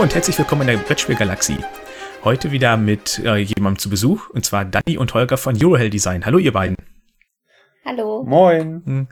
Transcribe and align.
Hallo 0.00 0.08
und 0.08 0.14
herzlich 0.14 0.38
willkommen 0.38 0.62
in 0.62 0.68
der 0.68 0.76
Brettspielgalaxie. 0.78 1.58
Heute 2.24 2.52
wieder 2.52 2.78
mit 2.78 3.18
äh, 3.18 3.36
jemandem 3.36 3.78
zu 3.78 3.90
Besuch, 3.90 4.30
und 4.30 4.46
zwar 4.46 4.64
Danny 4.64 4.96
und 4.96 5.12
Holger 5.12 5.36
von 5.36 5.62
Eurohell 5.62 5.90
Design. 5.90 6.24
Hallo 6.24 6.38
ihr 6.38 6.54
beiden. 6.54 6.76
Hallo. 7.84 8.24
Moin. 8.26 8.82
Hm, 8.86 9.08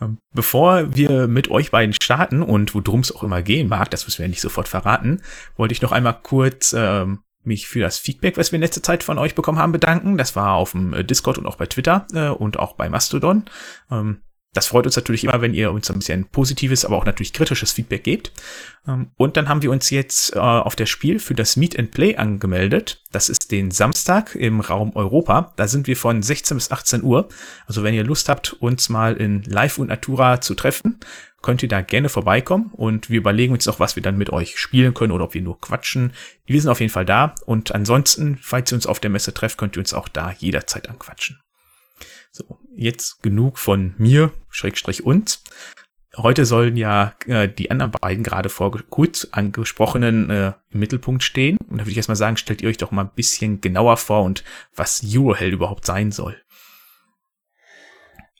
ähm, 0.00 0.16
Bevor 0.32 0.96
wir 0.96 1.28
mit 1.28 1.50
euch 1.50 1.70
beiden 1.70 1.92
starten 1.92 2.40
und 2.40 2.74
worum 2.74 3.00
es 3.00 3.14
auch 3.14 3.22
immer 3.22 3.42
gehen 3.42 3.68
mag, 3.68 3.90
das 3.90 4.06
müssen 4.06 4.20
wir 4.20 4.24
ja 4.24 4.30
nicht 4.30 4.40
sofort 4.40 4.66
verraten, 4.66 5.20
wollte 5.58 5.74
ich 5.74 5.82
noch 5.82 5.92
einmal 5.92 6.18
kurz 6.22 6.72
ähm, 6.72 7.18
mich 7.44 7.68
für 7.68 7.80
das 7.80 7.98
Feedback, 7.98 8.38
was 8.38 8.50
wir 8.50 8.56
in 8.56 8.62
letzter 8.62 8.82
Zeit 8.82 9.02
von 9.02 9.18
euch 9.18 9.34
bekommen 9.34 9.58
haben, 9.58 9.72
bedanken. 9.72 10.16
Das 10.16 10.36
war 10.36 10.54
auf 10.54 10.70
dem 10.70 10.94
äh, 10.94 11.04
Discord 11.04 11.36
und 11.36 11.44
auch 11.44 11.56
bei 11.56 11.66
Twitter 11.66 12.06
äh, 12.14 12.28
und 12.30 12.58
auch 12.58 12.76
bei 12.76 12.88
Mastodon. 12.88 13.44
Ähm, 13.90 14.22
das 14.52 14.66
freut 14.66 14.84
uns 14.84 14.96
natürlich 14.96 15.22
immer, 15.22 15.40
wenn 15.40 15.54
ihr 15.54 15.70
uns 15.70 15.90
ein 15.90 16.00
bisschen 16.00 16.26
positives, 16.26 16.84
aber 16.84 16.96
auch 16.96 17.04
natürlich 17.04 17.32
kritisches 17.32 17.70
Feedback 17.70 18.02
gebt. 18.02 18.32
Ähm, 18.86 19.12
und 19.16 19.36
dann 19.36 19.48
haben 19.48 19.62
wir 19.62 19.70
uns 19.70 19.90
jetzt 19.90 20.34
äh, 20.34 20.38
auf 20.40 20.74
das 20.74 20.88
Spiel 20.88 21.20
für 21.20 21.34
das 21.34 21.56
Meet 21.56 21.78
and 21.78 21.92
Play 21.92 22.16
angemeldet. 22.16 23.04
Das 23.12 23.28
ist 23.28 23.52
den 23.52 23.70
Samstag 23.70 24.34
im 24.34 24.60
Raum 24.60 24.96
Europa. 24.96 25.52
Da 25.56 25.68
sind 25.68 25.86
wir 25.86 25.96
von 25.96 26.22
16 26.22 26.56
bis 26.56 26.72
18 26.72 27.04
Uhr. 27.04 27.28
Also 27.66 27.84
wenn 27.84 27.94
ihr 27.94 28.02
Lust 28.02 28.28
habt, 28.28 28.54
uns 28.54 28.88
mal 28.88 29.16
in 29.16 29.42
Live 29.42 29.78
und 29.78 29.86
Natura 29.86 30.40
zu 30.40 30.56
treffen, 30.56 30.98
könnt 31.42 31.62
ihr 31.62 31.68
da 31.68 31.80
gerne 31.80 32.08
vorbeikommen 32.08 32.70
und 32.72 33.08
wir 33.08 33.18
überlegen 33.18 33.52
uns 33.52 33.68
auch, 33.68 33.80
was 33.80 33.96
wir 33.96 34.02
dann 34.02 34.18
mit 34.18 34.30
euch 34.30 34.58
spielen 34.58 34.94
können 34.94 35.12
oder 35.12 35.24
ob 35.24 35.34
wir 35.34 35.42
nur 35.42 35.60
quatschen. 35.60 36.12
Wir 36.44 36.60
sind 36.60 36.70
auf 36.70 36.80
jeden 36.80 36.92
Fall 36.92 37.06
da 37.06 37.34
und 37.46 37.72
ansonsten, 37.74 38.38
falls 38.42 38.72
ihr 38.72 38.76
uns 38.76 38.86
auf 38.86 39.00
der 39.00 39.10
Messe 39.10 39.32
trefft, 39.32 39.56
könnt 39.56 39.76
ihr 39.76 39.80
uns 39.80 39.94
auch 39.94 40.08
da 40.08 40.32
jederzeit 40.32 40.90
anquatschen. 40.90 41.40
So, 42.32 42.58
jetzt 42.76 43.22
genug 43.22 43.58
von 43.58 43.94
mir, 43.98 44.32
Schrägstrich 44.48 45.04
uns. 45.04 45.42
Heute 46.16 46.44
sollen 46.44 46.76
ja 46.76 47.14
äh, 47.26 47.48
die 47.48 47.70
anderen 47.70 47.92
beiden 47.92 48.24
gerade 48.24 48.48
vor 48.48 48.70
kurz 48.90 49.28
angesprochenen 49.32 50.30
äh, 50.30 50.52
im 50.70 50.80
Mittelpunkt 50.80 51.22
stehen. 51.22 51.56
Und 51.68 51.78
da 51.78 51.84
würde 51.84 51.90
ich 51.90 51.96
erstmal 51.96 52.16
sagen, 52.16 52.36
stellt 52.36 52.62
ihr 52.62 52.68
euch 52.68 52.78
doch 52.78 52.90
mal 52.90 53.02
ein 53.02 53.14
bisschen 53.14 53.60
genauer 53.60 53.96
vor 53.96 54.22
und 54.22 54.44
was 54.74 55.02
Eurohell 55.04 55.52
überhaupt 55.52 55.86
sein 55.86 56.10
soll. 56.12 56.36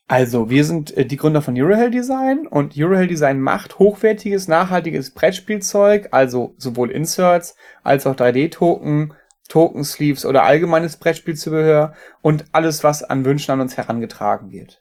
Also, 0.07 0.51
wir 0.51 0.65
sind 0.65 0.97
äh, 0.97 1.07
die 1.07 1.17
Gründer 1.17 1.43
von 1.43 1.57
Eurohell 1.57 1.93
Design 1.93 2.49
und 2.49 2.75
Eurohell 2.77 3.07
Design 3.07 3.41
macht 3.41 3.79
hochwertiges, 3.79 4.49
nachhaltiges 4.49 5.15
Brettspielzeug, 5.15 6.09
also 6.11 6.55
sowohl 6.59 6.91
Inserts 6.91 7.55
als 7.85 8.09
auch 8.09 8.17
3D-Token, 8.17 9.15
Token 9.51 9.85
Sleeves 9.85 10.25
oder 10.25 10.45
allgemeines 10.45 10.97
Brettspielzubehör 10.97 11.93
und 12.23 12.45
alles, 12.53 12.83
was 12.85 13.03
an 13.03 13.25
Wünschen 13.25 13.53
an 13.53 13.61
uns 13.61 13.77
herangetragen 13.77 14.53
wird. 14.53 14.81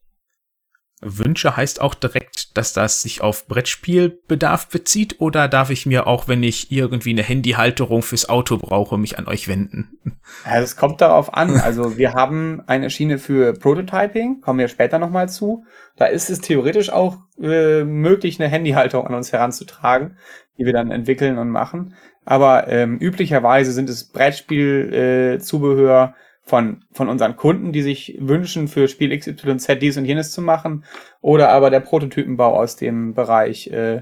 Wünsche 1.02 1.56
heißt 1.56 1.82
auch 1.82 1.96
direkt, 1.96 2.58
dass 2.58 2.74
das 2.74 3.02
sich 3.02 3.22
auf 3.22 3.48
Brettspielbedarf 3.48 4.68
bezieht 4.68 5.20
oder 5.20 5.48
darf 5.48 5.70
ich 5.70 5.86
mir 5.86 6.08
auch, 6.08 6.28
wenn 6.28 6.44
ich 6.44 6.72
irgendwie 6.72 7.12
eine 7.12 7.24
Handyhalterung 7.24 8.02
fürs 8.02 8.28
Auto 8.28 8.58
brauche, 8.58 8.98
mich 8.98 9.18
an 9.18 9.28
euch 9.28 9.48
wenden? 9.48 9.98
Ja, 10.46 10.62
das 10.62 10.76
kommt 10.76 11.02
darauf 11.02 11.34
an. 11.34 11.60
Also 11.60 11.98
wir 11.98 12.14
haben 12.14 12.62
eine 12.68 12.92
Schiene 12.92 13.18
für 13.18 13.54
Prototyping, 13.54 14.42
kommen 14.42 14.60
wir 14.60 14.68
später 14.68 15.00
nochmal 15.00 15.28
zu. 15.28 15.66
Da 15.96 16.06
ist 16.06 16.30
es 16.30 16.40
theoretisch 16.40 16.92
auch 16.92 17.18
äh, 17.42 17.84
möglich, 17.84 18.40
eine 18.40 18.48
Handyhalterung 18.48 19.08
an 19.08 19.16
uns 19.16 19.34
heranzutragen, 19.34 20.18
die 20.60 20.66
wir 20.66 20.74
dann 20.74 20.92
entwickeln 20.92 21.40
und 21.40 21.50
machen. 21.50 21.96
Aber 22.26 22.68
ähm, 22.68 23.00
üblicherweise 23.00 23.72
sind 23.72 23.90
es 23.90 24.12
Brettspielzubehör, 24.12 26.04
äh, 26.04 26.10
von, 26.50 26.84
von 26.92 27.10
unseren 27.10 27.36
Kunden, 27.36 27.72
die 27.72 27.84
sich 27.84 28.18
wünschen, 28.20 28.68
für 28.68 28.88
Spiel 28.88 29.16
XYZ 29.18 29.80
dies 29.80 29.98
und 29.98 30.06
jenes 30.06 30.32
zu 30.32 30.42
machen, 30.42 30.84
oder 31.22 31.50
aber 31.50 31.70
der 31.70 31.80
Prototypenbau 31.80 32.60
aus 32.60 32.76
dem 32.76 33.14
Bereich 33.14 33.68
äh, 33.68 34.02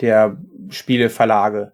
der 0.00 0.38
Spieleverlage, 0.70 1.72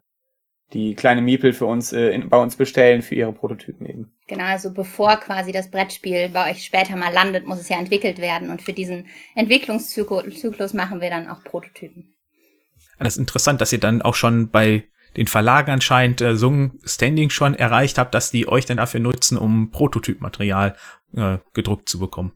die 0.73 0.95
kleine 0.95 1.21
Miepel 1.21 1.53
für 1.53 1.67
uns 1.67 1.93
äh, 1.93 2.09
in, 2.09 2.31
bei 2.31 2.39
uns 2.39 2.57
bestellen 2.57 3.03
für 3.03 3.15
ihre 3.15 3.35
Prototypen 3.35 3.87
eben. 3.87 4.15
Genau, 4.27 4.45
also 4.45 4.73
bevor 4.73 5.17
quasi 5.19 5.53
das 5.53 5.71
Brettspiel 5.71 6.31
bei 6.31 6.51
euch 6.51 6.65
später 6.65 6.97
mal 6.97 7.13
landet, 7.13 7.47
muss 7.47 7.61
es 7.61 7.69
ja 7.69 7.79
entwickelt 7.79 8.19
werden 8.19 8.49
und 8.49 8.63
für 8.63 8.73
diesen 8.73 9.07
Entwicklungszyklus 9.35 10.73
machen 10.73 11.03
wir 11.03 11.11
dann 11.11 11.29
auch 11.29 11.45
Prototypen. 11.45 12.15
Das 12.99 13.15
ist 13.15 13.19
interessant, 13.19 13.61
dass 13.61 13.73
ihr 13.73 13.81
dann 13.81 14.01
auch 14.01 14.15
schon 14.15 14.49
bei 14.49 14.85
den 15.17 15.27
Verlagen 15.27 15.71
anscheinend 15.71 16.21
äh, 16.21 16.37
so 16.37 16.51
ein 16.51 16.81
Standing 16.85 17.31
schon 17.31 17.55
erreicht 17.55 17.99
habt, 17.99 18.15
dass 18.15 18.31
die 18.31 18.49
euch 18.49 18.67
dann 18.67 18.77
dafür 18.77 19.01
nutzen, 19.01 19.39
um 19.39 19.71
Prototypmaterial 19.71 20.77
äh, 21.17 21.39
gedruckt 21.53 21.89
zu 21.89 21.99
bekommen. 21.99 22.33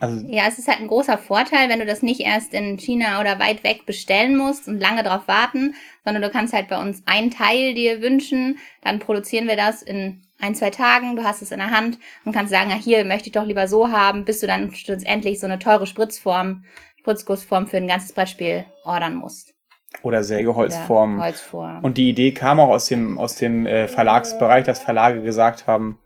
Also 0.00 0.26
ja, 0.28 0.44
es 0.48 0.58
ist 0.58 0.68
halt 0.68 0.80
ein 0.80 0.88
großer 0.88 1.16
Vorteil, 1.18 1.68
wenn 1.68 1.78
du 1.78 1.86
das 1.86 2.02
nicht 2.02 2.20
erst 2.20 2.52
in 2.52 2.76
China 2.78 3.20
oder 3.20 3.38
weit 3.38 3.64
weg 3.64 3.86
bestellen 3.86 4.36
musst 4.36 4.68
und 4.68 4.80
lange 4.80 5.02
darauf 5.02 5.28
warten, 5.28 5.74
sondern 6.04 6.22
du 6.22 6.30
kannst 6.30 6.52
halt 6.52 6.68
bei 6.68 6.80
uns 6.80 7.02
einen 7.06 7.30
Teil 7.30 7.74
dir 7.74 8.02
wünschen, 8.02 8.58
dann 8.82 8.98
produzieren 8.98 9.46
wir 9.46 9.56
das 9.56 9.82
in 9.82 10.22
ein, 10.40 10.54
zwei 10.54 10.70
Tagen, 10.70 11.16
du 11.16 11.24
hast 11.24 11.42
es 11.42 11.52
in 11.52 11.58
der 11.58 11.70
Hand 11.70 11.98
und 12.24 12.32
kannst 12.32 12.52
sagen, 12.52 12.70
ja, 12.70 12.76
hier 12.76 13.04
möchte 13.04 13.28
ich 13.28 13.32
doch 13.32 13.46
lieber 13.46 13.68
so 13.68 13.90
haben, 13.90 14.24
bis 14.24 14.40
du 14.40 14.46
dann 14.46 14.74
schlussendlich 14.74 15.40
so 15.40 15.46
eine 15.46 15.58
teure 15.58 15.86
Spritzform, 15.86 16.64
Spritzgussform 16.98 17.66
für 17.66 17.78
ein 17.78 17.88
ganzes 17.88 18.12
Brettspiel 18.12 18.66
ordern 18.84 19.14
musst. 19.14 19.53
Oder 20.02 20.22
Sägeholzformen. 20.22 21.20
Ja, 21.20 21.78
und 21.80 21.96
die 21.96 22.10
Idee 22.10 22.32
kam 22.32 22.60
auch 22.60 22.68
aus 22.68 22.86
dem, 22.86 23.18
aus 23.18 23.36
dem 23.36 23.66
äh, 23.66 23.88
Verlagsbereich, 23.88 24.64
dass 24.64 24.80
Verlage 24.80 25.22
gesagt 25.22 25.66
haben, 25.66 25.98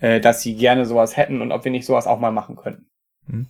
äh, 0.00 0.20
dass 0.20 0.42
sie 0.42 0.56
gerne 0.56 0.86
sowas 0.86 1.16
hätten 1.16 1.40
und 1.40 1.52
ob 1.52 1.64
wir 1.64 1.70
nicht 1.70 1.86
sowas 1.86 2.06
auch 2.06 2.18
mal 2.18 2.32
machen 2.32 2.56
könnten. 2.56 2.86
Hm. 3.26 3.46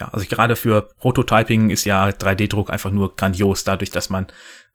Ja, 0.00 0.08
also 0.08 0.26
gerade 0.26 0.56
für 0.56 0.88
Prototyping 0.98 1.70
ist 1.70 1.84
ja 1.84 2.08
3D-Druck 2.08 2.70
einfach 2.70 2.90
nur 2.90 3.14
grandios, 3.14 3.64
dadurch, 3.64 3.90
dass 3.90 4.10
man 4.10 4.26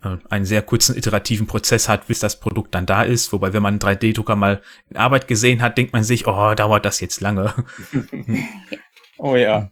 äh, 0.04 0.18
einen 0.30 0.46
sehr 0.46 0.62
kurzen 0.62 0.96
iterativen 0.96 1.48
Prozess 1.48 1.90
hat, 1.90 2.08
bis 2.08 2.20
das 2.20 2.40
Produkt 2.40 2.76
dann 2.76 2.86
da 2.86 3.04
ist. 3.04 3.34
Wobei, 3.34 3.54
wenn 3.54 3.64
man 3.64 3.80
einen 3.80 3.98
3D-Drucker 3.98 4.36
mal 4.36 4.62
in 4.90 4.98
Arbeit 4.98 5.28
gesehen 5.28 5.62
hat, 5.62 5.78
denkt 5.78 5.94
man 5.94 6.04
sich, 6.04 6.28
oh, 6.28 6.54
dauert 6.54 6.86
das 6.86 7.00
jetzt 7.00 7.20
lange. 7.22 7.54
oh 9.18 9.36
ja. 9.36 9.72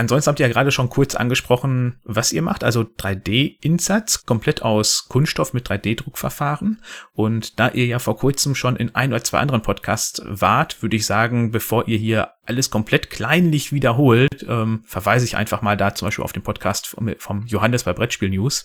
Ansonsten 0.00 0.30
habt 0.30 0.40
ihr 0.40 0.46
ja 0.46 0.52
gerade 0.52 0.70
schon 0.70 0.88
kurz 0.88 1.14
angesprochen, 1.14 2.00
was 2.04 2.32
ihr 2.32 2.40
macht, 2.40 2.64
also 2.64 2.80
3D-Insatz, 2.80 4.24
komplett 4.24 4.62
aus 4.62 5.08
Kunststoff 5.08 5.52
mit 5.52 5.68
3D-Druckverfahren. 5.68 6.78
Und 7.12 7.60
da 7.60 7.68
ihr 7.68 7.84
ja 7.84 7.98
vor 7.98 8.16
kurzem 8.16 8.54
schon 8.54 8.76
in 8.76 8.94
ein 8.94 9.12
oder 9.12 9.22
zwei 9.22 9.40
anderen 9.40 9.60
Podcasts 9.60 10.22
wart, 10.24 10.80
würde 10.80 10.96
ich 10.96 11.04
sagen, 11.04 11.50
bevor 11.50 11.86
ihr 11.86 11.98
hier 11.98 12.30
alles 12.46 12.70
komplett 12.70 13.10
kleinlich 13.10 13.74
wiederholt, 13.74 14.46
ähm, 14.48 14.84
verweise 14.86 15.26
ich 15.26 15.36
einfach 15.36 15.60
mal 15.60 15.76
da 15.76 15.94
zum 15.94 16.06
Beispiel 16.06 16.24
auf 16.24 16.32
den 16.32 16.44
Podcast 16.44 16.86
vom, 16.86 17.14
vom 17.18 17.44
Johannes 17.44 17.84
bei 17.84 17.92
Brettspiel 17.92 18.30
News. 18.30 18.64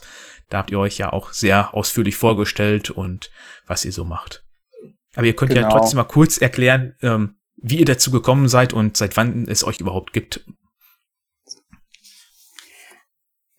Da 0.49 0.59
habt 0.59 0.71
ihr 0.71 0.79
euch 0.79 0.97
ja 0.97 1.11
auch 1.11 1.33
sehr 1.33 1.73
ausführlich 1.73 2.15
vorgestellt 2.15 2.91
und 2.91 3.29
was 3.67 3.83
ihr 3.83 3.91
so 3.91 4.05
macht. 4.05 4.45
Aber 5.15 5.25
ihr 5.25 5.35
könnt 5.35 5.51
genau. 5.51 5.67
ja 5.67 5.69
trotzdem 5.69 5.97
mal 5.97 6.05
kurz 6.05 6.37
erklären, 6.37 6.95
ähm, 7.01 7.35
wie 7.57 7.79
ihr 7.79 7.85
dazu 7.85 8.09
gekommen 8.09 8.47
seid 8.47 8.71
und 8.71 8.95
seit 8.95 9.17
wann 9.17 9.49
es 9.49 9.65
euch 9.65 9.81
überhaupt 9.81 10.13
gibt. 10.13 10.45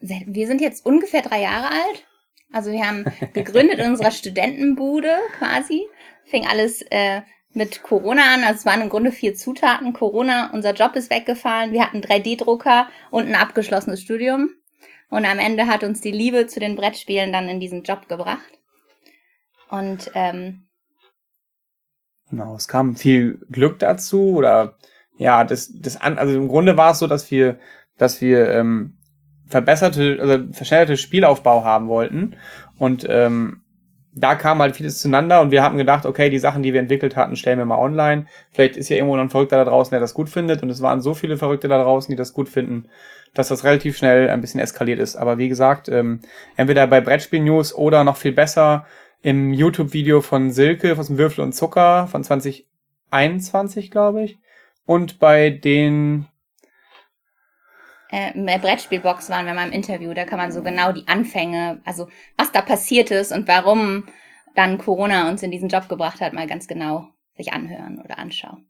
Wir 0.09 0.47
sind 0.47 0.61
jetzt 0.61 0.85
ungefähr 0.85 1.23
drei 1.23 1.43
Jahre 1.43 1.71
alt. 1.71 2.07
Also 2.53 2.71
wir 2.71 2.87
haben 2.87 3.05
gegründet 3.35 3.79
in 3.79 3.91
unserer 3.91 4.11
Studentenbude 4.11 5.17
quasi. 5.39 5.87
Fing 6.25 6.47
alles 6.47 6.83
äh, 6.91 7.23
mit 7.53 7.83
Corona 7.83 8.35
an. 8.35 8.45
Also 8.45 8.61
es 8.61 8.67
waren 8.67 8.83
im 8.83 8.89
Grunde 8.89 9.13
vier 9.13 9.35
Zutaten. 9.35 9.93
Corona, 9.93 10.51
unser 10.53 10.75
Job 10.75 10.95
ist 10.97 11.11
weggefallen. 11.11 11.73
Wir 11.73 11.83
hatten 11.83 12.01
3D-Drucker 12.01 12.89
und 13.11 13.27
ein 13.27 13.35
abgeschlossenes 13.35 14.03
Studium. 14.03 14.51
Und 15.09 15.25
am 15.25 15.39
Ende 15.39 15.67
hat 15.67 15.85
uns 15.85 16.01
die 16.01 16.11
Liebe 16.11 16.47
zu 16.47 16.61
den 16.61 16.77
Brettspielen 16.77 17.33
dann 17.33 17.49
in 17.49 17.61
diesen 17.61 17.83
Job 17.83 18.09
gebracht. 18.09 18.59
Und 19.71 20.11
ähm, 20.15 20.69
genau, 22.29 22.57
es 22.57 22.69
kam 22.69 22.97
viel 22.97 23.41
Glück 23.51 23.79
dazu 23.79 24.37
oder 24.37 24.77
ja, 25.17 25.45
das, 25.45 25.73
das 25.73 25.97
an, 25.97 26.19
also 26.19 26.35
im 26.35 26.49
Grunde 26.49 26.77
war 26.77 26.93
es 26.93 26.99
so, 26.99 27.07
dass 27.07 27.31
wir, 27.31 27.59
dass 27.97 28.21
wir 28.21 28.51
ähm, 28.51 28.99
verbesserte, 29.47 30.19
also 30.21 30.53
verschnellerte 30.53 30.97
Spielaufbau 30.97 31.65
haben 31.65 31.89
wollten. 31.89 32.37
Und 32.79 33.07
ähm, 33.09 33.63
da 34.19 34.35
kam 34.35 34.61
halt 34.61 34.75
vieles 34.75 35.01
zueinander 35.01 35.43
und 35.43 35.51
wir 35.51 35.63
haben 35.63 35.77
gedacht, 35.77 36.07
okay, 36.07 36.31
die 36.31 36.39
Sachen, 36.39 36.63
die 36.63 36.73
wir 36.73 36.81
entwickelt 36.81 37.17
hatten, 37.17 37.37
stellen 37.37 37.59
wir 37.59 37.67
mal 37.67 37.79
online. 37.79 38.27
Vielleicht 38.51 38.79
ist 38.79 38.89
ja 38.89 38.97
irgendwo 38.97 39.15
noch 39.15 39.23
ein 39.23 39.31
Verrückter 39.31 39.59
da 39.59 39.71
draußen, 39.71 39.91
der 39.91 40.01
das 40.01 40.15
gut 40.15 40.31
findet. 40.31 40.63
Und 40.63 40.71
es 40.71 40.81
waren 40.81 41.03
so 41.03 41.13
viele 41.13 41.37
Verrückte 41.37 41.69
da 41.69 41.83
draußen, 41.83 42.11
die 42.11 42.17
das 42.17 42.33
gut 42.33 42.49
finden, 42.49 42.89
dass 43.35 43.49
das 43.49 43.65
relativ 43.65 43.99
schnell 43.99 44.31
ein 44.31 44.41
bisschen 44.41 44.61
eskaliert 44.61 45.01
ist. 45.01 45.17
Aber 45.17 45.37
wie 45.37 45.51
gesagt, 45.51 45.91
ähm, 45.91 46.21
entweder 46.57 46.87
bei 46.87 47.03
Brettspiel 47.03 47.41
News 47.41 47.75
oder 47.75 48.05
noch 48.05 48.17
viel 48.17 48.33
besser 48.33 48.87
im 49.21 49.53
YouTube-Video 49.53 50.23
von 50.23 50.51
Silke, 50.51 50.97
von 50.97 51.19
Würfel 51.19 51.45
und 51.45 51.53
Zucker 51.53 52.07
von 52.07 52.25
2021, 52.25 53.91
glaube 53.91 54.23
ich. 54.23 54.39
Und 54.87 55.19
bei 55.19 55.51
den 55.51 56.27
äh, 58.11 58.59
Brettspielbox 58.59 59.31
waren 59.31 59.47
wir 59.47 59.55
mal 59.55 59.67
im 59.67 59.73
Interview, 59.73 60.15
da 60.15 60.25
kann 60.25 60.39
man 60.39 60.53
so 60.53 60.63
genau 60.63 60.93
die 60.93 61.09
Anfänge, 61.09 61.81
also 61.85 62.09
was 62.37 62.53
da 62.53 62.63
passiert 62.63 63.11
ist 63.11 63.33
und 63.33 63.49
warum 63.49 64.05
dann 64.55 64.79
Corona 64.79 65.29
uns 65.29 65.43
in 65.43 65.51
diesen 65.51 65.69
Job 65.69 65.89
gebracht 65.89 66.21
hat, 66.21 66.33
mal 66.33 66.47
ganz 66.47 66.67
genau 66.67 67.09
sich 67.37 67.53
anhören 67.53 68.01
oder 68.03 68.19
anschauen. 68.19 68.67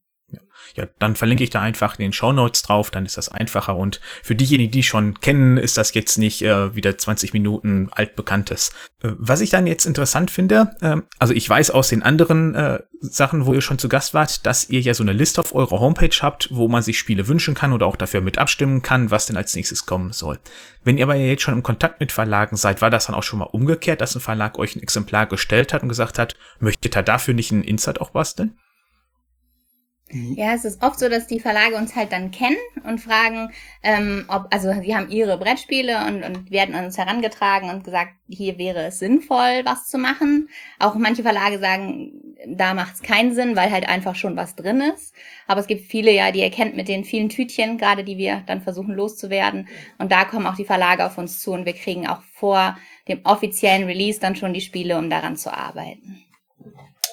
Ja, 0.74 0.86
dann 0.98 1.16
verlinke 1.16 1.44
ich 1.44 1.50
da 1.50 1.60
einfach 1.60 1.98
in 1.98 2.02
den 2.02 2.12
Show 2.12 2.32
Notes 2.32 2.62
drauf, 2.62 2.90
dann 2.90 3.06
ist 3.06 3.16
das 3.16 3.28
einfacher. 3.28 3.76
Und 3.76 4.00
für 4.22 4.34
diejenigen, 4.34 4.70
die 4.70 4.82
schon 4.82 5.20
kennen, 5.20 5.56
ist 5.56 5.76
das 5.76 5.94
jetzt 5.94 6.18
nicht 6.18 6.42
äh, 6.42 6.74
wieder 6.74 6.98
20 6.98 7.32
Minuten 7.32 7.88
altbekanntes. 7.92 8.72
Äh, 9.02 9.10
was 9.16 9.40
ich 9.40 9.50
dann 9.50 9.66
jetzt 9.66 9.86
interessant 9.86 10.30
finde, 10.30 10.76
äh, 10.80 10.96
also 11.18 11.32
ich 11.32 11.48
weiß 11.48 11.70
aus 11.70 11.88
den 11.88 12.02
anderen 12.02 12.54
äh, 12.54 12.80
Sachen, 13.00 13.46
wo 13.46 13.54
ihr 13.54 13.60
schon 13.60 13.78
zu 13.78 13.88
Gast 13.88 14.12
wart, 14.14 14.44
dass 14.44 14.68
ihr 14.68 14.80
ja 14.80 14.94
so 14.94 15.02
eine 15.02 15.12
Liste 15.12 15.40
auf 15.40 15.54
eurer 15.54 15.80
Homepage 15.80 16.16
habt, 16.20 16.48
wo 16.50 16.68
man 16.68 16.82
sich 16.82 16.98
Spiele 16.98 17.28
wünschen 17.28 17.54
kann 17.54 17.72
oder 17.72 17.86
auch 17.86 17.96
dafür 17.96 18.20
mit 18.20 18.38
abstimmen 18.38 18.82
kann, 18.82 19.10
was 19.10 19.26
denn 19.26 19.36
als 19.36 19.54
nächstes 19.54 19.86
kommen 19.86 20.12
soll. 20.12 20.38
Wenn 20.84 20.98
ihr 20.98 21.04
aber 21.04 21.16
jetzt 21.16 21.42
schon 21.42 21.54
im 21.54 21.62
Kontakt 21.62 22.00
mit 22.00 22.12
Verlagen 22.12 22.56
seid, 22.56 22.82
war 22.82 22.90
das 22.90 23.06
dann 23.06 23.14
auch 23.14 23.22
schon 23.22 23.38
mal 23.38 23.44
umgekehrt, 23.44 24.00
dass 24.00 24.14
ein 24.14 24.20
Verlag 24.20 24.58
euch 24.58 24.76
ein 24.76 24.82
Exemplar 24.82 25.26
gestellt 25.26 25.72
hat 25.72 25.82
und 25.82 25.88
gesagt 25.88 26.18
hat, 26.18 26.36
möchtet 26.58 26.96
ihr 26.96 27.02
dafür 27.02 27.34
nicht 27.34 27.52
ein 27.52 27.62
Insert 27.62 28.00
auch 28.00 28.10
basteln? 28.10 28.58
Ja, 30.08 30.54
es 30.54 30.64
ist 30.64 30.84
oft 30.84 31.00
so, 31.00 31.08
dass 31.08 31.26
die 31.26 31.40
Verlage 31.40 31.74
uns 31.74 31.96
halt 31.96 32.12
dann 32.12 32.30
kennen 32.30 32.56
und 32.84 33.00
fragen, 33.00 33.50
ähm, 33.82 34.24
ob, 34.28 34.46
also 34.52 34.72
sie 34.80 34.94
haben 34.94 35.10
ihre 35.10 35.36
Brettspiele 35.36 36.06
und, 36.06 36.22
und 36.22 36.50
werden 36.52 36.76
an 36.76 36.84
uns 36.84 36.96
herangetragen 36.96 37.70
und 37.70 37.82
gesagt, 37.82 38.12
hier 38.28 38.56
wäre 38.56 38.86
es 38.86 39.00
sinnvoll, 39.00 39.62
was 39.64 39.88
zu 39.88 39.98
machen. 39.98 40.48
Auch 40.78 40.94
manche 40.94 41.24
Verlage 41.24 41.58
sagen, 41.58 42.12
da 42.46 42.74
macht 42.74 42.94
es 42.94 43.02
keinen 43.02 43.34
Sinn, 43.34 43.56
weil 43.56 43.72
halt 43.72 43.88
einfach 43.88 44.14
schon 44.14 44.36
was 44.36 44.54
drin 44.54 44.80
ist. 44.80 45.12
Aber 45.48 45.60
es 45.60 45.66
gibt 45.66 45.90
viele 45.90 46.12
ja, 46.12 46.30
die 46.30 46.40
ihr 46.40 46.50
kennt 46.50 46.76
mit 46.76 46.86
den 46.86 47.04
vielen 47.04 47.28
Tütchen, 47.28 47.76
gerade 47.76 48.04
die 48.04 48.16
wir 48.16 48.44
dann 48.46 48.60
versuchen 48.60 48.94
loszuwerden. 48.94 49.66
Und 49.98 50.12
da 50.12 50.24
kommen 50.24 50.46
auch 50.46 50.56
die 50.56 50.64
Verlage 50.64 51.04
auf 51.04 51.18
uns 51.18 51.40
zu 51.40 51.50
und 51.52 51.66
wir 51.66 51.74
kriegen 51.74 52.06
auch 52.06 52.22
vor 52.32 52.78
dem 53.08 53.20
offiziellen 53.24 53.88
Release 53.88 54.20
dann 54.20 54.36
schon 54.36 54.54
die 54.54 54.60
Spiele, 54.60 54.98
um 54.98 55.10
daran 55.10 55.36
zu 55.36 55.52
arbeiten. 55.52 56.22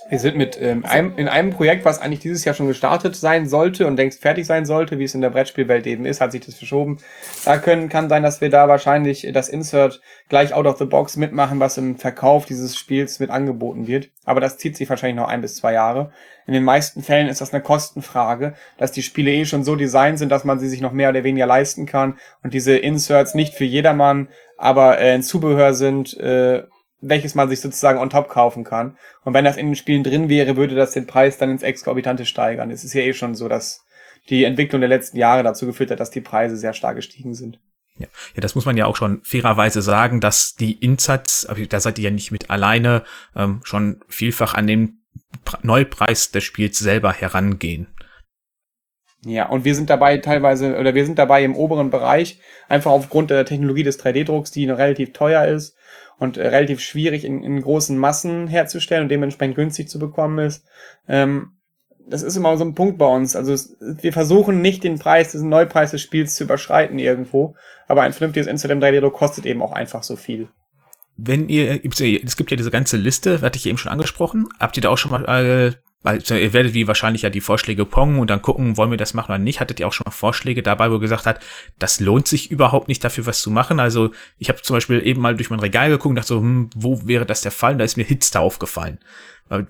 Wir 0.09 0.19
sind 0.19 0.35
mit 0.35 0.61
ähm, 0.61 0.83
einem, 0.85 1.17
in 1.17 1.27
einem 1.27 1.51
Projekt, 1.51 1.85
was 1.85 2.01
eigentlich 2.01 2.19
dieses 2.19 2.44
Jahr 2.44 2.53
schon 2.53 2.67
gestartet 2.67 3.15
sein 3.15 3.47
sollte 3.47 3.88
und 3.88 3.95
längst 3.95 4.21
fertig 4.21 4.45
sein 4.45 4.65
sollte, 4.65 5.00
wie 5.00 5.05
es 5.05 5.15
in 5.15 5.21
der 5.21 5.29
Brettspielwelt 5.29 5.88
eben 5.88 6.05
ist, 6.05 6.19
hat 6.19 6.33
sich 6.33 6.45
das 6.45 6.55
verschoben. 6.55 6.97
Da 7.45 7.57
können, 7.57 7.89
kann 7.89 8.09
sein, 8.09 8.21
dass 8.21 8.41
wir 8.41 8.50
da 8.50 8.67
wahrscheinlich 8.67 9.27
das 9.33 9.50
Insert 9.50 10.01
gleich 10.29 10.53
out 10.53 10.65
of 10.65 10.77
the 10.77 10.85
box 10.85 11.15
mitmachen, 11.15 11.59
was 11.59 11.77
im 11.77 11.97
Verkauf 11.97 12.45
dieses 12.45 12.75
Spiels 12.75 13.19
mit 13.19 13.29
angeboten 13.29 13.88
wird. 13.88 14.09
Aber 14.25 14.41
das 14.41 14.57
zieht 14.57 14.75
sich 14.75 14.89
wahrscheinlich 14.89 15.17
noch 15.17 15.29
ein 15.29 15.41
bis 15.41 15.55
zwei 15.55 15.73
Jahre. 15.73 16.11
In 16.45 16.53
den 16.53 16.63
meisten 16.63 17.01
Fällen 17.01 17.29
ist 17.29 17.39
das 17.39 17.53
eine 17.53 17.63
Kostenfrage, 17.63 18.53
dass 18.77 18.91
die 18.91 19.03
Spiele 19.03 19.31
eh 19.31 19.45
schon 19.45 19.63
so 19.63 19.75
designt 19.77 20.19
sind, 20.19 20.29
dass 20.29 20.44
man 20.44 20.59
sie 20.59 20.67
sich 20.67 20.81
noch 20.81 20.91
mehr 20.91 21.09
oder 21.09 21.23
weniger 21.23 21.45
leisten 21.45 21.85
kann 21.85 22.17
und 22.44 22.53
diese 22.53 22.75
Inserts 22.75 23.33
nicht 23.33 23.53
für 23.53 23.63
jedermann, 23.63 24.27
aber 24.57 24.99
äh, 24.99 25.13
ein 25.13 25.23
Zubehör 25.23 25.73
sind, 25.73 26.17
äh, 26.19 26.63
welches 27.03 27.35
man 27.35 27.50
sich 27.50 27.59
sozusagen 27.59 28.00
on 28.00 28.09
top 28.09 28.29
kaufen 28.29 28.63
kann. 28.63 28.97
Und 29.23 29.33
wenn 29.33 29.45
das 29.45 29.57
in 29.57 29.67
den 29.67 29.75
Spielen 29.75 30.03
drin 30.03 30.29
wäre, 30.29 30.55
würde 30.55 30.73
das 30.73 30.91
den 30.91 31.05
Preis 31.05 31.38
dann 31.38 31.51
ins 31.51 31.63
Exorbitante 31.63 32.25
steigern. 32.25 32.71
Es 32.71 32.83
ist 32.83 32.94
ja 32.94 33.01
eh 33.01 33.13
schon 33.13 33.35
so, 33.35 33.50
dass 33.50 33.85
die 34.29 34.45
Entwicklung 34.45 34.79
der 34.79 34.89
letzten 34.89 35.17
Jahre 35.17 35.44
dazu 35.44 35.65
geführt 35.65 35.91
hat, 35.91 36.00
dass 36.00 36.11
die 36.11 36.21
Preise 36.21 36.55
sehr 36.55 36.73
stark 36.73 36.95
gestiegen 36.95 37.35
sind. 37.35 37.59
Ja. 37.97 38.07
ja, 38.33 38.41
das 38.41 38.55
muss 38.55 38.65
man 38.65 38.77
ja 38.77 38.85
auch 38.88 38.95
schon 38.95 39.21
fairerweise 39.23 39.81
sagen, 39.81 40.19
dass 40.19 40.55
die 40.55 40.73
Insatz, 40.73 41.45
da 41.69 41.79
seid 41.79 42.00
ihr 42.00 42.05
ja 42.05 42.11
nicht 42.11 42.31
mit 42.31 42.50
alleine, 42.50 43.03
ähm, 43.35 43.59
schon 43.63 44.01
vielfach 44.07 44.56
an 44.56 44.65
den 44.65 45.03
Neupreis 45.61 46.31
des 46.31 46.44
Spiels 46.44 46.79
selber 46.79 47.13
herangehen. 47.13 47.88
Ja, 49.25 49.47
und 49.47 49.63
wir 49.63 49.75
sind 49.75 49.89
dabei 49.89 50.17
teilweise, 50.17 50.77
oder 50.77 50.95
wir 50.95 51.06
sind 51.06 51.19
dabei 51.19 51.44
im 51.44 51.56
oberen 51.56 51.91
Bereich, 51.91 52.39
einfach 52.67 52.91
aufgrund 52.91 53.29
der 53.29 53.45
Technologie 53.45 53.83
des 53.83 54.03
3D-Drucks, 54.03 54.51
die 54.51 54.69
relativ 54.69 55.13
teuer 55.13 55.45
ist 55.45 55.77
und 56.19 56.38
äh, 56.38 56.48
relativ 56.48 56.80
schwierig 56.80 57.25
in, 57.25 57.44
in 57.44 57.62
großen 57.62 57.98
Massen 57.98 58.48
herzustellen 58.48 59.04
und 59.04 59.10
dementsprechend 59.10 59.56
günstig 59.56 59.89
zu 59.89 60.00
bekommen 60.00 60.39
ist. 60.39 60.65
Ähm, 61.07 61.54
das 62.06 62.21
ist 62.21 62.36
immer 62.36 62.57
so 62.57 62.65
ein 62.65 62.75
Punkt 62.75 62.98
bei 62.98 63.06
uns. 63.06 63.36
Also 63.36 63.54
es, 63.54 63.77
wir 63.80 64.13
versuchen 64.13 64.62
nicht 64.62 64.83
den 64.83 65.00
Preis, 65.00 65.31
diesen 65.31 65.50
Neupreis 65.50 65.92
des 65.92 66.01
Spiels 66.01 66.36
zu 66.36 66.44
überschreiten 66.44 67.00
irgendwo, 67.00 67.56
aber 67.88 68.01
ein 68.01 68.13
vernünftiges 68.13 68.48
Instagram 68.48 68.80
3D-Druck 68.80 69.13
kostet 69.13 69.45
eben 69.45 69.62
auch 69.62 69.71
einfach 69.71 70.04
so 70.04 70.15
viel. 70.15 70.50
Wenn 71.15 71.48
ihr, 71.48 71.81
es 71.86 72.36
gibt 72.36 72.51
ja 72.51 72.57
diese 72.57 72.71
ganze 72.71 72.98
Liste, 72.98 73.42
hatte 73.42 73.57
ich 73.57 73.68
eben 73.68 73.77
schon 73.77 73.92
angesprochen. 73.92 74.50
Habt 74.59 74.77
ihr 74.77 74.81
da 74.81 74.89
auch 74.89 74.98
schon 74.98 75.12
mal 75.12 75.24
äh, 75.25 75.74
also 76.03 76.35
ihr 76.35 76.51
werdet 76.51 76.73
wie 76.73 76.88
wahrscheinlich 76.88 77.21
ja 77.21 77.29
die 77.29 77.41
Vorschläge 77.41 77.85
pongen 77.85 78.19
und 78.19 78.29
dann 78.29 78.41
gucken, 78.41 78.75
wollen 78.75 78.91
wir 78.91 78.97
das 78.97 79.13
machen 79.13 79.31
oder 79.31 79.38
nicht. 79.38 79.61
Hattet 79.61 79.79
ihr 79.79 79.88
auch 79.88 79.94
schon 79.94 80.03
mal 80.05 80.11
Vorschläge 80.11 80.61
dabei, 80.61 80.91
wo 80.91 80.95
ihr 80.95 81.00
gesagt 81.00 81.25
hat, 81.25 81.39
das 81.79 82.00
lohnt 82.00 82.27
sich 82.27 82.51
überhaupt 82.51 82.89
nicht 82.89 83.03
dafür 83.03 83.25
was 83.25 83.41
zu 83.41 83.50
machen. 83.50 83.79
Also 83.79 84.11
ich 84.38 84.50
habe 84.50 84.61
zum 84.61 84.75
Beispiel 84.75 85.05
eben 85.05 85.21
mal 85.21 85.35
durch 85.35 85.50
mein 85.50 85.61
Regal 85.61 85.89
geguckt 85.89 86.09
und 86.09 86.15
dachte 86.15 86.27
so, 86.29 86.39
hm, 86.39 86.69
wo 86.75 87.07
wäre 87.07 87.25
das 87.25 87.41
der 87.41 87.51
Fall? 87.51 87.73
Und 87.73 87.77
da 87.79 87.85
ist 87.85 87.97
mir 87.97 88.03
Hitster 88.03 88.41
aufgefallen. 88.41 89.00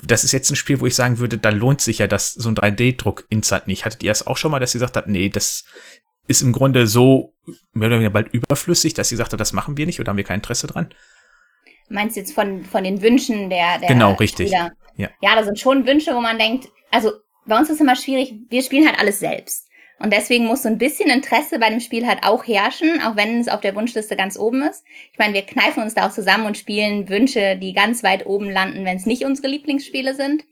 Das 0.02 0.24
ist 0.24 0.32
jetzt 0.32 0.50
ein 0.50 0.56
Spiel, 0.56 0.80
wo 0.80 0.86
ich 0.86 0.96
sagen 0.96 1.20
würde, 1.20 1.38
da 1.38 1.50
lohnt 1.50 1.82
sich 1.82 2.00
ja 2.00 2.08
das 2.08 2.34
so 2.34 2.50
ein 2.50 2.56
3D-Druck 2.56 3.26
Insert 3.30 3.68
nicht. 3.68 3.86
Hattet 3.86 4.04
ihr 4.04 4.12
es 4.12 4.26
auch 4.26 4.38
schon 4.38 4.52
mal, 4.52 4.60
dass 4.60 4.74
ihr 4.74 4.80
gesagt 4.80 4.98
habt, 4.98 5.08
nee, 5.08 5.30
das 5.30 5.66
ist 6.28 6.42
im 6.42 6.52
Grunde 6.52 6.88
so 6.88 7.34
mehr 7.74 7.88
oder 7.88 7.98
weniger 7.98 8.12
bald 8.12 8.34
überflüssig, 8.34 8.94
dass 8.94 9.12
ihr 9.12 9.18
sagt, 9.18 9.34
das 9.40 9.54
machen 9.54 9.78
wir 9.78 9.86
nicht 9.86 10.00
oder 10.00 10.10
haben 10.10 10.18
wir 10.18 10.24
kein 10.24 10.40
Interesse 10.40 10.68
dran? 10.68 10.94
Meinst 11.90 12.16
du 12.16 12.22
jetzt 12.22 12.34
von, 12.34 12.64
von 12.64 12.84
den 12.84 13.02
Wünschen 13.02 13.50
der, 13.50 13.78
der 13.80 13.90
Genau, 13.90 14.14
richtig. 14.14 14.48
Spieler? 14.48 14.72
Ja. 14.96 15.10
ja, 15.22 15.36
da 15.36 15.44
sind 15.44 15.60
schon 15.60 15.88
Wünsche, 15.88 16.16
wo 16.16 16.22
man 16.22 16.38
denkt, 16.38 16.70
also 16.92 17.12
bei 17.46 17.58
uns 17.58 17.70
ist 17.70 17.82
immer 17.82 17.96
schwierig, 17.96 18.36
wir 18.50 18.62
spielen 18.62 18.88
halt 18.88 19.00
alles 19.00 19.20
selbst. 19.20 19.68
Und 20.00 20.12
deswegen 20.12 20.46
muss 20.46 20.64
so 20.64 20.70
ein 20.70 20.78
bisschen 20.78 21.10
Interesse 21.10 21.60
bei 21.60 21.70
dem 21.70 21.80
Spiel 21.80 22.06
halt 22.06 22.24
auch 22.24 22.46
herrschen, 22.46 23.02
auch 23.02 23.16
wenn 23.16 23.40
es 23.40 23.48
auf 23.48 23.62
der 23.62 23.76
Wunschliste 23.76 24.16
ganz 24.16 24.38
oben 24.38 24.62
ist. 24.64 24.84
Ich 25.12 25.20
meine, 25.20 25.34
wir 25.34 25.44
kneifen 25.44 25.82
uns 25.82 25.94
da 25.94 26.08
auch 26.08 26.12
zusammen 26.12 26.46
und 26.46 26.58
spielen 26.58 27.08
Wünsche, 27.10 27.58
die 27.58 27.74
ganz 27.74 28.04
weit 28.04 28.26
oben 28.26 28.50
landen, 28.50 28.86
wenn 28.86 28.98
es 28.98 29.06
nicht 29.06 29.24
unsere 29.24 29.48
Lieblingsspiele 29.48 30.14
sind. 30.14 30.44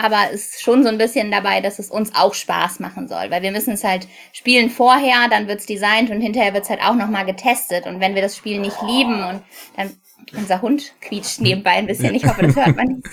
Aber 0.00 0.32
es 0.32 0.54
ist 0.54 0.62
schon 0.62 0.84
so 0.84 0.88
ein 0.88 0.96
bisschen 0.96 1.30
dabei, 1.32 1.60
dass 1.60 1.80
es 1.80 1.90
uns 1.90 2.14
auch 2.14 2.32
Spaß 2.32 2.78
machen 2.78 3.08
soll. 3.08 3.30
Weil 3.30 3.42
wir 3.42 3.50
müssen 3.50 3.74
es 3.74 3.82
halt 3.82 4.06
spielen 4.32 4.70
vorher, 4.70 5.28
dann 5.28 5.48
wird's 5.48 5.66
designt 5.66 6.08
und 6.10 6.20
hinterher 6.20 6.54
wird's 6.54 6.70
halt 6.70 6.80
auch 6.80 6.94
nochmal 6.94 7.26
getestet. 7.26 7.86
Und 7.86 7.98
wenn 7.98 8.14
wir 8.14 8.22
das 8.22 8.36
Spiel 8.36 8.60
nicht 8.60 8.80
lieben 8.80 9.24
und 9.24 9.42
dann 9.76 9.90
unser 10.34 10.62
Hund 10.62 10.94
quietscht 11.00 11.40
nebenbei 11.40 11.72
ein 11.72 11.86
bisschen, 11.86 12.14
ich 12.14 12.26
hoffe, 12.26 12.42
das 12.42 12.56
hört 12.56 12.76
man 12.76 12.86
nicht. 12.86 13.08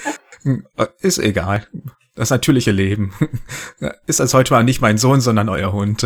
Ist 1.02 1.20
egal. 1.20 1.68
Das 2.16 2.30
natürliche 2.30 2.72
Leben. 2.72 3.14
Ist 4.08 4.22
als 4.22 4.34
heute 4.34 4.54
mal 4.54 4.64
nicht 4.64 4.82
mein 4.82 4.98
Sohn, 4.98 5.22
sondern 5.22 5.50
euer 5.50 5.74
Hund. 5.74 6.06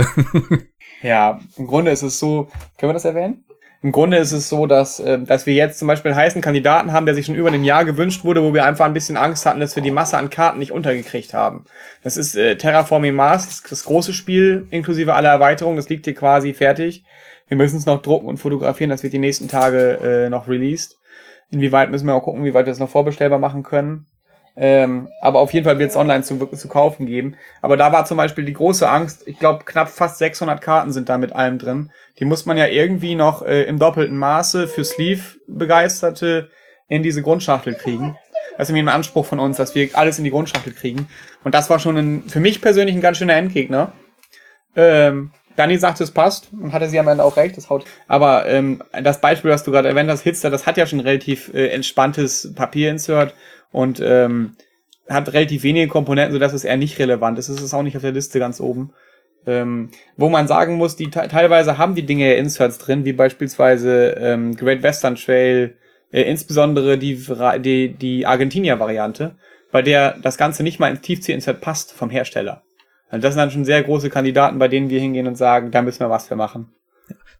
ja, 1.01 1.39
im 1.57 1.67
Grunde 1.67 1.91
ist 1.91 2.01
es 2.01 2.19
so, 2.19 2.49
können 2.77 2.89
wir 2.89 2.93
das 2.93 3.05
erwähnen? 3.05 3.45
Im 3.81 3.93
Grunde 3.93 4.17
ist 4.17 4.33
es 4.33 4.49
so, 4.49 4.65
dass, 4.65 4.99
äh, 4.99 5.19
dass 5.19 5.45
wir 5.45 5.53
jetzt 5.53 5.79
zum 5.79 5.87
Beispiel 5.87 6.11
einen 6.11 6.19
heißen 6.19 6.41
Kandidaten 6.41 6.91
haben, 6.91 7.05
der 7.05 7.15
sich 7.15 7.25
schon 7.25 7.35
über 7.35 7.49
ein 7.49 7.63
Jahr 7.63 7.85
gewünscht 7.85 8.25
wurde, 8.25 8.43
wo 8.43 8.53
wir 8.53 8.65
einfach 8.65 8.85
ein 8.85 8.93
bisschen 8.93 9.15
Angst 9.15 9.45
hatten, 9.45 9.61
dass 9.61 9.77
wir 9.77 9.83
die 9.83 9.91
Masse 9.91 10.17
an 10.17 10.29
Karten 10.29 10.59
nicht 10.59 10.73
untergekriegt 10.73 11.33
haben. 11.33 11.63
Das 12.03 12.17
ist 12.17 12.35
äh, 12.35 12.57
Terraforming 12.57 13.15
Mars, 13.15 13.45
das, 13.45 13.63
das 13.63 13.85
große 13.85 14.11
Spiel, 14.11 14.67
inklusive 14.71 15.13
aller 15.13 15.29
Erweiterungen, 15.29 15.77
das 15.77 15.87
liegt 15.87 16.05
hier 16.05 16.15
quasi 16.15 16.53
fertig. 16.53 17.05
Wir 17.47 17.55
müssen 17.55 17.77
es 17.77 17.85
noch 17.85 18.01
drucken 18.01 18.27
und 18.27 18.37
fotografieren, 18.37 18.89
das 18.89 19.01
wird 19.03 19.13
die 19.13 19.19
nächsten 19.19 19.47
Tage 19.47 20.25
äh, 20.25 20.29
noch 20.29 20.49
released. 20.49 20.98
Inwieweit 21.51 21.89
müssen 21.89 22.07
wir 22.07 22.15
auch 22.15 22.23
gucken, 22.23 22.45
wie 22.45 22.53
weit 22.53 22.65
wir 22.65 22.73
es 22.73 22.79
noch 22.79 22.89
vorbestellbar 22.89 23.39
machen 23.39 23.63
können. 23.63 24.05
Ähm, 24.55 25.07
aber 25.21 25.39
auf 25.39 25.53
jeden 25.53 25.63
Fall 25.63 25.79
wird 25.79 25.91
es 25.91 25.95
online 25.95 26.23
zu, 26.23 26.37
zu 26.45 26.67
kaufen 26.67 27.05
geben. 27.05 27.35
Aber 27.61 27.77
da 27.77 27.91
war 27.91 28.05
zum 28.05 28.17
Beispiel 28.17 28.43
die 28.43 28.53
große 28.53 28.89
Angst, 28.89 29.25
ich 29.25 29.39
glaube 29.39 29.63
knapp 29.63 29.89
fast 29.89 30.17
600 30.17 30.61
Karten 30.61 30.91
sind 30.91 31.07
da 31.07 31.17
mit 31.17 31.31
allem 31.33 31.59
drin. 31.59 31.91
Die 32.19 32.25
muss 32.25 32.45
man 32.45 32.57
ja 32.57 32.67
irgendwie 32.67 33.15
noch 33.15 33.41
äh, 33.41 33.63
im 33.63 33.79
doppelten 33.79 34.17
Maße 34.17 34.67
für 34.67 34.83
Sleeve-Begeisterte 34.83 36.49
in 36.89 37.03
diese 37.03 37.21
Grundschachtel 37.21 37.75
kriegen. 37.75 38.17
Das 38.57 38.67
ist 38.67 38.73
nämlich 38.73 38.91
ein 38.91 38.95
Anspruch 38.95 39.25
von 39.25 39.39
uns, 39.39 39.55
dass 39.55 39.75
wir 39.75 39.89
alles 39.93 40.17
in 40.17 40.25
die 40.25 40.31
Grundschachtel 40.31 40.73
kriegen. 40.73 41.07
Und 41.45 41.55
das 41.55 41.69
war 41.69 41.79
schon 41.79 41.97
ein, 41.97 42.23
für 42.27 42.41
mich 42.41 42.61
persönlich 42.61 42.93
ein 42.93 43.01
ganz 43.01 43.17
schöner 43.17 43.35
Endgegner. 43.35 43.93
Ähm, 44.75 45.31
Dani 45.59 45.77
sagt, 45.77 45.99
es 45.99 46.11
passt 46.11 46.49
und 46.53 46.71
hatte 46.71 46.87
sie 46.87 46.99
am 46.99 47.09
Ende 47.09 47.23
auch 47.23 47.35
recht, 47.35 47.57
das 47.57 47.69
haut. 47.69 47.83
Aber 48.07 48.47
ähm, 48.47 48.81
das 49.03 49.19
Beispiel, 49.19 49.51
was 49.51 49.63
du 49.63 49.71
gerade 49.71 49.89
erwähnt 49.89 50.09
hast, 50.09 50.21
Hitster, 50.21 50.49
das 50.49 50.65
hat 50.65 50.77
ja 50.77 50.85
schon 50.85 51.01
relativ 51.01 51.53
äh, 51.53 51.67
entspanntes 51.67 52.53
Papierinsert 52.55 53.33
und 53.71 53.99
ähm, 54.01 54.55
hat 55.09 55.33
relativ 55.33 55.63
wenige 55.63 55.89
Komponenten, 55.89 56.33
sodass 56.33 56.53
es 56.53 56.63
eher 56.63 56.77
nicht 56.77 56.97
relevant 56.97 57.37
ist. 57.39 57.49
Es 57.49 57.61
ist 57.61 57.73
auch 57.73 57.83
nicht 57.83 57.97
auf 57.97 58.03
der 58.03 58.13
Liste 58.13 58.39
ganz 58.39 58.61
oben. 58.61 58.93
Ähm, 59.45 59.89
wo 60.15 60.29
man 60.29 60.47
sagen 60.47 60.75
muss, 60.75 60.95
die 60.95 61.09
teilweise 61.09 61.77
haben 61.77 61.95
die 61.95 62.05
Dinge 62.05 62.29
ja 62.29 62.37
Inserts 62.37 62.77
drin, 62.77 63.03
wie 63.03 63.13
beispielsweise 63.13 64.11
ähm, 64.19 64.55
Great 64.55 64.81
Western 64.81 65.15
Trail, 65.15 65.75
äh, 66.11 66.21
insbesondere 66.21 66.97
die, 66.97 67.21
die, 67.59 67.93
die 67.95 68.25
Argentinier-Variante, 68.25 69.35
bei 69.71 69.81
der 69.81 70.17
das 70.21 70.37
Ganze 70.37 70.63
nicht 70.63 70.79
mal 70.79 70.89
ins 70.89 71.01
Tiefzieh-Insert 71.01 71.59
passt 71.59 71.91
vom 71.91 72.09
Hersteller. 72.09 72.63
Also 73.09 73.21
das 73.21 73.33
sind 73.33 73.39
dann 73.39 73.51
schon 73.51 73.65
sehr 73.65 73.83
große 73.83 74.09
Kandidaten, 74.09 74.59
bei 74.59 74.67
denen 74.67 74.89
wir 74.89 74.99
hingehen 74.99 75.27
und 75.27 75.35
sagen, 75.35 75.71
da 75.71 75.81
müssen 75.81 76.01
wir 76.01 76.09
was 76.09 76.27
für 76.27 76.35
machen. 76.35 76.73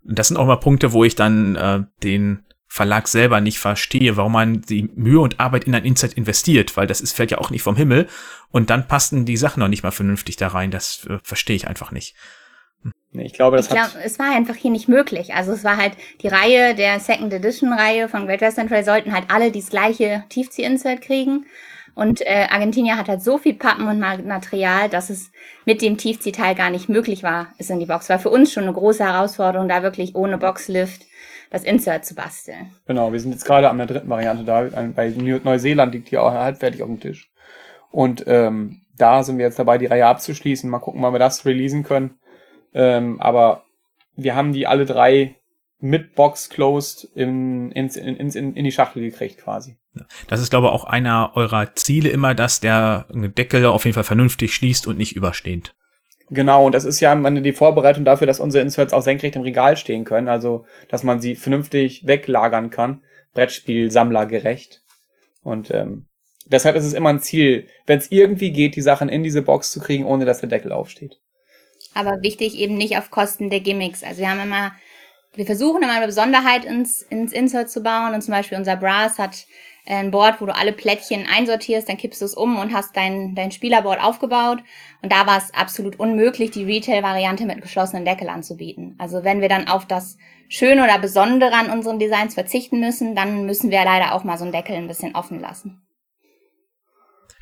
Das 0.04 0.28
sind 0.28 0.38
auch 0.38 0.46
mal 0.46 0.56
Punkte, 0.58 0.94
wo 0.94 1.04
ich 1.04 1.16
dann 1.16 1.56
äh, 1.56 1.84
den 2.04 2.44
Verlag 2.68 3.08
selber 3.08 3.42
nicht 3.42 3.60
verstehe, 3.60 4.16
warum 4.16 4.34
man 4.34 4.62
die 4.62 4.90
Mühe 4.96 5.20
und 5.20 5.40
Arbeit 5.40 5.64
in 5.64 5.74
ein 5.74 5.86
Insight 5.86 6.14
investiert, 6.14 6.78
weil 6.78 6.86
das 6.86 7.02
ist, 7.02 7.14
fällt 7.14 7.32
ja 7.32 7.40
auch 7.40 7.50
nicht 7.50 7.64
vom 7.64 7.76
Himmel 7.76 8.08
und 8.52 8.70
dann 8.70 8.88
passen 8.88 9.26
die 9.26 9.38
Sachen 9.38 9.60
noch 9.60 9.68
nicht 9.68 9.82
mal 9.82 9.92
vernünftig 9.92 10.38
da 10.38 10.50
rein. 10.50 10.70
Das 10.70 11.06
äh, 11.10 11.18
verstehe 11.24 11.56
ich 11.56 11.68
einfach 11.68 11.92
nicht. 11.92 12.16
Hm. 12.84 12.94
Nee, 13.12 13.26
ich 13.26 13.34
glaube, 13.34 13.58
das 13.58 13.68
ich 13.68 13.72
glaub, 13.72 13.90
es 14.04 14.20
war 14.20 14.36
einfach 14.36 14.56
hier 14.56 14.70
nicht 14.70 14.88
möglich. 14.88 15.34
Also 15.34 15.52
es 15.52 15.64
war 15.64 15.78
halt 15.78 15.94
die 16.22 16.28
Reihe 16.28 16.76
der 16.76 17.00
Second 17.00 17.34
Edition 17.34 17.74
Reihe 17.74 18.08
von 18.08 18.28
Great 18.28 18.42
Western 18.42 18.68
Trail 18.68 18.86
sollten 18.86 19.14
halt 19.14 19.26
alle 19.30 19.52
dieses 19.52 19.72
gleiche 19.72 20.24
Tiefzieh-Insert 20.30 21.02
kriegen. 21.02 21.48
Und 21.96 22.22
äh, 22.22 22.48
Argentinier 22.50 22.98
hat 22.98 23.10
halt 23.10 23.22
so 23.22 23.38
viel 23.38 23.54
Pappen 23.54 23.88
und 23.88 24.00
Material, 24.00 24.90
dass 24.90 25.10
es 25.10 25.32
mit 25.66 25.82
dem 25.82 25.98
Tiefziehteil 25.98 26.56
gar 26.56 26.70
nicht 26.70 26.90
möglich 26.90 27.24
war, 27.24 27.48
es 27.58 27.70
in 27.70 27.80
die 27.80 27.86
Box. 27.86 28.10
War 28.10 28.20
für 28.20 28.30
uns 28.30 28.52
schon 28.52 28.64
eine 28.64 28.74
große 28.74 29.04
Herausforderung, 29.04 29.68
da 29.68 29.84
wirklich 29.84 30.16
ohne 30.16 30.38
Boxlift 30.38 31.04
das 31.50 31.64
Insert 31.64 32.06
zu 32.06 32.16
basteln. 32.16 32.72
Genau, 32.86 33.12
wir 33.12 33.20
sind 33.20 33.32
jetzt 33.32 33.46
gerade 33.46 33.70
an 33.70 33.78
der 33.78 33.88
dritten 33.88 34.10
Variante 34.10 34.44
da. 34.44 34.70
Bei 34.96 35.10
Neuseeland 35.10 35.94
liegt 35.94 36.12
die 36.12 36.18
auch 36.18 36.32
halbfertig 36.32 36.84
auf 36.84 36.90
dem 36.90 37.00
Tisch. 37.00 37.32
Und 37.92 38.24
ähm, 38.28 38.82
da 38.98 39.24
sind 39.24 39.38
wir 39.38 39.46
jetzt 39.46 39.58
dabei, 39.58 39.78
die 39.78 39.88
Reihe 39.88 40.06
abzuschließen. 40.06 40.70
Mal 40.70 40.80
gucken, 40.80 41.02
wann 41.02 41.14
wir 41.14 41.20
das 41.20 41.46
releasen 41.46 41.84
können. 41.84 42.20
Ähm, 42.74 43.20
aber 43.20 43.64
wir 44.16 44.36
haben 44.36 44.54
die 44.54 44.68
alle 44.68 44.86
drei 44.86 45.39
mit 45.80 46.16
Box 46.16 46.50
closed 46.50 47.06
in, 47.16 47.72
in, 47.72 47.88
in, 47.88 48.30
in, 48.32 48.56
in 48.56 48.64
die 48.64 48.72
Schachtel 48.72 49.02
gekriegt 49.02 49.40
quasi. 49.40 49.78
Das 50.28 50.42
ist, 50.42 50.50
glaube 50.50 50.68
ich, 50.68 50.74
auch 50.74 50.84
einer 50.84 51.32
eurer 51.36 51.74
Ziele 51.76 52.10
immer, 52.10 52.36
dass 52.36 52.60
der 52.60 53.08
Deckel 53.10 53.66
auf 53.66 53.86
jeden 53.86 53.96
Fall 53.96 54.04
vernünftig 54.04 54.54
schließt 54.54 54.88
und 54.88 54.98
nicht 54.98 55.16
überstehend. 55.16 55.76
Genau, 56.32 56.66
und 56.66 56.76
das 56.76 56.86
ist 56.86 57.00
ja 57.00 57.16
die 57.16 57.54
Vorbereitung 57.54 58.06
dafür, 58.06 58.28
dass 58.28 58.40
unsere 58.40 58.62
Inserts 58.62 58.94
auch 58.94 59.02
senkrecht 59.02 59.36
im 59.36 59.42
Regal 59.42 59.78
stehen 59.78 60.06
können, 60.06 60.28
also 60.28 60.66
dass 60.88 61.04
man 61.04 61.20
sie 61.20 61.36
vernünftig 61.36 62.06
weglagern 62.06 62.70
kann, 62.70 63.04
Brettspiel 63.34 63.90
sammlergerecht. 63.90 64.84
Und 65.42 65.72
ähm, 65.72 66.06
deshalb 66.46 66.76
ist 66.76 66.86
es 66.86 66.94
immer 66.94 67.10
ein 67.10 67.20
Ziel, 67.20 67.68
wenn 67.88 67.98
es 67.98 68.12
irgendwie 68.12 68.52
geht, 68.52 68.76
die 68.76 68.82
Sachen 68.82 69.10
in 69.10 69.24
diese 69.24 69.42
Box 69.42 69.72
zu 69.72 69.80
kriegen, 69.80 70.06
ohne 70.06 70.26
dass 70.26 70.42
der 70.42 70.50
Deckel 70.50 70.72
aufsteht. 70.72 71.20
Aber 71.96 72.22
wichtig 72.22 72.56
eben 72.60 72.76
nicht 72.76 72.98
auf 72.98 73.10
Kosten 73.10 73.50
der 73.50 73.62
Gimmicks. 73.62 74.04
Also 74.04 74.20
wir 74.20 74.30
haben 74.30 74.42
immer 74.42 74.74
wir 75.34 75.46
versuchen 75.46 75.84
immer 75.84 75.94
eine 75.94 76.08
Besonderheit 76.08 76.66
ins, 76.66 77.02
ins 77.02 77.32
Insert 77.32 77.70
zu 77.70 77.82
bauen 77.82 78.14
und 78.14 78.22
zum 78.22 78.34
Beispiel 78.34 78.58
unser 78.58 78.76
Brass 78.76 79.20
hat 79.20 79.46
ein 79.86 80.12
Board, 80.12 80.40
wo 80.40 80.46
du 80.46 80.56
alle 80.56 80.72
Plättchen 80.72 81.26
einsortierst, 81.26 81.90
dann 81.90 81.98
kippst 81.98 82.22
du 82.22 82.26
es 82.26 82.36
um 82.36 82.60
und 82.60 82.74
hast 82.74 82.96
dein, 82.96 83.34
dein 83.34 83.52
Spielerboard 83.52 84.02
aufgebaut. 84.02 84.60
Und 85.02 85.12
da 85.12 85.26
war 85.26 85.38
es 85.38 85.54
absolut 85.54 86.00
unmöglich, 86.00 86.52
die 86.52 86.64
Retail-Variante 86.64 87.46
mit 87.46 87.62
geschlossenen 87.62 88.06
Deckel 88.06 88.30
anzubieten. 88.30 88.96
Also 89.00 89.24
wenn 89.24 89.42
wir 89.42 89.50
dann 89.50 89.68
auf 89.68 89.86
das 89.86 90.18
Schöne 90.48 90.84
oder 90.84 91.00
Besondere 91.00 91.54
an 91.54 91.72
unseren 91.72 92.00
Designs 92.00 92.36
verzichten 92.36 92.80
müssen, 92.80 93.16
dann 93.16 93.46
müssen 93.46 93.72
wir 93.72 93.84
leider 93.84 94.14
auch 94.14 94.24
mal 94.24 94.38
so 94.38 94.44
einen 94.44 94.54
Deckel 94.54 94.76
ein 94.76 94.88
bisschen 94.88 95.16
offen 95.16 95.40
lassen. 95.40 95.82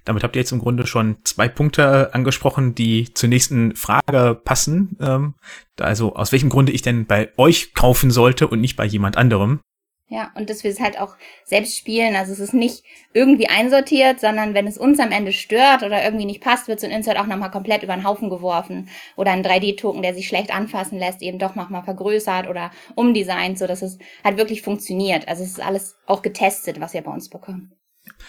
Damit 0.07 0.23
habt 0.23 0.37
ihr 0.37 0.41
jetzt 0.41 0.53
im 0.53 0.59
Grunde 0.59 0.87
schon 0.87 1.17
zwei 1.25 1.49
Punkte 1.49 2.13
angesprochen, 2.13 2.73
die 2.73 3.13
zur 3.13 3.27
nächsten 3.27 3.75
Frage 3.75 4.39
passen. 4.41 4.95
Ähm, 5.01 5.33
also 5.81 6.15
aus 6.15 6.31
welchem 6.31 6.49
Grunde 6.49 6.71
ich 6.71 6.81
denn 6.81 7.05
bei 7.05 7.29
euch 7.35 7.73
kaufen 7.73 8.09
sollte 8.09 8.47
und 8.47 8.61
nicht 8.61 8.77
bei 8.77 8.85
jemand 8.85 9.17
anderem. 9.17 9.59
Ja, 10.09 10.31
und 10.35 10.49
dass 10.49 10.63
wir 10.63 10.71
es 10.71 10.79
halt 10.79 10.97
auch 10.97 11.17
selbst 11.43 11.77
spielen. 11.77 12.15
Also 12.15 12.31
es 12.31 12.39
ist 12.39 12.53
nicht 12.53 12.85
irgendwie 13.11 13.49
einsortiert, 13.49 14.21
sondern 14.21 14.53
wenn 14.53 14.65
es 14.65 14.77
uns 14.77 15.01
am 15.01 15.11
Ende 15.11 15.33
stört 15.33 15.83
oder 15.83 16.01
irgendwie 16.05 16.23
nicht 16.23 16.41
passt, 16.41 16.69
wird 16.69 16.79
so 16.79 16.87
ein 16.87 16.93
Insert 16.93 17.19
auch 17.19 17.27
nochmal 17.27 17.51
komplett 17.51 17.83
über 17.83 17.93
den 17.93 18.07
Haufen 18.07 18.29
geworfen. 18.29 18.87
Oder 19.17 19.31
ein 19.31 19.43
3D-Token, 19.43 20.01
der 20.01 20.13
sich 20.13 20.29
schlecht 20.29 20.55
anfassen 20.55 20.97
lässt, 20.97 21.21
eben 21.21 21.39
doch 21.39 21.55
nochmal 21.55 21.83
vergrößert 21.83 22.47
oder 22.47 22.71
umdesignt, 22.95 23.59
so 23.59 23.67
dass 23.67 23.81
es 23.81 23.97
halt 24.23 24.37
wirklich 24.37 24.61
funktioniert. 24.61 25.27
Also 25.27 25.43
es 25.43 25.49
ist 25.49 25.61
alles 25.61 25.97
auch 26.05 26.21
getestet, 26.21 26.79
was 26.79 26.93
ihr 26.93 27.01
bei 27.01 27.11
uns 27.11 27.29
bekommt. 27.29 27.76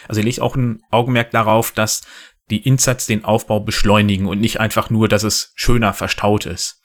Also 0.07 0.21
ihr 0.21 0.25
legt 0.25 0.41
auch 0.41 0.57
ein 0.57 0.83
Augenmerk 0.91 1.31
darauf, 1.31 1.73
dass 1.73 2.03
die 2.51 2.67
Inserts 2.67 3.07
den 3.07 3.25
Aufbau 3.25 3.61
beschleunigen 3.61 4.27
und 4.27 4.41
nicht 4.41 4.61
einfach 4.61 4.91
nur, 4.91 5.09
dass 5.09 5.23
es 5.23 5.53
schöner 5.55 5.93
verstaut 5.93 6.47
ist. 6.47 6.81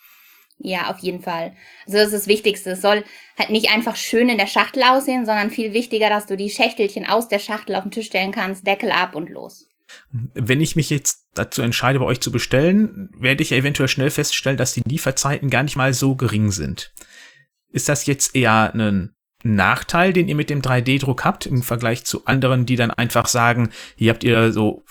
Ja, 0.59 0.89
auf 0.89 0.99
jeden 0.99 1.21
Fall. 1.21 1.55
Also 1.85 1.97
das 1.97 2.07
ist 2.07 2.13
das 2.13 2.27
Wichtigste. 2.27 2.71
Es 2.71 2.81
soll 2.81 3.03
halt 3.37 3.49
nicht 3.49 3.71
einfach 3.71 3.95
schön 3.95 4.29
in 4.29 4.37
der 4.37 4.47
Schachtel 4.47 4.83
aussehen, 4.83 5.25
sondern 5.25 5.49
viel 5.49 5.73
wichtiger, 5.73 6.09
dass 6.09 6.25
du 6.25 6.37
die 6.37 6.49
Schächtelchen 6.49 7.05
aus 7.05 7.27
der 7.27 7.39
Schachtel 7.39 7.75
auf 7.75 7.83
den 7.83 7.91
Tisch 7.91 8.07
stellen 8.07 8.31
kannst, 8.31 8.65
Deckel 8.65 8.91
ab 8.91 9.15
und 9.15 9.29
los. 9.29 9.67
Wenn 10.11 10.61
ich 10.61 10.75
mich 10.75 10.89
jetzt 10.89 11.27
dazu 11.33 11.61
entscheide, 11.61 11.99
bei 11.99 12.05
euch 12.05 12.21
zu 12.21 12.31
bestellen, 12.31 13.09
werde 13.17 13.43
ich 13.43 13.51
eventuell 13.51 13.89
schnell 13.89 14.09
feststellen, 14.09 14.57
dass 14.57 14.73
die 14.73 14.83
Lieferzeiten 14.85 15.49
gar 15.49 15.63
nicht 15.63 15.75
mal 15.75 15.93
so 15.93 16.15
gering 16.15 16.51
sind. 16.51 16.93
Ist 17.71 17.89
das 17.89 18.05
jetzt 18.05 18.35
eher 18.35 18.73
ein 18.73 19.13
Nachteil, 19.43 20.13
den 20.13 20.27
ihr 20.27 20.35
mit 20.35 20.49
dem 20.49 20.61
3D-Druck 20.61 21.23
habt 21.25 21.45
im 21.45 21.61
Vergleich 21.61 22.05
zu 22.05 22.25
anderen, 22.25 22.65
die 22.65 22.75
dann 22.75 22.91
einfach 22.91 23.27
sagen, 23.27 23.69
hier 23.95 24.11
habt 24.11 24.23
ihr 24.23 24.51
so 24.51 24.83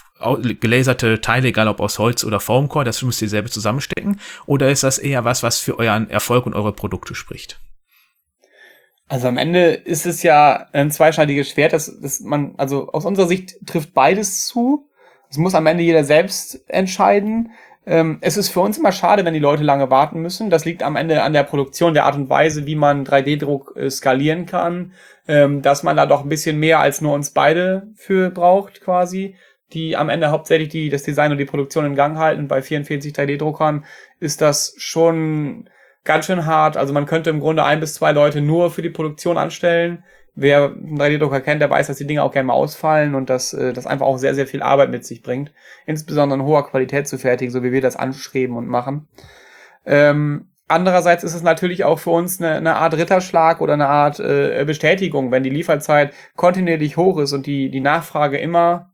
gelaserte 0.61 1.21
Teile, 1.21 1.49
egal 1.49 1.68
ob 1.68 1.80
aus 1.80 1.99
Holz 1.99 2.23
oder 2.25 2.38
Formcore, 2.38 2.85
das 2.85 3.02
müsst 3.02 3.23
ihr 3.23 3.28
selber 3.28 3.49
zusammenstecken? 3.49 4.21
Oder 4.47 4.71
ist 4.71 4.85
das 4.85 4.99
eher 4.99 5.25
was, 5.25 5.42
was 5.42 5.59
für 5.59 5.78
euren 5.78 6.09
Erfolg 6.11 6.47
und 6.47 6.54
eure 6.54 6.73
Produkte 6.73 7.14
spricht? 7.14 7.59
Also 9.09 9.28
am 9.28 9.37
Ende 9.37 9.73
ist 9.73 10.06
es 10.06 10.23
ja 10.23 10.68
ein 10.73 10.90
zweischneidiges 10.90 11.50
Schwert, 11.50 11.73
dass, 11.73 12.00
dass 12.00 12.21
man, 12.21 12.54
also 12.56 12.88
aus 12.92 13.04
unserer 13.04 13.26
Sicht 13.26 13.56
trifft 13.66 13.92
beides 13.92 14.47
zu. 14.47 14.88
Es 15.28 15.37
muss 15.37 15.54
am 15.54 15.66
Ende 15.66 15.82
jeder 15.82 16.04
selbst 16.04 16.68
entscheiden. 16.68 17.50
Ähm, 17.84 18.18
es 18.20 18.36
ist 18.36 18.50
für 18.50 18.60
uns 18.60 18.78
immer 18.78 18.92
schade, 18.92 19.24
wenn 19.24 19.34
die 19.34 19.40
Leute 19.40 19.64
lange 19.64 19.90
warten 19.90 20.20
müssen. 20.20 20.50
Das 20.50 20.64
liegt 20.64 20.82
am 20.82 20.96
Ende 20.96 21.22
an 21.22 21.32
der 21.32 21.42
Produktion, 21.42 21.94
der 21.94 22.04
Art 22.04 22.14
und 22.14 22.30
Weise, 22.30 22.66
wie 22.66 22.76
man 22.76 23.04
3D-Druck 23.04 23.74
äh, 23.76 23.90
skalieren 23.90 24.46
kann, 24.46 24.92
ähm, 25.26 25.62
dass 25.62 25.82
man 25.82 25.96
da 25.96 26.06
doch 26.06 26.22
ein 26.22 26.28
bisschen 26.28 26.58
mehr 26.58 26.78
als 26.78 27.00
nur 27.00 27.14
uns 27.14 27.30
beide 27.30 27.88
für 27.96 28.30
braucht, 28.30 28.80
quasi, 28.80 29.34
die 29.72 29.96
am 29.96 30.10
Ende 30.10 30.30
hauptsächlich 30.30 30.68
die, 30.68 30.90
das 30.90 31.02
Design 31.02 31.32
und 31.32 31.38
die 31.38 31.44
Produktion 31.44 31.84
in 31.84 31.96
Gang 31.96 32.18
halten. 32.18 32.46
Bei 32.46 32.62
44 32.62 33.12
3D-Druckern 33.12 33.84
ist 34.20 34.40
das 34.40 34.74
schon 34.76 35.68
ganz 36.04 36.26
schön 36.26 36.46
hart. 36.46 36.76
Also 36.76 36.92
man 36.92 37.06
könnte 37.06 37.30
im 37.30 37.40
Grunde 37.40 37.64
ein 37.64 37.80
bis 37.80 37.94
zwei 37.94 38.12
Leute 38.12 38.40
nur 38.40 38.70
für 38.70 38.82
die 38.82 38.90
Produktion 38.90 39.38
anstellen 39.38 40.04
wer 40.34 40.64
einen 40.64 40.98
3D-Drucker 40.98 41.40
kennt, 41.40 41.60
der 41.60 41.70
weiß, 41.70 41.88
dass 41.88 41.98
die 41.98 42.06
Dinge 42.06 42.22
auch 42.22 42.32
gerne 42.32 42.46
mal 42.46 42.54
ausfallen 42.54 43.14
und 43.14 43.28
dass 43.28 43.52
äh, 43.52 43.72
das 43.72 43.86
einfach 43.86 44.06
auch 44.06 44.18
sehr, 44.18 44.34
sehr 44.34 44.46
viel 44.46 44.62
Arbeit 44.62 44.90
mit 44.90 45.04
sich 45.04 45.22
bringt. 45.22 45.52
Insbesondere 45.86 46.38
in 46.38 46.46
hoher 46.46 46.68
Qualität 46.68 47.06
zu 47.06 47.18
fertigen, 47.18 47.52
so 47.52 47.62
wie 47.62 47.72
wir 47.72 47.80
das 47.80 47.96
anstreben 47.96 48.56
und 48.56 48.66
machen. 48.66 49.08
Ähm, 49.84 50.48
andererseits 50.68 51.24
ist 51.24 51.34
es 51.34 51.42
natürlich 51.42 51.84
auch 51.84 51.98
für 51.98 52.10
uns 52.10 52.40
eine, 52.40 52.56
eine 52.56 52.76
Art 52.76 52.94
Ritterschlag 52.94 53.60
oder 53.60 53.74
eine 53.74 53.88
Art 53.88 54.20
äh, 54.20 54.64
Bestätigung, 54.66 55.30
wenn 55.30 55.42
die 55.42 55.50
Lieferzeit 55.50 56.14
kontinuierlich 56.36 56.96
hoch 56.96 57.18
ist 57.18 57.32
und 57.32 57.46
die, 57.46 57.70
die 57.70 57.80
Nachfrage 57.80 58.38
immer 58.38 58.90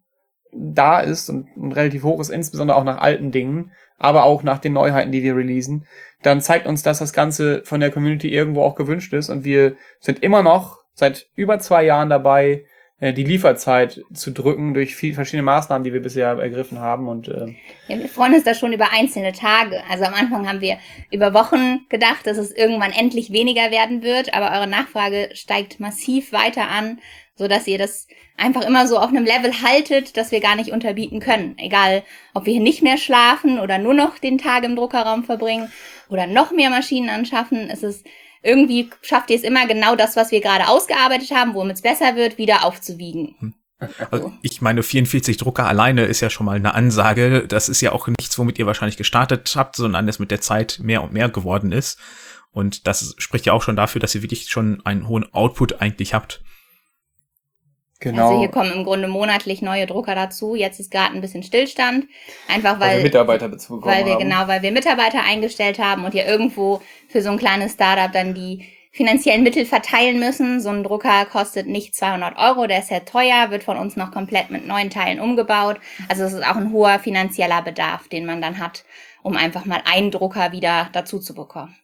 da 0.53 1.01
ist 1.01 1.29
und, 1.29 1.49
und 1.57 1.73
relativ 1.73 2.03
hoch 2.03 2.21
ist, 2.21 2.31
insbesondere 2.31 2.77
auch 2.79 2.85
nach 2.85 2.99
alten 2.99 3.31
Dingen, 3.31 3.73
aber 3.99 4.25
auch 4.25 4.43
nach 4.43 4.59
den 4.59 4.73
Neuheiten, 4.73 5.13
die 5.13 5.23
wir 5.23 5.37
releasen, 5.37 5.87
dann 6.23 6.41
zeigt 6.41 6.67
uns, 6.67 6.83
dass 6.83 6.99
das 6.99 7.13
Ganze 7.13 7.63
von 7.65 7.81
der 7.81 7.91
Community 7.91 8.29
irgendwo 8.33 8.63
auch 8.63 8.75
gewünscht 8.75 9.13
ist 9.13 9.29
und 9.29 9.45
wir 9.45 9.77
sind 10.01 10.23
immer 10.23 10.43
noch 10.43 10.79
seit 10.99 11.29
über 11.37 11.61
zwei 11.61 11.85
Jahren 11.85 12.11
dabei, 12.11 12.65
äh, 12.99 13.13
die 13.13 13.23
Lieferzeit 13.23 14.03
zu 14.13 14.33
drücken 14.33 14.75
durch 14.75 14.97
viel, 14.97 15.15
verschiedene 15.15 15.45
Maßnahmen, 15.45 15.85
die 15.85 15.93
wir 15.93 16.03
bisher 16.03 16.31
ergriffen 16.31 16.81
haben. 16.81 17.07
Und, 17.07 17.29
äh 17.29 17.55
ja, 17.87 17.99
wir 17.99 18.09
freuen 18.09 18.35
uns 18.35 18.43
da 18.43 18.53
schon 18.53 18.73
über 18.73 18.93
einzelne 18.93 19.33
Tage. 19.33 19.81
Also 19.89 20.05
am 20.05 20.15
Anfang 20.15 20.49
haben 20.49 20.61
wir 20.61 20.79
über 21.13 21.33
Wochen 21.35 21.87
gedacht, 21.89 22.27
dass 22.27 22.37
es 22.37 22.51
irgendwann 22.51 22.91
endlich 22.91 23.31
weniger 23.31 23.71
werden 23.71 24.03
wird, 24.03 24.35
aber 24.35 24.51
eure 24.51 24.67
Nachfrage 24.67 25.31
steigt 25.35 25.79
massiv 25.79 26.33
weiter 26.33 26.69
an, 26.69 26.99
so 27.37 27.47
dass 27.47 27.69
ihr 27.69 27.79
das 27.79 28.09
einfach 28.37 28.67
immer 28.67 28.89
so 28.89 28.99
auf 28.99 29.11
einem 29.11 29.25
Level 29.25 29.53
haltet, 29.63 30.17
dass 30.17 30.33
wir 30.33 30.41
gar 30.41 30.57
nicht 30.57 30.73
unterbieten 30.73 31.21
können. 31.21 31.55
Egal, 31.59 32.03
ob 32.35 32.47
wir 32.47 32.55
hier 32.55 32.63
nicht 32.63 32.83
mehr 32.83 32.99
schlafen 32.99 33.61
oder 33.61 33.79
nur 33.79 33.95
noch 33.95 34.19
den 34.19 34.39
Tag 34.39 34.65
im 34.65 34.75
Druckerraum 34.75 35.23
verbringen 35.23 35.71
oder 36.09 36.27
noch 36.27 36.51
mehr 36.51 36.71
Maschinen 36.71 37.09
anschaffen, 37.09 37.69
es 37.71 37.85
ist 37.85 38.05
irgendwie 38.43 38.91
schafft 39.03 39.31
ihr 39.31 39.37
es 39.37 39.43
immer 39.43 39.67
genau 39.67 39.97
das, 39.97 40.17
was 40.17 40.31
wir 40.31 40.41
gerade 40.41 40.69
ausgearbeitet 40.69 41.31
haben, 41.31 41.55
womit 41.55 41.77
es 41.77 41.83
besser 41.83 42.17
wird, 42.17 42.39
wieder 42.39 42.65
aufzuwiegen. 42.65 43.37
Hm. 43.39 43.55
Also 44.11 44.33
ich 44.43 44.61
meine, 44.61 44.83
44 44.83 45.37
Drucker 45.37 45.69
alleine 45.69 46.05
ist 46.05 46.21
ja 46.21 46.31
schon 46.31 46.47
mal 46.47 46.57
eine 46.57 46.75
Ansage. 46.75 47.47
Das 47.47 47.69
ist 47.69 47.81
ja 47.81 47.93
auch 47.93 48.09
nichts, 48.09 48.39
womit 48.39 48.59
ihr 48.59 48.67
wahrscheinlich 48.67 48.97
gestartet 48.97 49.53
habt, 49.55 49.77
sondern 49.77 50.07
das 50.07 50.19
mit 50.19 50.33
der 50.33 50.41
Zeit 50.41 50.81
mehr 50.83 51.03
und 51.03 51.13
mehr 51.13 51.29
geworden 51.29 51.71
ist. 51.71 51.99
Und 52.51 52.87
das 52.89 53.15
spricht 53.19 53.47
ja 53.47 53.53
auch 53.53 53.63
schon 53.63 53.77
dafür, 53.77 54.01
dass 54.01 54.15
ihr 54.15 54.23
wirklich 54.23 54.51
schon 54.51 54.85
einen 54.85 55.07
hohen 55.07 55.33
Output 55.33 55.81
eigentlich 55.81 56.13
habt. 56.13 56.43
Genau. 58.01 58.29
Also 58.29 58.41
hier 58.41 58.49
kommen 58.49 58.73
im 58.73 58.85
Grunde 58.85 59.09
monatlich 59.09 59.61
neue 59.61 59.87
Drucker 59.87 60.15
dazu. 60.15 60.55
Jetzt 60.55 60.79
ist 60.79 60.91
gerade 60.91 61.15
ein 61.15 61.21
bisschen 61.21 61.43
Stillstand. 61.43 62.07
Einfach 62.47 62.79
weil, 62.79 62.91
weil 62.91 62.97
wir 62.99 63.05
Mitarbeiter 63.05 63.49
bezogen 63.49 63.85
weil 63.85 64.05
wir, 64.05 64.15
haben. 64.15 64.21
Genau, 64.21 64.47
weil 64.47 64.63
wir 64.63 64.71
Mitarbeiter 64.71 65.23
eingestellt 65.25 65.79
haben 65.81 66.05
und 66.05 66.15
ja 66.15 66.25
irgendwo 66.25 66.81
für 67.09 67.23
so 67.23 67.31
ein 67.31 67.39
kleines 67.39 67.73
Startup 67.73 68.13
dann 68.13 68.35
die 68.35 68.65
finanziellen 68.93 69.43
Mittel 69.43 69.65
verteilen 69.65 70.21
müssen. 70.21 70.61
So 70.61 70.69
ein 70.71 70.85
Drucker 70.85 71.25
kostet 71.27 71.67
nicht 71.67 71.97
200 71.97 72.39
Euro, 72.39 72.67
der 72.67 72.81
ist 72.81 72.89
sehr 72.89 73.05
teuer, 73.05 73.51
wird 73.51 73.65
von 73.65 73.77
uns 73.77 73.97
noch 73.97 74.13
komplett 74.13 74.51
mit 74.51 74.67
neuen 74.67 74.91
Teilen 74.91 75.21
umgebaut. 75.21 75.79
Also 76.09 76.25
es 76.25 76.33
ist 76.33 76.47
auch 76.47 76.57
ein 76.57 76.73
hoher 76.73 77.01
finanzieller 77.01 77.63
Bedarf, 77.63 78.09
den 78.09 78.27
man 78.27 78.41
dann 78.41 78.59
hat, 78.59 78.85
um 79.23 79.37
einfach 79.37 79.65
mal 79.65 79.83
einen 79.85 80.11
Drucker 80.11 80.53
wieder 80.53 80.89
dazu 80.93 81.19
zu 81.19 81.35
bekommen. 81.35 81.77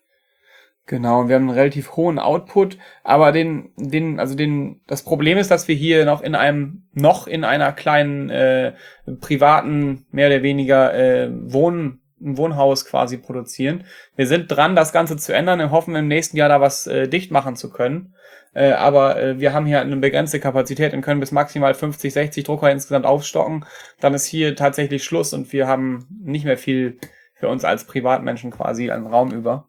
Genau, 0.86 1.28
wir 1.28 1.36
haben 1.36 1.48
einen 1.48 1.58
relativ 1.58 1.96
hohen 1.96 2.18
Output, 2.18 2.76
aber 3.04 3.32
den, 3.32 3.72
den, 3.76 4.20
also 4.20 4.34
den, 4.34 4.82
das 4.86 5.02
Problem 5.02 5.38
ist, 5.38 5.50
dass 5.50 5.66
wir 5.66 5.74
hier 5.74 6.04
noch 6.04 6.20
in 6.20 6.34
einem, 6.34 6.82
noch 6.92 7.26
in 7.26 7.42
einer 7.42 7.72
kleinen 7.72 8.28
äh, 8.28 8.74
privaten, 9.20 10.04
mehr 10.10 10.26
oder 10.26 10.42
weniger 10.42 10.92
äh, 10.92 11.30
Wohn, 11.32 12.00
Wohnhaus 12.18 12.84
quasi 12.84 13.16
produzieren. 13.16 13.84
Wir 14.14 14.26
sind 14.26 14.48
dran, 14.48 14.76
das 14.76 14.92
Ganze 14.92 15.16
zu 15.16 15.34
ändern 15.34 15.62
und 15.62 15.70
hoffen 15.70 15.96
im 15.96 16.06
nächsten 16.06 16.36
Jahr 16.36 16.50
da 16.50 16.60
was 16.60 16.86
äh, 16.86 17.08
dicht 17.08 17.30
machen 17.30 17.56
zu 17.56 17.70
können. 17.70 18.14
Äh, 18.52 18.72
aber 18.72 19.20
äh, 19.20 19.40
wir 19.40 19.54
haben 19.54 19.64
hier 19.64 19.80
eine 19.80 19.96
begrenzte 19.96 20.38
Kapazität 20.38 20.92
und 20.92 21.00
können 21.00 21.20
bis 21.20 21.32
maximal 21.32 21.72
50, 21.72 22.12
60 22.12 22.44
Drucker 22.44 22.70
insgesamt 22.70 23.06
aufstocken. 23.06 23.64
Dann 24.00 24.12
ist 24.12 24.26
hier 24.26 24.54
tatsächlich 24.54 25.02
Schluss 25.02 25.32
und 25.32 25.50
wir 25.52 25.66
haben 25.66 26.06
nicht 26.22 26.44
mehr 26.44 26.58
viel 26.58 26.98
für 27.34 27.48
uns 27.48 27.64
als 27.64 27.84
Privatmenschen 27.84 28.50
quasi 28.50 28.90
an 28.90 29.06
Raum 29.06 29.32
über. 29.32 29.66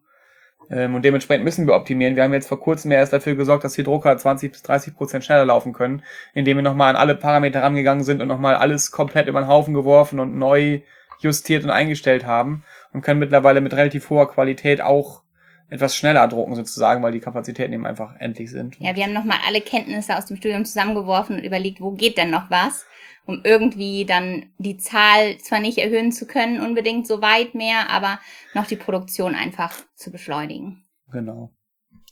Ähm, 0.70 0.94
und 0.94 1.04
dementsprechend 1.04 1.44
müssen 1.44 1.66
wir 1.66 1.74
optimieren. 1.74 2.16
Wir 2.16 2.24
haben 2.24 2.32
jetzt 2.32 2.48
vor 2.48 2.60
kurzem 2.60 2.90
erst 2.90 3.12
dafür 3.12 3.34
gesorgt, 3.34 3.64
dass 3.64 3.74
die 3.74 3.82
Drucker 3.82 4.16
20 4.16 4.52
bis 4.52 4.62
30 4.62 4.94
Prozent 4.94 5.24
schneller 5.24 5.44
laufen 5.44 5.72
können, 5.72 6.02
indem 6.34 6.58
wir 6.58 6.62
nochmal 6.62 6.90
an 6.90 6.96
alle 6.96 7.14
Parameter 7.14 7.62
rangegangen 7.62 8.04
sind 8.04 8.20
und 8.20 8.28
nochmal 8.28 8.56
alles 8.56 8.90
komplett 8.90 9.28
über 9.28 9.40
den 9.40 9.48
Haufen 9.48 9.74
geworfen 9.74 10.20
und 10.20 10.36
neu 10.36 10.80
justiert 11.20 11.64
und 11.64 11.70
eingestellt 11.70 12.26
haben 12.26 12.64
und 12.92 13.02
können 13.02 13.20
mittlerweile 13.20 13.60
mit 13.60 13.74
relativ 13.74 14.10
hoher 14.10 14.30
Qualität 14.30 14.80
auch 14.80 15.22
etwas 15.68 15.96
schneller 15.96 16.28
drucken 16.28 16.54
sozusagen, 16.54 17.02
weil 17.02 17.12
die 17.12 17.20
Kapazitäten 17.20 17.72
eben 17.72 17.86
einfach 17.86 18.14
endlich 18.18 18.50
sind. 18.50 18.76
Ja, 18.78 18.94
wir 18.94 19.04
haben 19.04 19.12
nochmal 19.12 19.38
alle 19.46 19.60
Kenntnisse 19.60 20.16
aus 20.16 20.26
dem 20.26 20.36
Studium 20.36 20.64
zusammengeworfen 20.64 21.36
und 21.36 21.44
überlegt, 21.44 21.80
wo 21.80 21.90
geht 21.90 22.18
denn 22.18 22.30
noch 22.30 22.50
was, 22.50 22.86
um 23.26 23.40
irgendwie 23.44 24.04
dann 24.04 24.46
die 24.58 24.78
Zahl 24.78 25.38
zwar 25.38 25.60
nicht 25.60 25.78
erhöhen 25.78 26.12
zu 26.12 26.26
können, 26.26 26.60
unbedingt 26.60 27.06
so 27.06 27.20
weit 27.20 27.54
mehr, 27.54 27.90
aber 27.90 28.20
noch 28.54 28.66
die 28.66 28.76
Produktion 28.76 29.34
einfach 29.34 29.74
zu 29.94 30.10
beschleunigen. 30.10 30.84
Genau. 31.12 31.50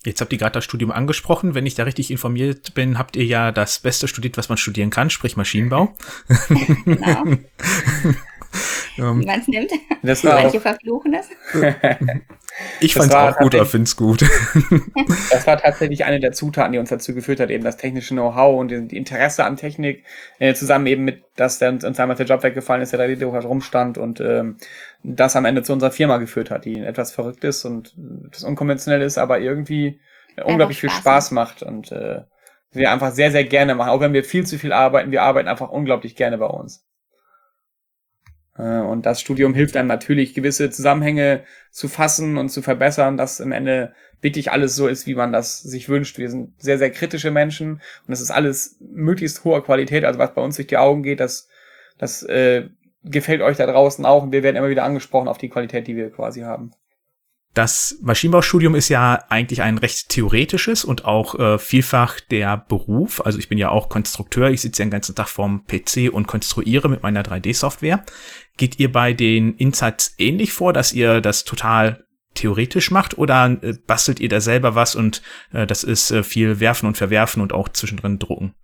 Jetzt 0.05 0.21
habt 0.21 0.33
ihr 0.33 0.39
gerade 0.39 0.53
das 0.53 0.65
Studium 0.65 0.91
angesprochen. 0.91 1.55
Wenn 1.55 1.65
ich 1.65 1.75
da 1.75 1.85
richtig 1.85 2.11
informiert 2.11 2.75
bin, 2.75 2.99
habt 2.99 3.17
ihr 3.17 3.25
ja 3.25 3.53
das 3.53 3.79
Beste 3.79 4.07
studiert, 4.07 4.37
was 4.37 4.51
man 4.51 4.59
studieren 4.59 4.91
kann, 4.91 5.09
sprich 5.09 5.37
Maschinenbau. 5.37 5.95
genau. 6.85 7.25
Ähm, 8.99 9.21
Wie 9.21 9.27
man 9.27 9.41
es 9.41 9.49
nimmt. 9.49 9.71
Das 10.03 10.25
war 10.25 10.41
Manche 10.43 10.61
verfluchen 10.61 11.15
es. 11.15 11.29
ich 12.81 12.95
fand 12.95 13.11
es 13.11 13.15
auch 13.15 13.37
gut, 13.37 13.55
aber 13.55 13.67
finde 13.67 13.85
es 13.85 13.97
gut. 13.97 14.23
das 15.31 15.47
war 15.47 15.59
tatsächlich 15.59 16.05
eine 16.05 16.21
der 16.21 16.33
Zutaten, 16.33 16.73
die 16.73 16.79
uns 16.79 16.91
dazu 16.91 17.15
geführt 17.15 17.41
hat, 17.41 17.51
eben 17.51 17.65
das 17.65 17.77
technische 17.77 18.15
Know-how 18.15 18.59
und 18.59 18.69
die 18.69 18.97
Interesse 18.97 19.45
an 19.45 19.57
Technik, 19.57 20.05
äh, 20.39 20.55
zusammen 20.55 20.87
eben 20.87 21.05
mit, 21.05 21.25
dass 21.37 21.59
der, 21.59 21.73
uns 21.73 21.97
damals 21.97 22.19
der 22.19 22.27
Job 22.27 22.43
weggefallen 22.43 22.83
ist, 22.83 22.93
der 22.93 22.99
da 22.99 23.07
die 23.07 23.25
halt 23.25 23.45
rumstand 23.45 23.99
und 23.99 24.21
ähm, 24.21 24.57
das 25.03 25.37
am 25.37 25.45
Ende 25.45 25.63
zu 25.63 25.73
unserer 25.73 25.91
Firma 25.91 26.19
geführt 26.19 26.51
hat, 26.51 26.65
die 26.65 26.81
etwas 26.81 27.13
verrückt 27.13 27.45
ist 27.45 27.65
und 27.65 27.95
das 28.31 28.45
unkonventionell 28.45 29.03
ist, 29.03 29.19
aber 29.19 29.41
irgendwie 29.41 30.01
unglaublich 30.43 30.81
viel 30.81 30.91
Spaß 30.91 31.31
macht 31.31 31.63
und 31.63 31.93
äh, 31.93 32.23
wir 32.73 32.91
einfach 32.91 33.13
sehr, 33.13 33.31
sehr 33.31 33.45
gerne 33.45 33.75
machen. 33.75 33.91
Auch 33.91 34.01
wenn 34.01 34.13
wir 34.13 34.25
viel 34.25 34.47
zu 34.47 34.59
viel 34.59 34.73
arbeiten, 34.73 35.13
wir 35.13 35.23
arbeiten 35.23 35.49
einfach 35.49 35.71
unglaublich 35.71 36.17
gerne 36.17 36.39
bei 36.39 36.47
uns. 36.47 36.85
Äh, 38.57 38.81
und 38.81 39.07
das 39.07 39.21
Studium 39.21 39.55
hilft 39.55 39.77
einem 39.77 39.89
natürlich, 39.89 40.35
gewisse 40.35 40.71
Zusammenhänge 40.71 41.45
zu 41.71 41.89
fassen 41.89 42.37
und 42.37 42.49
zu 42.49 42.63
verbessern, 42.63 43.17
dass 43.17 43.41
im 43.41 43.53
Ende 43.53 43.95
wirklich 44.21 44.51
alles 44.51 44.75
so 44.75 44.89
ist, 44.89 45.07
wie 45.07 45.15
man 45.15 45.33
das 45.33 45.61
sich 45.61 45.89
wünscht. 45.89 46.19
Wir 46.19 46.31
sind 46.31 46.61
sehr, 46.61 46.79
sehr 46.79 46.91
kritische 46.91 47.31
Menschen 47.31 47.81
und 48.07 48.13
es 48.13 48.21
ist 48.21 48.31
alles 48.31 48.79
möglichst 48.81 49.45
hoher 49.45 49.63
Qualität. 49.63 50.05
Also 50.05 50.19
was 50.19 50.35
bei 50.35 50.43
uns 50.43 50.57
durch 50.57 50.69
die 50.69 50.79
Augen 50.79 51.03
geht, 51.03 51.21
das, 51.21 51.49
das 51.99 52.23
äh, 52.23 52.69
gefällt 53.03 53.43
euch 53.43 53.59
da 53.59 53.67
draußen 53.67 54.05
auch 54.07 54.23
und 54.23 54.33
wir 54.33 54.43
werden 54.43 54.57
immer 54.57 54.71
wieder 54.71 54.85
angesprochen 54.85 55.29
auf 55.29 55.39
die 55.39 55.51
Qualität, 55.51 55.87
die 55.87 55.97
wir 55.97 56.11
quasi 56.11 56.41
haben. 56.41 56.73
Das 57.55 57.99
Maschinenbaustudium 58.03 58.75
ist 58.75 58.89
ja 58.89 59.25
eigentlich 59.29 59.63
ein 59.63 59.79
recht 59.79 60.09
theoretisches 60.09 60.85
und 60.85 61.05
auch 61.05 61.39
äh, 61.39 61.59
vielfach 61.59 62.19
der 62.19 62.57
Beruf. 62.57 63.25
Also 63.25 63.39
ich 63.39 63.49
bin 63.49 63.59
ja 63.59 63.69
auch 63.69 63.89
Konstrukteur, 63.89 64.51
ich 64.51 64.61
sitze 64.61 64.83
ja 64.83 64.87
den 64.87 64.91
ganzen 64.91 65.15
Tag 65.15 65.29
vorm 65.29 65.65
PC 65.67 66.13
und 66.13 66.27
konstruiere 66.27 66.89
mit 66.89 67.05
meiner 67.05 67.23
3D-Software. 67.23 68.05
Geht 68.57 68.81
ihr 68.81 68.91
bei 68.91 69.13
den 69.13 69.55
Insights 69.55 70.15
ähnlich 70.19 70.53
vor, 70.53 70.73
dass 70.73 70.93
ihr 70.93 71.21
das 71.21 71.45
total 71.45 72.05
theoretisch 72.35 72.91
macht 72.91 73.19
oder 73.19 73.57
äh, 73.63 73.75
bastelt 73.87 74.19
ihr 74.19 74.29
da 74.29 74.41
selber 74.41 74.75
was 74.75 74.97
und 74.97 75.23
äh, 75.53 75.65
das 75.65 75.85
ist 75.85 76.11
äh, 76.11 76.25
viel 76.25 76.59
werfen 76.59 76.87
und 76.87 76.97
verwerfen 76.97 77.41
und 77.41 77.53
auch 77.53 77.69
zwischendrin 77.69 78.19
drucken? 78.19 78.57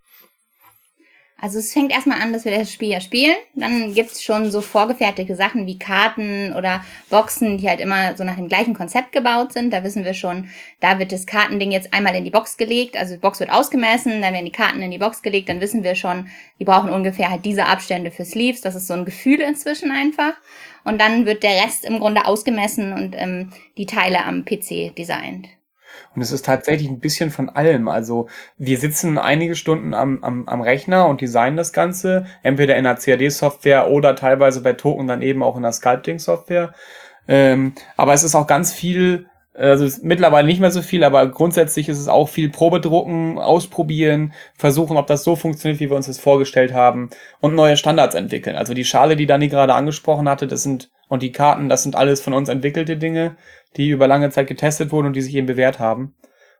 Also 1.41 1.57
es 1.57 1.73
fängt 1.73 1.91
erstmal 1.91 2.21
an, 2.21 2.33
dass 2.33 2.45
wir 2.45 2.55
das 2.55 2.71
Spiel 2.71 2.89
ja 2.89 3.01
spielen. 3.01 3.35
Dann 3.55 3.95
gibt's 3.95 4.23
schon 4.23 4.51
so 4.51 4.61
vorgefertigte 4.61 5.35
Sachen 5.35 5.65
wie 5.65 5.79
Karten 5.79 6.53
oder 6.53 6.85
Boxen, 7.09 7.57
die 7.57 7.67
halt 7.67 7.79
immer 7.79 8.15
so 8.15 8.23
nach 8.23 8.35
dem 8.35 8.47
gleichen 8.47 8.75
Konzept 8.75 9.11
gebaut 9.11 9.51
sind. 9.51 9.73
Da 9.73 9.83
wissen 9.83 10.05
wir 10.05 10.13
schon, 10.13 10.49
da 10.81 10.99
wird 10.99 11.11
das 11.11 11.25
Kartending 11.25 11.71
jetzt 11.71 11.95
einmal 11.95 12.15
in 12.15 12.25
die 12.25 12.29
Box 12.29 12.57
gelegt. 12.57 12.95
Also 12.95 13.15
die 13.15 13.19
Box 13.19 13.39
wird 13.39 13.51
ausgemessen, 13.51 14.21
dann 14.21 14.33
werden 14.33 14.45
die 14.45 14.51
Karten 14.51 14.83
in 14.83 14.91
die 14.91 14.99
Box 14.99 15.23
gelegt. 15.23 15.49
Dann 15.49 15.61
wissen 15.61 15.83
wir 15.83 15.95
schon, 15.95 16.27
die 16.59 16.65
brauchen 16.65 16.91
ungefähr 16.91 17.31
halt 17.31 17.43
diese 17.43 17.65
Abstände 17.65 18.11
für 18.11 18.23
Sleeves. 18.23 18.61
Das 18.61 18.75
ist 18.75 18.85
so 18.85 18.93
ein 18.93 19.05
Gefühl 19.05 19.41
inzwischen 19.41 19.89
einfach. 19.89 20.33
Und 20.83 21.01
dann 21.01 21.25
wird 21.25 21.41
der 21.41 21.63
Rest 21.63 21.85
im 21.85 21.99
Grunde 21.99 22.25
ausgemessen 22.25 22.93
und 22.93 23.15
ähm, 23.17 23.51
die 23.77 23.87
Teile 23.87 24.25
am 24.25 24.45
PC 24.45 24.95
designt. 24.95 25.47
Und 26.15 26.21
es 26.21 26.31
ist 26.31 26.45
tatsächlich 26.45 26.89
ein 26.89 26.99
bisschen 26.99 27.31
von 27.31 27.49
allem. 27.49 27.87
Also 27.87 28.27
wir 28.57 28.77
sitzen 28.77 29.17
einige 29.17 29.55
Stunden 29.55 29.93
am, 29.93 30.23
am, 30.23 30.47
am 30.47 30.61
Rechner 30.61 31.07
und 31.07 31.21
designen 31.21 31.57
das 31.57 31.73
Ganze, 31.73 32.25
entweder 32.43 32.75
in 32.75 32.83
der 32.83 32.95
CAD-Software 32.95 33.89
oder 33.89 34.15
teilweise 34.15 34.61
bei 34.61 34.73
Token 34.73 35.07
dann 35.07 35.21
eben 35.21 35.43
auch 35.43 35.55
in 35.55 35.63
der 35.63 35.71
Sculpting-Software. 35.71 36.73
Ähm, 37.27 37.73
aber 37.97 38.13
es 38.13 38.23
ist 38.23 38.35
auch 38.35 38.47
ganz 38.47 38.73
viel, 38.73 39.27
also 39.53 39.87
mittlerweile 40.01 40.47
nicht 40.47 40.59
mehr 40.59 40.71
so 40.71 40.81
viel, 40.81 41.03
aber 41.03 41.27
grundsätzlich 41.27 41.89
ist 41.89 41.99
es 41.99 42.07
auch 42.07 42.29
viel 42.29 42.49
Probedrucken, 42.49 43.37
ausprobieren, 43.37 44.33
versuchen, 44.57 44.97
ob 44.97 45.07
das 45.07 45.23
so 45.23 45.35
funktioniert, 45.35 45.79
wie 45.79 45.89
wir 45.89 45.97
uns 45.97 46.07
das 46.07 46.19
vorgestellt 46.19 46.73
haben 46.73 47.09
und 47.39 47.55
neue 47.55 47.77
Standards 47.77 48.15
entwickeln. 48.15 48.55
Also 48.55 48.73
die 48.73 48.85
Schale, 48.85 49.15
die 49.15 49.27
Dani 49.27 49.49
gerade 49.49 49.73
angesprochen 49.73 50.27
hatte, 50.27 50.47
das 50.47 50.63
sind 50.63 50.89
und 51.11 51.21
die 51.21 51.31
Karten, 51.31 51.69
das 51.69 51.83
sind 51.83 51.95
alles 51.95 52.21
von 52.21 52.33
uns 52.33 52.49
entwickelte 52.49 52.95
Dinge 52.97 53.35
die 53.77 53.89
über 53.89 54.07
lange 54.07 54.29
Zeit 54.29 54.47
getestet 54.47 54.91
wurden 54.91 55.07
und 55.07 55.15
die 55.15 55.21
sich 55.21 55.35
eben 55.35 55.47
bewährt 55.47 55.79
haben. 55.79 56.13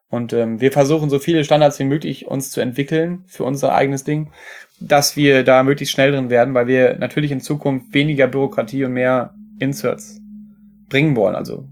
Und 0.10 0.34
ähm, 0.34 0.60
wir 0.60 0.72
versuchen 0.72 1.10
so 1.10 1.20
viele 1.20 1.44
Standards 1.44 1.80
wie 1.80 1.86
möglich 1.86 2.28
uns 2.28 2.52
zu 2.52 2.60
entwickeln 2.60 3.24
für 3.28 3.44
unser 3.44 3.74
eigenes 3.74 4.04
Ding, 4.04 4.32
dass 4.80 5.16
wir 5.16 5.44
da 5.44 5.64
möglichst 5.64 5.94
schnell 5.94 6.12
drin 6.12 6.30
werden, 6.30 6.54
weil 6.54 6.68
wir 6.68 6.98
natürlich 6.98 7.32
in 7.32 7.40
Zukunft 7.40 7.94
weniger 7.94 8.28
Bürokratie 8.28 8.84
und 8.84 8.94
mehr 8.94 9.34
Inserts 9.60 10.20
bringen 10.90 11.16
wollen. 11.16 11.36
Also 11.36 11.66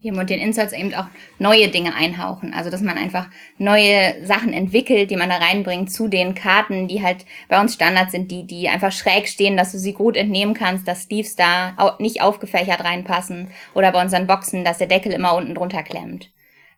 Eben 0.00 0.16
und 0.16 0.30
den 0.30 0.38
Inserts 0.38 0.72
eben 0.72 0.94
auch 0.94 1.06
neue 1.40 1.68
Dinge 1.68 1.94
einhauchen. 1.94 2.54
Also 2.54 2.70
dass 2.70 2.82
man 2.82 2.96
einfach 2.96 3.28
neue 3.58 4.24
Sachen 4.24 4.52
entwickelt, 4.52 5.10
die 5.10 5.16
man 5.16 5.28
da 5.28 5.38
reinbringt 5.38 5.90
zu 5.90 6.06
den 6.06 6.34
Karten, 6.34 6.86
die 6.86 7.02
halt 7.02 7.26
bei 7.48 7.60
uns 7.60 7.74
Standard 7.74 8.12
sind, 8.12 8.30
die, 8.30 8.46
die 8.46 8.68
einfach 8.68 8.92
schräg 8.92 9.28
stehen, 9.28 9.56
dass 9.56 9.72
du 9.72 9.78
sie 9.78 9.94
gut 9.94 10.16
entnehmen 10.16 10.54
kannst, 10.54 10.86
dass 10.86 11.02
Sleeves 11.02 11.34
da 11.34 11.96
nicht 11.98 12.22
aufgefächert 12.22 12.84
reinpassen. 12.84 13.48
Oder 13.74 13.90
bei 13.90 14.00
unseren 14.00 14.28
Boxen, 14.28 14.64
dass 14.64 14.78
der 14.78 14.86
Deckel 14.86 15.12
immer 15.12 15.34
unten 15.34 15.56
drunter 15.56 15.82
klemmt. 15.82 16.30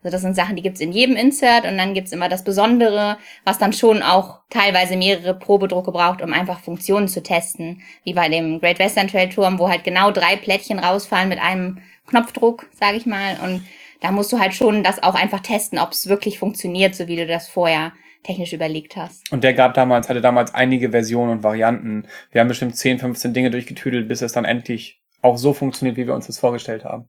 Also 0.03 0.15
das 0.15 0.21
sind 0.21 0.35
Sachen, 0.35 0.55
die 0.55 0.63
gibt's 0.63 0.81
in 0.81 0.91
jedem 0.91 1.15
Insert 1.15 1.65
und 1.65 1.77
dann 1.77 1.93
gibt's 1.93 2.11
immer 2.11 2.27
das 2.27 2.43
Besondere, 2.43 3.17
was 3.45 3.59
dann 3.59 3.71
schon 3.71 4.01
auch 4.01 4.39
teilweise 4.49 4.97
mehrere 4.97 5.35
Probedrucke 5.35 5.91
braucht, 5.91 6.23
um 6.23 6.33
einfach 6.33 6.59
Funktionen 6.59 7.07
zu 7.07 7.21
testen. 7.21 7.83
Wie 8.03 8.13
bei 8.13 8.27
dem 8.27 8.59
Great 8.59 8.79
Western 8.79 9.07
Trail 9.07 9.29
Turm, 9.29 9.59
wo 9.59 9.69
halt 9.69 9.83
genau 9.83 10.09
drei 10.09 10.37
Plättchen 10.37 10.79
rausfallen 10.79 11.29
mit 11.29 11.39
einem 11.39 11.81
Knopfdruck, 12.07 12.67
sage 12.79 12.97
ich 12.97 13.05
mal. 13.05 13.37
Und 13.43 13.63
da 14.01 14.11
musst 14.11 14.31
du 14.31 14.39
halt 14.39 14.53
schon 14.53 14.83
das 14.83 15.01
auch 15.01 15.15
einfach 15.15 15.39
testen, 15.41 15.79
ob 15.79 15.91
es 15.91 16.07
wirklich 16.07 16.39
funktioniert, 16.39 16.95
so 16.95 17.07
wie 17.07 17.15
du 17.15 17.27
das 17.27 17.47
vorher 17.47 17.93
technisch 18.23 18.53
überlegt 18.53 18.95
hast. 18.95 19.31
Und 19.31 19.43
der 19.43 19.53
gab 19.53 19.73
damals, 19.73 20.09
hatte 20.09 20.21
damals 20.21 20.53
einige 20.53 20.91
Versionen 20.91 21.31
und 21.31 21.43
Varianten. 21.43 22.07
Wir 22.31 22.41
haben 22.41 22.47
bestimmt 22.47 22.75
10, 22.75 22.99
15 22.99 23.33
Dinge 23.33 23.51
durchgetüdelt, 23.51 24.07
bis 24.07 24.21
es 24.21 24.33
dann 24.33 24.45
endlich 24.45 25.01
auch 25.21 25.37
so 25.37 25.53
funktioniert, 25.53 25.97
wie 25.97 26.07
wir 26.07 26.15
uns 26.15 26.27
das 26.27 26.39
vorgestellt 26.39 26.83
haben. 26.83 27.07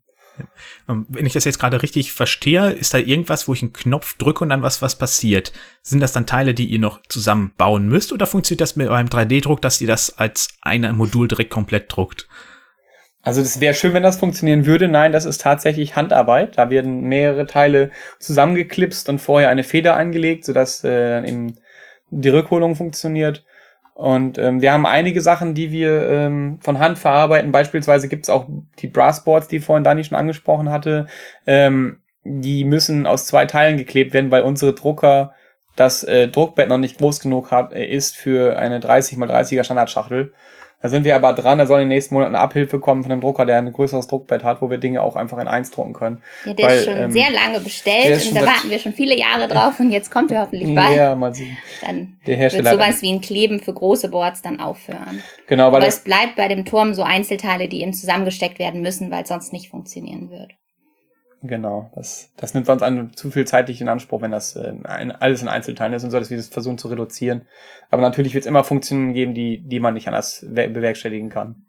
Ähm, 0.88 1.06
wenn 1.08 1.26
ich 1.26 1.34
das 1.34 1.44
jetzt 1.44 1.58
gerade 1.58 1.82
richtig 1.82 2.12
verstehe, 2.12 2.70
ist 2.70 2.94
da 2.94 2.98
irgendwas, 2.98 3.48
wo 3.48 3.52
ich 3.52 3.62
einen 3.62 3.72
Knopf 3.72 4.16
drücke 4.16 4.44
und 4.44 4.50
dann 4.50 4.62
was, 4.62 4.80
was 4.80 4.96
passiert? 4.96 5.52
Sind 5.82 6.00
das 6.00 6.12
dann 6.12 6.26
Teile, 6.26 6.54
die 6.54 6.66
ihr 6.66 6.78
noch 6.78 7.02
zusammenbauen 7.08 7.88
müsst 7.88 8.12
oder 8.12 8.26
funktioniert 8.26 8.62
das 8.62 8.76
mit 8.76 8.88
eurem 8.88 9.08
3D-Druck, 9.08 9.60
dass 9.60 9.80
ihr 9.80 9.86
das 9.86 10.18
als 10.18 10.48
ein 10.62 10.96
Modul 10.96 11.28
direkt 11.28 11.50
komplett 11.50 11.94
druckt? 11.94 12.28
Also 13.22 13.40
das 13.40 13.60
wäre 13.60 13.74
schön, 13.74 13.94
wenn 13.94 14.02
das 14.02 14.18
funktionieren 14.18 14.66
würde. 14.66 14.88
Nein, 14.88 15.12
das 15.12 15.24
ist 15.24 15.40
tatsächlich 15.40 15.94
Handarbeit. 15.94 16.58
Da 16.58 16.70
werden 16.70 17.02
mehrere 17.02 17.46
Teile 17.46 17.90
zusammengeklipst 18.18 19.08
und 19.08 19.20
vorher 19.20 19.48
eine 19.48 19.62
Feder 19.62 19.94
eingelegt, 19.94 20.44
sodass 20.44 20.82
äh, 20.82 21.18
eben 21.26 21.56
die 22.10 22.28
Rückholung 22.28 22.74
funktioniert. 22.74 23.44
Und 23.94 24.38
ähm, 24.38 24.60
wir 24.60 24.72
haben 24.72 24.86
einige 24.86 25.20
Sachen, 25.20 25.54
die 25.54 25.70
wir 25.70 26.08
ähm, 26.08 26.58
von 26.60 26.80
Hand 26.80 26.98
verarbeiten. 26.98 27.52
Beispielsweise 27.52 28.08
gibt 28.08 28.24
es 28.24 28.30
auch 28.30 28.46
die 28.78 28.88
Brassboards, 28.88 29.48
die 29.48 29.60
vorhin 29.60 29.84
Dani 29.84 30.02
schon 30.02 30.18
angesprochen 30.18 30.70
hatte. 30.70 31.06
Ähm, 31.46 32.00
die 32.24 32.64
müssen 32.64 33.06
aus 33.06 33.26
zwei 33.26 33.46
Teilen 33.46 33.76
geklebt 33.76 34.14
werden, 34.14 34.30
weil 34.30 34.42
unsere 34.42 34.74
Drucker 34.74 35.34
das 35.76 36.04
äh, 36.04 36.28
Druckbett 36.28 36.68
noch 36.68 36.78
nicht 36.78 36.98
groß 36.98 37.20
genug 37.20 37.50
hat, 37.50 37.72
äh, 37.72 37.84
ist 37.84 38.16
für 38.16 38.58
eine 38.58 38.80
30 38.80 39.18
x 39.18 39.30
30er 39.30 39.64
Standardschachtel. 39.64 40.32
Da 40.82 40.88
sind 40.88 41.04
wir 41.04 41.14
aber 41.14 41.32
dran, 41.32 41.58
da 41.58 41.66
soll 41.66 41.80
in 41.80 41.88
den 41.88 41.94
nächsten 41.96 42.14
Monaten 42.14 42.34
eine 42.34 42.42
Abhilfe 42.42 42.80
kommen 42.80 43.04
von 43.04 43.12
einem 43.12 43.20
Drucker, 43.20 43.46
der 43.46 43.58
ein 43.58 43.72
größeres 43.72 44.08
Druckbett 44.08 44.42
hat, 44.42 44.60
wo 44.60 44.68
wir 44.68 44.78
Dinge 44.78 45.00
auch 45.00 45.14
einfach 45.14 45.38
in 45.38 45.46
eins 45.46 45.70
drucken 45.70 45.92
können. 45.92 46.22
Ja, 46.44 46.54
der 46.54 46.66
Weil, 46.66 46.78
ist 46.78 46.84
schon 46.86 46.96
ähm, 46.96 47.10
sehr 47.12 47.30
lange 47.30 47.60
bestellt 47.60 48.26
und 48.26 48.34
da 48.36 48.44
warten 48.44 48.68
wir 48.68 48.80
schon 48.80 48.92
viele 48.92 49.16
Jahre 49.16 49.46
drauf 49.46 49.78
und 49.78 49.92
jetzt 49.92 50.10
kommt 50.10 50.32
er 50.32 50.42
hoffentlich 50.42 50.74
bald. 50.74 50.96
Ja, 50.96 51.14
mal 51.14 51.32
sehen. 51.32 51.56
Dann 51.86 52.16
Der 52.26 52.30
wird 52.30 52.38
Hersteller. 52.40 52.72
sowas 52.72 53.00
wie 53.00 53.12
ein 53.12 53.20
Kleben 53.20 53.60
für 53.60 53.72
große 53.72 54.08
Boards 54.08 54.42
dann 54.42 54.58
aufhören. 54.58 55.22
genau, 55.46 55.70
weil 55.70 55.82
Aber 55.82 55.86
es 55.86 56.00
bleibt 56.00 56.34
bei 56.34 56.48
dem 56.48 56.64
Turm 56.64 56.94
so 56.94 57.02
Einzelteile, 57.02 57.68
die 57.68 57.80
eben 57.82 57.92
zusammengesteckt 57.92 58.58
werden 58.58 58.82
müssen, 58.82 59.10
weil 59.12 59.22
es 59.22 59.28
sonst 59.28 59.52
nicht 59.52 59.70
funktionieren 59.70 60.30
wird. 60.30 60.50
Genau, 61.44 61.90
das, 61.96 62.30
das 62.36 62.54
nimmt 62.54 62.66
sonst 62.66 62.82
an, 62.82 63.12
zu 63.14 63.32
viel 63.32 63.44
zeitlich 63.44 63.80
in 63.80 63.88
Anspruch, 63.88 64.22
wenn 64.22 64.30
das 64.30 64.54
äh, 64.54 64.74
ein, 64.84 65.10
alles 65.10 65.42
in 65.42 65.48
Einzelteilen 65.48 65.92
ist 65.92 66.04
und 66.04 66.12
so, 66.12 66.18
dass 66.20 66.30
wir 66.30 66.36
das 66.36 66.46
versuchen 66.46 66.78
zu 66.78 66.86
reduzieren. 66.86 67.42
Aber 67.90 68.00
natürlich 68.00 68.32
wird 68.32 68.44
es 68.44 68.48
immer 68.48 68.62
Funktionen 68.62 69.12
geben, 69.12 69.34
die, 69.34 69.60
die 69.66 69.80
man 69.80 69.94
nicht 69.94 70.06
anders 70.06 70.46
we- 70.48 70.68
bewerkstelligen 70.68 71.30
kann. 71.30 71.66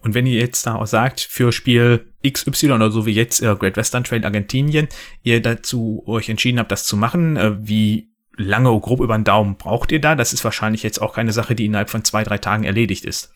Und 0.00 0.14
wenn 0.14 0.26
ihr 0.26 0.38
jetzt 0.38 0.66
da 0.66 0.74
auch 0.74 0.86
sagt, 0.86 1.20
für 1.20 1.52
Spiel 1.52 2.12
XY 2.26 2.72
oder 2.72 2.90
so 2.90 3.06
wie 3.06 3.12
jetzt 3.12 3.42
äh, 3.42 3.54
Great 3.54 3.76
Western 3.76 4.04
Trail 4.04 4.24
Argentinien, 4.24 4.88
ihr 5.22 5.40
dazu 5.40 6.02
euch 6.06 6.28
entschieden 6.28 6.58
habt, 6.58 6.72
das 6.72 6.84
zu 6.84 6.96
machen, 6.96 7.36
äh, 7.36 7.66
wie 7.66 8.10
lange 8.36 8.78
grob 8.80 9.00
über 9.00 9.16
den 9.16 9.24
Daumen 9.24 9.56
braucht 9.56 9.92
ihr 9.92 10.00
da? 10.00 10.14
Das 10.14 10.32
ist 10.34 10.44
wahrscheinlich 10.44 10.82
jetzt 10.82 11.00
auch 11.00 11.14
keine 11.14 11.32
Sache, 11.32 11.54
die 11.54 11.66
innerhalb 11.66 11.88
von 11.90 12.04
zwei, 12.04 12.22
drei 12.22 12.38
Tagen 12.38 12.64
erledigt 12.64 13.04
ist. 13.06 13.32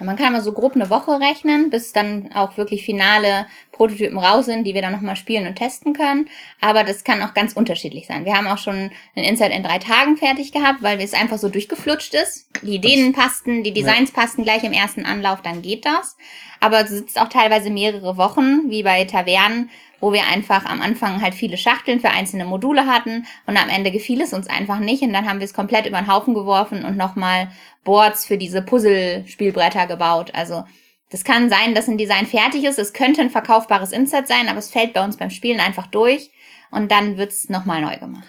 Man 0.00 0.16
kann 0.16 0.32
mal 0.32 0.42
so 0.42 0.52
grob 0.52 0.74
eine 0.74 0.90
Woche 0.90 1.12
rechnen, 1.20 1.70
bis 1.70 1.92
dann 1.92 2.32
auch 2.32 2.56
wirklich 2.56 2.84
finale 2.84 3.46
Prototypen 3.72 4.18
raus 4.18 4.46
sind, 4.46 4.64
die 4.64 4.74
wir 4.74 4.82
dann 4.82 4.92
nochmal 4.92 5.16
spielen 5.16 5.46
und 5.46 5.56
testen 5.56 5.94
können. 5.94 6.28
Aber 6.60 6.84
das 6.84 7.04
kann 7.04 7.22
auch 7.22 7.34
ganz 7.34 7.54
unterschiedlich 7.54 8.06
sein. 8.06 8.24
Wir 8.24 8.36
haben 8.36 8.46
auch 8.46 8.58
schon 8.58 8.90
ein 9.16 9.24
Insight 9.24 9.52
in 9.52 9.62
drei 9.62 9.78
Tagen 9.78 10.16
fertig 10.16 10.52
gehabt, 10.52 10.82
weil 10.82 11.00
es 11.00 11.14
einfach 11.14 11.38
so 11.38 11.48
durchgeflutscht 11.48 12.14
ist. 12.14 12.46
Die 12.62 12.76
Ideen 12.76 13.12
passten, 13.12 13.64
die 13.64 13.72
Designs 13.72 14.12
passten 14.12 14.44
gleich 14.44 14.62
im 14.62 14.72
ersten 14.72 15.04
Anlauf, 15.04 15.42
dann 15.42 15.62
geht 15.62 15.84
das. 15.86 16.16
Aber 16.60 16.82
es 16.82 16.90
sitzt 16.90 17.20
auch 17.20 17.28
teilweise 17.28 17.70
mehrere 17.70 18.16
Wochen, 18.16 18.70
wie 18.70 18.82
bei 18.82 19.04
Tavernen, 19.04 19.70
wo 20.00 20.12
wir 20.12 20.26
einfach 20.26 20.64
am 20.64 20.82
Anfang 20.82 21.22
halt 21.22 21.34
viele 21.34 21.56
Schachteln 21.56 22.00
für 22.00 22.10
einzelne 22.10 22.44
Module 22.44 22.86
hatten 22.86 23.24
und 23.46 23.56
am 23.56 23.68
Ende 23.68 23.90
gefiel 23.90 24.20
es 24.20 24.32
uns 24.32 24.48
einfach 24.48 24.80
nicht 24.80 25.02
und 25.02 25.12
dann 25.12 25.28
haben 25.28 25.38
wir 25.38 25.44
es 25.44 25.54
komplett 25.54 25.86
über 25.86 25.98
den 25.98 26.12
Haufen 26.12 26.34
geworfen 26.34 26.84
und 26.84 26.96
nochmal 26.96 27.48
Boards 27.84 28.26
für 28.26 28.36
diese 28.36 28.62
Puzzle-Spielbretter 28.62 29.86
gebaut. 29.86 30.32
Also 30.34 30.64
das 31.12 31.24
kann 31.24 31.50
sein, 31.50 31.74
dass 31.74 31.88
ein 31.88 31.98
Design 31.98 32.26
fertig 32.26 32.64
ist, 32.64 32.78
es 32.78 32.94
könnte 32.94 33.20
ein 33.20 33.30
verkaufbares 33.30 33.92
Insert 33.92 34.26
sein, 34.26 34.48
aber 34.48 34.58
es 34.58 34.70
fällt 34.70 34.94
bei 34.94 35.04
uns 35.04 35.18
beim 35.18 35.30
Spielen 35.30 35.60
einfach 35.60 35.86
durch 35.86 36.30
und 36.70 36.90
dann 36.90 37.18
wird's 37.18 37.50
nochmal 37.50 37.82
neu 37.82 37.98
gemacht. 37.98 38.24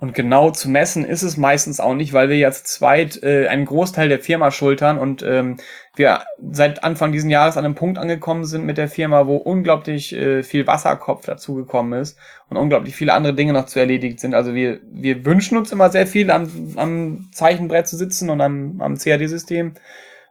Und 0.00 0.14
genau 0.14 0.52
zu 0.52 0.70
messen 0.70 1.04
ist 1.04 1.22
es 1.22 1.36
meistens 1.36 1.80
auch 1.80 1.94
nicht, 1.94 2.12
weil 2.12 2.28
wir 2.28 2.52
zu 2.52 2.62
zweit 2.62 3.20
äh, 3.24 3.48
einen 3.48 3.64
Großteil 3.64 4.08
der 4.08 4.20
Firma 4.20 4.52
schultern 4.52 4.96
und 4.96 5.24
ähm, 5.24 5.56
wir 5.96 6.20
seit 6.52 6.84
Anfang 6.84 7.10
diesen 7.10 7.30
Jahres 7.30 7.56
an 7.56 7.64
einem 7.64 7.74
Punkt 7.74 7.98
angekommen 7.98 8.44
sind 8.44 8.64
mit 8.64 8.78
der 8.78 8.86
Firma, 8.86 9.26
wo 9.26 9.36
unglaublich 9.36 10.14
äh, 10.14 10.44
viel 10.44 10.68
Wasserkopf 10.68 11.26
dazugekommen 11.26 12.00
ist 12.00 12.16
und 12.48 12.56
unglaublich 12.56 12.94
viele 12.94 13.12
andere 13.12 13.34
Dinge 13.34 13.52
noch 13.52 13.66
zu 13.66 13.80
erledigt 13.80 14.20
sind. 14.20 14.36
Also 14.36 14.54
wir, 14.54 14.78
wir 14.92 15.24
wünschen 15.24 15.58
uns 15.58 15.72
immer 15.72 15.90
sehr 15.90 16.06
viel 16.06 16.30
am, 16.30 16.48
am 16.76 17.30
Zeichenbrett 17.32 17.88
zu 17.88 17.96
sitzen 17.96 18.30
und 18.30 18.40
am, 18.40 18.80
am 18.80 18.96
CAD-System 18.96 19.74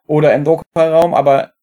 oder 0.06 0.34
im 0.34 0.46
Druckerraum, 0.46 1.13
aber 1.13 1.57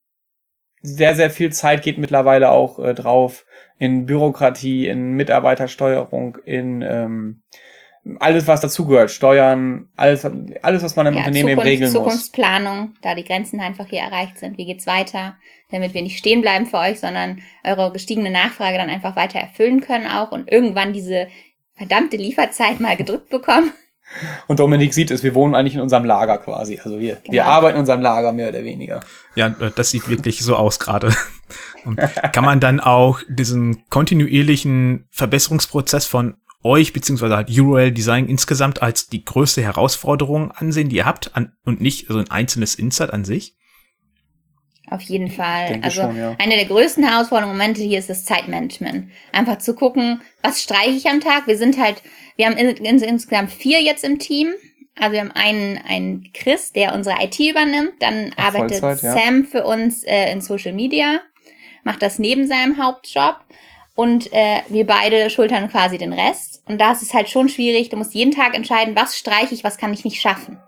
sehr, 0.85 1.15
sehr 1.15 1.31
viel 1.31 1.51
Zeit 1.51 1.83
geht 1.83 1.97
mittlerweile 1.97 2.51
auch 2.51 2.79
äh, 2.79 2.95
drauf 2.95 3.47
in 3.79 4.05
Bürokratie, 4.05 4.87
in 4.87 5.13
Mitarbeitersteuerung, 5.13 6.37
in 6.45 6.83
ähm, 6.83 7.43
alles, 8.21 8.47
was 8.47 8.61
dazugehört, 8.61 9.11
Steuern, 9.11 9.89
alles, 9.97 10.27
alles, 10.61 10.83
was 10.83 10.95
man 10.95 11.07
im 11.07 11.17
Unternehmen 11.17 11.49
eben 11.49 11.61
Zukunft, 11.61 11.67
regeln 11.67 11.93
muss. 11.93 12.03
Zukunftsplanung, 12.03 12.95
da 13.01 13.15
die 13.15 13.25
Grenzen 13.25 13.61
einfach 13.61 13.87
hier 13.87 14.01
erreicht 14.01 14.39
sind. 14.39 14.59
Wie 14.59 14.67
geht's 14.67 14.87
weiter? 14.87 15.37
Damit 15.71 15.95
wir 15.95 16.03
nicht 16.03 16.19
stehen 16.19 16.43
bleiben 16.43 16.67
für 16.67 16.77
euch, 16.77 17.01
sondern 17.01 17.41
eure 17.65 17.91
gestiegene 17.91 18.31
Nachfrage 18.31 18.77
dann 18.77 18.91
einfach 18.91 19.17
weiter 19.17 19.39
erfüllen 19.39 19.81
können 19.81 20.07
auch 20.07 20.33
und 20.33 20.53
irgendwann 20.53 20.93
diese 20.93 21.29
verdammte 21.77 22.19
Lieferzeit 22.19 22.79
mal 22.79 22.97
gedrückt 22.97 23.31
bekommen. 23.31 23.73
Und 24.47 24.61
Dominik 24.61 24.95
sieht 24.95 25.11
es, 25.11 25.23
wir 25.23 25.35
wohnen 25.35 25.55
eigentlich 25.55 25.75
in 25.75 25.81
unserem 25.81 26.05
Lager 26.05 26.39
quasi. 26.39 26.81
Also 26.83 26.99
wir, 27.01 27.19
wir 27.25 27.31
Genau. 27.31 27.45
arbeiten 27.45 27.77
in 27.77 27.81
unserem 27.81 28.01
Lager 28.01 28.33
mehr 28.33 28.49
oder 28.49 28.65
weniger. 28.65 29.01
Ja, 29.35 29.49
äh, 29.49 29.71
das 29.75 29.91
sieht 29.91 30.09
wirklich 30.09 30.41
so 30.43 30.57
aus 30.57 30.79
gerade. 30.79 31.13
Und 31.85 31.99
Kann 32.33 32.45
man 32.45 32.61
dann 32.61 32.81
auch 32.81 33.21
diesen 33.29 33.85
kontinuierlichen 33.91 35.07
Verbesserungsprozess 35.11 36.07
von 36.07 36.37
euch 36.63 36.93
beziehungsweise 36.95 37.37
halt 37.37 37.51
URL 37.51 37.93
Design 37.93 38.27
insgesamt 38.27 38.81
als 38.83 39.09
die 39.09 39.25
größte 39.25 39.63
Herausforderung 39.63 40.51
ansehen, 40.53 40.89
die 40.89 40.97
ihr 40.97 41.05
habt 41.05 41.37
an, 41.37 41.53
und 41.65 41.81
nicht 41.81 42.07
so 42.09 42.19
ein 42.19 42.31
einzelnes 42.31 42.75
Insert 42.75 43.13
an 43.13 43.25
sich? 43.25 43.55
Auf 44.91 45.01
jeden 45.03 45.31
Fall. 45.31 45.81
Also 45.83 46.03
schon, 46.03 46.17
ja. 46.17 46.37
eine 46.39 46.57
der 46.57 46.67
größten 46.67 47.05
Herausforderungen 47.05 47.55
im 47.55 47.59
Moment 47.59 47.79
hier 47.79 47.99
ist 47.99 48.11
das 48.11 48.25
Zeitmanagement. 48.25 49.11
Einfach 49.33 49.59
zu 49.59 49.75
gucken, 49.75 50.21
was 50.43 50.63
streiche 50.63 50.91
ich 50.91 51.07
am 51.07 51.21
Tag. 51.21 51.47
Wir 51.47 51.57
sind 51.57 51.79
halt, 51.79 52.03
wir 52.37 52.47
haben 52.47 52.57
in, 52.57 52.69
in, 52.69 52.99
insgesamt 53.03 53.51
vier 53.51 53.81
jetzt 53.81 54.05
im 54.05 54.19
Team. 54.19 54.53
Also 54.97 55.13
wir 55.13 55.21
haben 55.21 55.33
einen, 55.33 55.79
einen 55.89 56.31
Chris, 56.35 56.73
der 56.73 56.95
unsere 56.95 57.17
IT 57.23 57.41
übernimmt. 57.41 57.95
Dann 58.01 58.33
Auf 58.37 58.45
arbeitet 58.45 58.81
Vollzeit, 58.81 59.17
ja. 59.17 59.23
Sam 59.23 59.45
für 59.45 59.65
uns 59.65 60.05
äh, 60.05 60.31
in 60.31 60.41
Social 60.41 60.73
Media, 60.73 61.21
macht 61.83 62.03
das 62.03 62.19
neben 62.19 62.47
seinem 62.47 62.77
Hauptjob. 62.77 63.37
Und 63.97 64.33
äh, 64.33 64.61
wir 64.69 64.87
beide 64.87 65.31
schultern 65.31 65.71
quasi 65.71 65.99
den 65.99 66.13
Rest. 66.13 66.63
Und 66.67 66.81
da 66.81 66.93
ist 66.93 67.03
es 67.03 67.15
halt 67.15 67.29
schon 67.31 67.49
schwierig. 67.49 67.89
Du 67.89 67.97
musst 67.97 68.13
jeden 68.13 68.33
Tag 68.33 68.55
entscheiden, 68.55 68.97
was 68.97 69.17
streiche 69.17 69.55
ich, 69.55 69.65
was 69.65 69.79
kann 69.79 69.93
ich 69.93 70.05
nicht 70.05 70.21
schaffen. 70.21 70.59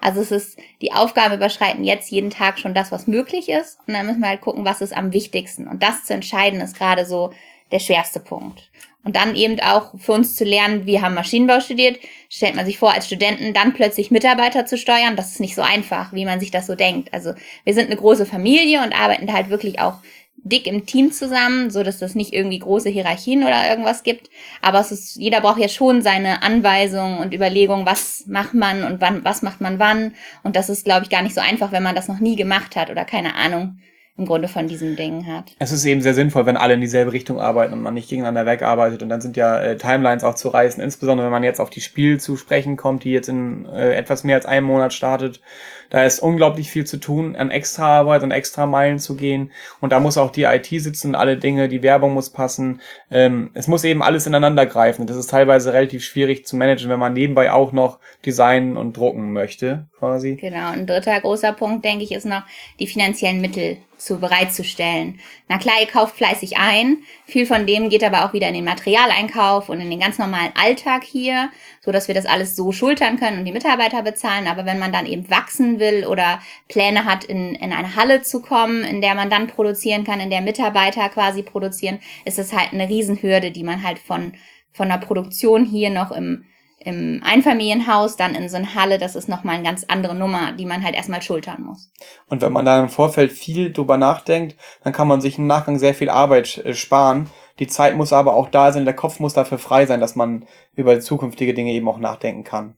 Also 0.00 0.20
es 0.20 0.30
ist, 0.30 0.58
die 0.80 0.92
Aufgaben 0.92 1.34
überschreiten 1.34 1.84
jetzt 1.84 2.10
jeden 2.10 2.30
Tag 2.30 2.58
schon 2.58 2.74
das, 2.74 2.90
was 2.92 3.06
möglich 3.06 3.48
ist. 3.48 3.78
Und 3.86 3.94
dann 3.94 4.06
müssen 4.06 4.20
wir 4.20 4.28
halt 4.28 4.40
gucken, 4.40 4.64
was 4.64 4.80
ist 4.80 4.96
am 4.96 5.12
wichtigsten. 5.12 5.68
Und 5.68 5.82
das 5.82 6.04
zu 6.04 6.14
entscheiden 6.14 6.60
ist 6.60 6.76
gerade 6.76 7.04
so 7.04 7.32
der 7.70 7.78
schwerste 7.78 8.20
Punkt. 8.20 8.70
Und 9.02 9.16
dann 9.16 9.34
eben 9.34 9.58
auch 9.60 9.98
für 9.98 10.12
uns 10.12 10.36
zu 10.36 10.44
lernen, 10.44 10.84
wir 10.84 11.00
haben 11.00 11.14
Maschinenbau 11.14 11.60
studiert, 11.60 11.98
stellt 12.28 12.54
man 12.54 12.66
sich 12.66 12.78
vor, 12.78 12.92
als 12.92 13.06
Studenten 13.06 13.54
dann 13.54 13.72
plötzlich 13.72 14.10
Mitarbeiter 14.10 14.66
zu 14.66 14.76
steuern, 14.76 15.16
das 15.16 15.32
ist 15.32 15.40
nicht 15.40 15.54
so 15.54 15.62
einfach, 15.62 16.12
wie 16.12 16.26
man 16.26 16.38
sich 16.38 16.50
das 16.50 16.66
so 16.66 16.74
denkt. 16.74 17.14
Also 17.14 17.32
wir 17.64 17.72
sind 17.72 17.86
eine 17.86 17.96
große 17.96 18.26
Familie 18.26 18.82
und 18.82 18.92
arbeiten 18.92 19.26
da 19.26 19.32
halt 19.32 19.48
wirklich 19.48 19.80
auch 19.80 19.94
dick 20.42 20.66
im 20.66 20.86
Team 20.86 21.12
zusammen, 21.12 21.70
so 21.70 21.82
dass 21.82 22.02
es 22.02 22.14
nicht 22.14 22.32
irgendwie 22.32 22.58
große 22.58 22.88
Hierarchien 22.88 23.42
oder 23.42 23.68
irgendwas 23.68 24.02
gibt. 24.02 24.30
Aber 24.62 24.80
es 24.80 24.92
ist, 24.92 25.16
jeder 25.16 25.40
braucht 25.40 25.60
ja 25.60 25.68
schon 25.68 26.02
seine 26.02 26.42
Anweisungen 26.42 27.18
und 27.18 27.34
Überlegungen, 27.34 27.86
was 27.86 28.24
macht 28.26 28.54
man 28.54 28.84
und 28.84 29.00
wann, 29.00 29.24
was 29.24 29.42
macht 29.42 29.60
man 29.60 29.78
wann. 29.78 30.14
Und 30.42 30.56
das 30.56 30.68
ist, 30.68 30.84
glaube 30.84 31.04
ich, 31.04 31.10
gar 31.10 31.22
nicht 31.22 31.34
so 31.34 31.40
einfach, 31.40 31.72
wenn 31.72 31.82
man 31.82 31.94
das 31.94 32.08
noch 32.08 32.20
nie 32.20 32.36
gemacht 32.36 32.76
hat 32.76 32.90
oder 32.90 33.04
keine 33.04 33.34
Ahnung 33.34 33.78
im 34.20 34.26
Grunde 34.26 34.48
von 34.48 34.68
diesen 34.68 34.96
Dingen 34.96 35.26
hat. 35.26 35.52
Es 35.58 35.72
ist 35.72 35.84
eben 35.86 36.02
sehr 36.02 36.12
sinnvoll, 36.12 36.44
wenn 36.44 36.58
alle 36.58 36.74
in 36.74 36.80
dieselbe 36.82 37.12
Richtung 37.12 37.40
arbeiten 37.40 37.72
und 37.72 37.80
man 37.80 37.94
nicht 37.94 38.10
gegeneinander 38.10 38.44
wegarbeitet. 38.44 39.02
Und 39.02 39.08
dann 39.08 39.22
sind 39.22 39.36
ja 39.38 39.58
äh, 39.58 39.78
Timelines 39.78 40.24
auch 40.24 40.34
zu 40.34 40.50
reißen, 40.50 40.82
insbesondere 40.82 41.26
wenn 41.26 41.32
man 41.32 41.42
jetzt 41.42 41.58
auf 41.58 41.70
die 41.70 41.80
Spiel 41.80 42.20
zu 42.20 42.36
sprechen 42.36 42.76
kommt, 42.76 43.04
die 43.04 43.12
jetzt 43.12 43.30
in 43.30 43.64
äh, 43.66 43.94
etwas 43.94 44.22
mehr 44.22 44.36
als 44.36 44.44
einem 44.44 44.66
Monat 44.66 44.92
startet. 44.92 45.40
Da 45.88 46.04
ist 46.04 46.20
unglaublich 46.20 46.70
viel 46.70 46.84
zu 46.86 46.98
tun, 46.98 47.34
an 47.34 47.50
extra 47.50 47.98
Arbeit 47.98 48.22
und 48.22 48.30
extra 48.30 48.66
Meilen 48.66 48.98
zu 48.98 49.16
gehen. 49.16 49.50
Und 49.80 49.90
da 49.90 49.98
muss 49.98 50.18
auch 50.18 50.30
die 50.30 50.44
IT 50.44 50.66
sitzen, 50.66 51.14
alle 51.14 51.38
Dinge, 51.38 51.68
die 51.68 51.82
Werbung 51.82 52.12
muss 52.12 52.30
passen. 52.30 52.80
Ähm, 53.10 53.50
es 53.54 53.68
muss 53.68 53.82
eben 53.84 54.02
alles 54.02 54.26
ineinander 54.26 54.66
greifen. 54.66 55.06
Das 55.06 55.16
ist 55.16 55.30
teilweise 55.30 55.72
relativ 55.72 56.04
schwierig 56.04 56.46
zu 56.46 56.56
managen, 56.56 56.90
wenn 56.90 57.00
man 57.00 57.14
nebenbei 57.14 57.50
auch 57.50 57.72
noch 57.72 57.98
designen 58.24 58.76
und 58.76 58.96
drucken 58.96 59.32
möchte, 59.32 59.88
quasi. 59.98 60.36
Genau. 60.36 60.70
Ein 60.70 60.86
dritter 60.86 61.18
großer 61.20 61.52
Punkt, 61.54 61.84
denke 61.86 62.04
ich, 62.04 62.12
ist 62.12 62.26
noch 62.26 62.42
die 62.78 62.86
finanziellen 62.86 63.40
Mittel 63.40 63.78
zu 64.00 64.18
bereitzustellen. 64.18 65.20
Na 65.48 65.58
klar, 65.58 65.76
ihr 65.80 65.86
kauft 65.86 66.16
fleißig 66.16 66.56
ein. 66.56 66.98
Viel 67.26 67.46
von 67.46 67.66
dem 67.66 67.90
geht 67.90 68.02
aber 68.02 68.24
auch 68.24 68.32
wieder 68.32 68.48
in 68.48 68.54
den 68.54 68.64
Materialeinkauf 68.64 69.68
und 69.68 69.80
in 69.80 69.90
den 69.90 70.00
ganz 70.00 70.18
normalen 70.18 70.52
Alltag 70.54 71.04
hier, 71.04 71.50
so 71.80 71.92
dass 71.92 72.08
wir 72.08 72.14
das 72.14 72.26
alles 72.26 72.56
so 72.56 72.72
schultern 72.72 73.18
können 73.18 73.38
und 73.38 73.44
die 73.44 73.52
Mitarbeiter 73.52 74.02
bezahlen. 74.02 74.46
Aber 74.46 74.64
wenn 74.64 74.78
man 74.78 74.92
dann 74.92 75.06
eben 75.06 75.28
wachsen 75.30 75.78
will 75.78 76.06
oder 76.06 76.40
Pläne 76.68 77.04
hat, 77.04 77.24
in, 77.24 77.54
in 77.54 77.72
eine 77.72 77.94
Halle 77.94 78.22
zu 78.22 78.40
kommen, 78.40 78.84
in 78.84 79.02
der 79.02 79.14
man 79.14 79.28
dann 79.28 79.48
produzieren 79.48 80.04
kann, 80.04 80.20
in 80.20 80.30
der 80.30 80.40
Mitarbeiter 80.40 81.08
quasi 81.10 81.42
produzieren, 81.42 82.00
ist 82.24 82.38
es 82.38 82.52
halt 82.52 82.72
eine 82.72 82.88
Riesenhürde, 82.88 83.50
die 83.50 83.64
man 83.64 83.82
halt 83.84 83.98
von, 83.98 84.32
von 84.72 84.88
der 84.88 84.98
Produktion 84.98 85.66
hier 85.66 85.90
noch 85.90 86.10
im, 86.10 86.46
im 86.82 87.20
Einfamilienhaus, 87.22 88.16
dann 88.16 88.34
in 88.34 88.48
so 88.48 88.56
eine 88.56 88.74
Halle, 88.74 88.98
das 88.98 89.14
ist 89.14 89.28
nochmal 89.28 89.56
eine 89.56 89.64
ganz 89.64 89.84
andere 89.88 90.14
Nummer, 90.14 90.52
die 90.52 90.64
man 90.64 90.82
halt 90.82 90.94
erstmal 90.94 91.20
schultern 91.20 91.62
muss. 91.62 91.90
Und 92.28 92.40
wenn 92.40 92.52
man 92.52 92.64
da 92.64 92.80
im 92.80 92.88
Vorfeld 92.88 93.32
viel 93.32 93.70
drüber 93.70 93.98
nachdenkt, 93.98 94.56
dann 94.82 94.94
kann 94.94 95.06
man 95.06 95.20
sich 95.20 95.36
im 95.36 95.46
Nachgang 95.46 95.78
sehr 95.78 95.94
viel 95.94 96.08
Arbeit 96.08 96.58
äh, 96.58 96.74
sparen. 96.74 97.28
Die 97.58 97.66
Zeit 97.66 97.96
muss 97.96 98.14
aber 98.14 98.34
auch 98.34 98.48
da 98.48 98.72
sein, 98.72 98.86
der 98.86 98.94
Kopf 98.94 99.20
muss 99.20 99.34
dafür 99.34 99.58
frei 99.58 99.84
sein, 99.84 100.00
dass 100.00 100.16
man 100.16 100.46
über 100.74 100.98
zukünftige 101.00 101.52
Dinge 101.52 101.72
eben 101.72 101.88
auch 101.88 101.98
nachdenken 101.98 102.44
kann. 102.44 102.76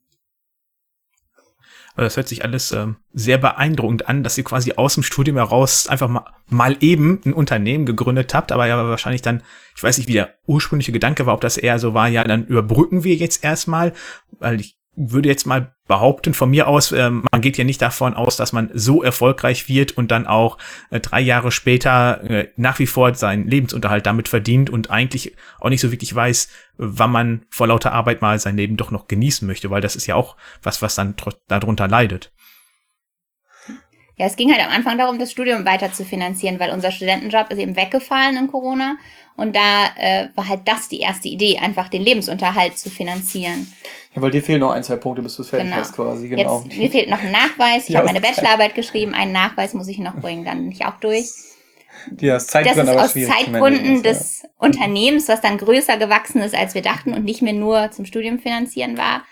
Das 1.96 2.16
hört 2.16 2.28
sich 2.28 2.42
alles 2.42 2.72
ähm, 2.72 2.96
sehr 3.12 3.38
beeindruckend 3.38 4.08
an, 4.08 4.22
dass 4.22 4.38
ihr 4.38 4.44
quasi 4.44 4.72
aus 4.72 4.94
dem 4.94 5.02
Studium 5.02 5.36
heraus 5.36 5.86
einfach 5.86 6.08
mal, 6.08 6.24
mal 6.48 6.76
eben 6.80 7.20
ein 7.24 7.34
Unternehmen 7.34 7.84
gegründet 7.84 8.34
habt, 8.34 8.50
aber 8.50 8.66
ja 8.66 8.82
wahrscheinlich 8.88 9.22
dann, 9.22 9.42
ich 9.76 9.82
weiß 9.82 9.98
nicht, 9.98 10.08
wie 10.08 10.14
der 10.14 10.34
ursprüngliche 10.46 10.92
Gedanke 10.92 11.26
war, 11.26 11.34
ob 11.34 11.42
das 11.42 11.58
eher 11.58 11.78
so 11.78 11.92
war, 11.92 12.08
ja, 12.08 12.24
dann 12.24 12.46
überbrücken 12.46 13.04
wir 13.04 13.14
jetzt 13.14 13.44
erstmal, 13.44 13.92
weil 14.38 14.60
ich 14.60 14.81
würde 14.94 15.28
jetzt 15.28 15.46
mal 15.46 15.74
behaupten 15.88 16.34
von 16.34 16.50
mir 16.50 16.68
aus, 16.68 16.92
äh, 16.92 17.10
man 17.10 17.40
geht 17.40 17.56
ja 17.56 17.64
nicht 17.64 17.80
davon 17.80 18.14
aus, 18.14 18.36
dass 18.36 18.52
man 18.52 18.70
so 18.74 19.02
erfolgreich 19.02 19.68
wird 19.68 19.92
und 19.92 20.10
dann 20.10 20.26
auch 20.26 20.58
äh, 20.90 21.00
drei 21.00 21.20
Jahre 21.20 21.50
später 21.50 22.22
äh, 22.24 22.48
nach 22.56 22.78
wie 22.78 22.86
vor 22.86 23.14
seinen 23.14 23.48
Lebensunterhalt 23.48 24.06
damit 24.06 24.28
verdient 24.28 24.70
und 24.70 24.90
eigentlich 24.90 25.34
auch 25.60 25.70
nicht 25.70 25.80
so 25.80 25.90
wirklich 25.90 26.14
weiß, 26.14 26.48
wann 26.76 27.10
man 27.10 27.46
vor 27.48 27.66
lauter 27.66 27.92
Arbeit 27.92 28.20
mal 28.20 28.38
sein 28.38 28.56
Leben 28.56 28.76
doch 28.76 28.90
noch 28.90 29.08
genießen 29.08 29.46
möchte, 29.46 29.70
weil 29.70 29.80
das 29.80 29.96
ist 29.96 30.06
ja 30.06 30.14
auch 30.14 30.36
was, 30.62 30.82
was 30.82 30.94
dann 30.94 31.14
darunter 31.48 31.88
leidet. 31.88 32.32
Ja, 34.16 34.26
es 34.26 34.36
ging 34.36 34.52
halt 34.52 34.64
am 34.64 34.70
Anfang 34.70 34.98
darum, 34.98 35.18
das 35.18 35.32
Studium 35.32 35.64
weiter 35.64 35.92
zu 35.92 36.04
finanzieren, 36.04 36.60
weil 36.60 36.70
unser 36.70 36.92
Studentenjob 36.92 37.50
ist 37.50 37.58
eben 37.58 37.76
weggefallen 37.76 38.36
in 38.36 38.46
Corona. 38.46 38.96
Und 39.36 39.56
da 39.56 39.86
äh, 39.96 40.28
war 40.34 40.48
halt 40.48 40.60
das 40.66 40.88
die 40.88 41.00
erste 41.00 41.28
Idee, 41.28 41.58
einfach 41.58 41.88
den 41.88 42.02
Lebensunterhalt 42.02 42.78
zu 42.78 42.90
finanzieren. 42.90 43.72
Ja, 44.14 44.20
weil 44.20 44.30
dir 44.30 44.42
fehlen 44.42 44.60
noch 44.60 44.72
ein, 44.72 44.84
zwei 44.84 44.96
Punkte, 44.96 45.22
bis 45.22 45.36
du 45.36 45.42
es 45.42 45.48
fertig 45.48 45.68
genau. 45.68 45.80
hast 45.80 45.94
quasi. 45.94 46.28
Genau. 46.28 46.62
Jetzt, 46.64 46.78
mir 46.78 46.90
fehlt 46.90 47.10
noch 47.10 47.20
ein 47.20 47.32
Nachweis. 47.32 47.88
Ich 47.88 47.96
habe 47.96 48.06
meine 48.06 48.20
Bachelorarbeit 48.20 48.74
geschrieben. 48.74 49.14
Einen 49.14 49.32
Nachweis 49.32 49.72
muss 49.74 49.88
ich 49.88 49.98
noch 49.98 50.16
bringen, 50.16 50.44
dann 50.44 50.58
bin 50.58 50.72
ich 50.72 50.84
auch 50.84 50.98
durch. 51.00 51.26
Ja, 52.20 52.34
das, 52.34 52.46
das 52.46 52.76
ist 52.76 52.88
aus 52.88 53.14
Zeitgründen 53.14 54.02
des 54.02 54.42
ja. 54.42 54.48
Unternehmens, 54.58 55.28
was 55.28 55.40
dann 55.40 55.58
größer 55.58 55.98
gewachsen 55.98 56.40
ist, 56.42 56.54
als 56.54 56.74
wir 56.74 56.82
dachten 56.82 57.14
und 57.14 57.24
nicht 57.24 57.42
mehr 57.42 57.52
nur 57.52 57.90
zum 57.90 58.06
Studium 58.06 58.38
finanzieren 58.38 58.98
war, 58.98 59.24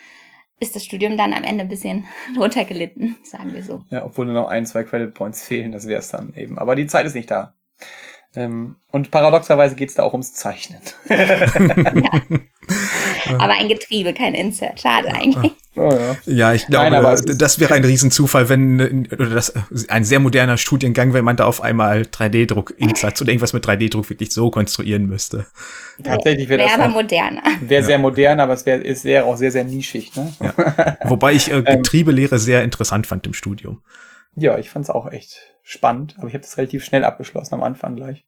ist 0.60 0.76
das 0.76 0.84
Studium 0.84 1.16
dann 1.16 1.32
am 1.32 1.42
Ende 1.42 1.62
ein 1.62 1.68
bisschen 1.68 2.06
runtergelitten, 2.38 3.16
sagen 3.24 3.52
wir 3.54 3.62
so. 3.62 3.82
Ja, 3.90 4.04
obwohl 4.04 4.26
nur 4.26 4.34
noch 4.34 4.48
ein, 4.48 4.66
zwei 4.66 4.84
Credit 4.84 5.12
Points 5.12 5.42
fehlen, 5.42 5.72
das 5.72 5.86
wäre 5.86 6.00
es 6.00 6.10
dann 6.10 6.34
eben. 6.36 6.58
Aber 6.58 6.76
die 6.76 6.86
Zeit 6.86 7.06
ist 7.06 7.14
nicht 7.14 7.30
da. 7.30 7.54
Ähm, 8.36 8.76
und 8.92 9.10
paradoxerweise 9.10 9.74
geht 9.74 9.88
es 9.88 9.96
da 9.96 10.04
auch 10.04 10.12
ums 10.12 10.32
Zeichnen. 10.34 10.80
ja. 11.08 12.12
Aber 13.38 13.54
ein 13.54 13.68
Getriebe, 13.68 14.14
kein 14.14 14.34
Insert. 14.34 14.80
Schade 14.80 15.08
eigentlich. 15.12 15.52
Oh, 15.76 15.90
ja. 15.90 16.16
ja. 16.26 16.52
ich 16.52 16.66
glaube, 16.66 16.90
Nein, 16.90 17.38
das 17.38 17.58
wäre 17.58 17.74
ein 17.74 17.84
Riesenzufall, 17.84 18.48
wenn, 18.48 19.06
oder 19.12 19.30
das, 19.30 19.52
ein 19.88 20.04
sehr 20.04 20.20
moderner 20.20 20.56
Studiengang, 20.58 21.12
wenn 21.12 21.24
man 21.24 21.36
da 21.36 21.46
auf 21.46 21.60
einmal 21.60 22.02
3D-Druck, 22.02 22.74
Insatz 22.76 23.20
oder 23.20 23.30
irgendwas 23.30 23.52
mit 23.52 23.66
3D-Druck 23.66 24.08
wirklich 24.10 24.32
so 24.32 24.50
konstruieren 24.50 25.06
müsste. 25.06 25.46
Tatsächlich 26.02 26.48
wäre 26.48 26.62
das. 26.62 26.72
Wäre 26.72 26.82
aber 26.84 26.92
moderner. 26.92 27.42
Wäre 27.60 27.82
ja. 27.82 27.86
sehr 27.86 27.98
modern, 27.98 28.38
aber 28.40 28.52
es 28.54 28.64
wäre, 28.66 28.80
ist 28.80 29.02
sehr, 29.02 29.26
auch 29.26 29.36
sehr, 29.36 29.50
sehr 29.50 29.64
nischig, 29.64 30.14
ne? 30.16 30.32
Ja. 30.40 30.96
Wobei 31.04 31.32
ich 31.32 31.50
äh, 31.50 31.62
Getriebelehre 31.66 32.38
sehr 32.38 32.62
interessant 32.62 33.06
fand 33.06 33.26
im 33.26 33.34
Studium. 33.34 33.80
Ja, 34.40 34.56
ich 34.56 34.70
fand's 34.70 34.88
auch 34.88 35.10
echt 35.12 35.54
spannend, 35.62 36.14
aber 36.16 36.28
ich 36.28 36.34
habe 36.34 36.42
das 36.42 36.56
relativ 36.56 36.82
schnell 36.82 37.04
abgeschlossen 37.04 37.54
am 37.54 37.62
Anfang 37.62 37.94
gleich. 37.94 38.24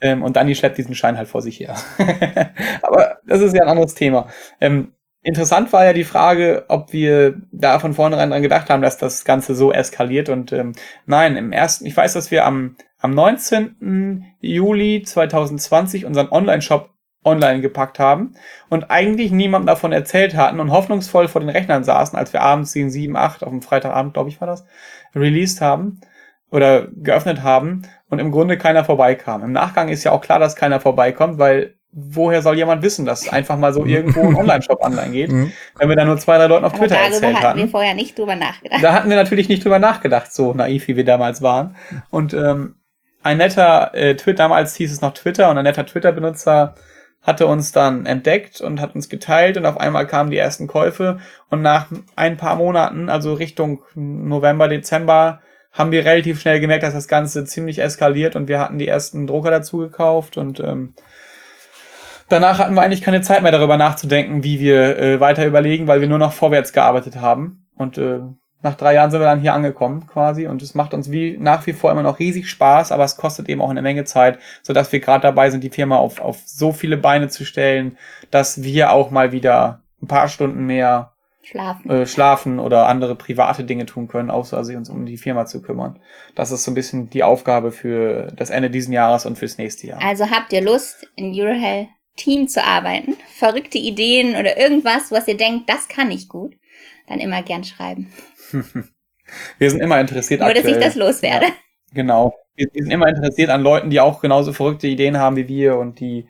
Ähm, 0.00 0.22
und 0.22 0.36
Dani 0.36 0.54
schleppt 0.54 0.78
diesen 0.78 0.94
Schein 0.94 1.18
halt 1.18 1.26
vor 1.26 1.42
sich 1.42 1.58
her. 1.58 1.74
aber 2.82 3.18
das 3.26 3.40
ist 3.40 3.56
ja 3.56 3.62
ein 3.62 3.68
anderes 3.68 3.96
Thema. 3.96 4.28
Ähm, 4.60 4.92
interessant 5.22 5.72
war 5.72 5.84
ja 5.84 5.92
die 5.92 6.04
Frage, 6.04 6.64
ob 6.68 6.92
wir 6.92 7.42
da 7.50 7.80
von 7.80 7.92
vornherein 7.92 8.30
dran 8.30 8.42
gedacht 8.42 8.70
haben, 8.70 8.82
dass 8.82 8.98
das 8.98 9.24
Ganze 9.24 9.56
so 9.56 9.72
eskaliert. 9.72 10.28
Und 10.28 10.52
ähm, 10.52 10.74
nein, 11.06 11.36
im 11.36 11.50
ersten, 11.50 11.86
ich 11.86 11.96
weiß, 11.96 12.12
dass 12.12 12.30
wir 12.30 12.46
am, 12.46 12.76
am 12.98 13.10
19. 13.10 14.24
Juli 14.40 15.02
2020 15.02 16.06
unseren 16.06 16.28
Online-Shop 16.30 16.90
online 17.24 17.60
gepackt 17.60 17.98
haben 17.98 18.34
und 18.68 18.90
eigentlich 18.90 19.32
niemandem 19.32 19.66
davon 19.66 19.92
erzählt 19.92 20.36
hatten 20.36 20.60
und 20.60 20.70
hoffnungsvoll 20.70 21.28
vor 21.28 21.40
den 21.40 21.50
Rechnern 21.50 21.84
saßen, 21.84 22.18
als 22.18 22.32
wir 22.32 22.42
abends 22.42 22.72
gegen 22.72 22.90
7, 22.90 23.16
8 23.16 23.42
auf 23.42 23.50
dem 23.50 23.62
Freitagabend, 23.62 24.14
glaube 24.14 24.30
ich, 24.30 24.40
war 24.40 24.48
das, 24.48 24.64
released 25.18 25.60
haben 25.60 26.00
oder 26.50 26.88
geöffnet 26.88 27.42
haben 27.42 27.82
und 28.08 28.18
im 28.18 28.30
Grunde 28.30 28.56
keiner 28.56 28.84
vorbeikam. 28.84 29.42
Im 29.44 29.52
Nachgang 29.52 29.88
ist 29.88 30.04
ja 30.04 30.12
auch 30.12 30.20
klar, 30.20 30.38
dass 30.38 30.56
keiner 30.56 30.80
vorbeikommt, 30.80 31.38
weil 31.38 31.74
woher 31.90 32.42
soll 32.42 32.56
jemand 32.56 32.82
wissen, 32.82 33.06
dass 33.06 33.28
einfach 33.28 33.56
mal 33.56 33.72
so 33.72 33.84
irgendwo 33.84 34.20
ein 34.20 34.36
Online-Shop 34.36 34.80
online 34.82 35.10
geht, 35.10 35.32
mhm. 35.32 35.52
wenn 35.78 35.88
wir 35.88 35.96
da 35.96 36.04
nur 36.04 36.18
zwei, 36.18 36.36
drei 36.36 36.46
Leuten 36.46 36.64
auf 36.64 36.74
Aber 36.74 36.80
Twitter 36.80 36.96
erzählt 36.96 37.24
hatten. 37.24 37.42
Da 37.42 37.48
hatten 37.48 37.58
wir 37.58 37.68
vorher 37.68 37.94
nicht 37.94 38.18
drüber 38.18 38.36
nachgedacht. 38.36 38.82
Da 38.82 38.92
hatten 38.92 39.08
wir 39.08 39.16
natürlich 39.16 39.48
nicht 39.48 39.64
drüber 39.64 39.78
nachgedacht, 39.78 40.32
so 40.32 40.52
naiv 40.52 40.86
wie 40.88 40.96
wir 40.96 41.04
damals 41.04 41.42
waren. 41.42 41.76
Und 42.10 42.34
ähm, 42.34 42.76
ein 43.22 43.38
netter 43.38 43.94
äh, 43.94 44.16
Twitter, 44.16 44.44
damals 44.44 44.76
hieß 44.76 44.92
es 44.92 45.00
noch 45.00 45.14
Twitter 45.14 45.50
und 45.50 45.58
ein 45.58 45.64
netter 45.64 45.86
Twitter-Benutzer 45.86 46.74
hatte 47.28 47.46
uns 47.46 47.72
dann 47.72 48.06
entdeckt 48.06 48.62
und 48.62 48.80
hat 48.80 48.94
uns 48.94 49.10
geteilt 49.10 49.58
und 49.58 49.66
auf 49.66 49.78
einmal 49.78 50.06
kamen 50.06 50.30
die 50.30 50.38
ersten 50.38 50.66
Käufe. 50.66 51.18
Und 51.50 51.60
nach 51.60 51.86
ein 52.16 52.38
paar 52.38 52.56
Monaten, 52.56 53.10
also 53.10 53.34
Richtung 53.34 53.82
November, 53.94 54.66
Dezember, 54.66 55.40
haben 55.70 55.92
wir 55.92 56.06
relativ 56.06 56.40
schnell 56.40 56.58
gemerkt, 56.58 56.84
dass 56.84 56.94
das 56.94 57.06
Ganze 57.06 57.44
ziemlich 57.44 57.80
eskaliert 57.80 58.34
und 58.34 58.48
wir 58.48 58.58
hatten 58.58 58.78
die 58.78 58.88
ersten 58.88 59.26
Drucker 59.26 59.50
dazu 59.50 59.76
gekauft 59.76 60.38
und 60.38 60.58
ähm, 60.60 60.94
danach 62.30 62.58
hatten 62.58 62.74
wir 62.74 62.80
eigentlich 62.80 63.02
keine 63.02 63.20
Zeit 63.20 63.42
mehr 63.42 63.52
darüber 63.52 63.76
nachzudenken, 63.76 64.42
wie 64.42 64.58
wir 64.58 64.98
äh, 64.98 65.20
weiter 65.20 65.44
überlegen, 65.44 65.86
weil 65.86 66.00
wir 66.00 66.08
nur 66.08 66.18
noch 66.18 66.32
vorwärts 66.32 66.72
gearbeitet 66.72 67.16
haben. 67.16 67.66
Und 67.76 67.98
äh, 67.98 68.20
nach 68.62 68.74
drei 68.74 68.94
Jahren 68.94 69.10
sind 69.10 69.20
wir 69.20 69.26
dann 69.26 69.40
hier 69.40 69.54
angekommen 69.54 70.06
quasi 70.06 70.48
und 70.48 70.62
es 70.62 70.74
macht 70.74 70.92
uns 70.92 71.10
wie 71.10 71.36
nach 71.38 71.66
wie 71.66 71.72
vor 71.72 71.92
immer 71.92 72.02
noch 72.02 72.18
riesig 72.18 72.48
Spaß, 72.48 72.90
aber 72.90 73.04
es 73.04 73.16
kostet 73.16 73.48
eben 73.48 73.60
auch 73.60 73.70
eine 73.70 73.82
Menge 73.82 74.04
Zeit, 74.04 74.38
so 74.62 74.72
dass 74.72 74.90
wir 74.90 75.00
gerade 75.00 75.22
dabei 75.22 75.50
sind, 75.50 75.62
die 75.62 75.70
Firma 75.70 75.96
auf, 75.96 76.20
auf 76.20 76.38
so 76.44 76.72
viele 76.72 76.96
Beine 76.96 77.28
zu 77.28 77.44
stellen, 77.44 77.96
dass 78.30 78.62
wir 78.62 78.92
auch 78.92 79.10
mal 79.10 79.32
wieder 79.32 79.82
ein 80.02 80.08
paar 80.08 80.28
Stunden 80.28 80.66
mehr 80.66 81.12
schlafen, 81.42 81.90
äh, 81.90 82.06
schlafen 82.06 82.58
oder 82.58 82.88
andere 82.88 83.14
private 83.14 83.64
Dinge 83.64 83.86
tun 83.86 84.08
können, 84.08 84.30
außer 84.30 84.64
sich 84.64 84.76
uns 84.76 84.90
um 84.90 85.06
die 85.06 85.18
Firma 85.18 85.46
zu 85.46 85.62
kümmern. 85.62 86.00
Das 86.34 86.50
ist 86.50 86.64
so 86.64 86.70
ein 86.70 86.74
bisschen 86.74 87.10
die 87.10 87.22
Aufgabe 87.22 87.70
für 87.70 88.32
das 88.34 88.50
Ende 88.50 88.70
diesen 88.70 88.92
Jahres 88.92 89.24
und 89.24 89.38
fürs 89.38 89.58
nächste 89.58 89.86
Jahr. 89.86 90.02
Also 90.02 90.30
habt 90.30 90.52
ihr 90.52 90.62
Lust, 90.62 91.06
in 91.16 91.32
Eurohell 91.32 91.88
Team 92.16 92.48
zu 92.48 92.64
arbeiten? 92.64 93.16
Verrückte 93.36 93.78
Ideen 93.78 94.36
oder 94.36 94.58
irgendwas, 94.58 95.10
was 95.12 95.28
ihr 95.28 95.36
denkt, 95.36 95.70
das 95.70 95.88
kann 95.88 96.10
ich 96.10 96.28
gut? 96.28 96.54
Dann 97.06 97.20
immer 97.20 97.42
gern 97.42 97.64
schreiben. 97.64 98.12
Wir 99.58 99.70
sind 99.70 99.80
immer 99.80 100.00
interessiert. 100.00 100.40
Nur, 100.40 100.48
aktuell. 100.48 100.64
dass 100.64 100.72
ich 100.72 100.84
das 100.84 100.94
loswerde. 100.94 101.46
Ja, 101.46 101.52
genau. 101.94 102.34
Wir, 102.54 102.68
wir 102.72 102.82
sind 102.82 102.92
immer 102.92 103.08
interessiert 103.08 103.50
an 103.50 103.62
Leuten, 103.62 103.90
die 103.90 104.00
auch 104.00 104.20
genauso 104.20 104.52
verrückte 104.52 104.86
Ideen 104.86 105.18
haben 105.18 105.36
wie 105.36 105.48
wir 105.48 105.76
und 105.76 106.00
die 106.00 106.26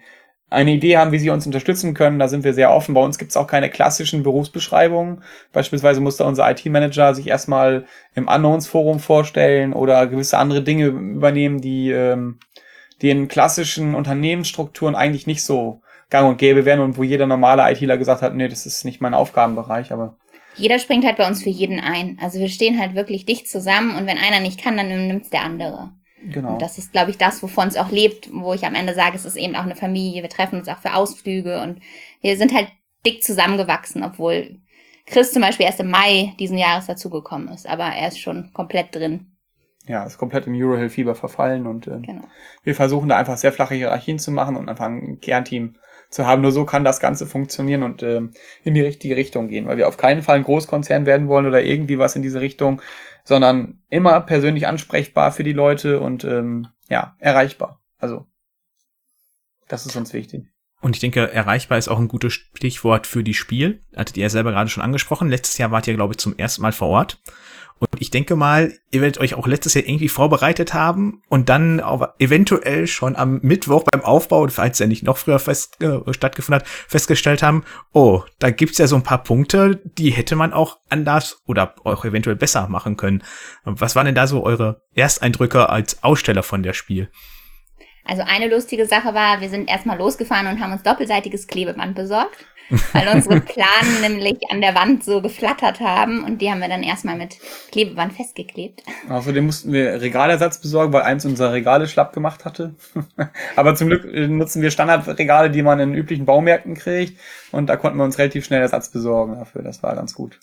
eine 0.51 0.73
Idee 0.73 0.97
haben, 0.97 1.13
wie 1.13 1.19
sie 1.19 1.31
uns 1.31 1.47
unterstützen 1.47 1.95
können. 1.95 2.19
Da 2.19 2.29
sind 2.29 2.43
wir 2.43 2.55
sehr 2.55 2.73
offen. 2.73 2.95
Bei 2.95 3.03
uns 3.03 3.19
gibt 3.19 3.31
es 3.31 3.37
auch 3.37 3.47
keine 3.47 3.69
klassischen 3.69 4.23
Berufsbeschreibungen. 4.23 5.23
Beispielsweise 5.53 6.01
musste 6.01 6.25
unser 6.25 6.51
IT-Manager 6.51 7.15
sich 7.15 7.27
erstmal 7.27 7.85
im 8.15 8.29
Unknowns-Forum 8.29 8.99
vorstellen 8.99 9.75
oder 9.75 10.07
gewisse 10.07 10.39
andere 10.39 10.63
Dinge 10.63 10.87
übernehmen, 10.87 11.61
die, 11.61 11.91
ähm, 11.91 12.39
die 13.03 13.11
in 13.11 13.29
klassischen 13.29 13.95
Unternehmensstrukturen 13.95 14.95
eigentlich 14.95 15.27
nicht 15.27 15.43
so 15.43 15.83
gang 16.09 16.27
und 16.29 16.39
gäbe 16.39 16.65
wären 16.65 16.81
und 16.81 16.97
wo 16.97 17.03
jeder 17.03 17.27
normale 17.27 17.71
ITler 17.71 17.99
gesagt 17.99 18.23
hat, 18.23 18.35
nee, 18.35 18.49
das 18.49 18.65
ist 18.65 18.87
nicht 18.87 19.03
mein 19.03 19.13
Aufgabenbereich, 19.13 19.93
aber 19.93 20.17
jeder 20.59 20.79
springt 20.79 21.05
halt 21.05 21.16
bei 21.16 21.27
uns 21.27 21.42
für 21.42 21.51
jeden 21.51 21.81
ein. 21.81 22.18
Also 22.21 22.38
wir 22.38 22.49
stehen 22.49 22.79
halt 22.79 22.94
wirklich 22.94 23.25
dicht 23.25 23.49
zusammen 23.49 23.97
und 23.97 24.07
wenn 24.07 24.18
einer 24.18 24.40
nicht 24.40 24.62
kann, 24.62 24.77
dann 24.77 25.09
nimmt's 25.09 25.31
der 25.31 25.42
andere. 25.42 25.92
Genau. 26.23 26.55
Und 26.55 26.62
das 26.62 26.79
ist, 26.79 26.92
glaube 26.92 27.11
ich, 27.11 27.18
das, 27.18 27.42
wovon 27.42 27.68
es 27.68 27.77
auch 27.77 27.90
lebt, 27.90 28.29
wo 28.33 28.53
ich 28.53 28.66
am 28.66 28.75
Ende 28.75 28.94
sage, 28.94 29.16
es 29.16 29.25
ist 29.25 29.37
eben 29.37 29.55
auch 29.55 29.62
eine 29.62 29.77
Familie. 29.77 30.23
Wir 30.23 30.31
treffen 30.31 30.59
uns 30.59 30.68
auch 30.68 30.79
für 30.79 30.94
Ausflüge 30.94 31.62
und 31.62 31.81
wir 32.21 32.37
sind 32.37 32.53
halt 32.53 32.68
dick 33.07 33.23
zusammengewachsen, 33.23 34.03
obwohl 34.03 34.59
Chris 35.07 35.33
zum 35.33 35.42
Beispiel 35.42 35.66
erst 35.66 35.81
im 35.81 35.90
Mai 35.90 36.35
diesen 36.38 36.59
Jahres 36.59 36.87
dazugekommen 36.87 37.49
ist, 37.49 37.66
aber 37.68 37.85
er 37.85 38.09
ist 38.09 38.21
schon 38.21 38.51
komplett 38.53 38.94
drin. 38.94 39.33
Ja, 39.87 40.05
ist 40.05 40.18
komplett 40.18 40.47
im 40.47 40.55
Eurohill-Fieber 40.55 41.14
verfallen 41.14 41.66
und 41.66 41.87
äh, 41.87 42.01
genau. 42.01 42.25
wir 42.62 42.75
versuchen 42.75 43.09
da 43.09 43.16
einfach 43.16 43.38
sehr 43.38 43.53
flache 43.53 43.75
Hierarchien 43.75 44.18
zu 44.18 44.31
machen 44.31 44.57
und 44.57 44.68
einfach 44.68 44.85
ein 44.85 45.18
Kernteam 45.21 45.77
zu 46.09 46.27
haben. 46.27 46.42
Nur 46.42 46.53
so 46.53 46.64
kann 46.64 46.85
das 46.85 47.01
Ganze 47.01 47.27
funktionieren 47.27 47.83
und 47.83 48.03
ähm, 48.03 48.33
in 48.64 48.75
die 48.75 48.81
richtige 48.81 49.16
Richtung 49.16 49.49
gehen, 49.49 49.66
weil 49.66 49.77
wir 49.77 49.88
auf 49.88 49.97
keinen 49.97 50.23
Fall 50.23 50.37
ein 50.37 50.44
Großkonzern 50.44 51.07
werden 51.07 51.29
wollen 51.29 51.47
oder 51.47 51.62
irgendwie 51.62 51.99
was 51.99 52.16
in 52.16 52.23
diese 52.23 52.40
Richtung, 52.40 52.81
sondern 53.25 53.83
immer 53.88 54.21
persönlich 54.21 54.66
ansprechbar 54.66 55.33
für 55.33 55.44
die 55.44 55.53
Leute 55.53 56.01
und 56.01 56.25
ähm, 56.25 56.68
ja, 56.88 57.14
erreichbar. 57.18 57.81
Also 57.99 58.27
das 59.68 59.87
ist 59.87 59.97
uns 59.97 60.12
wichtig. 60.12 60.47
Und 60.81 60.94
ich 60.94 61.01
denke, 61.01 61.33
erreichbar 61.33 61.77
ist 61.77 61.88
auch 61.88 61.99
ein 61.99 62.09
gutes 62.09 62.33
Stichwort 62.33 63.07
für 63.07 63.25
die 63.25 63.35
Spiel. 63.35 63.83
Hattet 63.97 64.16
ihr 64.16 64.23
ja 64.23 64.31
selber 64.31 64.53
gerade 64.53 64.71
schon 64.71 64.83
angesprochen. 64.83 65.29
Letztes 65.29 65.59
Jahr 65.59 65.73
wart 65.73 65.87
ihr, 65.88 65.94
glaube 65.94 66.14
ich, 66.14 66.18
zum 66.18 66.38
ersten 66.38 66.62
Mal 66.62 66.73
vor 66.73 66.88
Ort. 66.88 67.21
Und 67.79 68.01
ich 68.01 68.11
denke 68.11 68.35
mal, 68.35 68.73
ihr 68.91 69.01
werdet 69.01 69.19
euch 69.19 69.35
auch 69.35 69.47
letztes 69.47 69.75
Jahr 69.75 69.85
irgendwie 69.87 70.09
vorbereitet 70.09 70.75
haben 70.75 71.23
und 71.29 71.49
dann 71.49 71.83
eventuell 72.19 72.87
schon 72.87 73.14
am 73.14 73.38
Mittwoch 73.43 73.85
beim 73.85 74.03
Aufbau, 74.03 74.49
falls 74.49 74.81
er 74.81 74.88
nicht 74.88 75.05
noch 75.05 75.17
früher 75.17 75.38
fest, 75.38 75.81
äh, 75.81 76.01
stattgefunden 76.12 76.61
hat, 76.61 76.69
festgestellt 76.69 77.43
haben, 77.43 77.64
oh, 77.93 78.23
da 78.38 78.51
gibt's 78.51 78.79
ja 78.79 78.87
so 78.87 78.97
ein 78.97 79.05
paar 79.05 79.23
Punkte, 79.23 79.81
die 79.85 80.11
hätte 80.11 80.35
man 80.35 80.53
auch 80.53 80.79
anders 80.88 81.41
oder 81.47 81.75
auch 81.85 82.05
eventuell 82.05 82.37
besser 82.37 82.69
machen 82.69 82.97
können. 82.97 83.23
Was 83.64 83.95
waren 83.95 84.07
denn 84.07 84.14
da 84.14 84.27
so 84.27 84.43
eure 84.43 84.83
Ersteindrücke 84.95 85.69
als 85.69 86.03
Aussteller 86.03 86.43
von 86.43 86.62
der 86.62 86.73
Spiel? 86.73 87.11
Also 88.05 88.23
eine 88.23 88.49
lustige 88.49 88.87
Sache 88.87 89.12
war, 89.14 89.41
wir 89.41 89.51
sind 89.51 89.69
erstmal 89.69 89.99
losgefahren 89.99 90.47
und 90.47 90.61
haben 90.61 90.73
uns 90.73 90.83
doppelseitiges 90.83 91.47
Klebeband 91.47 91.95
besorgt 91.95 92.47
weil 92.93 93.09
unsere 93.15 93.41
Planen 93.41 94.01
nämlich 94.01 94.39
an 94.51 94.61
der 94.61 94.75
Wand 94.75 95.05
so 95.05 95.21
geflattert 95.21 95.81
haben 95.81 96.25
und 96.25 96.41
die 96.41 96.51
haben 96.51 96.61
wir 96.61 96.69
dann 96.69 96.83
erstmal 96.83 97.17
mit 97.17 97.39
Klebeband 97.73 98.13
festgeklebt. 98.13 98.83
Außerdem 99.09 99.47
mussten 99.47 99.73
wir 99.73 100.01
Regalersatz 100.01 100.61
besorgen, 100.61 100.93
weil 100.93 101.03
eins 101.03 101.25
unserer 101.25 101.53
Regale 101.53 101.89
schlapp 101.89 102.13
gemacht 102.13 102.45
hatte. 102.45 102.75
Aber 103.57 103.75
zum 103.75 103.89
Glück 103.89 104.05
äh, 104.05 104.29
nutzen 104.29 104.63
wir 104.63 104.71
Standardregale, 104.71 105.51
die 105.51 105.63
man 105.63 105.81
in 105.81 105.95
üblichen 105.95 106.27
Baumärkten 106.27 106.75
kriegt 106.75 107.19
und 107.53 107.69
da 107.69 107.77
konnten 107.77 107.99
wir 107.99 108.05
uns 108.05 108.19
relativ 108.19 108.45
schnell 108.45 108.61
Ersatz 108.61 108.91
besorgen 108.91 109.35
dafür. 109.39 109.63
Das 109.63 109.83
war 109.83 109.95
ganz 109.95 110.15
gut. 110.15 110.39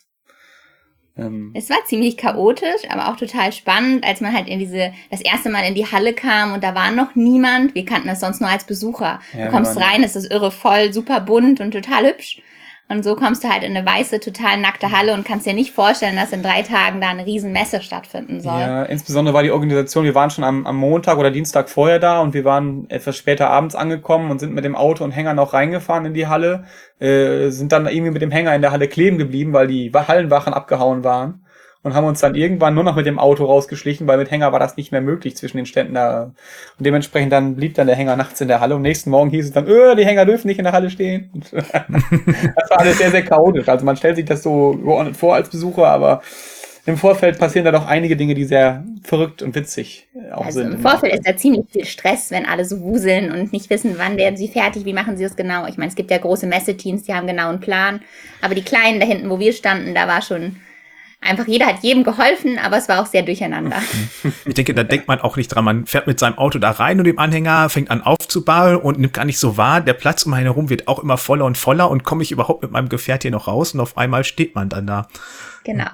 Ähm 1.17 1.51
es 1.53 1.69
war 1.69 1.77
ziemlich 1.85 2.17
chaotisch, 2.17 2.89
aber 2.89 3.09
auch 3.09 3.17
total 3.17 3.51
spannend, 3.51 4.05
als 4.05 4.21
man 4.21 4.33
halt 4.33 4.47
in 4.47 4.59
diese, 4.59 4.93
das 5.09 5.21
erste 5.21 5.49
Mal 5.49 5.61
in 5.61 5.75
die 5.75 5.89
Halle 5.89 6.13
kam 6.13 6.53
und 6.53 6.63
da 6.63 6.75
war 6.75 6.91
noch 6.91 7.15
niemand. 7.15 7.75
Wir 7.75 7.85
kannten 7.85 8.07
das 8.07 8.19
sonst 8.19 8.41
nur 8.41 8.49
als 8.49 8.65
Besucher. 8.65 9.19
Ja, 9.37 9.45
du 9.45 9.51
kommst 9.51 9.77
rein, 9.77 10.03
es 10.03 10.15
ist 10.15 10.31
irre 10.31 10.51
voll, 10.51 10.93
super 10.93 11.21
bunt 11.21 11.59
und 11.61 11.71
total 11.71 12.07
hübsch. 12.07 12.41
Und 12.87 13.03
so 13.03 13.15
kommst 13.15 13.43
du 13.43 13.49
halt 13.49 13.63
in 13.63 13.75
eine 13.75 13.83
weiße, 13.83 14.19
total 14.19 14.59
nackte 14.59 14.91
Halle 14.91 15.15
und 15.15 15.25
kannst 15.25 15.47
dir 15.47 15.53
nicht 15.53 15.71
vorstellen, 15.71 16.15
dass 16.15 16.31
in 16.31 16.43
drei 16.43 16.61
Tagen 16.61 17.01
da 17.01 17.09
eine 17.09 17.25
riesen 17.25 17.51
Messe 17.51 17.81
stattfinden 17.81 18.41
soll. 18.41 18.59
Ja, 18.59 18.83
insbesondere 18.83 19.33
war 19.33 19.41
die 19.41 19.49
Organisation, 19.49 20.05
wir 20.05 20.13
waren 20.13 20.29
schon 20.29 20.43
am, 20.43 20.67
am 20.67 20.75
Montag 20.75 21.17
oder 21.17 21.31
Dienstag 21.31 21.69
vorher 21.69 21.97
da 21.97 22.19
und 22.21 22.35
wir 22.35 22.45
waren 22.45 22.87
etwas 22.89 23.17
später 23.17 23.49
abends 23.49 23.73
angekommen 23.73 24.29
und 24.29 24.39
sind 24.39 24.53
mit 24.53 24.65
dem 24.65 24.75
Auto 24.75 25.03
und 25.03 25.11
Hänger 25.11 25.33
noch 25.33 25.53
reingefahren 25.53 26.05
in 26.05 26.13
die 26.13 26.27
Halle, 26.27 26.65
äh, 26.99 27.49
sind 27.49 27.71
dann 27.71 27.87
irgendwie 27.87 28.11
mit 28.11 28.21
dem 28.21 28.31
Hänger 28.31 28.53
in 28.53 28.61
der 28.61 28.71
Halle 28.71 28.87
kleben 28.87 29.17
geblieben, 29.17 29.51
weil 29.53 29.65
die 29.65 29.91
Hallenwachen 29.91 30.53
abgehauen 30.53 31.03
waren 31.03 31.44
und 31.85 31.93
haben 31.93 32.07
uns 32.07 32.19
dann 32.19 32.33
irgendwann 32.33 32.73
nur 32.73 32.83
noch 32.83 32.95
mit 32.95 33.05
dem 33.05 33.19
Auto 33.19 33.45
rausgeschlichen, 33.45 34.07
weil 34.07 34.17
mit 34.17 34.31
Hänger 34.31 34.51
war 34.51 34.59
das 34.59 34.75
nicht 34.75 34.91
mehr 34.91 35.01
möglich 35.01 35.37
zwischen 35.37 35.57
den 35.57 35.67
Ständen 35.67 35.93
da. 35.93 36.23
Und 36.23 36.33
dementsprechend 36.79 37.31
dann 37.31 37.55
blieb 37.55 37.75
dann 37.75 37.85
der 37.85 37.95
Hänger 37.95 38.15
nachts 38.15 38.41
in 38.41 38.47
der 38.47 38.59
Halle 38.59 38.75
und 38.75 38.81
nächsten 38.81 39.11
Morgen 39.11 39.29
hieß 39.29 39.45
es 39.45 39.51
dann, 39.51 39.67
öh, 39.67 39.93
die 39.93 40.03
Hänger 40.03 40.25
dürfen 40.25 40.47
nicht 40.47 40.57
in 40.57 40.63
der 40.63 40.73
Halle 40.73 40.89
stehen. 40.89 41.29
das 41.51 41.69
war 41.71 42.79
alles 42.79 42.97
sehr, 42.97 43.11
sehr 43.11 43.21
chaotisch. 43.21 43.69
Also 43.69 43.85
man 43.85 43.95
stellt 43.97 44.15
sich 44.15 44.25
das 44.25 44.41
so 44.41 44.71
geordnet 44.71 45.15
vor 45.15 45.35
als 45.35 45.49
Besucher, 45.49 45.85
aber 45.85 46.23
im 46.87 46.97
Vorfeld 46.97 47.37
passieren 47.37 47.65
da 47.65 47.71
doch 47.71 47.85
einige 47.85 48.17
Dinge, 48.17 48.33
die 48.33 48.45
sehr 48.45 48.83
verrückt 49.03 49.43
und 49.43 49.53
witzig 49.53 50.07
äh, 50.15 50.31
auch 50.31 50.47
also 50.47 50.61
sind. 50.61 50.73
Im 50.73 50.79
Vorfeld 50.79 51.13
ist 51.13 51.27
da 51.27 51.37
ziemlich 51.37 51.65
viel 51.71 51.85
Stress, 51.85 52.31
wenn 52.31 52.47
alle 52.47 52.65
so 52.65 52.81
wuseln 52.81 53.31
und 53.31 53.53
nicht 53.53 53.69
wissen, 53.69 53.93
wann 53.99 54.17
werden 54.17 54.37
sie 54.37 54.47
fertig, 54.47 54.85
wie 54.85 54.93
machen 54.93 55.17
sie 55.17 55.23
das 55.23 55.35
genau. 55.35 55.67
Ich 55.67 55.77
meine, 55.77 55.89
es 55.89 55.95
gibt 55.95 56.09
ja 56.09 56.17
große 56.17 56.47
Messeteams, 56.47 57.03
die 57.03 57.13
haben 57.13 57.27
genau 57.27 57.49
einen 57.49 57.59
Plan. 57.59 58.01
Aber 58.41 58.55
die 58.55 58.63
Kleinen 58.63 58.99
da 58.99 59.05
hinten, 59.05 59.29
wo 59.29 59.37
wir 59.37 59.53
standen, 59.53 59.93
da 59.93 60.07
war 60.07 60.23
schon 60.23 60.55
einfach 61.25 61.47
jeder 61.47 61.67
hat 61.67 61.83
jedem 61.83 62.03
geholfen, 62.03 62.59
aber 62.59 62.77
es 62.77 62.87
war 62.87 63.01
auch 63.01 63.05
sehr 63.07 63.23
durcheinander. 63.23 63.77
Ich 64.45 64.53
denke, 64.53 64.73
da 64.73 64.83
denkt 64.83 65.07
man 65.07 65.19
auch 65.19 65.37
nicht 65.37 65.47
dran. 65.47 65.65
Man 65.65 65.85
fährt 65.85 66.07
mit 66.07 66.19
seinem 66.19 66.37
Auto 66.37 66.59
da 66.59 66.71
rein 66.71 66.99
und 66.99 67.05
dem 67.05 67.19
Anhänger 67.19 67.69
fängt 67.69 67.89
an 67.89 68.01
aufzubauen 68.01 68.77
und 68.77 68.99
nimmt 68.99 69.13
gar 69.13 69.25
nicht 69.25 69.39
so 69.39 69.57
wahr. 69.57 69.81
Der 69.81 69.93
Platz 69.93 70.23
um 70.23 70.33
einen 70.33 70.45
herum 70.45 70.69
wird 70.69 70.87
auch 70.87 70.99
immer 70.99 71.17
voller 71.17 71.45
und 71.45 71.57
voller 71.57 71.89
und 71.89 72.03
komme 72.03 72.23
ich 72.23 72.31
überhaupt 72.31 72.61
mit 72.61 72.71
meinem 72.71 72.89
Gefährt 72.89 73.23
hier 73.23 73.31
noch 73.31 73.47
raus 73.47 73.73
und 73.73 73.79
auf 73.79 73.97
einmal 73.97 74.23
steht 74.23 74.55
man 74.55 74.69
dann 74.69 74.87
da. 74.87 75.07
Genau. 75.63 75.89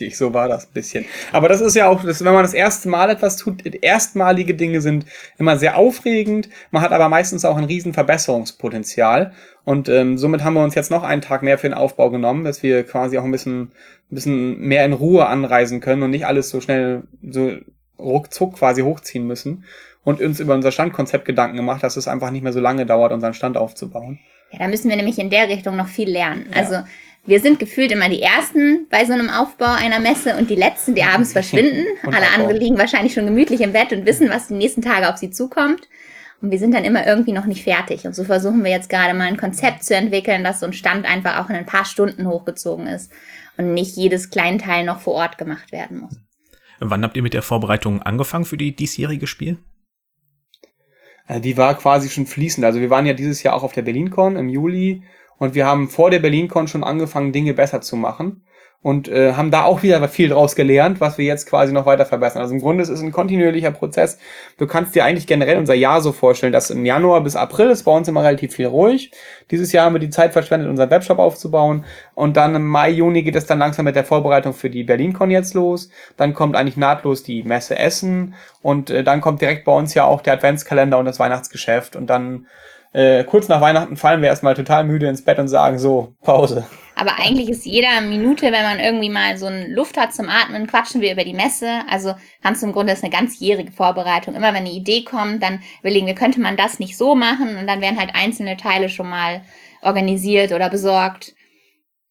Richtig, 0.00 0.16
so 0.16 0.32
war 0.32 0.46
das 0.46 0.66
ein 0.66 0.72
bisschen. 0.74 1.04
Aber 1.32 1.48
das 1.48 1.60
ist 1.60 1.74
ja 1.74 1.88
auch, 1.88 2.04
das, 2.04 2.24
wenn 2.24 2.32
man 2.32 2.44
das 2.44 2.54
erste 2.54 2.88
Mal 2.88 3.10
etwas 3.10 3.36
tut, 3.36 3.64
erstmalige 3.82 4.54
Dinge 4.54 4.80
sind 4.80 5.06
immer 5.38 5.58
sehr 5.58 5.76
aufregend. 5.76 6.48
Man 6.70 6.82
hat 6.82 6.92
aber 6.92 7.08
meistens 7.08 7.44
auch 7.44 7.56
ein 7.56 7.64
riesen 7.64 7.94
Verbesserungspotenzial. 7.94 9.32
Und 9.64 9.88
ähm, 9.88 10.16
somit 10.16 10.44
haben 10.44 10.54
wir 10.54 10.62
uns 10.62 10.76
jetzt 10.76 10.92
noch 10.92 11.02
einen 11.02 11.20
Tag 11.20 11.42
mehr 11.42 11.58
für 11.58 11.68
den 11.68 11.74
Aufbau 11.74 12.10
genommen, 12.10 12.44
dass 12.44 12.62
wir 12.62 12.84
quasi 12.84 13.18
auch 13.18 13.24
ein 13.24 13.32
bisschen, 13.32 13.72
ein 14.10 14.14
bisschen 14.14 14.60
mehr 14.60 14.84
in 14.84 14.94
Ruhe 14.94 15.26
anreisen 15.26 15.80
können 15.80 16.02
und 16.02 16.10
nicht 16.10 16.26
alles 16.26 16.48
so 16.48 16.60
schnell, 16.60 17.02
so 17.22 17.52
ruckzuck 17.98 18.54
quasi 18.54 18.82
hochziehen 18.82 19.26
müssen. 19.26 19.64
Und 20.04 20.22
uns 20.22 20.40
über 20.40 20.54
unser 20.54 20.72
Standkonzept 20.72 21.26
Gedanken 21.26 21.56
gemacht, 21.56 21.82
dass 21.82 21.98
es 21.98 22.08
einfach 22.08 22.30
nicht 22.30 22.42
mehr 22.42 22.54
so 22.54 22.60
lange 22.60 22.86
dauert, 22.86 23.12
unseren 23.12 23.34
Stand 23.34 23.58
aufzubauen. 23.58 24.18
Ja, 24.52 24.60
da 24.60 24.68
müssen 24.68 24.88
wir 24.88 24.96
nämlich 24.96 25.18
in 25.18 25.28
der 25.28 25.48
Richtung 25.48 25.76
noch 25.76 25.88
viel 25.88 26.08
lernen. 26.08 26.46
Ja. 26.50 26.56
Also 26.56 26.76
wir 27.26 27.40
sind 27.40 27.58
gefühlt 27.58 27.92
immer 27.92 28.08
die 28.08 28.22
Ersten 28.22 28.86
bei 28.88 29.04
so 29.04 29.12
einem 29.12 29.28
Aufbau 29.28 29.74
einer 29.74 30.00
Messe 30.00 30.36
und 30.36 30.48
die 30.48 30.54
Letzten, 30.54 30.94
die 30.94 31.02
abends 31.02 31.32
verschwinden. 31.32 31.84
Alle 32.04 32.30
anderen 32.34 32.56
liegen 32.56 32.78
wahrscheinlich 32.78 33.12
schon 33.12 33.26
gemütlich 33.26 33.60
im 33.60 33.72
Bett 33.72 33.92
und 33.92 34.06
wissen, 34.06 34.30
was 34.30 34.48
die 34.48 34.54
nächsten 34.54 34.80
Tage 34.80 35.10
auf 35.10 35.18
sie 35.18 35.30
zukommt. 35.30 35.88
Und 36.40 36.52
wir 36.52 36.58
sind 36.58 36.72
dann 36.72 36.84
immer 36.84 37.06
irgendwie 37.06 37.32
noch 37.32 37.44
nicht 37.44 37.64
fertig. 37.64 38.06
Und 38.06 38.14
so 38.14 38.24
versuchen 38.24 38.64
wir 38.64 38.70
jetzt 38.70 38.88
gerade 38.88 39.12
mal 39.12 39.26
ein 39.26 39.36
Konzept 39.36 39.84
zu 39.84 39.94
entwickeln, 39.94 40.42
dass 40.42 40.60
so 40.60 40.66
ein 40.66 40.72
Stand 40.72 41.04
einfach 41.04 41.44
auch 41.44 41.50
in 41.50 41.56
ein 41.56 41.66
paar 41.66 41.84
Stunden 41.84 42.26
hochgezogen 42.26 42.86
ist 42.86 43.12
und 43.58 43.74
nicht 43.74 43.96
jedes 43.96 44.30
Kleinteil 44.30 44.84
noch 44.84 45.00
vor 45.00 45.14
Ort 45.14 45.36
gemacht 45.36 45.72
werden 45.72 46.00
muss. 46.00 46.16
Wann 46.80 47.02
habt 47.02 47.16
ihr 47.16 47.22
mit 47.22 47.34
der 47.34 47.42
Vorbereitung 47.42 48.02
angefangen 48.02 48.44
für 48.44 48.56
die 48.56 48.74
diesjährige 48.74 49.26
Spiel? 49.26 49.58
Äh, 51.26 51.40
die 51.40 51.56
war 51.56 51.74
quasi 51.76 52.08
schon 52.08 52.26
fließend. 52.26 52.64
Also 52.64 52.80
wir 52.80 52.88
waren 52.88 53.04
ja 53.04 53.12
dieses 53.12 53.42
Jahr 53.42 53.54
auch 53.54 53.64
auf 53.64 53.72
der 53.72 53.82
BerlinCon 53.82 54.36
im 54.36 54.48
Juli 54.48 55.02
und 55.36 55.54
wir 55.54 55.66
haben 55.66 55.88
vor 55.88 56.10
der 56.10 56.20
BerlinCon 56.20 56.68
schon 56.68 56.84
angefangen, 56.84 57.32
Dinge 57.32 57.52
besser 57.52 57.80
zu 57.80 57.96
machen 57.96 58.42
und 58.80 59.08
äh, 59.08 59.32
haben 59.32 59.50
da 59.50 59.64
auch 59.64 59.82
wieder 59.82 60.06
viel 60.08 60.28
draus 60.28 60.54
gelernt, 60.54 61.00
was 61.00 61.18
wir 61.18 61.24
jetzt 61.24 61.48
quasi 61.48 61.72
noch 61.72 61.84
weiter 61.84 62.06
verbessern. 62.06 62.42
Also 62.42 62.54
im 62.54 62.60
Grunde 62.60 62.82
ist 62.82 62.88
es 62.88 63.00
ein 63.00 63.10
kontinuierlicher 63.10 63.72
Prozess. 63.72 64.18
Du 64.56 64.68
kannst 64.68 64.94
dir 64.94 65.04
eigentlich 65.04 65.26
generell 65.26 65.58
unser 65.58 65.74
Jahr 65.74 66.00
so 66.00 66.12
vorstellen, 66.12 66.52
dass 66.52 66.70
im 66.70 66.86
Januar 66.86 67.22
bis 67.22 67.34
April 67.34 67.70
ist 67.70 67.82
bei 67.82 67.90
uns 67.90 68.06
immer 68.06 68.22
relativ 68.22 68.54
viel 68.54 68.66
ruhig. 68.66 69.10
Dieses 69.50 69.72
Jahr 69.72 69.86
haben 69.86 69.94
wir 69.94 70.00
die 70.00 70.10
Zeit 70.10 70.32
verschwendet, 70.32 70.68
unseren 70.68 70.90
Webshop 70.90 71.18
aufzubauen 71.18 71.84
und 72.14 72.36
dann 72.36 72.54
im 72.54 72.66
Mai, 72.68 72.90
Juni 72.90 73.24
geht 73.24 73.36
es 73.36 73.46
dann 73.46 73.58
langsam 73.58 73.84
mit 73.84 73.96
der 73.96 74.04
Vorbereitung 74.04 74.54
für 74.54 74.70
die 74.70 74.84
BerlinCon 74.84 75.32
jetzt 75.32 75.54
los. 75.54 75.90
Dann 76.16 76.32
kommt 76.32 76.54
eigentlich 76.54 76.76
nahtlos 76.76 77.24
die 77.24 77.42
Messe 77.42 77.76
Essen 77.76 78.34
und 78.62 78.90
äh, 78.90 79.02
dann 79.02 79.20
kommt 79.20 79.42
direkt 79.42 79.64
bei 79.64 79.72
uns 79.72 79.94
ja 79.94 80.04
auch 80.04 80.20
der 80.20 80.34
Adventskalender 80.34 80.98
und 80.98 81.04
das 81.04 81.18
Weihnachtsgeschäft 81.18 81.96
und 81.96 82.06
dann 82.06 82.46
äh, 82.92 83.24
kurz 83.24 83.48
nach 83.48 83.60
Weihnachten 83.60 83.96
fallen 83.96 84.22
wir 84.22 84.28
erstmal 84.28 84.54
total 84.54 84.84
müde 84.84 85.08
ins 85.08 85.24
Bett 85.24 85.38
und 85.38 85.48
sagen 85.48 85.78
so, 85.78 86.14
Pause. 86.22 86.64
Aber 86.98 87.16
eigentlich 87.20 87.48
ist 87.48 87.64
jeder 87.64 88.00
Minute, 88.00 88.46
wenn 88.46 88.64
man 88.64 88.80
irgendwie 88.80 89.08
mal 89.08 89.38
so 89.38 89.46
eine 89.46 89.68
Luft 89.68 89.96
hat 89.96 90.12
zum 90.12 90.28
Atmen, 90.28 90.66
quatschen 90.66 91.00
wir 91.00 91.12
über 91.12 91.22
die 91.22 91.32
Messe. 91.32 91.82
Also 91.88 92.14
ganz 92.42 92.60
im 92.64 92.72
Grunde 92.72 92.92
ist 92.92 93.04
eine 93.04 93.12
ganzjährige 93.12 93.70
Vorbereitung. 93.70 94.34
Immer 94.34 94.48
wenn 94.48 94.56
eine 94.66 94.72
Idee 94.72 95.04
kommt, 95.04 95.40
dann 95.40 95.60
überlegen 95.80 96.08
wir, 96.08 96.16
könnte 96.16 96.40
man 96.40 96.56
das 96.56 96.80
nicht 96.80 96.96
so 96.96 97.14
machen? 97.14 97.56
Und 97.56 97.68
dann 97.68 97.80
werden 97.80 98.00
halt 98.00 98.16
einzelne 98.16 98.56
Teile 98.56 98.88
schon 98.88 99.08
mal 99.08 99.42
organisiert 99.80 100.50
oder 100.50 100.70
besorgt. 100.70 101.36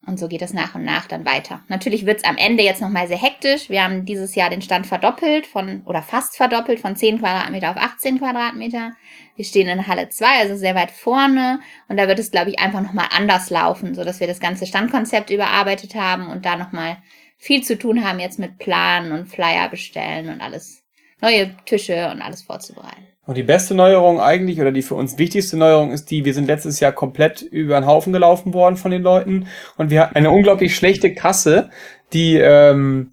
Und 0.08 0.18
so 0.18 0.26
geht 0.26 0.40
es 0.40 0.54
nach 0.54 0.74
und 0.74 0.84
nach 0.84 1.06
dann 1.06 1.26
weiter. 1.26 1.62
Natürlich 1.68 2.06
wird 2.06 2.18
es 2.18 2.24
am 2.24 2.38
Ende 2.38 2.62
jetzt 2.62 2.80
nochmal 2.80 3.08
sehr 3.08 3.20
hektisch. 3.20 3.68
Wir 3.68 3.84
haben 3.84 4.06
dieses 4.06 4.34
Jahr 4.34 4.48
den 4.48 4.62
Stand 4.62 4.86
verdoppelt 4.86 5.46
von, 5.46 5.82
oder 5.84 6.00
fast 6.00 6.34
verdoppelt 6.34 6.80
von 6.80 6.96
10 6.96 7.18
Quadratmeter 7.18 7.70
auf 7.70 7.76
18 7.76 8.18
Quadratmeter. 8.18 8.92
Wir 9.36 9.44
stehen 9.44 9.68
in 9.68 9.86
Halle 9.86 10.08
2, 10.08 10.26
also 10.40 10.56
sehr 10.56 10.74
weit 10.74 10.90
vorne. 10.90 11.60
Und 11.88 11.98
da 11.98 12.08
wird 12.08 12.18
es, 12.18 12.30
glaube 12.30 12.48
ich, 12.48 12.58
einfach 12.58 12.80
nochmal 12.80 13.08
anders 13.14 13.50
laufen, 13.50 13.94
so 13.94 14.02
dass 14.02 14.18
wir 14.18 14.26
das 14.26 14.40
ganze 14.40 14.66
Standkonzept 14.66 15.28
überarbeitet 15.28 15.94
haben 15.94 16.28
und 16.28 16.46
da 16.46 16.56
nochmal 16.56 16.96
viel 17.36 17.62
zu 17.62 17.78
tun 17.78 18.02
haben 18.02 18.18
jetzt 18.18 18.38
mit 18.38 18.58
Planen 18.58 19.12
und 19.12 19.26
Flyer 19.26 19.68
bestellen 19.68 20.30
und 20.30 20.40
alles. 20.40 20.84
Neue 21.20 21.54
Tische 21.66 22.10
und 22.10 22.22
alles 22.22 22.42
vorzubereiten. 22.42 23.06
Und 23.28 23.36
die 23.36 23.42
beste 23.42 23.74
Neuerung 23.74 24.22
eigentlich, 24.22 24.58
oder 24.58 24.72
die 24.72 24.80
für 24.80 24.94
uns 24.94 25.18
wichtigste 25.18 25.58
Neuerung 25.58 25.90
ist 25.90 26.10
die, 26.10 26.24
wir 26.24 26.32
sind 26.32 26.46
letztes 26.46 26.80
Jahr 26.80 26.92
komplett 26.92 27.42
über 27.42 27.78
den 27.78 27.84
Haufen 27.84 28.10
gelaufen 28.10 28.54
worden 28.54 28.78
von 28.78 28.90
den 28.90 29.02
Leuten 29.02 29.48
und 29.76 29.90
wir 29.90 30.00
hatten 30.00 30.16
eine 30.16 30.30
unglaublich 30.30 30.74
schlechte 30.74 31.12
Kasse, 31.12 31.68
die 32.14 32.36
ähm, 32.36 33.12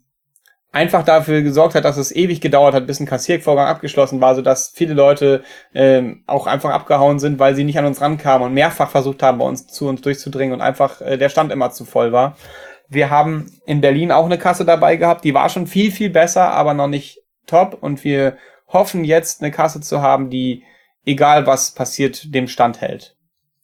einfach 0.72 1.04
dafür 1.04 1.42
gesorgt 1.42 1.76
hat, 1.76 1.84
dass 1.84 1.98
es 1.98 2.16
ewig 2.16 2.40
gedauert 2.40 2.74
hat, 2.74 2.88
bis 2.88 3.02
ein 3.02 3.06
Kassiervorgang 3.06 3.68
abgeschlossen 3.68 4.22
war, 4.22 4.36
sodass 4.36 4.72
viele 4.74 4.94
Leute 4.94 5.44
ähm, 5.74 6.24
auch 6.28 6.48
einfach 6.48 6.70
abgehauen 6.70 7.20
sind, 7.20 7.38
weil 7.38 7.54
sie 7.54 7.66
nicht 7.66 7.78
an 7.78 7.86
uns 7.86 8.00
rankamen 8.00 8.48
und 8.48 8.54
mehrfach 8.54 8.92
versucht 8.92 9.22
haben, 9.22 9.40
bei 9.40 9.46
uns 9.46 9.68
zu 9.68 9.90
uns 9.90 10.00
durchzudringen 10.00 10.54
und 10.54 10.62
einfach 10.62 11.02
äh, 11.02 11.18
der 11.18 11.28
Stand 11.28 11.52
immer 11.52 11.72
zu 11.72 11.84
voll 11.84 12.14
war. 12.14 12.38
Wir 12.88 13.10
haben 13.10 13.52
in 13.66 13.82
Berlin 13.82 14.14
auch 14.14 14.28
eine 14.28 14.38
Kasse 14.38 14.64
dabei 14.64 14.96
gehabt, 14.96 15.26
die 15.26 15.34
war 15.34 15.50
schon 15.50 15.68
viel, 15.68 15.92
viel 15.92 16.10
besser, 16.10 16.52
aber 16.52 16.74
noch 16.74 16.88
nicht 16.88 17.20
top 17.48 17.78
und 17.82 18.06
wir 18.06 18.38
hoffen 18.76 19.04
jetzt 19.04 19.42
eine 19.42 19.52
Kasse 19.52 19.82
zu 19.82 20.02
haben, 20.02 20.30
die, 20.30 20.64
egal 21.06 21.48
was 21.48 21.72
passiert, 21.72 22.36
dem 22.36 22.48
Stand 22.48 22.82
hält. 22.82 23.16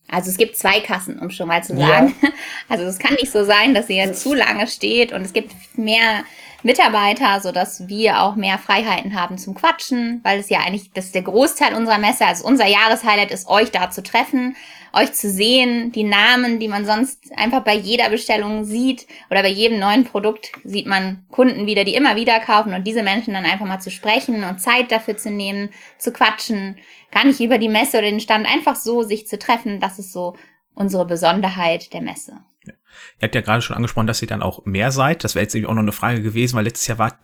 Also 0.07 0.29
es 0.29 0.37
gibt 0.37 0.57
zwei 0.57 0.79
Kassen, 0.81 1.19
um 1.19 1.29
schon 1.29 1.47
mal 1.47 1.63
zu 1.63 1.77
sagen. 1.77 2.15
Ja. 2.21 2.29
Also 2.67 2.85
es 2.85 2.99
kann 2.99 3.15
nicht 3.15 3.31
so 3.31 3.43
sein, 3.43 3.73
dass 3.73 3.87
sie 3.87 3.97
jetzt 3.97 4.21
zu 4.21 4.33
lange 4.33 4.65
steht 4.65 5.11
und 5.11 5.23
es 5.23 5.33
gibt 5.33 5.53
mehr 5.75 6.23
Mitarbeiter, 6.63 7.39
so 7.41 7.51
dass 7.51 7.87
wir 7.87 8.21
auch 8.21 8.35
mehr 8.35 8.57
Freiheiten 8.57 9.19
haben 9.19 9.37
zum 9.37 9.55
Quatschen, 9.55 10.19
weil 10.23 10.39
es 10.39 10.49
ja 10.49 10.59
eigentlich, 10.59 10.91
das 10.93 11.05
ist 11.05 11.15
der 11.15 11.23
Großteil 11.23 11.73
unserer 11.73 11.97
Messe, 11.97 12.25
also 12.25 12.45
unser 12.45 12.67
Jahreshighlight 12.67 13.31
ist, 13.31 13.47
euch 13.47 13.71
da 13.71 13.89
zu 13.89 14.03
treffen, 14.03 14.55
euch 14.93 15.13
zu 15.13 15.29
sehen, 15.29 15.91
die 15.91 16.03
Namen, 16.03 16.59
die 16.59 16.67
man 16.67 16.85
sonst 16.85 17.31
einfach 17.35 17.63
bei 17.63 17.75
jeder 17.75 18.09
Bestellung 18.09 18.63
sieht 18.63 19.07
oder 19.29 19.41
bei 19.41 19.49
jedem 19.49 19.79
neuen 19.79 20.03
Produkt 20.03 20.51
sieht 20.63 20.85
man 20.85 21.25
Kunden 21.31 21.65
wieder, 21.65 21.83
die 21.83 21.95
immer 21.95 22.15
wieder 22.15 22.39
kaufen 22.39 22.73
und 22.73 22.85
diese 22.85 23.03
Menschen 23.03 23.33
dann 23.33 23.45
einfach 23.45 23.65
mal 23.65 23.79
zu 23.79 23.89
sprechen 23.91 24.43
und 24.43 24.59
Zeit 24.59 24.91
dafür 24.91 25.17
zu 25.17 25.31
nehmen, 25.31 25.69
zu 25.97 26.11
quatschen, 26.11 26.77
gar 27.11 27.25
nicht 27.25 27.39
über 27.39 27.57
die 27.57 27.69
Messe 27.69 27.97
oder 27.97 28.09
den 28.09 28.19
Stand, 28.19 28.51
einfach 28.51 28.75
so 28.75 29.03
sich 29.03 29.27
zu 29.27 29.39
treffen, 29.39 29.79
das 29.79 29.99
ist 29.99 30.13
so 30.13 30.35
unsere 30.75 31.05
Besonderheit 31.05 31.93
der 31.93 32.01
Messe. 32.01 32.39
Ihr 33.19 33.23
habt 33.23 33.35
ja 33.35 33.41
gerade 33.41 33.61
schon 33.61 33.75
angesprochen, 33.75 34.07
dass 34.07 34.21
ihr 34.21 34.27
dann 34.27 34.41
auch 34.41 34.65
mehr 34.65 34.91
seid. 34.91 35.23
Das 35.23 35.35
wäre 35.35 35.43
jetzt 35.43 35.55
auch 35.55 35.73
noch 35.73 35.81
eine 35.81 35.91
Frage 35.91 36.21
gewesen, 36.21 36.55
weil 36.55 36.65
letztes 36.65 36.87
Jahr 36.87 36.97
wart, 36.97 37.15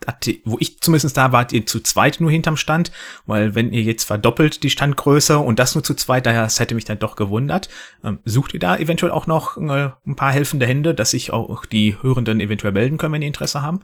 wo 0.44 0.56
ich 0.60 0.80
zumindest 0.80 1.16
da 1.16 1.32
wart 1.32 1.52
ihr 1.52 1.66
zu 1.66 1.80
zweit 1.80 2.20
nur 2.20 2.30
hinterm 2.30 2.56
Stand, 2.56 2.92
weil 3.26 3.54
wenn 3.54 3.72
ihr 3.72 3.82
jetzt 3.82 4.04
verdoppelt 4.04 4.62
die 4.62 4.70
Standgröße 4.70 5.38
und 5.38 5.58
das 5.58 5.74
nur 5.74 5.84
zu 5.84 5.94
zweit, 5.94 6.26
daher 6.26 6.42
das 6.42 6.60
hätte 6.60 6.74
mich 6.74 6.84
dann 6.84 6.98
doch 6.98 7.16
gewundert. 7.16 7.68
Ähm, 8.04 8.18
sucht 8.24 8.54
ihr 8.54 8.60
da 8.60 8.76
eventuell 8.76 9.12
auch 9.12 9.26
noch 9.26 9.56
äh, 9.56 9.90
ein 10.06 10.16
paar 10.16 10.32
helfende 10.32 10.66
Hände, 10.66 10.94
dass 10.94 11.10
sich 11.10 11.32
auch 11.32 11.66
die 11.66 11.96
Hörenden 12.00 12.40
eventuell 12.40 12.72
melden 12.72 12.98
können, 12.98 13.14
wenn 13.14 13.20
die 13.20 13.26
Interesse 13.26 13.62
haben? 13.62 13.80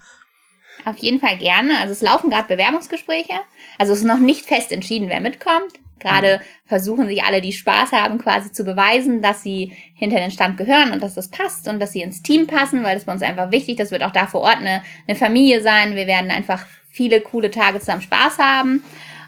Auf 0.85 0.99
jeden 0.99 1.21
Fall 1.21 1.39
gerne. 1.39 1.79
Also 1.79 1.93
es 1.93 2.03
laufen 2.03 2.31
gerade 2.31 2.49
Bewerbungsgespräche. 2.49 3.35
Also 3.79 3.93
es 3.93 4.01
ist 4.01 4.05
noch 4.05 4.19
nicht 4.19 4.45
fest 4.45 4.73
entschieden, 4.73 5.09
wer 5.09 5.21
mitkommt. 5.21 5.73
Gerade 6.01 6.39
mhm. 6.39 6.69
versuchen 6.69 7.07
sich 7.09 7.23
alle, 7.23 7.41
die 7.41 7.53
Spaß 7.53 7.93
haben, 7.93 8.19
quasi 8.19 8.53
zu 8.53 8.65
beweisen, 8.65 9.23
dass 9.23 9.43
sie 9.43 9.73
hinter 9.95 10.17
den 10.17 10.31
Stand 10.31 10.57
gehören 10.57 10.93
und 10.93 11.03
dass 11.03 11.15
das 11.15 11.29
passt 11.29 11.69
und 11.69 11.81
dass 11.81 11.93
sie 11.93 12.03
ins 12.03 12.23
Team 12.23 12.47
passen, 12.47 12.83
weil 12.83 12.95
das 12.95 13.05
bei 13.05 13.13
uns 13.13 13.23
einfach 13.23 13.51
wichtig. 13.51 13.77
Das 13.77 13.91
wird 13.91 14.03
auch 14.03 14.13
da 14.13 14.27
vor 14.27 14.43
Ort 14.43 14.59
eine, 14.59 14.83
eine 15.07 15.17
Familie 15.17 15.63
sein. 15.63 15.97
Wir 15.97 16.07
werden 16.07 16.31
einfach 16.31 16.67
viele 16.91 17.21
coole 17.21 17.51
Tage 17.51 17.81
zusammen 17.81 18.03
Spaß 18.03 18.39
haben. 18.39 18.83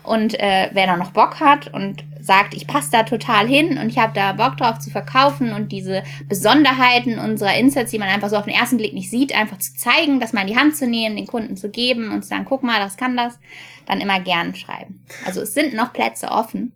Und 0.06 0.38
äh, 0.38 0.70
wer 0.72 0.86
da 0.86 0.96
noch 0.96 1.10
Bock 1.10 1.40
hat 1.40 1.72
und 1.72 2.04
sagt, 2.20 2.54
ich 2.54 2.66
passe 2.66 2.90
da 2.90 3.02
total 3.04 3.46
hin 3.46 3.78
und 3.78 3.88
ich 3.88 3.98
habe 3.98 4.12
da 4.14 4.32
Bock 4.32 4.56
drauf 4.56 4.78
zu 4.78 4.90
verkaufen 4.90 5.52
und 5.52 5.70
diese 5.70 6.02
Besonderheiten 6.28 7.18
unserer 7.18 7.56
Inserts, 7.56 7.90
die 7.90 7.98
man 7.98 8.08
einfach 8.08 8.28
so 8.28 8.36
auf 8.36 8.44
den 8.44 8.54
ersten 8.54 8.76
Blick 8.76 8.94
nicht 8.94 9.10
sieht, 9.10 9.34
einfach 9.34 9.58
zu 9.58 9.74
zeigen, 9.76 10.18
das 10.18 10.32
mal 10.32 10.42
in 10.42 10.48
die 10.48 10.56
Hand 10.56 10.76
zu 10.76 10.86
nehmen, 10.86 11.16
den 11.16 11.26
Kunden 11.26 11.56
zu 11.56 11.70
geben 11.70 12.10
und 12.10 12.22
zu 12.22 12.28
sagen, 12.28 12.44
guck 12.48 12.62
mal, 12.62 12.80
das 12.80 12.96
kann 12.96 13.16
das, 13.16 13.38
dann 13.86 14.00
immer 14.00 14.20
gern 14.20 14.54
schreiben. 14.54 15.04
Also 15.24 15.42
es 15.42 15.54
sind 15.54 15.74
noch 15.74 15.92
Plätze 15.92 16.28
offen. 16.28 16.72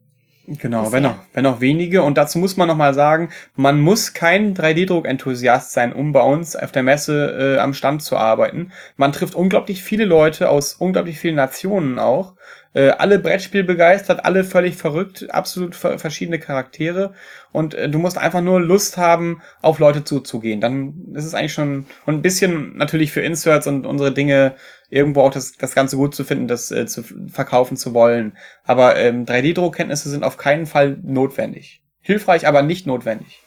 Genau, 0.59 0.91
wenn 0.91 1.07
auch, 1.07 1.15
wenn 1.33 1.47
auch 1.47 1.61
wenige. 1.61 2.03
Und 2.03 2.19
dazu 2.19 2.39
muss 2.39 2.57
man 2.57 2.67
nochmal 2.67 2.93
sagen, 2.93 3.29
man 3.55 3.81
muss 3.81 4.15
kein 4.15 4.55
3D-Druck-Enthusiast 4.57 5.73
sein, 5.73 5.93
um 5.93 6.13
bei 6.13 6.23
uns 6.23 6.57
auf 6.57 6.73
der 6.73 6.83
Messe 6.83 7.57
äh, 7.57 7.61
am 7.61 7.73
Stand 7.73 8.03
zu 8.03 8.17
arbeiten. 8.17 8.73
Man 8.97 9.13
trifft 9.13 9.37
unglaublich 9.37 9.83
viele 9.83 10.05
Leute 10.05 10.49
aus 10.49 10.75
unglaublich 10.75 11.21
vielen 11.21 11.37
Nationen 11.37 12.01
auch. 12.01 12.35
Äh, 12.73 12.91
alle 12.91 13.19
Brettspiel 13.19 13.65
begeistert, 13.65 14.25
alle 14.25 14.45
völlig 14.45 14.77
verrückt, 14.77 15.27
absolut 15.31 15.75
verschiedene 15.75 16.39
Charaktere 16.39 17.15
und 17.51 17.75
äh, 17.75 17.89
du 17.89 17.99
musst 17.99 18.17
einfach 18.17 18.43
nur 18.43 18.61
Lust 18.61 18.97
haben, 18.97 19.43
auf 19.61 19.81
Leute 19.81 20.05
zuzugehen. 20.05 20.61
Dann 20.61 20.95
ist 21.15 21.25
es 21.25 21.35
eigentlich 21.35 21.53
schon 21.53 21.87
ein 22.07 22.23
bisschen 22.23 22.77
natürlich 22.77 23.11
für 23.11 23.23
Inserts 23.23 23.67
und 23.67 23.87
unsere 23.87 24.13
Dinge 24.13 24.55
irgendwo 24.89 25.23
auch 25.23 25.33
das, 25.33 25.53
das 25.57 25.75
Ganze 25.75 25.97
gut 25.97 26.15
zu 26.15 26.23
finden, 26.23 26.47
das 26.47 26.71
äh, 26.71 26.87
zu 26.87 27.03
verkaufen 27.29 27.77
zu 27.77 27.93
wollen. 27.93 28.37
Aber 28.65 28.97
ähm, 28.97 29.25
3D-Druckkenntnisse 29.25 30.09
sind 30.09 30.23
auf 30.23 30.37
keinen 30.37 30.67
Fall 30.67 30.97
notwendig. 31.03 31.83
Hilfreich, 32.03 32.47
aber 32.47 32.63
nicht 32.63 32.87
notwendig 32.87 33.41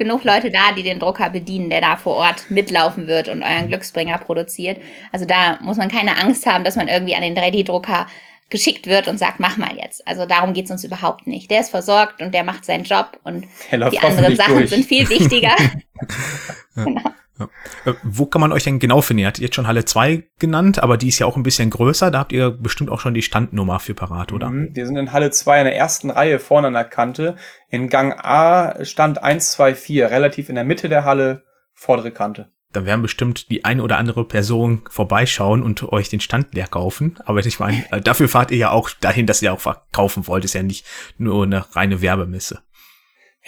genug 0.00 0.24
Leute 0.24 0.50
da, 0.50 0.72
die 0.74 0.82
den 0.82 0.98
Drucker 0.98 1.28
bedienen, 1.28 1.68
der 1.68 1.82
da 1.82 1.96
vor 1.96 2.16
Ort 2.16 2.50
mitlaufen 2.50 3.06
wird 3.06 3.28
und 3.28 3.42
euren 3.42 3.68
Glücksbringer 3.68 4.16
produziert. 4.16 4.78
Also 5.12 5.26
da 5.26 5.58
muss 5.60 5.76
man 5.76 5.90
keine 5.90 6.16
Angst 6.16 6.46
haben, 6.46 6.64
dass 6.64 6.74
man 6.74 6.88
irgendwie 6.88 7.14
an 7.14 7.20
den 7.20 7.36
3D-Drucker 7.36 8.06
geschickt 8.48 8.86
wird 8.86 9.08
und 9.08 9.18
sagt, 9.18 9.40
mach 9.40 9.58
mal 9.58 9.76
jetzt. 9.76 10.08
Also 10.08 10.24
darum 10.24 10.54
geht's 10.54 10.70
uns 10.70 10.82
überhaupt 10.84 11.26
nicht. 11.26 11.50
Der 11.50 11.60
ist 11.60 11.70
versorgt 11.70 12.22
und 12.22 12.32
der 12.34 12.44
macht 12.44 12.64
seinen 12.64 12.84
Job 12.84 13.20
und 13.24 13.44
die 13.70 14.00
anderen 14.00 14.36
Sachen 14.36 14.56
durch. 14.56 14.70
sind 14.70 14.86
viel 14.86 15.08
wichtiger. 15.08 15.54
genau. 16.74 17.12
Ja. 17.40 17.48
Äh, 17.84 17.94
wo 18.02 18.26
kann 18.26 18.40
man 18.40 18.52
euch 18.52 18.64
denn 18.64 18.78
genau 18.78 19.00
finden? 19.00 19.20
Ihr 19.20 19.26
habt 19.26 19.38
jetzt 19.38 19.56
schon 19.56 19.66
Halle 19.66 19.84
2 19.84 20.24
genannt, 20.38 20.82
aber 20.82 20.96
die 20.96 21.08
ist 21.08 21.18
ja 21.18 21.26
auch 21.26 21.36
ein 21.36 21.42
bisschen 21.42 21.70
größer. 21.70 22.10
Da 22.10 22.18
habt 22.18 22.32
ihr 22.32 22.50
bestimmt 22.50 22.90
auch 22.90 23.00
schon 23.00 23.14
die 23.14 23.22
Standnummer 23.22 23.80
für 23.80 23.94
parat, 23.94 24.32
oder? 24.32 24.50
Mhm, 24.50 24.70
wir 24.74 24.86
sind 24.86 24.96
in 24.96 25.12
Halle 25.12 25.30
2 25.30 25.58
in 25.60 25.64
der 25.64 25.76
ersten 25.76 26.10
Reihe 26.10 26.38
vorne 26.38 26.68
an 26.68 26.74
der 26.74 26.84
Kante. 26.84 27.36
In 27.68 27.88
Gang 27.88 28.14
A 28.22 28.84
Stand 28.84 29.22
1, 29.22 29.52
2, 29.52 29.74
4, 29.74 30.10
relativ 30.10 30.48
in 30.48 30.54
der 30.54 30.64
Mitte 30.64 30.88
der 30.88 31.04
Halle, 31.04 31.42
vordere 31.74 32.10
Kante. 32.10 32.50
Da 32.72 32.84
werden 32.86 33.02
bestimmt 33.02 33.50
die 33.50 33.64
eine 33.64 33.82
oder 33.82 33.98
andere 33.98 34.24
Person 34.24 34.82
vorbeischauen 34.88 35.62
und 35.62 35.82
euch 35.92 36.08
den 36.08 36.20
Stand 36.20 36.54
leer 36.54 36.68
kaufen. 36.68 37.18
Aber 37.24 37.44
ich 37.44 37.58
meine, 37.58 37.84
äh, 37.90 38.00
dafür 38.00 38.28
fahrt 38.28 38.52
ihr 38.52 38.58
ja 38.58 38.70
auch 38.70 38.90
dahin, 38.90 39.26
dass 39.26 39.42
ihr 39.42 39.52
auch 39.52 39.60
verkaufen 39.60 40.28
wollt. 40.28 40.44
Ist 40.44 40.54
ja 40.54 40.62
nicht 40.62 40.86
nur 41.18 41.42
eine 41.42 41.74
reine 41.74 42.00
Werbemesse. 42.00 42.60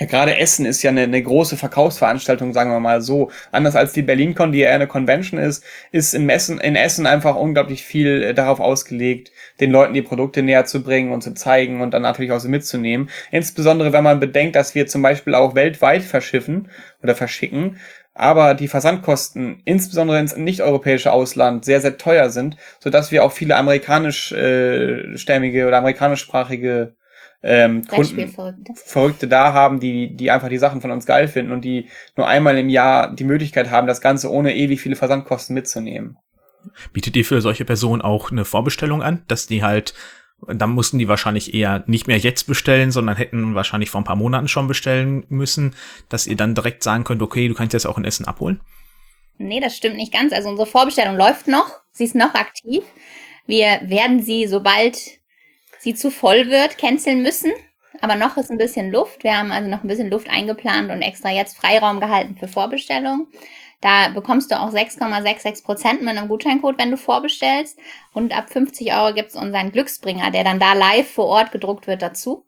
Ja, 0.02 0.08
gerade 0.08 0.36
Essen 0.36 0.66
ist 0.66 0.82
ja 0.82 0.90
eine, 0.90 1.02
eine 1.02 1.22
große 1.22 1.56
Verkaufsveranstaltung, 1.56 2.52
sagen 2.52 2.72
wir 2.72 2.80
mal 2.80 3.00
so. 3.02 3.30
Anders 3.52 3.76
als 3.76 3.92
die 3.92 4.02
BerlinCon, 4.02 4.50
die 4.50 4.62
eher 4.62 4.74
eine 4.74 4.88
Convention 4.88 5.38
ist, 5.38 5.62
ist 5.92 6.12
in 6.12 6.28
Essen, 6.28 6.58
in 6.58 6.74
Essen 6.74 7.06
einfach 7.06 7.36
unglaublich 7.36 7.84
viel 7.84 8.24
äh, 8.24 8.34
darauf 8.34 8.58
ausgelegt, 8.58 9.30
den 9.60 9.70
Leuten 9.70 9.94
die 9.94 10.02
Produkte 10.02 10.42
näher 10.42 10.64
zu 10.64 10.82
bringen 10.82 11.12
und 11.12 11.22
zu 11.22 11.34
zeigen 11.34 11.80
und 11.80 11.94
dann 11.94 12.02
natürlich 12.02 12.32
auch 12.32 12.40
so 12.40 12.48
mitzunehmen. 12.48 13.10
Insbesondere, 13.30 13.92
wenn 13.92 14.02
man 14.02 14.18
bedenkt, 14.18 14.56
dass 14.56 14.74
wir 14.74 14.88
zum 14.88 15.02
Beispiel 15.02 15.36
auch 15.36 15.54
weltweit 15.54 16.02
verschiffen 16.02 16.68
oder 17.00 17.14
verschicken, 17.14 17.78
aber 18.12 18.54
die 18.54 18.66
Versandkosten, 18.66 19.62
insbesondere 19.64 20.18
ins 20.18 20.36
nicht-europäische 20.36 21.12
Ausland, 21.12 21.64
sehr, 21.64 21.80
sehr 21.80 21.96
teuer 21.96 22.28
sind, 22.30 22.56
so 22.80 22.90
dass 22.90 23.12
wir 23.12 23.22
auch 23.22 23.30
viele 23.30 23.54
amerikanischstämmige 23.54 25.60
äh, 25.60 25.64
oder 25.64 25.78
amerikanischsprachige 25.78 26.96
ähm, 27.42 27.84
Kunden, 27.86 28.32
Verrückte 28.74 29.26
da 29.26 29.52
haben, 29.52 29.80
die, 29.80 30.14
die 30.14 30.30
einfach 30.30 30.48
die 30.48 30.58
Sachen 30.58 30.80
von 30.80 30.90
uns 30.90 31.06
geil 31.06 31.26
finden 31.26 31.52
und 31.52 31.64
die 31.64 31.88
nur 32.16 32.28
einmal 32.28 32.56
im 32.56 32.68
Jahr 32.68 33.14
die 33.14 33.24
Möglichkeit 33.24 33.70
haben, 33.70 33.86
das 33.86 34.00
Ganze 34.00 34.30
ohne 34.30 34.54
ewig 34.54 34.80
viele 34.80 34.96
Versandkosten 34.96 35.54
mitzunehmen. 35.54 36.16
Bietet 36.92 37.16
ihr 37.16 37.24
für 37.24 37.40
solche 37.40 37.64
Personen 37.64 38.02
auch 38.02 38.30
eine 38.30 38.44
Vorbestellung 38.44 39.02
an, 39.02 39.24
dass 39.26 39.48
die 39.48 39.64
halt, 39.64 39.94
dann 40.46 40.70
mussten 40.70 40.98
die 40.98 41.08
wahrscheinlich 41.08 41.52
eher 41.52 41.82
nicht 41.88 42.06
mehr 42.06 42.18
jetzt 42.18 42.46
bestellen, 42.46 42.92
sondern 42.92 43.16
hätten 43.16 43.56
wahrscheinlich 43.56 43.90
vor 43.90 44.00
ein 44.00 44.04
paar 44.04 44.16
Monaten 44.16 44.46
schon 44.46 44.68
bestellen 44.68 45.24
müssen, 45.28 45.74
dass 46.08 46.28
ihr 46.28 46.36
dann 46.36 46.54
direkt 46.54 46.84
sagen 46.84 47.02
könnt, 47.02 47.22
okay, 47.22 47.48
du 47.48 47.54
kannst 47.54 47.72
jetzt 47.72 47.86
auch 47.86 47.98
ein 47.98 48.04
Essen 48.04 48.26
abholen? 48.26 48.60
Nee, 49.38 49.58
das 49.58 49.76
stimmt 49.76 49.96
nicht 49.96 50.12
ganz. 50.12 50.32
Also 50.32 50.48
unsere 50.48 50.68
Vorbestellung 50.68 51.16
läuft 51.16 51.48
noch. 51.48 51.80
Sie 51.90 52.04
ist 52.04 52.14
noch 52.14 52.34
aktiv. 52.34 52.84
Wir 53.46 53.80
werden 53.82 54.22
sie, 54.22 54.46
sobald 54.46 55.21
sie 55.82 55.94
zu 55.94 56.10
voll 56.10 56.48
wird, 56.48 56.78
canceln 56.78 57.22
müssen. 57.22 57.50
Aber 58.00 58.14
noch 58.14 58.36
ist 58.36 58.50
ein 58.50 58.58
bisschen 58.58 58.90
Luft. 58.90 59.24
Wir 59.24 59.36
haben 59.36 59.52
also 59.52 59.68
noch 59.68 59.82
ein 59.82 59.88
bisschen 59.88 60.10
Luft 60.10 60.30
eingeplant 60.30 60.90
und 60.90 61.02
extra 61.02 61.30
jetzt 61.30 61.56
Freiraum 61.56 62.00
gehalten 62.00 62.36
für 62.36 62.48
Vorbestellungen. 62.48 63.26
Da 63.80 64.08
bekommst 64.10 64.50
du 64.50 64.60
auch 64.60 64.72
6,66 64.72 65.64
Prozent 65.64 66.02
mit 66.02 66.16
einem 66.16 66.28
Gutscheincode, 66.28 66.78
wenn 66.78 66.92
du 66.92 66.96
vorbestellst. 66.96 67.78
Und 68.12 68.36
ab 68.36 68.48
50 68.50 68.94
Euro 68.94 69.12
gibt's 69.12 69.34
unseren 69.34 69.72
Glücksbringer, 69.72 70.30
der 70.30 70.44
dann 70.44 70.60
da 70.60 70.72
live 70.72 71.10
vor 71.10 71.26
Ort 71.26 71.50
gedruckt 71.50 71.88
wird 71.88 72.00
dazu. 72.00 72.46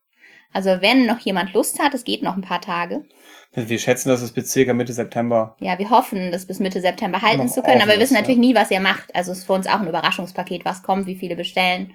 Also 0.53 0.81
wenn 0.81 1.07
noch 1.07 1.19
jemand 1.19 1.53
Lust 1.53 1.81
hat, 1.81 1.93
es 1.95 2.05
geht 2.05 2.23
noch 2.23 2.37
ein 2.37 2.43
paar 2.43 2.61
Tage. 2.61 3.05
Wir 3.53 3.79
schätzen, 3.79 4.09
dass 4.09 4.23
es 4.23 4.33
bis 4.33 4.53
circa 4.53 4.73
Mitte 4.73 4.93
September. 4.93 5.57
Ja, 5.59 5.79
wir 5.79 5.91
hoffen, 5.91 6.31
das 6.31 6.47
bis 6.47 6.61
Mitte 6.61 6.81
September 6.81 7.23
halten 7.23 7.49
zu 7.49 7.63
können, 7.63 7.83
aber 7.83 7.93
wir 7.93 8.01
wissen 8.01 8.15
natürlich 8.15 8.39
nie, 8.39 8.55
was 8.55 8.71
ihr 8.71 8.81
macht. 8.81 9.15
Also 9.15 9.33
es 9.33 9.39
ist 9.39 9.47
für 9.47 9.53
uns 9.53 9.67
auch 9.67 9.81
ein 9.81 9.89
Überraschungspaket, 9.89 10.65
was 10.65 10.83
kommt, 10.83 11.07
wie 11.07 11.17
viele 11.17 11.35
bestellen. 11.35 11.95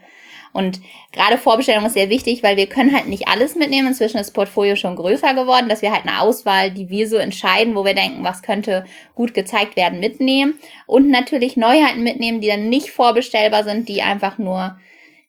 Und 0.54 0.82
gerade 1.12 1.38
Vorbestellung 1.38 1.86
ist 1.86 1.94
sehr 1.94 2.10
wichtig, 2.10 2.44
weil 2.44 2.58
wir 2.58 2.68
können 2.68 2.96
halt 2.96 3.08
nicht 3.08 3.28
alles 3.28 3.56
mitnehmen. 3.56 3.88
Inzwischen 3.88 4.18
ist 4.18 4.28
das 4.28 4.34
Portfolio 4.34 4.76
schon 4.76 4.96
größer 4.96 5.34
geworden, 5.34 5.70
dass 5.70 5.82
wir 5.82 5.92
halt 5.92 6.08
eine 6.08 6.22
Auswahl, 6.22 6.72
die 6.72 6.90
wir 6.90 7.08
so 7.08 7.18
entscheiden, 7.18 7.76
wo 7.76 7.86
wir 7.86 7.94
denken, 7.94 8.24
was 8.24 8.42
könnte 8.42 8.86
gut 9.16 9.34
gezeigt 9.34 9.76
werden, 9.76 10.00
mitnehmen. 10.00 10.60
Und 10.88 11.10
natürlich 11.10 11.58
Neuheiten 11.58 12.04
mitnehmen, 12.04 12.42
die 12.42 12.48
dann 12.48 12.70
nicht 12.70 12.92
vorbestellbar 12.92 13.64
sind, 13.64 13.88
die 13.88 14.02
einfach 14.02 14.38
nur 14.38 14.78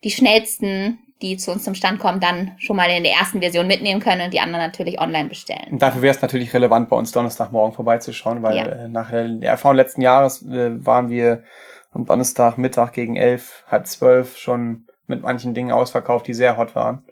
die 0.04 0.10
schnellsten 0.10 0.98
die 1.22 1.36
zu 1.36 1.52
uns 1.52 1.64
zum 1.64 1.74
Stand 1.74 1.98
kommen, 1.98 2.20
dann 2.20 2.52
schon 2.58 2.76
mal 2.76 2.88
in 2.90 3.02
der 3.02 3.12
ersten 3.12 3.40
Version 3.40 3.66
mitnehmen 3.66 4.00
können 4.00 4.22
und 4.22 4.32
die 4.32 4.40
anderen 4.40 4.64
natürlich 4.64 5.00
online 5.00 5.28
bestellen. 5.28 5.72
Und 5.72 5.82
dafür 5.82 6.02
wäre 6.02 6.14
es 6.14 6.22
natürlich 6.22 6.54
relevant, 6.54 6.88
bei 6.88 6.96
uns 6.96 7.12
Donnerstagmorgen 7.12 7.74
vorbeizuschauen, 7.74 8.42
weil 8.42 8.56
ja. 8.56 8.64
äh, 8.64 8.88
nach 8.88 9.10
der 9.10 9.42
Erfahrung 9.42 9.76
letzten 9.76 10.00
Jahres 10.00 10.42
äh, 10.46 10.84
waren 10.84 11.10
wir 11.10 11.42
am 11.92 12.06
Donnerstag 12.06 12.56
Mittag 12.56 12.92
gegen 12.92 13.16
elf, 13.16 13.64
halb 13.70 13.86
zwölf 13.86 14.38
schon 14.38 14.86
mit 15.10 15.22
manchen 15.22 15.52
Dingen 15.52 15.72
ausverkauft, 15.72 16.26
die 16.26 16.34
sehr 16.34 16.56
hot 16.56 16.74
waren. 16.74 17.04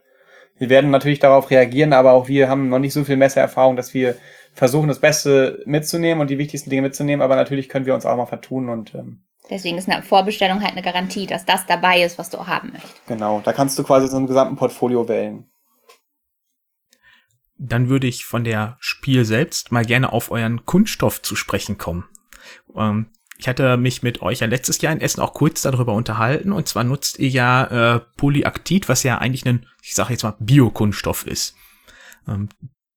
Wir 0.57 0.71
werden 0.71 0.91
natürlich 0.91 1.19
darauf 1.19 1.51
reagieren, 1.51 1.93
aber 1.93 2.13
auch 2.13 2.29
wir 2.29 2.49
haben 2.49 2.69
noch 2.69 2.79
nicht 2.79 2.93
so 2.93 3.05
viel 3.05 3.17
Messeerfahrung, 3.17 3.77
dass 3.77 3.95
wir 3.95 4.17
versuchen, 4.55 4.89
das 4.89 4.99
Beste 4.99 5.63
mitzunehmen 5.67 6.21
und 6.21 6.31
die 6.31 6.39
wichtigsten 6.39 6.71
Dinge 6.71 6.83
mitzunehmen, 6.83 7.23
aber 7.23 7.37
natürlich 7.37 7.69
können 7.69 7.87
wir 7.87 7.95
uns 7.95 8.07
auch 8.07 8.17
mal 8.17 8.27
vertun 8.27 8.69
und 8.69 8.95
ähm, 8.95 9.23
Deswegen 9.51 9.79
ist 9.79 9.89
eine 9.89 10.03
Vorbestellung 10.03 10.61
halt 10.61 10.73
eine 10.73 10.83
Garantie, 10.83 11.27
dass 11.27 11.47
das 11.47 11.65
dabei 11.65 12.03
ist, 12.03 12.19
was 12.19 12.29
du 12.29 12.39
auch 12.39 12.49
haben 12.49 12.73
möchtest. 12.73 13.07
Genau, 13.07 13.41
da 13.43 13.53
kannst 13.53 13.79
du 13.79 13.83
quasi 13.83 14.07
so 14.09 14.19
ein 14.19 14.27
gesamten 14.27 14.57
Portfolio 14.57 15.09
wählen. 15.09 15.49
Dann 17.57 17.89
würde 17.89 18.07
ich 18.07 18.25
von 18.25 18.45
der 18.45 18.77
Spiel 18.79 19.25
selbst 19.25 19.73
mal 19.73 19.85
gerne 19.85 20.13
auf 20.13 20.31
euren 20.31 20.65
Kunststoff 20.67 21.23
zu 21.23 21.35
sprechen 21.35 21.79
kommen. 21.79 22.05
Ähm, 22.77 23.11
ich 23.39 23.47
hatte 23.47 23.77
mich 23.77 24.03
mit 24.03 24.21
euch 24.21 24.41
ja 24.41 24.49
letztes 24.49 24.81
Jahr 24.81 24.93
in 24.93 25.01
Essen 25.01 25.21
auch 25.21 25.33
kurz 25.33 25.63
darüber 25.63 25.95
unterhalten. 25.95 26.51
Und 26.51 26.67
zwar 26.67 26.83
nutzt 26.83 27.21
ihr 27.21 27.29
ja 27.29 27.95
äh, 27.97 28.01
Polyaktit, 28.17 28.89
was 28.89 29.05
ja 29.05 29.19
eigentlich 29.19 29.47
ein, 29.47 29.65
ich 29.81 29.95
sage 29.95 30.13
jetzt 30.13 30.25
mal, 30.25 30.35
Biokunststoff 30.41 31.25
ist. 31.25 31.55
Ähm, 32.27 32.49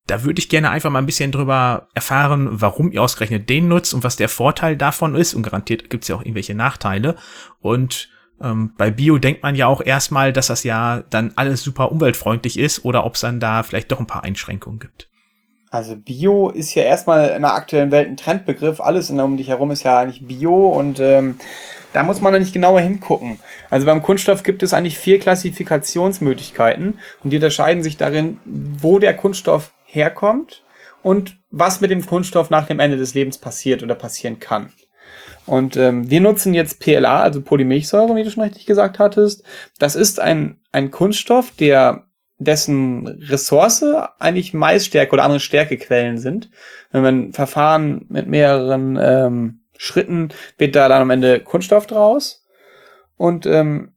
da 0.08 0.24
würde 0.24 0.40
ich 0.40 0.50
gerne 0.50 0.72
einfach 0.72 0.90
mal 0.90 0.98
ein 0.98 1.06
bisschen 1.06 1.32
drüber 1.32 1.90
erfahren, 1.94 2.50
warum 2.50 2.92
ihr 2.92 3.04
ausgerechnet 3.04 3.50
den 3.50 3.68
nutzt 3.68 3.94
und 3.94 4.04
was 4.04 4.16
der 4.16 4.30
Vorteil 4.30 4.76
davon 4.76 5.14
ist. 5.14 5.36
Und 5.36 5.44
garantiert 5.44 5.92
gibt 5.92 6.04
es 6.04 6.08
ja 6.08 6.16
auch 6.16 6.22
irgendwelche 6.22 6.56
Nachteile. 6.56 7.18
Und 7.60 8.10
ähm, 8.42 8.74
bei 8.80 8.90
Bio 8.90 9.20
denkt 9.20 9.44
man 9.44 9.54
ja 9.54 9.68
auch 9.68 9.82
erstmal, 9.82 10.34
dass 10.34 10.48
das 10.48 10.64
ja 10.64 11.04
dann 11.12 11.34
alles 11.36 11.62
super 11.62 11.92
umweltfreundlich 11.92 12.58
ist 12.58 12.84
oder 12.84 13.06
ob 13.06 13.14
es 13.14 13.22
dann 13.22 13.40
da 13.40 13.62
vielleicht 13.62 13.92
doch 13.92 14.00
ein 14.00 14.08
paar 14.08 14.24
Einschränkungen 14.24 14.80
gibt. 14.80 15.11
Also 15.72 15.96
Bio 15.96 16.50
ist 16.50 16.76
ja 16.76 16.84
erstmal 16.84 17.30
in 17.30 17.44
der 17.44 17.54
aktuellen 17.54 17.92
Welt 17.92 18.10
ein 18.10 18.18
Trendbegriff. 18.18 18.82
Alles 18.82 19.10
in, 19.10 19.22
um 19.22 19.38
dich 19.38 19.48
herum 19.48 19.72
ist 19.72 19.84
ja 19.84 20.00
eigentlich 20.00 20.28
Bio 20.28 20.68
und 20.68 21.00
ähm, 21.00 21.40
da 21.94 22.04
muss 22.04 22.20
man 22.20 22.34
nicht 22.34 22.54
genauer 22.54 22.82
hingucken. 22.82 23.40
Also 23.70 23.86
beim 23.86 24.04
Kunststoff 24.04 24.44
gibt 24.44 24.64
es 24.64 24.74
eigentlich 24.74 24.98
vier 24.98 25.18
Klassifikationsmöglichkeiten 25.20 27.00
und 27.24 27.30
die 27.30 27.38
unterscheiden 27.38 27.84
sich 27.84 27.96
darin, 27.96 28.40
wo 28.44 29.00
der 29.00 29.16
Kunststoff 29.16 29.74
herkommt 29.86 30.64
und 31.04 31.38
was 31.52 31.80
mit 31.80 31.90
dem 31.90 32.06
Kunststoff 32.06 32.50
nach 32.50 32.68
dem 32.68 32.82
Ende 32.82 32.98
des 32.98 33.14
Lebens 33.14 33.38
passiert 33.38 33.82
oder 33.82 33.96
passieren 33.96 34.40
kann. 34.40 34.74
Und 35.46 35.78
ähm, 35.78 36.10
wir 36.10 36.20
nutzen 36.20 36.54
jetzt 36.54 36.82
PLA, 36.82 37.22
also 37.22 37.42
Polymilchsäure, 37.42 38.14
wie 38.18 38.24
du 38.24 38.30
schon 38.30 38.44
richtig 38.44 38.66
gesagt 38.66 39.00
hattest. 39.00 39.44
Das 39.80 39.96
ist 39.96 40.20
ein, 40.20 40.60
ein 40.74 40.92
Kunststoff, 40.92 41.52
der 41.52 42.08
dessen 42.44 43.08
Ressource 43.08 43.84
eigentlich 44.20 44.54
Maisstärke 44.54 45.14
oder 45.14 45.24
andere 45.24 45.40
Stärkequellen 45.40 46.18
sind. 46.18 46.50
Wenn 46.92 47.04
man 47.04 47.34
Verfahren 47.34 48.06
mit 48.10 48.28
mehreren 48.28 48.98
ähm, 49.02 49.62
Schritten 49.78 50.30
wird 50.58 50.76
da 50.76 50.88
dann 50.90 51.02
am 51.02 51.10
Ende 51.10 51.40
Kunststoff 51.40 51.88
draus. 51.88 52.46
Und 53.18 53.46
ähm, 53.46 53.94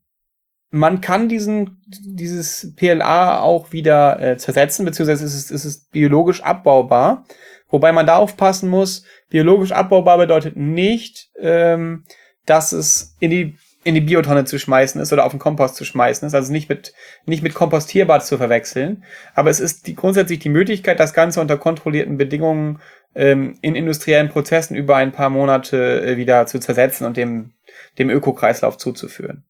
man 0.71 0.99
kann 0.99 1.29
diesen, 1.29 1.81
dieses 1.87 2.75
PLA 2.75 3.39
auch 3.39 3.71
wieder 3.71 4.19
äh, 4.19 4.37
zersetzen, 4.37 4.83
beziehungsweise 4.83 5.25
ist 5.25 5.35
es, 5.35 5.51
ist 5.51 5.65
es 5.65 5.85
biologisch 5.89 6.41
abbaubar. 6.41 7.25
Wobei 7.69 7.91
man 7.91 8.05
da 8.05 8.17
aufpassen 8.17 8.69
muss, 8.69 9.05
biologisch 9.29 9.71
abbaubar 9.71 10.17
bedeutet 10.17 10.57
nicht, 10.57 11.29
ähm, 11.39 12.03
dass 12.45 12.71
es 12.71 13.15
in 13.19 13.31
die 13.31 13.57
in 13.85 13.93
die 13.93 14.01
Biotonne 14.01 14.45
zu 14.45 14.57
schmeißen 14.57 14.99
ist 14.99 15.13
oder 15.13 15.25
auf 15.25 15.31
den 15.31 15.39
Kompost 15.39 15.75
zu 15.75 15.85
schmeißen 15.85 16.27
ist, 16.27 16.33
also 16.33 16.51
nicht 16.51 16.69
mit, 16.69 16.93
nicht 17.27 17.43
mit 17.43 17.53
kompostierbar 17.53 18.19
zu 18.19 18.35
verwechseln. 18.37 19.03
Aber 19.35 19.51
es 19.51 19.59
ist 19.59 19.85
die, 19.85 19.95
grundsätzlich 19.95 20.39
die 20.39 20.49
Möglichkeit, 20.49 20.99
das 20.99 21.13
Ganze 21.13 21.39
unter 21.39 21.57
kontrollierten 21.57 22.17
Bedingungen 22.17 22.81
ähm, 23.13 23.59
in 23.61 23.75
industriellen 23.75 24.29
Prozessen 24.29 24.75
über 24.75 24.95
ein 24.95 25.11
paar 25.11 25.29
Monate 25.29 26.01
äh, 26.01 26.17
wieder 26.17 26.47
zu 26.47 26.59
zersetzen 26.59 27.05
und 27.05 27.15
dem, 27.15 27.53
dem 27.99 28.09
Ökokreislauf 28.09 28.77
zuzuführen. 28.77 29.45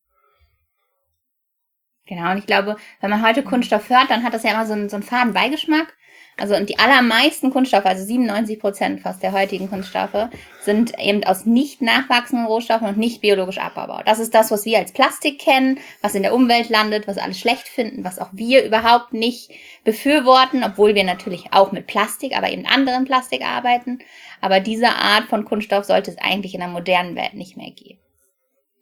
Genau, 2.06 2.32
und 2.32 2.38
ich 2.38 2.46
glaube, 2.46 2.76
wenn 3.00 3.10
man 3.10 3.26
heute 3.26 3.42
Kunststoff 3.42 3.90
hört, 3.90 4.10
dann 4.10 4.24
hat 4.24 4.34
das 4.34 4.44
ja 4.44 4.52
immer 4.52 4.66
so 4.66 4.74
einen, 4.74 4.90
so 4.90 4.98
einen 4.98 5.04
faden 5.04 5.34
Beigeschmack. 5.34 5.94
Also 6.38 6.56
und 6.56 6.70
die 6.70 6.78
allermeisten 6.80 7.50
Kunststoffe, 7.50 7.86
also 7.86 8.04
97 8.04 8.60
Prozent 8.60 9.02
fast 9.02 9.24
der 9.24 9.32
heutigen 9.32 9.70
Kunststoffe, 9.70 10.30
sind 10.62 10.98
eben 11.00 11.24
aus 11.24 11.46
nicht 11.46 11.82
nachwachsenden 11.82 12.46
Rohstoffen 12.46 12.88
und 12.88 12.98
nicht 12.98 13.22
biologisch 13.22 13.58
abbaubar. 13.58 14.04
Das 14.06 14.20
ist 14.20 14.34
das, 14.34 14.52
was 14.52 14.66
wir 14.66 14.80
als 14.80 14.92
Plastik 14.92 15.40
kennen, 15.40 15.80
was 16.02 16.14
in 16.14 16.24
der 16.24 16.34
Umwelt 16.34 16.70
landet, 16.70 17.08
was 17.08 17.18
alle 17.18 17.34
schlecht 17.34 17.68
finden, 17.68 18.04
was 18.04 18.20
auch 18.20 18.30
wir 18.34 18.66
überhaupt 18.66 19.14
nicht 19.14 19.52
befürworten, 19.86 20.64
obwohl 20.64 20.94
wir 20.94 21.06
natürlich 21.06 21.46
auch 21.52 21.72
mit 21.72 21.88
Plastik, 21.88 22.36
aber 22.36 22.50
eben 22.50 22.66
anderen 22.66 23.06
Plastik 23.06 23.42
arbeiten. 23.42 24.00
Aber 24.42 24.60
diese 24.60 24.90
Art 24.90 25.26
von 25.30 25.46
Kunststoff 25.46 25.86
sollte 25.86 26.12
es 26.12 26.18
eigentlich 26.18 26.54
in 26.54 26.60
der 26.60 26.70
modernen 26.70 27.16
Welt 27.16 27.36
nicht 27.36 27.56
mehr 27.56 27.72
geben. 27.72 28.00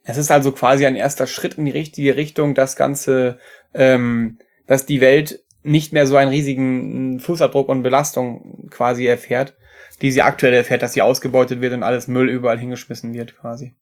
Es 0.02 0.16
ist 0.16 0.30
also 0.30 0.52
quasi 0.52 0.84
ein 0.86 0.96
erster 0.96 1.26
Schritt 1.26 1.54
in 1.54 1.64
die 1.64 1.70
richtige 1.70 2.16
Richtung, 2.16 2.54
das 2.54 2.76
Ganze, 2.76 3.38
ähm, 3.72 4.38
dass 4.66 4.86
die 4.86 5.00
Welt 5.00 5.43
nicht 5.64 5.92
mehr 5.92 6.06
so 6.06 6.16
einen 6.16 6.30
riesigen 6.30 7.18
Fußabdruck 7.20 7.68
und 7.68 7.82
Belastung 7.82 8.68
quasi 8.70 9.06
erfährt, 9.06 9.56
die 10.02 10.12
sie 10.12 10.22
aktuell 10.22 10.52
erfährt, 10.52 10.82
dass 10.82 10.92
sie 10.92 11.02
ausgebeutet 11.02 11.60
wird 11.60 11.72
und 11.72 11.82
alles 11.82 12.06
Müll 12.06 12.28
überall 12.28 12.58
hingeschmissen 12.58 13.14
wird 13.14 13.36
quasi. 13.36 13.74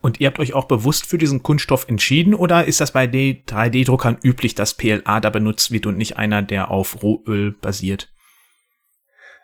Und 0.00 0.20
ihr 0.20 0.28
habt 0.28 0.38
euch 0.38 0.54
auch 0.54 0.66
bewusst 0.66 1.06
für 1.06 1.18
diesen 1.18 1.42
Kunststoff 1.42 1.88
entschieden 1.88 2.34
oder 2.34 2.66
ist 2.66 2.80
das 2.80 2.92
bei 2.92 3.06
3D-Druckern 3.06 4.18
üblich, 4.22 4.54
dass 4.54 4.74
PLA 4.74 5.20
da 5.20 5.30
benutzt 5.30 5.72
wird 5.72 5.86
und 5.86 5.96
nicht 5.96 6.16
einer, 6.16 6.42
der 6.42 6.70
auf 6.70 7.02
Rohöl 7.02 7.52
basiert? 7.52 8.12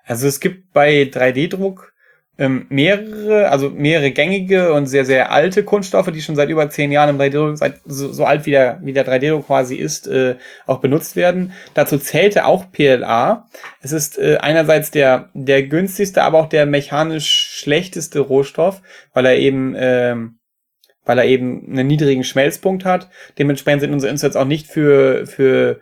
Also 0.04 0.28
es 0.28 0.38
gibt 0.38 0.72
bei 0.72 1.02
3D-Druck 1.02 1.92
ähm, 2.38 2.66
mehrere, 2.68 3.48
also 3.48 3.70
mehrere 3.70 4.10
gängige 4.10 4.72
und 4.72 4.86
sehr, 4.86 5.04
sehr 5.06 5.32
alte 5.32 5.64
Kunststoffe, 5.64 6.10
die 6.10 6.20
schon 6.20 6.36
seit 6.36 6.50
über 6.50 6.68
zehn 6.68 6.92
Jahren 6.92 7.10
im 7.10 7.18
3D-Druck, 7.18 7.56
seit 7.56 7.80
so, 7.86 8.12
so 8.12 8.24
alt 8.24 8.44
wie 8.44 8.50
der, 8.50 8.78
wie 8.82 8.92
der 8.92 9.06
3D-Druck 9.06 9.46
quasi 9.46 9.76
ist, 9.76 10.06
äh, 10.06 10.36
auch 10.66 10.80
benutzt 10.80 11.16
werden. 11.16 11.52
Dazu 11.72 11.96
zählte 11.98 12.44
auch 12.44 12.70
PLA. 12.70 13.48
Es 13.80 13.92
ist 13.92 14.18
äh, 14.18 14.36
einerseits 14.40 14.90
der, 14.90 15.30
der 15.32 15.62
günstigste, 15.62 16.22
aber 16.22 16.38
auch 16.38 16.48
der 16.48 16.66
mechanisch 16.66 17.30
schlechteste 17.30 18.20
Rohstoff, 18.20 18.82
weil 19.14 19.24
er 19.24 19.38
eben, 19.38 19.74
ähm, 19.78 20.38
weil 21.06 21.18
er 21.18 21.24
eben 21.24 21.66
einen 21.70 21.86
niedrigen 21.86 22.24
Schmelzpunkt 22.24 22.84
hat. 22.84 23.08
Dementsprechend 23.38 23.80
sind 23.80 23.92
unsere 23.92 24.10
Inserts 24.10 24.36
auch 24.36 24.44
nicht 24.44 24.66
für, 24.66 25.26
für 25.26 25.80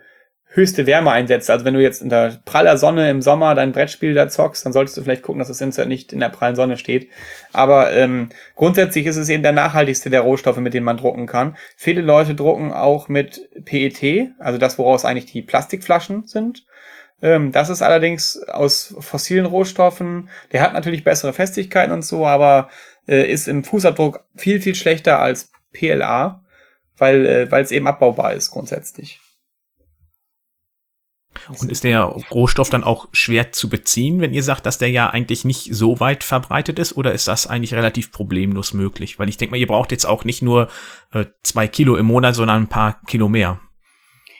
höchste 0.55 0.87
Wärme 0.87 1.11
einsetzt. 1.11 1.49
Also 1.49 1.65
wenn 1.65 1.73
du 1.73 1.81
jetzt 1.81 2.01
in 2.01 2.09
der 2.09 2.39
praller 2.45 2.77
Sonne 2.77 3.09
im 3.09 3.21
Sommer 3.21 3.55
dein 3.55 3.73
Brettspiel 3.73 4.13
da 4.13 4.29
zockst, 4.29 4.65
dann 4.65 4.71
solltest 4.71 4.95
du 4.95 5.01
vielleicht 5.01 5.21
gucken, 5.21 5.39
dass 5.39 5.49
das 5.49 5.59
Insert 5.59 5.89
nicht 5.89 6.13
in 6.13 6.21
der 6.21 6.29
prallen 6.29 6.55
Sonne 6.55 6.77
steht. 6.77 7.09
Aber 7.51 7.91
ähm, 7.91 8.29
grundsätzlich 8.55 9.05
ist 9.05 9.17
es 9.17 9.27
eben 9.27 9.43
der 9.43 9.51
nachhaltigste 9.51 10.09
der 10.09 10.21
Rohstoffe, 10.21 10.57
mit 10.57 10.73
denen 10.73 10.85
man 10.85 10.97
drucken 10.97 11.27
kann. 11.27 11.57
Viele 11.75 12.01
Leute 12.01 12.35
drucken 12.35 12.71
auch 12.71 13.09
mit 13.09 13.49
PET, 13.65 14.31
also 14.39 14.57
das, 14.57 14.77
woraus 14.77 15.03
eigentlich 15.03 15.31
die 15.31 15.41
Plastikflaschen 15.41 16.25
sind. 16.25 16.65
Ähm, 17.21 17.51
das 17.51 17.69
ist 17.69 17.81
allerdings 17.81 18.41
aus 18.47 18.95
fossilen 18.99 19.45
Rohstoffen. 19.45 20.29
Der 20.53 20.61
hat 20.61 20.73
natürlich 20.73 21.03
bessere 21.03 21.33
Festigkeiten 21.33 21.91
und 21.91 22.05
so, 22.05 22.25
aber 22.25 22.69
äh, 23.09 23.29
ist 23.29 23.49
im 23.49 23.65
Fußabdruck 23.65 24.23
viel, 24.37 24.61
viel 24.61 24.75
schlechter 24.75 25.19
als 25.19 25.51
PLA, 25.73 26.43
weil 26.97 27.25
äh, 27.25 27.51
weil 27.51 27.63
es 27.63 27.71
eben 27.71 27.87
abbaubar 27.87 28.33
ist 28.33 28.51
grundsätzlich. 28.51 29.19
Und 31.59 31.71
ist 31.71 31.83
der 31.83 32.01
Rohstoff 32.03 32.69
dann 32.69 32.83
auch 32.83 33.07
schwer 33.11 33.51
zu 33.51 33.69
beziehen, 33.69 34.21
wenn 34.21 34.33
ihr 34.33 34.43
sagt, 34.43 34.65
dass 34.65 34.77
der 34.77 34.89
ja 34.89 35.09
eigentlich 35.09 35.45
nicht 35.45 35.73
so 35.73 35.99
weit 35.99 36.23
verbreitet 36.23 36.79
ist? 36.79 36.97
Oder 36.97 37.13
ist 37.13 37.27
das 37.27 37.47
eigentlich 37.47 37.73
relativ 37.73 38.11
problemlos 38.11 38.73
möglich? 38.73 39.19
Weil 39.19 39.29
ich 39.29 39.37
denke 39.37 39.51
mal, 39.51 39.57
ihr 39.59 39.67
braucht 39.67 39.91
jetzt 39.91 40.05
auch 40.05 40.23
nicht 40.23 40.41
nur 40.41 40.69
äh, 41.11 41.25
zwei 41.43 41.67
Kilo 41.67 41.95
im 41.95 42.07
Monat, 42.07 42.35
sondern 42.35 42.63
ein 42.63 42.67
paar 42.67 43.01
Kilo 43.05 43.29
mehr. 43.29 43.59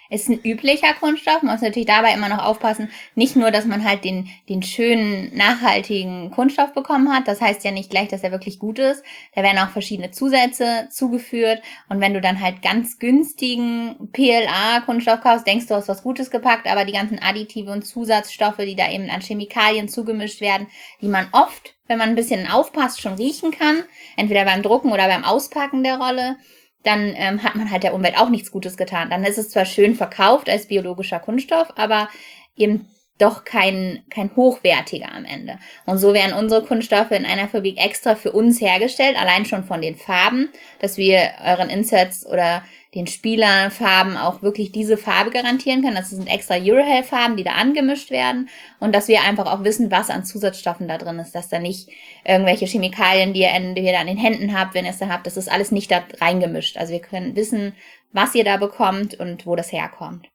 Ist 0.09 0.29
ein 0.29 0.39
üblicher 0.43 0.93
Kunststoff, 0.99 1.41
man 1.41 1.53
muss 1.53 1.61
natürlich 1.61 1.87
dabei 1.87 2.13
immer 2.13 2.29
noch 2.29 2.43
aufpassen, 2.43 2.89
nicht 3.15 3.35
nur, 3.35 3.51
dass 3.51 3.65
man 3.65 3.83
halt 3.83 4.03
den, 4.03 4.29
den 4.49 4.61
schönen, 4.61 5.35
nachhaltigen 5.35 6.31
Kunststoff 6.31 6.73
bekommen 6.73 7.11
hat, 7.11 7.27
das 7.27 7.41
heißt 7.41 7.63
ja 7.63 7.71
nicht 7.71 7.89
gleich, 7.89 8.07
dass 8.09 8.23
er 8.23 8.31
wirklich 8.31 8.59
gut 8.59 8.79
ist, 8.79 9.03
da 9.33 9.43
werden 9.43 9.57
auch 9.59 9.69
verschiedene 9.69 10.11
Zusätze 10.11 10.87
zugeführt. 10.91 11.61
Und 11.89 12.01
wenn 12.01 12.13
du 12.13 12.21
dann 12.21 12.41
halt 12.41 12.61
ganz 12.61 12.99
günstigen 12.99 14.09
PLA-Kunststoff 14.11 15.21
kaufst, 15.21 15.47
denkst 15.47 15.67
du, 15.67 15.75
hast 15.75 15.87
was 15.87 16.03
Gutes 16.03 16.31
gepackt, 16.31 16.67
aber 16.67 16.85
die 16.85 16.93
ganzen 16.93 17.19
Additive 17.19 17.71
und 17.71 17.85
Zusatzstoffe, 17.85 18.57
die 18.57 18.75
da 18.75 18.91
eben 18.91 19.09
an 19.09 19.21
Chemikalien 19.21 19.89
zugemischt 19.89 20.41
werden, 20.41 20.67
die 21.01 21.07
man 21.07 21.27
oft, 21.31 21.75
wenn 21.87 21.97
man 21.97 22.09
ein 22.09 22.15
bisschen 22.15 22.47
aufpasst, 22.47 23.01
schon 23.01 23.15
riechen 23.15 23.51
kann, 23.51 23.83
entweder 24.17 24.45
beim 24.45 24.61
Drucken 24.61 24.91
oder 24.91 25.07
beim 25.07 25.23
Auspacken 25.23 25.83
der 25.83 25.97
Rolle, 25.97 26.37
dann 26.86 27.13
ähm, 27.15 27.43
hat 27.43 27.55
man 27.55 27.71
halt 27.71 27.83
der 27.83 27.93
Umwelt 27.93 28.17
auch 28.17 28.29
nichts 28.29 28.51
Gutes 28.51 28.77
getan. 28.77 29.09
Dann 29.09 29.23
ist 29.23 29.38
es 29.38 29.49
zwar 29.49 29.65
schön 29.65 29.95
verkauft 29.95 30.49
als 30.49 30.67
biologischer 30.67 31.19
Kunststoff, 31.19 31.73
aber 31.75 32.09
eben 32.55 32.88
doch 33.18 33.45
kein, 33.45 34.03
kein 34.09 34.36
hochwertiger 34.36 35.11
am 35.13 35.24
Ende. 35.24 35.57
Und 35.86 35.99
so 35.99 36.13
werden 36.13 36.38
unsere 36.38 36.63
Kunststoffe 36.63 37.11
in 37.11 37.26
einer 37.26 37.47
Fabrik 37.47 37.78
extra 37.78 38.16
für 38.16 38.34
uns 38.34 38.59
hergestellt, 38.59 39.18
allein 39.18 39.45
schon 39.45 39.63
von 39.63 39.82
den 39.82 39.95
Farben, 39.95 40.49
dass 40.80 40.97
wir 40.97 41.32
euren 41.45 41.70
Inserts 41.70 42.26
oder 42.26 42.63
den 42.93 43.07
Spielerfarben 43.07 44.16
auch 44.18 44.41
wirklich 44.41 44.72
diese 44.72 44.97
Farbe 44.97 45.30
garantieren 45.30 45.82
können. 45.82 45.95
Das 45.95 46.09
sind 46.09 46.28
extra 46.28 46.55
Eurohell-Farben, 46.55 47.36
die 47.36 47.43
da 47.43 47.51
angemischt 47.51 48.09
werden 48.09 48.49
und 48.80 48.93
dass 48.93 49.07
wir 49.07 49.22
einfach 49.22 49.45
auch 49.45 49.63
wissen, 49.63 49.91
was 49.91 50.09
an 50.09 50.26
Zusatzstoffen 50.26 50.88
da 50.88 50.97
drin 50.97 51.20
ist, 51.20 51.36
dass 51.36 51.49
da 51.49 51.59
nicht 51.59 51.89
irgendwelche 52.26 52.66
Chemikalien, 52.66 53.34
die 53.34 53.41
ihr, 53.41 53.74
die 53.76 53.82
ihr 53.82 53.91
da 53.91 53.99
an 53.99 54.07
den 54.07 54.18
Händen 54.18 54.57
habt, 54.57 54.74
wenn 54.74 54.86
ihr 54.86 54.91
es 54.91 54.99
da 54.99 55.09
habt, 55.09 55.28
das 55.28 55.38
ist 55.38 55.51
alles 55.51 55.72
nicht 55.72 55.91
da 55.91 56.03
reingemischt. 56.20 56.78
Also 56.78 56.93
wir 56.93 57.01
können 57.01 57.36
wissen, 57.36 57.76
was 58.13 58.34
ihr 58.34 58.45
da 58.45 58.55
bekommt 58.57 59.13
und 59.16 59.45
wo 59.45 59.57
das 59.57 59.74
herkommt. 59.74 60.28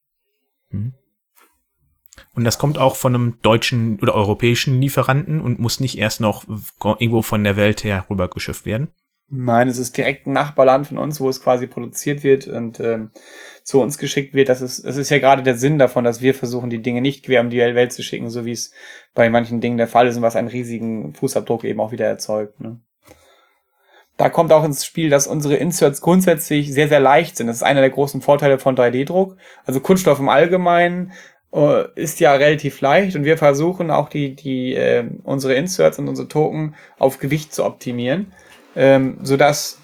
Mhm. 0.70 0.92
Und 2.34 2.44
das 2.44 2.58
kommt 2.58 2.78
auch 2.78 2.96
von 2.96 3.14
einem 3.14 3.38
deutschen 3.42 3.98
oder 4.00 4.14
europäischen 4.14 4.80
Lieferanten 4.80 5.40
und 5.40 5.58
muss 5.58 5.80
nicht 5.80 5.98
erst 5.98 6.20
noch 6.20 6.44
irgendwo 6.98 7.22
von 7.22 7.42
der 7.42 7.56
Welt 7.56 7.82
her 7.82 8.06
rübergeschifft 8.08 8.66
werden? 8.66 8.88
Nein, 9.32 9.68
es 9.68 9.78
ist 9.78 9.96
direkt 9.96 10.26
ein 10.26 10.32
Nachbarland 10.32 10.88
von 10.88 10.98
uns, 10.98 11.20
wo 11.20 11.28
es 11.28 11.40
quasi 11.40 11.68
produziert 11.68 12.24
wird 12.24 12.48
und 12.48 12.80
ähm, 12.80 13.10
zu 13.62 13.80
uns 13.80 13.96
geschickt 13.96 14.34
wird. 14.34 14.48
Das 14.48 14.60
ist, 14.60 14.84
das 14.84 14.96
ist 14.96 15.10
ja 15.10 15.20
gerade 15.20 15.44
der 15.44 15.56
Sinn 15.56 15.78
davon, 15.78 16.02
dass 16.02 16.20
wir 16.20 16.34
versuchen, 16.34 16.68
die 16.68 16.82
Dinge 16.82 17.00
nicht 17.00 17.24
quer 17.24 17.40
um 17.40 17.50
die 17.50 17.58
Welt 17.58 17.92
zu 17.92 18.02
schicken, 18.02 18.28
so 18.28 18.44
wie 18.44 18.52
es 18.52 18.72
bei 19.14 19.30
manchen 19.30 19.60
Dingen 19.60 19.76
der 19.76 19.86
Fall 19.86 20.08
ist 20.08 20.16
und 20.16 20.22
was 20.22 20.34
einen 20.34 20.48
riesigen 20.48 21.14
Fußabdruck 21.14 21.62
eben 21.62 21.78
auch 21.78 21.92
wieder 21.92 22.06
erzeugt. 22.06 22.60
Ne? 22.60 22.80
Da 24.20 24.28
kommt 24.28 24.52
auch 24.52 24.64
ins 24.64 24.84
Spiel, 24.84 25.08
dass 25.08 25.26
unsere 25.26 25.54
Inserts 25.54 26.02
grundsätzlich 26.02 26.74
sehr, 26.74 26.88
sehr 26.88 27.00
leicht 27.00 27.38
sind. 27.38 27.46
Das 27.46 27.56
ist 27.56 27.62
einer 27.62 27.80
der 27.80 27.88
großen 27.88 28.20
Vorteile 28.20 28.58
von 28.58 28.76
3D-Druck. 28.76 29.38
Also 29.64 29.80
Kunststoff 29.80 30.18
im 30.18 30.28
Allgemeinen 30.28 31.12
ist 31.96 32.20
ja 32.20 32.32
relativ 32.34 32.80
leicht 32.80 33.16
und 33.16 33.24
wir 33.24 33.36
versuchen 33.36 33.90
auch 33.90 34.08
die, 34.08 34.36
die 34.36 34.74
äh, 34.74 35.04
unsere 35.24 35.54
Inserts 35.54 35.98
und 35.98 36.08
unsere 36.08 36.28
Token 36.28 36.76
auf 36.98 37.18
Gewicht 37.18 37.52
zu 37.52 37.64
optimieren 37.64 38.32
ähm, 38.76 39.18
sodass 39.22 39.78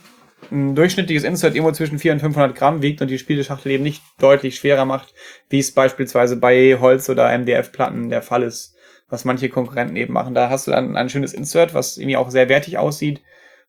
ein 0.50 0.74
durchschnittliches 0.74 1.24
Insert 1.24 1.54
irgendwo 1.54 1.72
zwischen 1.72 1.98
400 1.98 2.22
und 2.22 2.34
500 2.34 2.56
Gramm 2.56 2.82
wiegt 2.82 3.02
und 3.02 3.08
die 3.08 3.18
Spieleschachtel 3.18 3.72
eben 3.72 3.82
nicht 3.82 4.02
deutlich 4.18 4.56
schwerer 4.56 4.84
macht, 4.84 5.14
wie 5.48 5.58
es 5.58 5.72
beispielsweise 5.72 6.36
bei 6.36 6.78
Holz- 6.78 7.10
oder 7.10 7.36
MDF-Platten 7.36 8.10
der 8.10 8.22
Fall 8.22 8.42
ist. 8.42 8.74
was 9.08 9.24
manche 9.24 9.48
Konkurrenten 9.48 9.94
eben 9.94 10.12
machen. 10.12 10.34
Da 10.34 10.50
hast 10.50 10.66
du 10.66 10.72
dann 10.72 10.96
ein 10.96 11.08
schönes 11.08 11.32
Insert, 11.32 11.74
was 11.74 11.96
irgendwie 11.96 12.16
auch 12.16 12.28
sehr 12.28 12.48
wertig 12.48 12.76
aussieht 12.76 13.20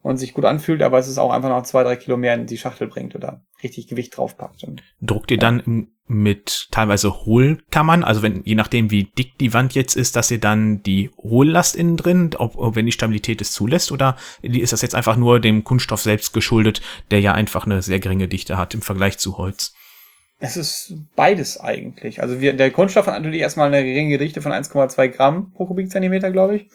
und 0.08 0.18
sich 0.18 0.34
gut 0.34 0.45
anfühlt, 0.45 0.82
aber 0.82 0.97
es 0.99 1.10
ist 1.10 1.18
auch 1.18 1.32
einfach 1.32 1.49
noch 1.49 1.64
zwei, 1.64 1.84
drei 1.84 1.97
Kilo 1.97 2.16
mehr 2.16 2.34
in 2.34 2.45
die 2.45 2.58
Schachtel 2.58 2.88
bringt 2.88 3.14
oder 3.14 3.41
richtig 3.62 3.88
Gewicht 3.88 4.16
draufpackt. 4.16 4.64
Und, 4.64 4.82
Druckt 5.01 5.32
ihr 5.32 5.38
dann 5.38 5.89
mit 6.08 6.70
teilweise 6.72 7.26
Hohlkammern, 7.26 8.05
also 8.05 8.22
wenn, 8.22 8.41
je 8.45 8.55
nachdem 8.55 8.89
wie 8.89 9.03
dick 9.03 9.38
die 9.38 9.53
Wand 9.53 9.76
jetzt 9.76 9.97
ist, 9.97 10.16
dass 10.16 10.32
ihr 10.32 10.39
dann 10.39 10.82
die 10.82 11.10
Hohllast 11.18 11.76
innen 11.76 11.97
drin, 11.97 12.30
ob, 12.38 12.58
ob 12.58 12.78
wenn 12.78 12.86
die 12.86 12.93
Stabilität 12.93 13.41
es 13.41 13.51
zulässt, 13.51 13.91
oder 13.91 14.16
ist 14.41 14.72
das 14.72 14.82
jetzt 14.82 14.95
einfach 14.95 15.18
nur 15.18 15.41
dem 15.41 15.66
Kunststoff 15.66 16.01
selbst 16.01 16.32
geschuldet, 16.32 16.82
der 17.12 17.20
ja 17.20 17.34
einfach 17.34 17.66
eine 17.66 17.82
sehr 17.82 17.99
geringe 17.99 18.30
Dichte 18.30 18.58
hat 18.58 18.74
im 18.74 18.82
Vergleich 18.82 19.18
zu 19.18 19.38
Holz? 19.38 19.74
Es 20.39 20.55
ist 20.55 20.93
beides 21.18 21.60
eigentlich. 21.60 22.22
Also 22.22 22.39
wir, 22.39 22.53
der 22.53 22.72
Kunststoff 22.72 23.08
hat 23.08 23.16
natürlich 23.16 23.41
erstmal 23.41 23.68
eine 23.68 23.84
geringe 23.84 24.18
Dichte 24.18 24.41
von 24.41 24.53
1,2 24.53 25.10
Gramm 25.10 25.51
pro 25.51 25.66
Kubikzentimeter, 25.66 26.32
glaube 26.32 26.55
ich. 26.55 26.70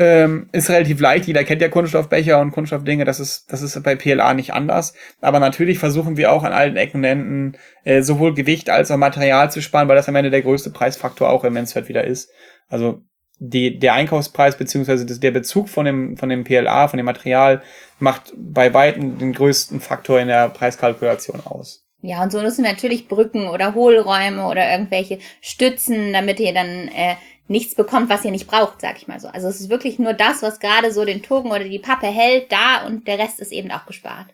Ähm, 0.00 0.48
ist 0.52 0.70
relativ 0.70 1.00
leicht. 1.00 1.26
Jeder 1.26 1.42
kennt 1.42 1.60
ja 1.60 1.68
Kunststoffbecher 1.68 2.40
und 2.40 2.52
Kunststoffdinge. 2.52 3.04
Das 3.04 3.18
ist, 3.18 3.52
das 3.52 3.62
ist 3.62 3.82
bei 3.82 3.96
PLA 3.96 4.32
nicht 4.32 4.52
anders. 4.52 4.94
Aber 5.20 5.40
natürlich 5.40 5.80
versuchen 5.80 6.16
wir 6.16 6.30
auch 6.30 6.44
an 6.44 6.52
allen 6.52 6.76
Ecken 6.76 6.98
und 6.98 7.04
Enden 7.04 7.58
äh, 7.82 8.02
sowohl 8.02 8.32
Gewicht 8.32 8.70
als 8.70 8.92
auch 8.92 8.96
Material 8.96 9.50
zu 9.50 9.60
sparen, 9.60 9.88
weil 9.88 9.96
das 9.96 10.08
am 10.08 10.14
Ende 10.14 10.30
der 10.30 10.42
größte 10.42 10.70
Preisfaktor 10.70 11.28
auch 11.28 11.42
im 11.42 11.54
Mansfeld 11.54 11.88
wieder 11.88 12.04
ist. 12.04 12.30
Also 12.68 13.00
die, 13.40 13.80
der 13.80 13.94
Einkaufspreis 13.94 14.56
beziehungsweise 14.56 15.04
der 15.04 15.30
Bezug 15.32 15.68
von 15.68 15.84
dem, 15.84 16.16
von 16.16 16.28
dem 16.28 16.44
PLA, 16.44 16.86
von 16.86 16.96
dem 16.96 17.06
Material, 17.06 17.60
macht 17.98 18.32
bei 18.36 18.72
weitem 18.72 19.18
den 19.18 19.32
größten 19.32 19.80
Faktor 19.80 20.20
in 20.20 20.28
der 20.28 20.48
Preiskalkulation 20.48 21.40
aus. 21.44 21.88
Ja, 22.02 22.22
und 22.22 22.30
so 22.30 22.40
nutzen 22.40 22.62
wir 22.62 22.70
natürlich 22.70 23.08
Brücken 23.08 23.48
oder 23.48 23.74
Hohlräume 23.74 24.46
oder 24.46 24.70
irgendwelche 24.70 25.18
Stützen, 25.40 26.12
damit 26.12 26.38
ihr 26.38 26.54
dann 26.54 26.86
äh, 26.86 27.16
nichts 27.48 27.74
bekommt, 27.74 28.10
was 28.10 28.24
ihr 28.24 28.30
nicht 28.30 28.46
braucht, 28.46 28.80
sag 28.80 28.96
ich 28.96 29.08
mal 29.08 29.20
so. 29.20 29.28
Also 29.28 29.48
es 29.48 29.60
ist 29.60 29.70
wirklich 29.70 29.98
nur 29.98 30.12
das, 30.12 30.42
was 30.42 30.60
gerade 30.60 30.92
so 30.92 31.04
den 31.04 31.22
Token 31.22 31.50
oder 31.50 31.64
die 31.64 31.78
Pappe 31.78 32.06
hält, 32.06 32.52
da 32.52 32.86
und 32.86 33.06
der 33.06 33.18
Rest 33.18 33.40
ist 33.40 33.52
eben 33.52 33.70
auch 33.70 33.86
gespart. 33.86 34.26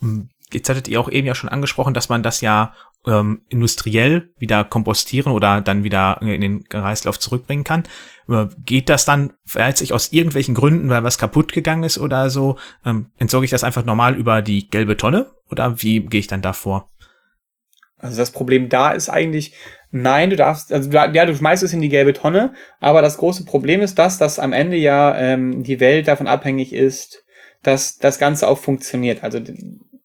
Hm, 0.00 0.30
jetzt 0.52 0.68
hattet 0.68 0.88
ihr 0.88 1.00
auch 1.00 1.10
eben 1.10 1.26
ja 1.26 1.34
schon 1.34 1.50
angesprochen, 1.50 1.94
dass 1.94 2.08
man 2.08 2.22
das 2.22 2.40
ja 2.40 2.74
ähm, 3.06 3.42
industriell 3.48 4.30
wieder 4.38 4.64
kompostieren 4.64 5.32
oder 5.32 5.60
dann 5.60 5.84
wieder 5.84 6.20
in 6.20 6.40
den 6.40 6.68
Kreislauf 6.68 7.18
zurückbringen 7.18 7.64
kann. 7.64 7.84
Äh, 8.28 8.46
geht 8.64 8.88
das 8.88 9.04
dann, 9.04 9.34
verhält 9.44 9.78
sich 9.78 9.92
aus 9.92 10.12
irgendwelchen 10.12 10.54
Gründen, 10.54 10.88
weil 10.88 11.04
was 11.04 11.18
kaputt 11.18 11.52
gegangen 11.52 11.84
ist 11.84 11.98
oder 11.98 12.30
so, 12.30 12.58
ähm, 12.84 13.10
entsorge 13.18 13.44
ich 13.44 13.50
das 13.50 13.64
einfach 13.64 13.84
normal 13.84 14.16
über 14.16 14.42
die 14.42 14.68
gelbe 14.68 14.96
Tonne 14.96 15.30
oder 15.50 15.80
wie 15.82 16.00
gehe 16.00 16.20
ich 16.20 16.26
dann 16.26 16.42
da 16.42 16.52
vor? 16.52 16.88
Also 17.98 18.18
das 18.18 18.30
Problem 18.30 18.68
da 18.68 18.90
ist 18.90 19.08
eigentlich, 19.08 19.54
nein, 19.90 20.30
du 20.30 20.36
darfst, 20.36 20.72
also 20.72 20.90
ja, 20.90 21.26
du 21.26 21.34
schmeißt 21.34 21.62
es 21.62 21.72
in 21.72 21.80
die 21.80 21.88
gelbe 21.88 22.12
Tonne, 22.12 22.52
aber 22.80 23.02
das 23.02 23.18
große 23.18 23.44
Problem 23.44 23.80
ist 23.80 23.98
das, 23.98 24.18
dass 24.18 24.38
am 24.38 24.52
Ende 24.52 24.76
ja 24.76 25.16
ähm, 25.18 25.62
die 25.62 25.80
Welt 25.80 26.08
davon 26.08 26.26
abhängig 26.26 26.72
ist, 26.72 27.24
dass 27.62 27.98
das 27.98 28.18
Ganze 28.18 28.48
auch 28.48 28.58
funktioniert. 28.58 29.24
Also 29.24 29.40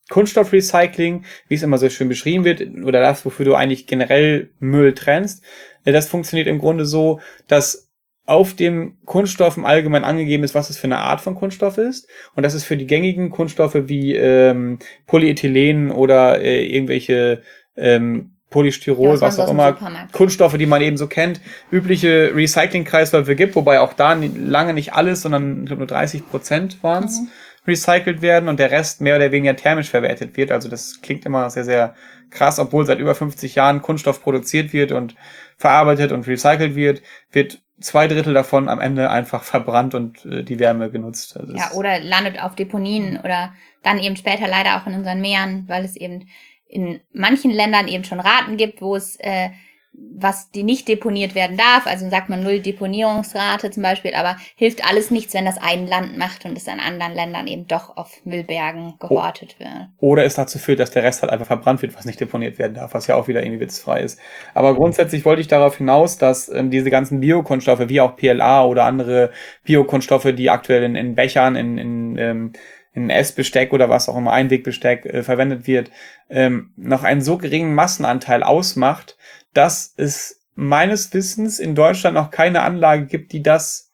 Kunststoffrecycling, 0.09 1.25
wie 1.47 1.55
es 1.55 1.63
immer 1.63 1.77
so 1.77 1.89
schön 1.89 2.09
beschrieben 2.09 2.45
wird, 2.45 2.61
oder 2.83 3.01
das, 3.01 3.25
wofür 3.25 3.45
du 3.45 3.55
eigentlich 3.55 3.87
generell 3.87 4.51
Müll 4.59 4.93
trennst, 4.93 5.43
äh, 5.85 5.91
das 5.91 6.07
funktioniert 6.07 6.47
im 6.47 6.59
Grunde 6.59 6.85
so, 6.85 7.19
dass 7.47 7.89
auf 8.25 8.53
dem 8.53 8.97
Kunststoff 9.05 9.57
im 9.57 9.65
Allgemeinen 9.65 10.05
angegeben 10.05 10.43
ist, 10.43 10.55
was 10.55 10.69
es 10.69 10.77
für 10.77 10.85
eine 10.85 10.99
Art 10.99 11.19
von 11.19 11.35
Kunststoff 11.35 11.77
ist. 11.77 12.07
Und 12.35 12.43
das 12.43 12.53
ist 12.53 12.63
für 12.63 12.77
die 12.77 12.87
gängigen 12.87 13.31
Kunststoffe 13.31 13.75
wie 13.75 14.15
ähm, 14.15 14.79
Polyethylen 15.07 15.91
oder 15.91 16.39
äh, 16.39 16.65
irgendwelche 16.65 17.41
ähm, 17.75 18.32
Polystyrol, 18.53 19.15
ja, 19.15 19.21
was 19.21 19.39
auch 19.39 19.49
immer, 19.49 19.75
Kunststoffe, 20.11 20.57
die 20.57 20.67
man 20.67 20.81
eben 20.83 20.95
so 20.95 21.07
kennt, 21.07 21.41
übliche 21.71 22.31
Recycling-Kreisläufe 22.35 23.35
gibt, 23.35 23.55
wobei 23.55 23.79
auch 23.79 23.93
da 23.93 24.13
lange 24.13 24.75
nicht 24.75 24.93
alles, 24.93 25.23
sondern 25.23 25.61
ich 25.61 25.65
glaube 25.65 25.79
nur 25.79 25.87
30 25.87 26.29
Prozent 26.29 26.83
waren 26.83 27.05
es, 27.05 27.19
mhm. 27.19 27.29
recycelt 27.65 28.21
werden 28.21 28.49
und 28.49 28.59
der 28.59 28.69
Rest 28.69 29.01
mehr 29.01 29.15
oder 29.15 29.31
weniger 29.31 29.55
thermisch 29.55 29.89
verwertet 29.89 30.37
wird. 30.37 30.51
Also 30.51 30.69
das 30.69 31.01
klingt 31.01 31.25
immer 31.25 31.49
sehr, 31.49 31.63
sehr 31.63 31.95
krass, 32.29 32.59
obwohl 32.59 32.85
seit 32.85 32.99
über 32.99 33.15
50 33.15 33.55
Jahren 33.55 33.81
Kunststoff 33.81 34.21
produziert 34.21 34.71
wird 34.71 34.91
und 34.91 35.15
verarbeitet 35.57 36.11
und 36.11 36.27
recycelt 36.27 36.75
wird, 36.75 37.01
wird 37.31 37.59
zwei 37.79 38.07
Drittel 38.07 38.35
davon 38.35 38.69
am 38.69 38.79
Ende 38.79 39.09
einfach 39.09 39.41
verbrannt 39.43 39.95
und 39.95 40.23
äh, 40.25 40.43
die 40.43 40.59
Wärme 40.59 40.91
genutzt. 40.91 41.35
Also 41.37 41.55
ja, 41.55 41.71
oder 41.71 41.99
landet 41.99 42.39
auf 42.39 42.53
Deponien 42.53 43.19
oder 43.23 43.51
dann 43.81 43.97
eben 43.97 44.15
später 44.15 44.47
leider 44.47 44.77
auch 44.77 44.85
in 44.85 44.93
unseren 44.93 45.21
Meeren, 45.21 45.65
weil 45.67 45.83
es 45.83 45.95
eben 45.95 46.27
in 46.73 46.99
manchen 47.13 47.51
Ländern 47.51 47.87
eben 47.87 48.03
schon 48.03 48.19
Raten 48.19 48.57
gibt, 48.57 48.81
wo 48.81 48.95
es 48.95 49.15
äh, 49.19 49.49
was 49.95 50.49
die 50.49 50.63
nicht 50.63 50.87
deponiert 50.87 51.35
werden 51.35 51.55
darf, 51.55 51.85
also 51.85 52.09
sagt 52.09 52.29
man 52.29 52.41
null 52.41 52.59
Deponierungsrate 52.59 53.69
zum 53.69 53.83
Beispiel, 53.83 54.15
aber 54.15 54.37
hilft 54.55 54.87
alles 54.87 55.11
nichts, 55.11 55.33
wenn 55.35 55.45
das 55.45 55.57
ein 55.61 55.85
Land 55.85 56.17
macht 56.17 56.45
und 56.45 56.57
es 56.57 56.67
in 56.67 56.79
anderen 56.79 57.13
Ländern 57.13 57.45
eben 57.45 57.67
doch 57.67 57.95
auf 57.95 58.25
Müllbergen 58.25 58.95
gehortet 58.99 59.59
wird. 59.59 59.69
Oder 59.99 60.25
es 60.25 60.33
dazu 60.33 60.57
führt, 60.57 60.79
dass 60.79 60.91
der 60.91 61.03
Rest 61.03 61.21
halt 61.21 61.31
einfach 61.31 61.45
verbrannt 61.45 61.83
wird, 61.83 61.95
was 61.95 62.05
nicht 62.05 62.19
deponiert 62.19 62.57
werden 62.57 62.73
darf, 62.73 62.95
was 62.95 63.05
ja 63.05 63.15
auch 63.15 63.27
wieder 63.27 63.43
irgendwie 63.43 63.61
witzfrei 63.61 64.01
ist. 64.01 64.19
Aber 64.55 64.73
grundsätzlich 64.73 65.25
wollte 65.25 65.41
ich 65.41 65.47
darauf 65.47 65.77
hinaus, 65.77 66.17
dass 66.17 66.49
ähm, 66.49 66.71
diese 66.71 66.89
ganzen 66.89 67.19
Biokunststoffe, 67.19 67.87
wie 67.87 68.01
auch 68.01 68.15
PLA 68.15 68.65
oder 68.65 68.85
andere 68.85 69.31
Biokunststoffe, 69.63 70.33
die 70.35 70.49
aktuell 70.49 70.83
in, 70.83 70.95
in 70.95 71.13
Bechern, 71.13 71.55
in, 71.55 71.77
in 71.77 72.17
ähm, 72.17 72.53
in 72.93 73.09
Essbesteck 73.09 73.73
oder 73.73 73.89
was 73.89 74.07
auch 74.07 74.17
immer, 74.17 74.33
Einwegbesteck 74.33 75.05
äh, 75.05 75.23
verwendet 75.23 75.67
wird, 75.67 75.91
ähm, 76.29 76.71
noch 76.75 77.03
einen 77.03 77.21
so 77.21 77.37
geringen 77.37 77.75
Massenanteil 77.75 78.43
ausmacht, 78.43 79.17
dass 79.53 79.93
es 79.97 80.41
meines 80.55 81.13
Wissens 81.13 81.59
in 81.59 81.75
Deutschland 81.75 82.15
noch 82.15 82.31
keine 82.31 82.61
Anlage 82.61 83.05
gibt, 83.05 83.31
die 83.31 83.41
das 83.41 83.91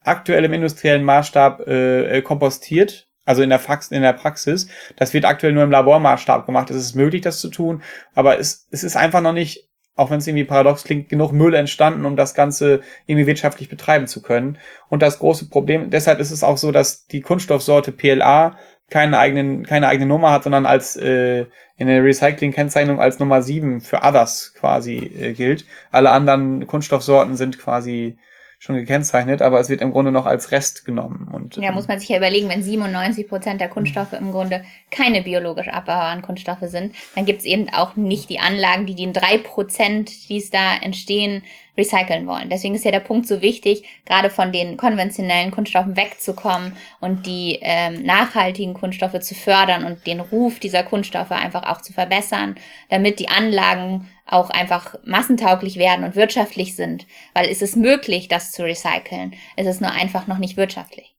aktuell 0.00 0.44
im 0.44 0.52
industriellen 0.52 1.04
Maßstab 1.04 1.60
äh, 1.66 2.18
äh 2.18 2.22
kompostiert, 2.22 3.08
also 3.24 3.42
in 3.42 3.50
der, 3.50 3.60
Fax, 3.60 3.92
in 3.92 4.02
der 4.02 4.12
Praxis. 4.12 4.66
Das 4.96 5.14
wird 5.14 5.24
aktuell 5.24 5.52
nur 5.52 5.62
im 5.62 5.70
Labormaßstab 5.70 6.44
gemacht. 6.44 6.70
Es 6.70 6.76
ist 6.76 6.96
möglich, 6.96 7.22
das 7.22 7.40
zu 7.40 7.48
tun, 7.48 7.82
aber 8.14 8.40
es, 8.40 8.66
es 8.72 8.82
ist 8.82 8.96
einfach 8.96 9.20
noch 9.20 9.32
nicht 9.32 9.68
auch 9.94 10.10
wenn 10.10 10.18
es 10.18 10.26
irgendwie 10.26 10.44
paradox 10.44 10.84
klingt, 10.84 11.08
genug 11.08 11.32
Müll 11.32 11.54
entstanden, 11.54 12.06
um 12.06 12.16
das 12.16 12.34
Ganze 12.34 12.80
irgendwie 13.06 13.26
wirtschaftlich 13.26 13.68
betreiben 13.68 14.06
zu 14.06 14.22
können. 14.22 14.58
Und 14.88 15.02
das 15.02 15.18
große 15.18 15.48
Problem, 15.48 15.90
deshalb 15.90 16.18
ist 16.18 16.30
es 16.30 16.42
auch 16.42 16.56
so, 16.56 16.72
dass 16.72 17.06
die 17.06 17.20
Kunststoffsorte 17.20 17.92
PLA 17.92 18.56
keine, 18.88 19.18
eigenen, 19.18 19.64
keine 19.64 19.88
eigene 19.88 20.06
Nummer 20.06 20.30
hat, 20.32 20.44
sondern 20.44 20.66
als 20.66 20.96
äh, 20.96 21.46
in 21.76 21.86
der 21.86 22.04
Recycling-Kennzeichnung 22.04 23.00
als 23.00 23.18
Nummer 23.18 23.42
7 23.42 23.80
für 23.80 24.02
Others 24.02 24.54
quasi 24.58 24.96
äh, 24.98 25.32
gilt. 25.32 25.66
Alle 25.90 26.10
anderen 26.10 26.66
Kunststoffsorten 26.66 27.36
sind 27.36 27.58
quasi 27.58 28.18
schon 28.62 28.76
gekennzeichnet, 28.76 29.42
aber 29.42 29.58
es 29.58 29.68
wird 29.68 29.80
im 29.80 29.90
Grunde 29.90 30.12
noch 30.12 30.24
als 30.24 30.52
Rest 30.52 30.84
genommen. 30.84 31.28
Und, 31.32 31.56
ja, 31.56 31.72
muss 31.72 31.88
man 31.88 31.98
sich 31.98 32.08
ja 32.08 32.18
überlegen, 32.18 32.48
wenn 32.48 32.62
97 32.62 33.28
Prozent 33.28 33.60
der 33.60 33.68
Kunststoffe 33.68 34.12
im 34.12 34.30
Grunde 34.30 34.62
keine 34.88 35.22
biologisch 35.22 35.66
abbaubaren 35.66 36.22
Kunststoffe 36.22 36.62
sind, 36.62 36.94
dann 37.16 37.24
gibt 37.24 37.40
es 37.40 37.44
eben 37.44 37.70
auch 37.70 37.96
nicht 37.96 38.30
die 38.30 38.38
Anlagen, 38.38 38.86
die 38.86 38.94
den 38.94 39.12
drei 39.12 39.38
Prozent, 39.38 40.28
die 40.28 40.36
es 40.36 40.50
da 40.50 40.76
entstehen, 40.76 41.42
recyceln 41.76 42.26
wollen. 42.26 42.50
Deswegen 42.50 42.74
ist 42.74 42.84
ja 42.84 42.90
der 42.90 43.00
Punkt 43.00 43.26
so 43.26 43.40
wichtig, 43.40 43.84
gerade 44.04 44.28
von 44.28 44.52
den 44.52 44.76
konventionellen 44.76 45.50
Kunststoffen 45.50 45.96
wegzukommen 45.96 46.76
und 47.00 47.26
die 47.26 47.58
ähm, 47.62 48.02
nachhaltigen 48.02 48.74
Kunststoffe 48.74 49.18
zu 49.20 49.34
fördern 49.34 49.84
und 49.84 50.06
den 50.06 50.20
Ruf 50.20 50.58
dieser 50.58 50.82
Kunststoffe 50.82 51.30
einfach 51.30 51.64
auch 51.64 51.80
zu 51.80 51.92
verbessern, 51.92 52.56
damit 52.90 53.18
die 53.18 53.28
Anlagen 53.28 54.08
auch 54.26 54.50
einfach 54.50 54.96
massentauglich 55.04 55.76
werden 55.76 56.04
und 56.04 56.14
wirtschaftlich 56.14 56.76
sind. 56.76 57.06
Weil 57.34 57.48
es 57.48 57.62
ist 57.62 57.76
möglich, 57.76 58.28
das 58.28 58.52
zu 58.52 58.64
recyceln. 58.64 59.34
Es 59.56 59.66
ist 59.66 59.80
nur 59.80 59.90
einfach 59.90 60.26
noch 60.26 60.38
nicht 60.38 60.56
wirtschaftlich. 60.56 61.14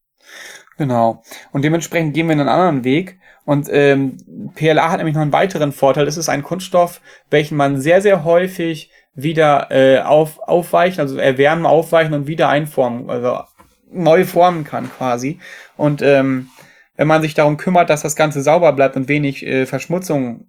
Genau. 0.78 1.24
Und 1.52 1.64
dementsprechend 1.64 2.14
gehen 2.14 2.28
wir 2.28 2.34
einen 2.34 2.48
anderen 2.48 2.84
Weg. 2.84 3.20
Und 3.46 3.68
ähm, 3.72 4.52
PLA 4.56 4.90
hat 4.90 4.98
nämlich 4.98 5.16
noch 5.16 5.22
einen 5.22 5.34
weiteren 5.34 5.72
Vorteil. 5.72 6.08
Es 6.08 6.18
ist 6.18 6.30
ein 6.30 6.44
Kunststoff, 6.44 7.02
welchen 7.30 7.58
man 7.58 7.80
sehr, 7.80 8.02
sehr 8.02 8.24
häufig 8.24 8.90
wieder 9.16 9.68
äh, 9.72 10.00
auf, 10.00 10.40
aufweichen, 10.40 11.02
also 11.02 11.18
erwärmen, 11.18 11.66
aufweichen 11.66 12.14
und 12.14 12.28
wieder 12.28 12.50
einformen, 12.50 13.10
also 13.10 13.42
neu 13.92 14.26
formen 14.26 14.64
kann 14.64 14.90
quasi. 14.90 15.40
Und 15.78 16.02
ähm, 16.02 16.50
wenn 16.96 17.08
man 17.08 17.22
sich 17.22 17.34
darum 17.34 17.58
kümmert, 17.58 17.90
dass 17.90 18.02
das 18.02 18.16
Ganze 18.16 18.42
sauber 18.42 18.74
bleibt 18.74 18.96
und 18.96 19.08
wenig 19.08 19.46
äh, 19.46 19.66
Verschmutzung, 19.66 20.48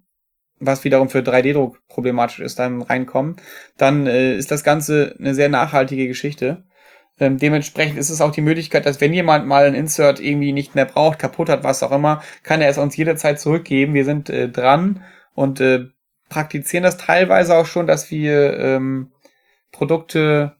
was 0.59 0.83
wiederum 0.83 1.09
für 1.09 1.19
3D-Druck 1.19 1.79
problematisch 1.87 2.39
ist, 2.39 2.59
dann 2.59 2.81
reinkommen, 2.81 3.35
dann 3.77 4.07
äh, 4.07 4.35
ist 4.35 4.51
das 4.51 4.63
Ganze 4.63 5.15
eine 5.19 5.35
sehr 5.35 5.49
nachhaltige 5.49 6.07
Geschichte. 6.07 6.63
Ähm, 7.19 7.37
dementsprechend 7.37 7.97
ist 7.97 8.09
es 8.09 8.21
auch 8.21 8.31
die 8.31 8.41
Möglichkeit, 8.41 8.85
dass 8.85 8.99
wenn 8.99 9.13
jemand 9.13 9.47
mal 9.47 9.65
ein 9.65 9.75
Insert 9.75 10.19
irgendwie 10.19 10.53
nicht 10.53 10.75
mehr 10.75 10.85
braucht, 10.85 11.19
kaputt 11.19 11.49
hat, 11.49 11.63
was 11.63 11.83
auch 11.83 11.91
immer, 11.91 12.21
kann 12.43 12.61
er 12.61 12.69
es 12.69 12.77
uns 12.77 12.95
jederzeit 12.97 13.39
zurückgeben. 13.39 13.93
Wir 13.93 14.05
sind 14.05 14.29
äh, 14.29 14.49
dran 14.49 15.03
und 15.33 15.61
äh, 15.61 15.85
praktizieren 16.29 16.83
das 16.83 16.97
teilweise 16.97 17.55
auch 17.55 17.65
schon, 17.65 17.87
dass 17.87 18.11
wir 18.11 18.57
ähm, 18.57 19.11
Produkte 19.71 20.55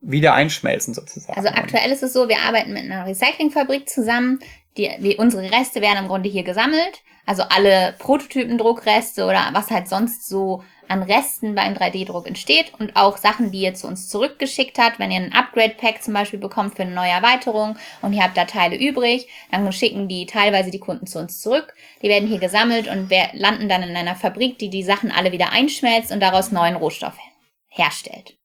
wieder 0.00 0.34
einschmelzen 0.34 0.94
sozusagen. 0.94 1.36
Also 1.36 1.50
aktuell 1.50 1.90
ist 1.90 2.02
es 2.02 2.12
so, 2.12 2.28
wir 2.28 2.40
arbeiten 2.40 2.72
mit 2.72 2.84
einer 2.84 3.06
Recyclingfabrik 3.06 3.88
zusammen. 3.88 4.38
Die, 4.76 4.90
die, 4.98 5.16
unsere 5.16 5.50
Reste 5.50 5.80
werden 5.80 5.98
im 5.98 6.08
Grunde 6.08 6.28
hier 6.28 6.44
gesammelt. 6.44 7.02
Also 7.26 7.42
alle 7.42 7.94
Prototypendruckreste 7.98 9.24
oder 9.24 9.50
was 9.52 9.70
halt 9.70 9.88
sonst 9.88 10.28
so 10.28 10.62
an 10.90 11.02
Resten 11.02 11.54
beim 11.54 11.74
3D-Druck 11.74 12.26
entsteht 12.26 12.72
und 12.78 12.96
auch 12.96 13.16
Sachen, 13.16 13.52
die 13.52 13.60
ihr 13.60 13.74
zu 13.74 13.86
uns 13.86 14.08
zurückgeschickt 14.08 14.78
habt. 14.78 14.98
Wenn 14.98 15.10
ihr 15.10 15.20
ein 15.20 15.32
Upgrade-Pack 15.32 16.02
zum 16.02 16.14
Beispiel 16.14 16.40
bekommt 16.40 16.74
für 16.74 16.82
eine 16.82 16.94
neue 16.94 17.10
Erweiterung 17.10 17.76
und 18.02 18.12
ihr 18.12 18.22
habt 18.22 18.36
da 18.36 18.44
Teile 18.44 18.76
übrig, 18.76 19.28
dann 19.50 19.70
schicken 19.72 20.08
die 20.08 20.26
teilweise 20.26 20.70
die 20.70 20.80
Kunden 20.80 21.06
zu 21.06 21.18
uns 21.18 21.40
zurück. 21.40 21.74
Die 22.02 22.08
werden 22.08 22.28
hier 22.28 22.40
gesammelt 22.40 22.88
und 22.88 23.10
landen 23.32 23.68
dann 23.68 23.84
in 23.84 23.96
einer 23.96 24.16
Fabrik, 24.16 24.58
die 24.58 24.68
die 24.68 24.82
Sachen 24.82 25.12
alle 25.12 25.32
wieder 25.32 25.52
einschmelzt 25.52 26.10
und 26.10 26.20
daraus 26.20 26.50
neuen 26.50 26.76
Rohstoff 26.76 27.16
herstellt. 27.68 28.36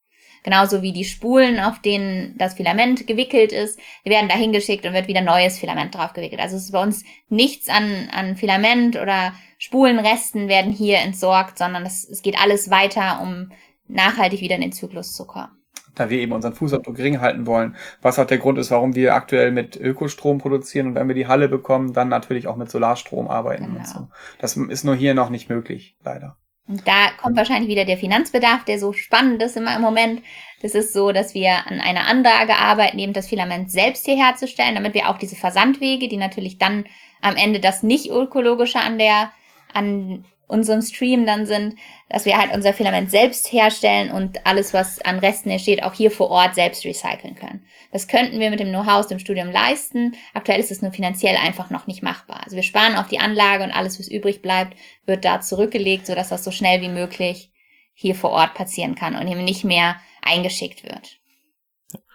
Genauso 0.43 0.83
wie 0.83 0.93
die 0.93 1.05
Spulen, 1.05 1.59
auf 1.59 1.79
denen 1.79 2.37
das 2.37 2.53
Filament 2.53 3.07
gewickelt 3.07 3.51
ist, 3.51 3.79
die 4.05 4.11
werden 4.11 4.29
da 4.29 4.35
hingeschickt 4.35 4.85
und 4.85 4.93
wird 4.93 5.07
wieder 5.07 5.21
neues 5.21 5.57
Filament 5.57 5.95
drauf 5.95 6.13
gewickelt. 6.13 6.39
Also 6.39 6.57
es 6.57 6.65
ist 6.65 6.71
bei 6.71 6.83
uns 6.83 7.03
nichts 7.29 7.67
an, 7.67 8.09
an 8.11 8.35
Filament 8.35 8.95
oder 8.95 9.33
Spulenresten 9.65 10.47
werden 10.47 10.71
hier 10.71 10.99
entsorgt, 10.99 11.57
sondern 11.57 11.85
es, 11.85 12.07
es 12.07 12.21
geht 12.21 12.39
alles 12.39 12.69
weiter, 12.69 13.19
um 13.21 13.51
nachhaltig 13.87 14.41
wieder 14.41 14.55
in 14.55 14.61
den 14.61 14.71
Zyklus 14.71 15.13
zu 15.13 15.25
kommen 15.25 15.57
da 15.95 16.09
wir 16.09 16.19
eben 16.19 16.33
unseren 16.33 16.53
Fußabdruck 16.53 16.95
gering 16.95 17.21
halten 17.21 17.47
wollen, 17.47 17.75
was 18.01 18.19
auch 18.19 18.27
der 18.27 18.37
Grund 18.37 18.57
ist, 18.57 18.69
warum 18.69 18.95
wir 18.95 19.15
aktuell 19.15 19.51
mit 19.51 19.77
Ökostrom 19.77 20.39
produzieren 20.39 20.87
und 20.87 20.95
wenn 20.95 21.07
wir 21.07 21.15
die 21.15 21.27
Halle 21.27 21.47
bekommen, 21.47 21.93
dann 21.93 22.09
natürlich 22.09 22.47
auch 22.47 22.57
mit 22.57 22.69
Solarstrom 22.69 23.29
arbeiten 23.29 23.67
genau. 23.67 23.77
und 23.77 23.87
so. 23.87 24.07
Das 24.39 24.57
ist 24.57 24.83
nur 24.83 24.95
hier 24.95 25.13
noch 25.13 25.29
nicht 25.29 25.49
möglich, 25.49 25.95
leider. 26.03 26.35
Und 26.67 26.85
da 26.87 27.11
kommt 27.21 27.37
wahrscheinlich 27.37 27.69
wieder 27.69 27.85
der 27.85 27.97
Finanzbedarf, 27.97 28.65
der 28.65 28.77
so 28.77 28.91
spannend 28.91 29.41
ist 29.41 29.55
immer 29.55 29.75
im 29.75 29.81
Moment. 29.81 30.21
Das 30.61 30.75
ist 30.75 30.93
so, 30.93 31.11
dass 31.11 31.33
wir 31.33 31.65
an 31.67 31.79
einer 31.79 32.07
Anlage 32.07 32.55
arbeiten, 32.55 32.99
eben 32.99 33.13
das 33.13 33.27
Filament 33.27 33.71
selbst 33.71 34.05
hier 34.05 34.17
herzustellen, 34.17 34.75
damit 34.75 34.95
wir 34.95 35.09
auch 35.09 35.17
diese 35.17 35.35
Versandwege, 35.35 36.09
die 36.09 36.17
natürlich 36.17 36.57
dann 36.57 36.85
am 37.21 37.35
Ende 37.35 37.59
das 37.59 37.83
nicht 37.83 38.09
ökologische 38.09 38.79
an 38.79 38.97
der, 38.97 39.31
an 39.75 40.25
unserem 40.47 40.81
Stream 40.81 41.25
dann 41.25 41.45
sind, 41.45 41.75
dass 42.09 42.25
wir 42.25 42.37
halt 42.37 42.53
unser 42.53 42.73
Filament 42.73 43.09
selbst 43.09 43.51
herstellen 43.51 44.11
und 44.11 44.45
alles, 44.45 44.73
was 44.73 45.01
an 45.01 45.19
Resten 45.19 45.49
entsteht, 45.49 45.83
auch 45.83 45.93
hier 45.93 46.11
vor 46.11 46.29
Ort 46.29 46.55
selbst 46.55 46.85
recyceln 46.85 47.35
können. 47.35 47.65
Das 47.91 48.07
könnten 48.07 48.39
wir 48.39 48.51
mit 48.51 48.59
dem 48.59 48.69
Know-how 48.69 48.99
aus 48.99 49.07
dem 49.07 49.19
Studium 49.19 49.49
leisten. 49.51 50.15
Aktuell 50.33 50.59
ist 50.59 50.71
es 50.71 50.81
nur 50.81 50.91
finanziell 50.91 51.35
einfach 51.35 51.71
noch 51.71 51.87
nicht 51.87 52.03
machbar. 52.03 52.43
Also 52.43 52.55
wir 52.55 52.63
sparen 52.63 52.95
auf 52.95 53.07
die 53.07 53.19
Anlage 53.19 53.63
und 53.63 53.71
alles, 53.71 53.99
was 53.99 54.07
übrig 54.07 54.41
bleibt, 54.41 54.77
wird 55.05 55.25
da 55.25 55.41
zurückgelegt, 55.41 56.05
sodass 56.05 56.29
das 56.29 56.43
so 56.43 56.51
schnell 56.51 56.81
wie 56.81 56.89
möglich 56.89 57.51
hier 57.93 58.13
vor 58.13 58.31
Ort 58.31 58.53
passieren 58.53 58.93
kann 58.93 59.15
und 59.15 59.27
eben 59.27 59.43
nicht 59.43 59.63
mehr 59.63 59.95
eingeschickt 60.21 60.83
wird. 60.83 61.19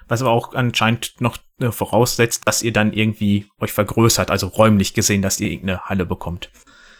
Was 0.07 0.21
aber 0.21 0.33
auch 0.33 0.55
anscheinend 0.55 1.21
noch 1.21 1.39
äh, 1.61 1.71
voraussetzt, 1.71 2.43
dass 2.47 2.63
ihr 2.63 2.73
dann 2.73 2.93
irgendwie 2.93 3.47
euch 3.61 3.73
vergrößert, 3.73 4.31
also 4.31 4.49
räumlich 4.49 4.93
gesehen, 4.93 5.23
dass 5.23 5.41
ihr 5.41 5.51
irgendeine 5.51 5.85
Halle 5.85 6.05
bekommt. 6.05 6.51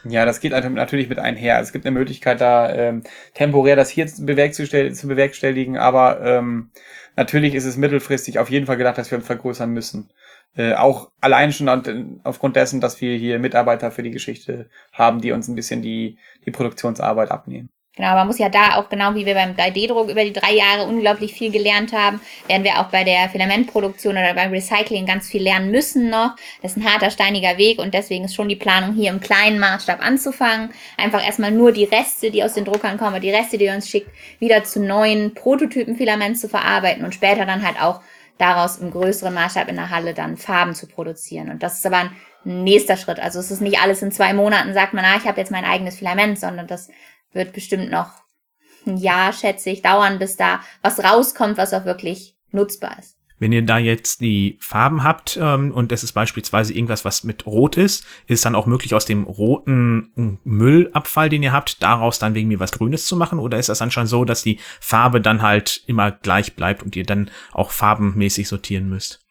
Ja, 0.05 0.25
das 0.25 0.41
geht 0.41 0.53
natürlich 0.53 1.09
mit 1.09 1.19
einher. 1.19 1.61
Es 1.61 1.73
gibt 1.73 1.85
eine 1.85 1.99
Möglichkeit, 1.99 2.41
da 2.41 2.73
ähm, 2.73 3.03
temporär 3.35 3.77
das 3.77 3.91
hier 3.91 4.07
zu, 4.07 4.25
zu 4.25 5.07
bewerkstelligen, 5.09 5.77
aber 5.77 6.21
ähm, 6.25 6.71
natürlich 7.17 7.55
ist 7.55 7.67
es 7.67 7.77
mittelfristig 7.77 8.39
auf 8.39 8.51
jeden 8.51 8.67
Fall 8.67 8.79
gedacht, 8.79 8.97
dass 8.97 9.11
wir 9.11 9.19
uns 9.19 9.27
vergrößern 9.27 9.71
müssen. 9.71 10.11
Äh, 10.57 10.75
auch 10.75 11.11
allein 11.21 11.53
schon 11.53 12.21
aufgrund 12.25 12.57
dessen, 12.57 12.81
dass 12.81 13.01
wir 13.01 13.17
hier 13.17 13.39
Mitarbeiter 13.39 13.91
für 13.91 14.03
die 14.03 14.11
Geschichte 14.11 14.71
haben, 14.93 15.21
die 15.21 15.33
uns 15.33 15.49
ein 15.49 15.55
bisschen 15.55 15.83
die, 15.83 16.19
die 16.47 16.51
Produktionsarbeit 16.51 17.31
abnehmen. 17.31 17.69
Genau, 17.97 18.15
man 18.15 18.29
muss 18.29 18.39
ja 18.39 18.49
da 18.49 18.77
auch 18.77 18.89
genau 18.89 19.17
wie 19.17 19.27
wir 19.27 19.35
beim 19.35 19.57
3D-Druck 19.57 20.09
über 20.11 20.23
die 20.25 20.33
drei 20.33 20.55
Jahre 20.55 20.85
unglaublich 20.85 21.35
viel 21.35 21.51
gelernt 21.51 21.93
haben, 21.93 22.21
werden 22.47 22.63
wir 22.63 22.79
auch 22.79 22.87
bei 22.87 23.03
der 23.03 23.29
Filamentproduktion 23.29 24.17
oder 24.17 24.33
beim 24.33 24.53
Recycling 24.53 25.07
ganz 25.07 25.29
viel 25.29 25.43
lernen 25.43 25.73
müssen 25.73 26.09
noch. 26.09 26.37
Das 26.63 26.73
ist 26.73 26.77
ein 26.77 26.89
harter, 26.89 27.11
steiniger 27.11 27.59
Weg 27.59 27.81
und 27.81 27.93
deswegen 27.93 28.27
ist 28.27 28.37
schon 28.37 28.49
die 28.49 28.55
Planung 28.55 28.95
hier 28.95 29.11
im 29.11 29.19
kleinen 29.19 29.59
Maßstab 29.59 30.01
anzufangen. 30.01 30.71
Einfach 30.97 31.25
erstmal 31.25 31.51
nur 31.51 31.73
die 31.73 31.85
Reste, 31.85 32.31
die 32.31 32.45
aus 32.45 32.55
den 32.55 32.65
Druckern 32.65 32.97
kommen, 32.97 33.21
die 33.21 33.31
Reste, 33.31 33.59
die 33.59 33.65
ihr 33.65 33.75
uns 33.75 33.89
schickt, 33.89 34.11
wieder 34.39 34.63
zu 34.63 34.81
neuen 34.81 35.35
Prototypen 35.35 35.97
Filament 35.97 36.39
zu 36.39 36.49
verarbeiten 36.49 37.05
und 37.05 37.13
später 37.13 37.45
dann 37.45 37.67
halt 37.67 37.83
auch 37.83 38.01
daraus 38.39 38.77
im 38.79 38.93
größeren 38.93 39.35
Maßstab 39.35 39.69
in 39.69 39.77
der 39.77 39.91
Halle 39.91 40.15
dann 40.15 40.37
Farben 40.37 40.77
zu 40.77 40.87
produzieren. 40.87 41.51
Und 41.51 41.63
das 41.63 41.79
ist 41.79 41.87
aber 41.87 41.99
ein 41.99 42.13
nächster 42.45 42.97
Schritt. 42.97 43.21
Also 43.21 43.39
es 43.39 43.51
ist 43.51 43.61
nicht 43.61 43.81
alles 43.81 44.01
in 44.01 44.13
zwei 44.13 44.33
Monaten, 44.33 44.73
sagt 44.73 44.95
man, 44.95 45.05
ah, 45.05 45.17
ich 45.19 45.27
habe 45.27 45.41
jetzt 45.41 45.51
mein 45.51 45.65
eigenes 45.65 45.99
Filament, 45.99 46.39
sondern 46.39 46.67
das 46.67 46.89
wird 47.33 47.53
bestimmt 47.53 47.91
noch 47.91 48.11
ein 48.87 48.97
Jahr, 48.97 49.33
schätze 49.33 49.71
ich, 49.71 49.83
dauern, 49.83 50.19
bis 50.19 50.37
da 50.37 50.61
was 50.83 51.03
rauskommt, 51.03 51.59
was 51.59 51.75
auch 51.75 51.85
wirklich 51.85 52.37
nutzbar 52.51 52.99
ist. 52.99 53.17
Wenn 53.39 53.53
ihr 53.53 53.65
da 53.65 53.79
jetzt 53.79 54.21
die 54.21 54.59
Farben 54.61 55.03
habt 55.03 55.39
ähm, 55.41 55.73
und 55.73 55.93
es 55.93 56.05
ist 56.05 56.13
beispielsweise 56.13 56.75
irgendwas, 56.75 57.07
was 57.07 57.25
mit 57.25 57.47
Rot 57.47 57.79
ist, 57.79 58.05
ist 58.27 58.39
es 58.39 58.41
dann 58.43 58.55
auch 58.55 58.67
möglich, 58.67 58.95
aus 58.95 59.07
dem 59.07 59.25
roten 59.25 60.41
Müllabfall, 60.45 61.31
den 61.31 61.43
ihr 61.43 61.53
habt, 61.53 61.83
daraus 61.83 62.19
dann 62.19 62.35
wegen 62.35 62.49
mir 62.49 62.61
was 62.61 62.73
Grünes 62.73 63.07
zu 63.07 63.17
machen? 63.17 63.39
Oder 63.39 63.59
ist 63.59 63.71
das 63.71 63.83
schon 63.93 64.07
so, 64.07 64.27
dass 64.27 64.43
die 64.43 64.61
Farbe 64.79 65.23
dann 65.23 65.41
halt 65.41 65.83
immer 65.87 66.11
gleich 66.11 66.55
bleibt 66.55 66.83
und 66.83 66.95
ihr 66.97 67.05
dann 67.05 67.31
auch 67.53 67.71
farbenmäßig 67.71 68.47
sortieren 68.47 68.91
müsst? 68.91 69.25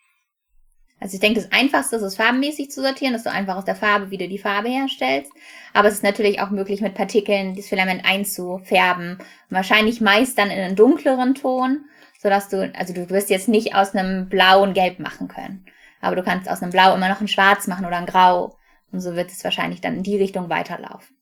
Also 0.99 1.15
ich 1.15 1.21
denke, 1.21 1.41
das 1.41 1.51
Einfachste 1.51 1.95
ist 1.95 2.01
es 2.01 2.15
farbenmäßig 2.15 2.71
zu 2.71 2.81
sortieren, 2.81 3.13
dass 3.13 3.23
du 3.23 3.31
einfach 3.31 3.55
aus 3.55 3.65
der 3.65 3.75
Farbe 3.75 4.11
wieder 4.11 4.27
die 4.27 4.37
Farbe 4.37 4.69
herstellst. 4.69 5.31
Aber 5.73 5.87
es 5.87 5.95
ist 5.95 6.03
natürlich 6.03 6.41
auch 6.41 6.49
möglich, 6.49 6.81
mit 6.81 6.93
Partikeln 6.93 7.55
das 7.55 7.67
Filament 7.67 8.03
einzufärben. 8.05 9.17
Wahrscheinlich 9.49 10.01
meist 10.01 10.37
dann 10.37 10.49
in 10.49 10.59
einen 10.59 10.75
dunkleren 10.75 11.35
Ton, 11.35 11.85
sodass 12.21 12.49
du, 12.49 12.71
also 12.75 12.93
du 12.93 13.09
wirst 13.09 13.29
jetzt 13.29 13.47
nicht 13.47 13.75
aus 13.75 13.95
einem 13.95 14.27
Blau 14.27 14.63
ein 14.63 14.73
Gelb 14.73 14.99
machen 14.99 15.29
können. 15.29 15.65
Aber 16.01 16.15
du 16.15 16.23
kannst 16.23 16.49
aus 16.49 16.61
einem 16.61 16.71
Blau 16.71 16.93
immer 16.93 17.09
noch 17.09 17.21
ein 17.21 17.27
Schwarz 17.27 17.67
machen 17.67 17.85
oder 17.85 17.97
ein 17.97 18.05
Grau. 18.05 18.57
Und 18.91 18.99
so 18.99 19.15
wird 19.15 19.31
es 19.31 19.43
wahrscheinlich 19.43 19.81
dann 19.81 19.97
in 19.97 20.03
die 20.03 20.17
Richtung 20.17 20.49
weiterlaufen. 20.49 21.15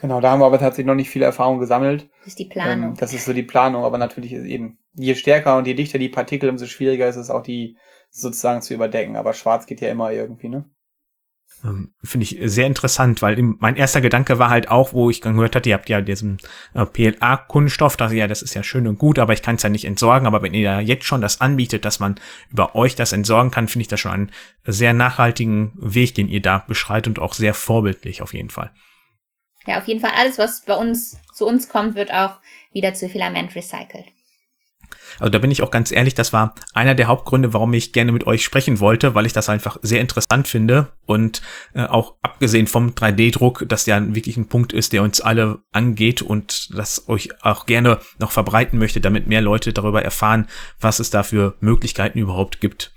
Genau, 0.00 0.20
da 0.20 0.30
haben 0.30 0.40
wir 0.40 0.46
aber 0.46 0.58
tatsächlich 0.58 0.86
noch 0.86 0.94
nicht 0.94 1.10
viel 1.10 1.22
Erfahrung 1.22 1.58
gesammelt. 1.58 2.08
Das 2.20 2.28
ist 2.28 2.38
die 2.38 2.44
Planung. 2.44 2.90
Ähm, 2.90 2.96
das 2.98 3.12
ist 3.12 3.24
so 3.24 3.32
die 3.32 3.42
Planung, 3.42 3.84
aber 3.84 3.98
natürlich 3.98 4.32
ist 4.32 4.44
eben, 4.44 4.78
je 4.94 5.14
stärker 5.14 5.56
und 5.56 5.66
je 5.66 5.74
dichter 5.74 5.98
die 5.98 6.08
Partikel, 6.08 6.48
umso 6.48 6.66
schwieriger 6.66 7.08
ist 7.08 7.16
es 7.16 7.30
auch 7.30 7.42
die 7.42 7.76
sozusagen 8.10 8.62
zu 8.62 8.74
überdecken. 8.74 9.16
Aber 9.16 9.34
schwarz 9.34 9.66
geht 9.66 9.80
ja 9.80 9.90
immer 9.90 10.12
irgendwie, 10.12 10.48
ne? 10.48 10.64
Ähm, 11.64 11.92
Finde 12.04 12.24
ich 12.24 12.38
sehr 12.44 12.66
interessant, 12.66 13.20
weil 13.20 13.40
mein 13.42 13.76
erster 13.76 14.00
Gedanke 14.00 14.38
war 14.38 14.50
halt 14.50 14.68
auch, 14.68 14.92
wo 14.92 15.10
ich 15.10 15.20
gehört 15.20 15.56
hatte, 15.56 15.68
ihr 15.68 15.74
habt 15.74 15.88
ja 15.88 16.00
diesen 16.00 16.38
äh, 16.74 16.86
PLA-Kunststoff, 16.86 17.96
da 17.96 18.10
ja, 18.10 18.28
das 18.28 18.42
ist 18.42 18.54
ja 18.54 18.62
schön 18.62 18.86
und 18.86 18.98
gut, 18.98 19.18
aber 19.18 19.32
ich 19.32 19.42
kann 19.42 19.56
es 19.56 19.62
ja 19.62 19.68
nicht 19.68 19.84
entsorgen. 19.84 20.26
Aber 20.26 20.42
wenn 20.42 20.54
ihr 20.54 20.60
ja 20.60 20.80
jetzt 20.80 21.04
schon 21.04 21.20
das 21.20 21.40
anbietet, 21.40 21.84
dass 21.84 22.00
man 22.00 22.20
über 22.50 22.74
euch 22.76 22.94
das 22.94 23.12
entsorgen 23.12 23.50
kann, 23.50 23.66
finde 23.66 23.82
ich 23.82 23.88
das 23.88 24.00
schon 24.00 24.12
einen 24.12 24.32
sehr 24.64 24.92
nachhaltigen 24.92 25.72
Weg, 25.74 26.14
den 26.14 26.28
ihr 26.28 26.42
da 26.42 26.58
beschreitet 26.58 27.18
und 27.18 27.18
auch 27.18 27.34
sehr 27.34 27.54
vorbildlich 27.54 28.22
auf 28.22 28.34
jeden 28.34 28.50
Fall. 28.50 28.70
Ja, 29.66 29.78
auf 29.78 29.88
jeden 29.88 30.00
Fall 30.00 30.12
alles, 30.16 30.38
was 30.38 30.64
bei 30.64 30.74
uns 30.74 31.18
zu 31.34 31.46
uns 31.46 31.68
kommt, 31.68 31.94
wird 31.94 32.12
auch 32.12 32.38
wieder 32.72 32.94
zu 32.94 33.08
Filament 33.08 33.54
recycelt. 33.54 34.06
Also 35.18 35.30
da 35.30 35.38
bin 35.38 35.50
ich 35.50 35.62
auch 35.62 35.70
ganz 35.70 35.90
ehrlich, 35.90 36.14
das 36.14 36.32
war 36.32 36.54
einer 36.74 36.94
der 36.94 37.06
Hauptgründe, 37.06 37.52
warum 37.52 37.72
ich 37.74 37.92
gerne 37.92 38.12
mit 38.12 38.26
euch 38.26 38.44
sprechen 38.44 38.80
wollte, 38.80 39.14
weil 39.14 39.26
ich 39.26 39.32
das 39.32 39.48
einfach 39.48 39.78
sehr 39.82 40.00
interessant 40.00 40.48
finde 40.48 40.88
und 41.06 41.42
äh, 41.74 41.84
auch 41.84 42.14
abgesehen 42.22 42.66
vom 42.66 42.90
3D-Druck, 42.90 43.64
dass 43.68 43.84
der 43.84 44.14
wirklich 44.14 44.36
ein 44.36 44.48
Punkt 44.48 44.72
ist, 44.72 44.92
der 44.92 45.02
uns 45.02 45.20
alle 45.20 45.58
angeht 45.72 46.22
und 46.22 46.70
das 46.76 47.08
euch 47.08 47.30
auch 47.42 47.66
gerne 47.66 47.98
noch 48.18 48.30
verbreiten 48.30 48.78
möchte, 48.78 49.00
damit 49.00 49.26
mehr 49.26 49.42
Leute 49.42 49.72
darüber 49.72 50.02
erfahren, 50.02 50.46
was 50.80 51.00
es 51.00 51.10
da 51.10 51.22
für 51.22 51.56
Möglichkeiten 51.60 52.18
überhaupt 52.18 52.60
gibt 52.60 52.92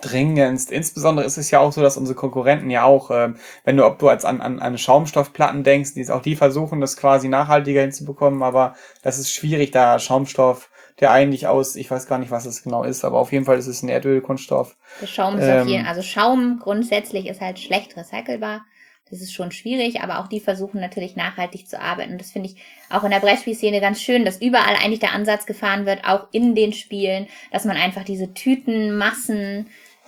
dringendst. 0.00 0.70
Insbesondere 0.70 1.26
ist 1.26 1.38
es 1.38 1.50
ja 1.50 1.60
auch 1.60 1.72
so, 1.72 1.82
dass 1.82 1.96
unsere 1.96 2.16
Konkurrenten 2.16 2.70
ja 2.70 2.84
auch, 2.84 3.10
äh, 3.10 3.34
wenn 3.64 3.76
du, 3.76 3.84
ob 3.84 3.98
du 3.98 4.08
als 4.08 4.24
an, 4.24 4.40
an, 4.40 4.58
an 4.58 4.78
Schaumstoffplatten 4.78 5.62
denkst, 5.62 5.94
die 5.94 6.08
auch 6.10 6.22
die 6.22 6.36
versuchen, 6.36 6.80
das 6.80 6.96
quasi 6.96 7.28
nachhaltiger 7.28 7.82
hinzubekommen, 7.82 8.42
aber 8.42 8.74
das 9.02 9.18
ist 9.18 9.32
schwierig, 9.32 9.70
da 9.70 9.98
Schaumstoff 9.98 10.70
der 11.00 11.10
eigentlich 11.10 11.46
aus, 11.46 11.76
ich 11.76 11.90
weiß 11.90 12.06
gar 12.06 12.18
nicht, 12.18 12.30
was 12.30 12.46
es 12.46 12.62
genau 12.62 12.84
ist, 12.84 13.04
aber 13.04 13.18
auf 13.18 13.32
jeden 13.32 13.44
Fall 13.44 13.58
ist 13.58 13.66
es 13.66 13.82
ein 13.82 13.88
Erdölkunststoff. 13.88 14.76
Der 15.00 15.06
Schaum 15.06 15.38
ist 15.38 15.44
ähm, 15.44 15.62
auf 15.62 15.68
jeden, 15.68 15.86
also 15.86 16.02
Schaum 16.02 16.58
grundsätzlich 16.60 17.26
ist 17.26 17.40
halt 17.40 17.58
schlecht 17.58 17.96
recycelbar. 17.96 18.62
Das 19.10 19.20
ist 19.20 19.32
schon 19.32 19.50
schwierig, 19.50 20.02
aber 20.02 20.20
auch 20.20 20.28
die 20.28 20.38
versuchen 20.38 20.80
natürlich 20.80 21.16
nachhaltig 21.16 21.66
zu 21.68 21.80
arbeiten. 21.80 22.12
Und 22.12 22.20
das 22.20 22.30
finde 22.30 22.48
ich 22.48 22.56
auch 22.90 23.02
in 23.02 23.10
der 23.10 23.18
Brettspielszene 23.18 23.80
ganz 23.80 24.00
schön, 24.00 24.24
dass 24.24 24.40
überall 24.40 24.76
eigentlich 24.76 25.00
der 25.00 25.14
Ansatz 25.14 25.46
gefahren 25.46 25.84
wird, 25.84 26.04
auch 26.04 26.28
in 26.30 26.54
den 26.54 26.72
Spielen, 26.72 27.26
dass 27.50 27.64
man 27.64 27.76
einfach 27.76 28.04
diese 28.04 28.34
Tütenmassen, 28.34 29.66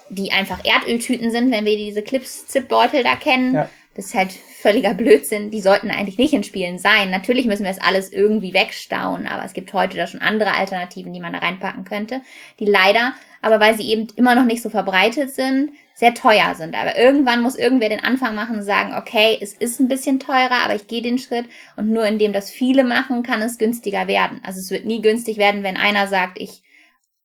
die 0.09 0.31
einfach 0.31 0.65
Erdöltüten 0.65 1.33
sind, 1.33 1.51
wenn 1.51 1.65
wir 1.65 1.77
diese 1.77 2.03
Clips-Zip-Beutel 2.03 3.03
da 3.03 3.17
kennen, 3.17 3.55
ja. 3.55 3.69
Das 3.95 4.07
ist 4.07 4.15
halt 4.15 4.33
völliger 4.33 4.95
Blödsinn. 4.95 5.51
Die 5.51 5.61
sollten 5.61 5.91
eigentlich 5.91 6.17
nicht 6.17 6.33
in 6.33 6.45
Spielen 6.45 6.79
sein. 6.79 7.11
Natürlich 7.11 7.45
müssen 7.47 7.65
wir 7.65 7.71
das 7.71 7.83
alles 7.83 8.11
irgendwie 8.11 8.55
wegstauen, 8.55 9.27
aber 9.27 9.45
es 9.45 9.53
gibt 9.53 9.73
heute 9.75 9.99
da 9.99 10.07
schon 10.07 10.23
andere 10.23 10.55
Alternativen, 10.55 11.13
die 11.13 11.21
man 11.21 11.35
da 11.35 11.41
reinpacken 11.41 11.85
könnte, 11.85 12.23
die 12.59 12.65
leider, 12.65 13.13
aber 13.43 13.61
weil 13.61 13.77
sie 13.77 13.91
eben 13.91 14.07
immer 14.17 14.35
noch 14.35 14.45
nicht 14.45 14.63
so 14.63 14.71
verbreitet 14.71 15.35
sind, 15.35 15.73
sehr 15.95 16.15
teuer 16.15 16.55
sind. 16.55 16.75
Aber 16.75 16.97
irgendwann 16.97 17.43
muss 17.43 17.57
irgendwer 17.57 17.91
den 17.91 18.03
Anfang 18.03 18.35
machen 18.35 18.57
und 18.57 18.63
sagen, 18.63 18.95
okay, 18.95 19.37
es 19.41 19.53
ist 19.53 19.79
ein 19.79 19.89
bisschen 19.89 20.21
teurer, 20.21 20.65
aber 20.65 20.75
ich 20.75 20.87
gehe 20.87 21.03
den 21.03 21.19
Schritt 21.19 21.45
und 21.77 21.91
nur 21.91 22.07
indem 22.07 22.33
das 22.33 22.51
viele 22.51 22.85
machen, 22.85 23.23
kann 23.23 23.43
es 23.43 23.59
günstiger 23.59 24.07
werden. 24.07 24.41
Also 24.43 24.61
es 24.61 24.71
wird 24.71 24.87
nie 24.87 25.03
günstig 25.03 25.37
werden, 25.37 25.63
wenn 25.63 25.77
einer 25.77 26.07
sagt, 26.07 26.41
ich 26.41 26.63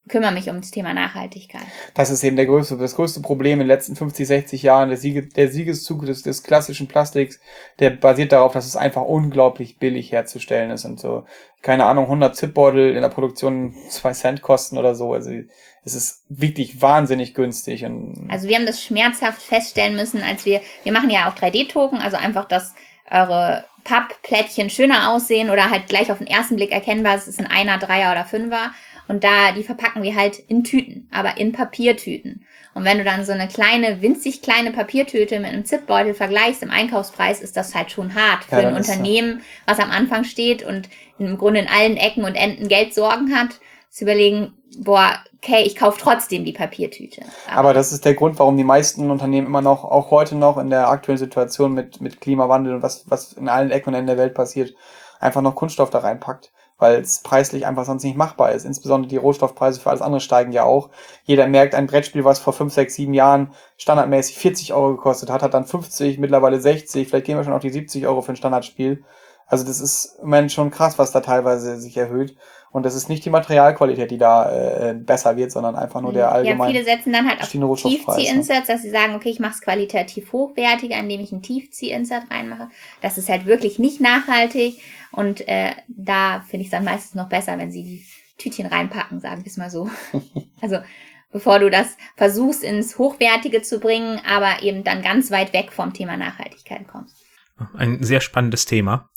kümmere 0.08 0.32
mich 0.32 0.50
um 0.50 0.62
das 0.62 0.72
Thema 0.72 0.94
Nachhaltigkeit. 0.94 1.66
Das 1.94 2.10
ist 2.10 2.24
eben 2.24 2.36
der 2.36 2.46
größte, 2.46 2.78
das 2.78 2.96
größte 2.96 3.22
Problem 3.22 3.54
in 3.54 3.60
den 3.60 3.68
letzten 3.68 3.96
50, 3.96 4.28
60 4.28 4.64
Jahren. 4.64 4.90
Der, 4.90 4.98
Siege, 4.98 5.28
der 5.28 5.50
Siegeszug 5.50 6.06
des, 6.06 6.24
des 6.24 6.44
klassischen 6.44 6.88
Plastiks, 6.88 7.40
der 7.80 7.92
basiert 7.92 8.32
darauf, 8.32 8.54
dass 8.54 8.66
es 8.66 8.76
einfach 8.76 9.04
unglaublich 9.04 9.78
billig 9.78 10.12
herzustellen 10.12 10.72
ist 10.72 10.86
und 10.86 11.00
so, 11.00 11.26
keine 11.62 11.86
Ahnung, 11.86 12.06
100 12.06 12.36
Zipbeutel 12.36 12.96
in 12.96 13.02
der 13.02 13.10
Produktion 13.10 13.74
zwei 13.90 14.14
Cent 14.14 14.42
kosten 14.42 14.78
oder 14.78 14.96
so. 14.96 15.14
Also 15.14 15.32
es 15.84 15.96
ist 15.96 16.24
wirklich 16.30 16.82
wahnsinnig 16.82 17.34
günstig. 17.34 17.84
Und 17.86 18.28
also 18.30 18.48
wir 18.48 18.56
haben 18.56 18.66
das 18.66 18.84
schmerzhaft 18.84 19.42
feststellen 19.42 19.96
müssen, 19.96 20.22
als 20.22 20.46
wir, 20.46 20.62
wir 20.84 20.92
machen 20.92 21.10
ja 21.10 21.30
auch 21.30 21.36
3D-Token, 21.36 22.00
also 22.00 22.18
einfach, 22.18 22.46
dass 22.46 22.74
eure 23.10 23.66
Pappplättchen 23.84 24.70
schöner 24.70 25.10
aussehen 25.12 25.50
oder 25.50 25.70
halt 25.70 25.88
gleich 25.88 26.12
auf 26.12 26.18
den 26.18 26.28
ersten 26.28 26.58
Blick 26.58 26.72
erkennbar, 26.72 27.16
es 27.16 27.28
ist 27.28 27.40
ein 27.40 27.48
Einer, 27.48 27.78
Dreier 27.78 28.12
oder 28.12 28.26
Fünfer. 28.26 28.72
Und 29.08 29.24
da, 29.24 29.54
die 29.54 29.64
verpacken 29.64 30.04
wir 30.04 30.16
halt 30.16 30.38
in 30.38 30.64
Tüten, 30.64 31.08
aber 31.12 31.38
in 31.38 31.52
Papiertüten. 31.52 32.46
Und 32.74 32.84
wenn 32.84 32.98
du 32.98 33.04
dann 33.04 33.26
so 33.26 33.32
eine 33.32 33.48
kleine, 33.48 34.02
winzig 34.02 34.42
kleine 34.42 34.72
Papiertüte 34.72 35.40
mit 35.40 35.50
einem 35.50 35.66
Zipbeutel 35.66 36.14
vergleichst 36.14 36.62
im 36.62 36.70
Einkaufspreis, 36.70 37.42
ist 37.42 37.58
das 37.58 37.74
halt 37.74 37.90
schon 37.90 38.14
hart 38.14 38.44
für 38.44 38.62
ja, 38.62 38.68
ein 38.68 38.76
Unternehmen, 38.76 39.42
was 39.66 39.80
am 39.80 39.92
Anfang 39.92 40.26
steht 40.26 40.64
und 40.64 40.90
im 41.18 41.38
Grunde 41.38 41.62
in 41.62 41.68
allen 41.68 41.98
Ecken 41.98 42.24
und 42.24 42.36
Enden 42.36 42.68
Geld 42.68 42.94
sorgen 42.94 43.36
hat, 43.36 43.60
zu 43.90 44.04
überlegen, 44.04 44.54
boah, 44.78 45.16
okay, 45.38 45.64
ich 45.64 45.76
kaufe 45.76 46.00
trotzdem 46.00 46.46
die 46.46 46.54
Papiertüte. 46.54 47.24
Aber, 47.48 47.60
Aber, 47.60 47.74
das 47.74 47.94
ist 47.94 48.06
der 48.06 48.14
Grund, 48.14 48.38
warum 48.38 48.58
die 48.58 48.64
meisten 48.64 49.10
Unternehmen 49.10 49.48
immer 49.48 49.62
noch, 49.62 49.84
auch 49.84 50.12
heute 50.12 50.36
noch 50.36 50.58
in 50.58 50.70
der 50.70 50.90
aktuellen 50.90 51.18
Situation 51.18 51.74
mit, 51.74 52.02
mit 52.02 52.22
Klimawandel 52.22 52.76
und 52.76 52.84
was, 52.84 53.10
was 53.10 53.34
in 53.34 53.50
allen 53.50 53.72
Ecken 53.72 53.90
und 53.90 53.96
Enden 53.96 54.08
der 54.08 54.18
Welt 54.18 54.36
passiert, 54.36 54.76
einfach 55.20 55.42
noch 55.42 55.56
Kunststoff 55.56 55.90
da 55.90 56.00
reinpackt 56.00 56.52
weil 56.78 57.02
es 57.02 57.20
preislich 57.20 57.66
einfach 57.66 57.86
sonst 57.86 58.04
nicht 58.04 58.18
machbar 58.18 58.52
ist. 58.52 58.66
Insbesondere 58.66 59.10
die 59.10 59.18
Rohstoffpreise 59.18 59.80
für 59.80 59.90
alles 59.90 60.02
andere 60.02 60.22
steigen 60.22 60.52
ja 60.52 60.64
auch. 60.64 60.90
Jeder 61.24 61.48
merkt, 61.48 61.74
ein 61.74 61.88
Brettspiel, 61.88 62.24
was 62.24 62.40
vor 62.40 62.54
5, 62.54 62.74
6, 62.74 62.96
7 62.96 63.14
Jahren 63.14 63.52
standardmäßig 63.78 64.38
40 64.38 64.74
Euro 64.74 64.96
gekostet 64.96 65.30
hat, 65.30 65.42
hat 65.42 65.54
dann 65.54 65.66
50, 65.66 66.20
mittlerweile 66.20 66.60
60, 66.60 67.08
vielleicht 67.08 67.26
gehen 67.26 67.38
wir 67.38 67.44
schon 67.44 67.54
auf 67.54 67.62
die 67.62 67.72
70 67.72 68.06
Euro 68.08 68.22
für 68.22 68.34
ein 68.34 68.38
Standardspiel. 68.38 69.04
Also 69.48 69.66
das 69.66 69.80
ist 69.80 70.18
im 70.20 70.26
Moment 70.26 70.52
schon 70.52 70.72
krass, 70.72 71.00
was 71.00 71.12
da 71.12 71.22
teilweise 71.22 71.80
sich 71.80 71.96
erhöht. 71.98 72.36
Und 72.70 72.86
das 72.86 72.96
ist 72.96 73.08
nicht 73.08 73.24
die 73.24 73.30
Materialqualität, 73.30 74.12
die 74.12 74.18
da 74.18 74.52
äh, 74.52 74.94
besser 74.94 75.38
wird, 75.38 75.52
sondern 75.52 75.76
einfach 75.76 76.02
nur 76.02 76.12
der 76.12 76.32
allgemeine. 76.32 76.74
Ja, 76.74 76.80
viele 76.80 76.84
setzen 76.84 77.14
dann 77.14 77.28
halt 77.28 77.42
auf 77.42 77.50
Tiefzieh-Inserts, 77.50 78.68
dass 78.68 78.82
sie 78.82 78.90
sagen, 78.90 79.16
okay, 79.16 79.30
ich 79.30 79.40
mache 79.40 79.54
es 79.54 79.62
qualitativ 79.62 80.34
hochwertiger, 80.34 80.98
indem 80.98 81.22
ich 81.22 81.32
ein 81.32 81.42
Tiefzieh-Insert 81.42 82.30
reinmache. 82.30 82.68
Das 83.02 83.18
ist 83.18 83.30
halt 83.30 83.46
wirklich 83.46 83.80
nicht 83.80 84.02
nachhaltig. 84.02 84.82
Und 85.12 85.48
äh, 85.48 85.72
da 85.88 86.42
finde 86.42 86.62
ich 86.62 86.68
es 86.68 86.72
dann 86.72 86.84
meistens 86.84 87.16
noch 87.16 87.30
besser, 87.30 87.58
wenn 87.58 87.72
sie 87.72 87.84
die 87.84 88.06
Tütchen 88.38 88.68
reinpacken, 88.68 89.20
sagen 89.20 89.44
wir 89.44 89.50
es 89.50 89.58
mal 89.58 89.70
so. 89.70 89.90
also 90.62 90.78
bevor 91.32 91.60
du 91.60 91.70
das 91.70 91.98
versuchst, 92.16 92.64
ins 92.64 92.98
Hochwertige 92.98 93.62
zu 93.62 93.80
bringen, 93.80 94.22
aber 94.28 94.64
eben 94.64 94.84
dann 94.84 95.02
ganz 95.02 95.32
weit 95.32 95.54
weg 95.54 95.72
vom 95.72 95.94
Thema 95.94 96.18
Nachhaltigkeit 96.18 96.88
kommst. 96.88 97.24
Ein 97.76 98.04
sehr 98.04 98.22
spannendes 98.22 98.66
Thema, 98.66 99.10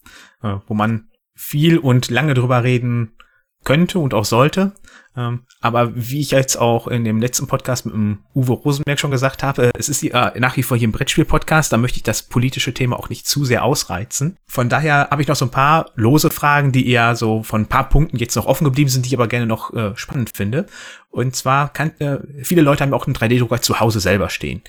äh, 0.42 0.56
wo 0.66 0.74
man 0.74 1.08
viel 1.34 1.78
und 1.78 2.10
lange 2.10 2.34
drüber 2.34 2.64
reden 2.64 3.16
könnte 3.64 3.98
und 3.98 4.14
auch 4.14 4.24
sollte. 4.24 4.72
Ähm, 5.16 5.40
aber 5.60 5.92
wie 5.96 6.20
ich 6.20 6.30
jetzt 6.30 6.56
auch 6.56 6.86
in 6.86 7.04
dem 7.04 7.20
letzten 7.20 7.48
Podcast 7.48 7.84
mit 7.84 7.94
dem 7.94 8.18
Uwe 8.34 8.52
Rosenberg 8.52 9.00
schon 9.00 9.10
gesagt 9.10 9.42
habe, 9.42 9.70
es 9.76 9.88
ist 9.88 10.04
äh, 10.04 10.38
nach 10.38 10.56
wie 10.56 10.62
vor 10.62 10.76
hier 10.76 10.86
ein 10.86 10.92
Brettspiel-Podcast, 10.92 11.72
da 11.72 11.78
möchte 11.78 11.96
ich 11.96 12.04
das 12.04 12.22
politische 12.22 12.72
Thema 12.72 12.96
auch 12.98 13.08
nicht 13.08 13.26
zu 13.26 13.44
sehr 13.44 13.64
ausreizen. 13.64 14.36
Von 14.46 14.68
daher 14.68 15.08
habe 15.10 15.22
ich 15.22 15.28
noch 15.28 15.36
so 15.36 15.46
ein 15.46 15.50
paar 15.50 15.90
lose 15.96 16.30
Fragen, 16.30 16.70
die 16.70 16.88
eher 16.88 17.16
so 17.16 17.42
von 17.42 17.62
ein 17.62 17.66
paar 17.66 17.88
Punkten 17.88 18.18
jetzt 18.18 18.36
noch 18.36 18.46
offen 18.46 18.64
geblieben 18.64 18.88
sind, 18.88 19.04
die 19.04 19.08
ich 19.08 19.16
aber 19.16 19.26
gerne 19.26 19.46
noch 19.46 19.74
äh, 19.74 19.96
spannend 19.96 20.30
finde. 20.34 20.66
Und 21.10 21.34
zwar 21.34 21.72
kann, 21.72 21.90
äh, 21.98 22.18
viele 22.44 22.62
Leute 22.62 22.84
haben 22.84 22.94
auch 22.94 23.06
einen 23.06 23.16
3D-Drucker 23.16 23.60
zu 23.60 23.80
Hause 23.80 23.98
selber 23.98 24.28
stehen. 24.28 24.62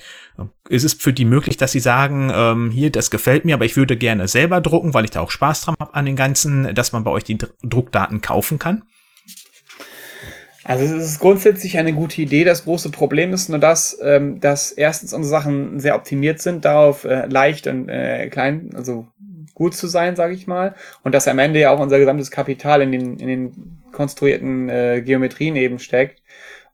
Ist 0.68 0.82
es 0.82 0.94
für 0.94 1.12
die 1.12 1.24
möglich, 1.24 1.56
dass 1.56 1.70
sie 1.70 1.80
sagen, 1.80 2.32
ähm, 2.34 2.70
hier, 2.72 2.90
das 2.90 3.12
gefällt 3.12 3.44
mir, 3.44 3.54
aber 3.54 3.64
ich 3.64 3.76
würde 3.76 3.96
gerne 3.96 4.26
selber 4.26 4.60
drucken, 4.60 4.92
weil 4.92 5.04
ich 5.04 5.12
da 5.12 5.20
auch 5.20 5.30
Spaß 5.30 5.60
dran 5.60 5.76
habe 5.78 5.94
an 5.94 6.04
den 6.04 6.16
ganzen, 6.16 6.74
dass 6.74 6.90
man 6.90 7.04
bei 7.04 7.12
euch 7.12 7.22
die 7.22 7.38
Druckdaten 7.62 8.22
kaufen 8.22 8.58
kann? 8.58 8.82
Also 10.64 10.84
es 10.84 10.92
ist 10.92 11.18
grundsätzlich 11.18 11.78
eine 11.78 11.92
gute 11.92 12.22
Idee. 12.22 12.44
Das 12.44 12.64
große 12.64 12.90
Problem 12.90 13.32
ist 13.32 13.48
nur 13.48 13.58
das, 13.58 13.98
ähm, 14.02 14.40
dass 14.40 14.70
erstens 14.70 15.12
unsere 15.12 15.30
Sachen 15.30 15.80
sehr 15.80 15.96
optimiert 15.96 16.40
sind, 16.40 16.64
darauf 16.64 17.04
äh, 17.04 17.26
leicht 17.26 17.66
und 17.66 17.88
äh, 17.88 18.28
klein, 18.28 18.70
also 18.74 19.06
gut 19.54 19.74
zu 19.74 19.86
sein, 19.86 20.16
sage 20.16 20.34
ich 20.34 20.46
mal, 20.46 20.74
und 21.02 21.14
dass 21.14 21.28
am 21.28 21.38
Ende 21.38 21.60
ja 21.60 21.70
auch 21.70 21.80
unser 21.80 21.98
gesamtes 21.98 22.30
Kapital 22.30 22.82
in 22.82 22.92
den, 22.92 23.16
in 23.18 23.28
den 23.28 23.82
konstruierten 23.92 24.68
äh, 24.68 25.02
Geometrien 25.04 25.56
eben 25.56 25.78
steckt. 25.78 26.22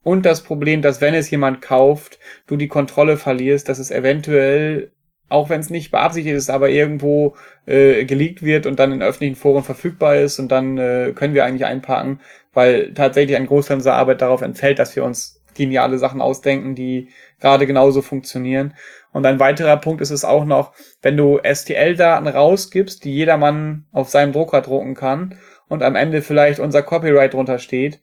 Und 0.01 0.25
das 0.25 0.41
Problem, 0.41 0.81
dass 0.81 1.01
wenn 1.01 1.13
es 1.13 1.29
jemand 1.29 1.61
kauft, 1.61 2.19
du 2.47 2.55
die 2.55 2.69
Kontrolle 2.69 3.17
verlierst, 3.17 3.67
dass 3.67 3.79
es 3.79 3.91
eventuell 3.91 4.91
auch 5.29 5.49
wenn 5.49 5.59
es 5.59 5.69
nicht 5.69 5.91
beabsichtigt 5.91 6.35
ist, 6.35 6.49
aber 6.49 6.69
irgendwo 6.69 7.35
äh, 7.65 8.05
geleakt 8.05 8.43
wird 8.43 8.65
und 8.65 8.79
dann 8.79 8.91
in 8.91 9.01
öffentlichen 9.01 9.35
Foren 9.35 9.63
verfügbar 9.63 10.15
ist 10.15 10.39
und 10.39 10.51
dann 10.51 10.77
äh, 10.77 11.13
können 11.15 11.33
wir 11.33 11.45
eigentlich 11.45 11.65
einpacken, 11.65 12.19
weil 12.53 12.93
tatsächlich 12.93 13.37
ein 13.37 13.47
Großteil 13.47 13.77
unserer 13.77 13.95
Arbeit 13.95 14.21
darauf 14.21 14.41
entfällt, 14.41 14.79
dass 14.79 14.95
wir 14.95 15.03
uns 15.03 15.41
geniale 15.53 15.97
Sachen 15.97 16.21
ausdenken, 16.21 16.73
die 16.73 17.09
gerade 17.39 17.67
genauso 17.67 18.01
funktionieren. 18.01 18.73
Und 19.11 19.25
ein 19.25 19.39
weiterer 19.39 19.77
Punkt 19.77 20.01
ist 20.01 20.11
es 20.11 20.25
auch 20.25 20.45
noch, 20.45 20.73
wenn 21.01 21.17
du 21.17 21.39
STL-Daten 21.43 22.27
rausgibst, 22.27 23.03
die 23.03 23.13
jedermann 23.13 23.85
auf 23.91 24.09
seinem 24.09 24.31
Drucker 24.31 24.61
drucken 24.61 24.95
kann 24.95 25.37
und 25.67 25.83
am 25.83 25.95
Ende 25.95 26.21
vielleicht 26.21 26.59
unser 26.59 26.81
Copyright 26.81 27.33
drunter 27.33 27.59
steht, 27.59 28.01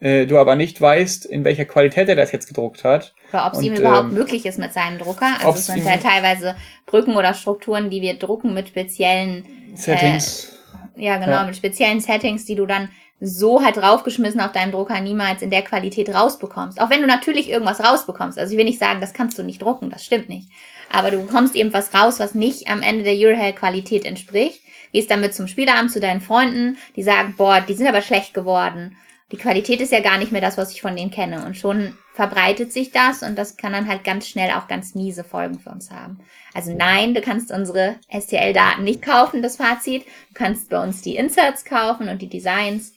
äh, 0.00 0.26
du 0.26 0.38
aber 0.38 0.54
nicht 0.54 0.80
weißt, 0.80 1.26
in 1.26 1.44
welcher 1.44 1.64
Qualität 1.64 2.08
er 2.08 2.16
das 2.16 2.30
jetzt 2.30 2.46
gedruckt 2.46 2.84
hat. 2.84 3.14
Oder 3.32 3.46
ob 3.46 3.54
es 3.54 3.62
ihm 3.62 3.74
überhaupt 3.74 4.10
ähm, 4.10 4.14
möglich 4.14 4.46
ist 4.46 4.58
mit 4.58 4.72
seinem 4.72 4.98
Drucker. 4.98 5.34
Also 5.40 5.50
es 5.50 5.66
sind 5.66 5.84
ja 5.84 5.96
teilweise 5.96 6.56
Brücken 6.86 7.16
oder 7.16 7.34
Strukturen, 7.34 7.90
die 7.90 8.00
wir 8.00 8.14
drucken 8.14 8.54
mit 8.54 8.68
speziellen 8.68 9.44
Settings. 9.74 10.56
Äh, 10.96 11.04
ja, 11.04 11.16
genau, 11.16 11.32
ja. 11.32 11.44
mit 11.44 11.56
speziellen 11.56 12.00
Settings, 12.00 12.44
die 12.44 12.54
du 12.54 12.66
dann 12.66 12.90
so 13.20 13.64
halt 13.64 13.76
draufgeschmissen 13.76 14.40
auf 14.40 14.52
deinem 14.52 14.70
Drucker 14.70 15.00
niemals 15.00 15.42
in 15.42 15.50
der 15.50 15.62
Qualität 15.62 16.14
rausbekommst. 16.14 16.80
Auch 16.80 16.90
wenn 16.90 17.00
du 17.00 17.08
natürlich 17.08 17.50
irgendwas 17.50 17.80
rausbekommst. 17.80 18.38
Also 18.38 18.52
ich 18.52 18.58
will 18.58 18.64
nicht 18.64 18.78
sagen, 18.78 19.00
das 19.00 19.12
kannst 19.12 19.36
du 19.38 19.42
nicht 19.42 19.60
drucken, 19.60 19.90
das 19.90 20.04
stimmt 20.04 20.28
nicht. 20.28 20.48
Aber 20.92 21.10
du 21.10 21.20
bekommst 21.22 21.56
eben 21.56 21.72
was 21.72 21.92
raus, 21.92 22.20
was 22.20 22.34
nicht 22.34 22.70
am 22.70 22.82
Ende 22.82 23.02
der 23.02 23.14
Eurohell-Qualität 23.14 24.04
entspricht. 24.04 24.60
Gehst 24.92 25.10
damit 25.10 25.34
zum 25.34 25.48
Spielabend 25.48 25.90
zu 25.90 25.98
deinen 25.98 26.20
Freunden, 26.20 26.78
die 26.94 27.02
sagen, 27.02 27.34
boah, 27.36 27.60
die 27.60 27.74
sind 27.74 27.88
aber 27.88 28.00
schlecht 28.00 28.32
geworden 28.32 28.96
die 29.30 29.36
Qualität 29.36 29.80
ist 29.80 29.92
ja 29.92 30.00
gar 30.00 30.18
nicht 30.18 30.32
mehr 30.32 30.40
das, 30.40 30.56
was 30.56 30.72
ich 30.72 30.80
von 30.80 30.96
denen 30.96 31.10
kenne. 31.10 31.44
Und 31.44 31.56
schon 31.56 31.96
verbreitet 32.14 32.72
sich 32.72 32.92
das 32.92 33.22
und 33.22 33.36
das 33.36 33.56
kann 33.56 33.72
dann 33.72 33.86
halt 33.86 34.02
ganz 34.02 34.26
schnell 34.26 34.52
auch 34.52 34.68
ganz 34.68 34.94
miese 34.94 35.22
Folgen 35.22 35.58
für 35.58 35.70
uns 35.70 35.90
haben. 35.90 36.20
Also 36.54 36.74
nein, 36.74 37.14
du 37.14 37.20
kannst 37.20 37.52
unsere 37.52 37.96
STL-Daten 38.10 38.84
nicht 38.84 39.02
kaufen, 39.02 39.42
das 39.42 39.56
Fazit. 39.56 40.04
Du 40.04 40.34
kannst 40.34 40.70
bei 40.70 40.82
uns 40.82 41.02
die 41.02 41.16
Inserts 41.16 41.64
kaufen 41.64 42.08
und 42.08 42.22
die 42.22 42.28
Designs, 42.28 42.94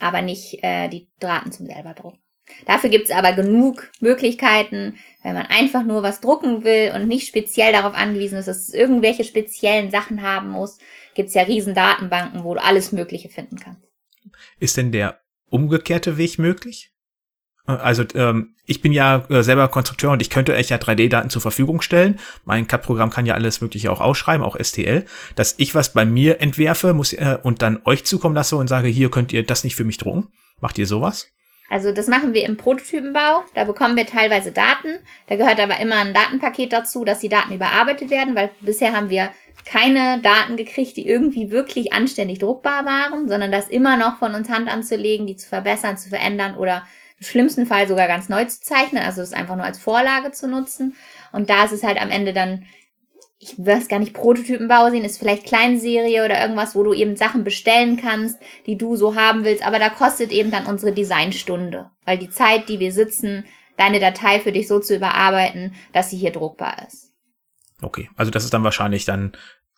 aber 0.00 0.20
nicht 0.20 0.64
äh, 0.64 0.88
die 0.88 1.08
Daten 1.20 1.52
zum 1.52 1.66
selber 1.66 1.94
drucken. 1.94 2.18
Dafür 2.66 2.90
gibt's 2.90 3.12
aber 3.12 3.32
genug 3.32 3.92
Möglichkeiten, 4.00 4.98
wenn 5.22 5.34
man 5.34 5.46
einfach 5.46 5.84
nur 5.84 6.02
was 6.02 6.20
drucken 6.20 6.64
will 6.64 6.90
und 6.92 7.06
nicht 7.06 7.28
speziell 7.28 7.72
darauf 7.72 7.94
angewiesen 7.94 8.38
ist, 8.38 8.48
dass 8.48 8.68
es 8.68 8.74
irgendwelche 8.74 9.22
speziellen 9.22 9.92
Sachen 9.92 10.22
haben 10.22 10.50
muss, 10.50 10.78
gibt's 11.14 11.34
ja 11.34 11.42
riesen 11.42 11.74
Datenbanken, 11.74 12.42
wo 12.42 12.54
du 12.54 12.62
alles 12.62 12.90
Mögliche 12.90 13.28
finden 13.28 13.56
kannst. 13.56 13.89
Ist 14.58 14.76
denn 14.76 14.92
der 14.92 15.20
umgekehrte 15.48 16.16
Weg 16.16 16.38
möglich? 16.38 16.92
Äh, 17.66 17.72
also 17.72 18.04
ähm, 18.14 18.54
ich 18.66 18.80
bin 18.80 18.92
ja 18.92 19.24
äh, 19.28 19.42
selber 19.42 19.68
Konstrukteur 19.68 20.12
und 20.12 20.22
ich 20.22 20.30
könnte 20.30 20.54
euch 20.54 20.68
ja 20.68 20.76
3D-Daten 20.76 21.30
zur 21.30 21.42
Verfügung 21.42 21.80
stellen. 21.80 22.18
Mein 22.44 22.66
CAD-Programm 22.66 23.10
kann 23.10 23.26
ja 23.26 23.34
alles 23.34 23.60
Mögliche 23.60 23.90
auch 23.90 24.00
ausschreiben, 24.00 24.44
auch 24.44 24.56
STL. 24.58 25.04
Dass 25.34 25.54
ich 25.58 25.74
was 25.74 25.92
bei 25.92 26.04
mir 26.04 26.40
entwerfe 26.40 26.94
muss 26.94 27.12
äh, 27.12 27.38
und 27.42 27.62
dann 27.62 27.80
euch 27.84 28.04
zukommen 28.04 28.34
lasse 28.34 28.56
und 28.56 28.68
sage, 28.68 28.88
hier 28.88 29.10
könnt 29.10 29.32
ihr 29.32 29.44
das 29.44 29.64
nicht 29.64 29.76
für 29.76 29.84
mich 29.84 29.98
drucken. 29.98 30.28
Macht 30.60 30.78
ihr 30.78 30.86
sowas? 30.86 31.28
Also 31.70 31.92
das 31.92 32.08
machen 32.08 32.34
wir 32.34 32.44
im 32.44 32.56
Prototypenbau. 32.56 33.44
Da 33.54 33.64
bekommen 33.64 33.96
wir 33.96 34.04
teilweise 34.04 34.50
Daten. 34.50 34.98
Da 35.28 35.36
gehört 35.36 35.60
aber 35.60 35.78
immer 35.78 35.96
ein 35.96 36.12
Datenpaket 36.12 36.72
dazu, 36.72 37.04
dass 37.04 37.20
die 37.20 37.28
Daten 37.28 37.54
überarbeitet 37.54 38.10
werden, 38.10 38.34
weil 38.34 38.50
bisher 38.60 38.92
haben 38.92 39.08
wir 39.08 39.30
keine 39.64 40.20
Daten 40.20 40.56
gekriegt, 40.56 40.96
die 40.96 41.06
irgendwie 41.06 41.50
wirklich 41.50 41.92
anständig 41.92 42.38
druckbar 42.38 42.84
waren, 42.84 43.28
sondern 43.28 43.52
das 43.52 43.68
immer 43.68 43.96
noch 43.96 44.18
von 44.18 44.34
uns 44.34 44.48
Hand 44.48 44.68
anzulegen, 44.68 45.26
die 45.26 45.36
zu 45.36 45.48
verbessern, 45.48 45.96
zu 45.96 46.08
verändern 46.08 46.56
oder 46.56 46.84
im 47.18 47.26
schlimmsten 47.26 47.66
Fall 47.66 47.86
sogar 47.86 48.08
ganz 48.08 48.28
neu 48.28 48.44
zu 48.46 48.60
zeichnen, 48.62 49.02
also 49.02 49.20
es 49.20 49.32
einfach 49.32 49.56
nur 49.56 49.64
als 49.64 49.78
Vorlage 49.78 50.32
zu 50.32 50.48
nutzen. 50.48 50.96
Und 51.32 51.50
da 51.50 51.64
ist 51.64 51.72
es 51.72 51.84
halt 51.84 52.00
am 52.00 52.10
Ende 52.10 52.32
dann, 52.32 52.64
ich 53.38 53.54
weiß 53.58 53.88
gar 53.88 53.98
nicht, 53.98 54.14
Prototypenbau 54.14 54.90
sehen, 54.90 55.04
ist 55.04 55.18
vielleicht 55.18 55.44
Kleinserie 55.44 56.24
oder 56.24 56.40
irgendwas, 56.40 56.74
wo 56.74 56.82
du 56.82 56.94
eben 56.94 57.16
Sachen 57.16 57.44
bestellen 57.44 57.98
kannst, 57.98 58.38
die 58.66 58.78
du 58.78 58.96
so 58.96 59.14
haben 59.14 59.44
willst, 59.44 59.66
aber 59.66 59.78
da 59.78 59.90
kostet 59.90 60.32
eben 60.32 60.50
dann 60.50 60.66
unsere 60.66 60.92
Designstunde, 60.92 61.90
weil 62.06 62.18
die 62.18 62.30
Zeit, 62.30 62.68
die 62.68 62.80
wir 62.80 62.92
sitzen, 62.92 63.44
deine 63.76 64.00
Datei 64.00 64.40
für 64.40 64.52
dich 64.52 64.66
so 64.68 64.80
zu 64.80 64.96
überarbeiten, 64.96 65.74
dass 65.92 66.10
sie 66.10 66.16
hier 66.16 66.32
druckbar 66.32 66.86
ist. 66.86 67.09
Okay, 67.82 68.10
also 68.16 68.30
das 68.30 68.44
ist 68.44 68.52
dann 68.52 68.64
wahrscheinlich 68.64 69.04
dann 69.04 69.32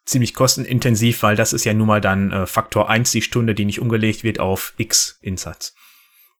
ziemlich 0.04 0.34
kostenintensiv, 0.34 1.22
weil 1.22 1.36
das 1.36 1.52
ist 1.52 1.64
ja 1.64 1.74
nun 1.74 1.86
mal 1.86 2.00
dann 2.00 2.32
äh, 2.32 2.46
Faktor 2.46 2.90
1 2.90 3.12
die 3.12 3.22
Stunde, 3.22 3.54
die 3.54 3.64
nicht 3.64 3.80
umgelegt 3.80 4.24
wird 4.24 4.40
auf 4.40 4.74
X 4.76 5.18
Insatz. 5.20 5.74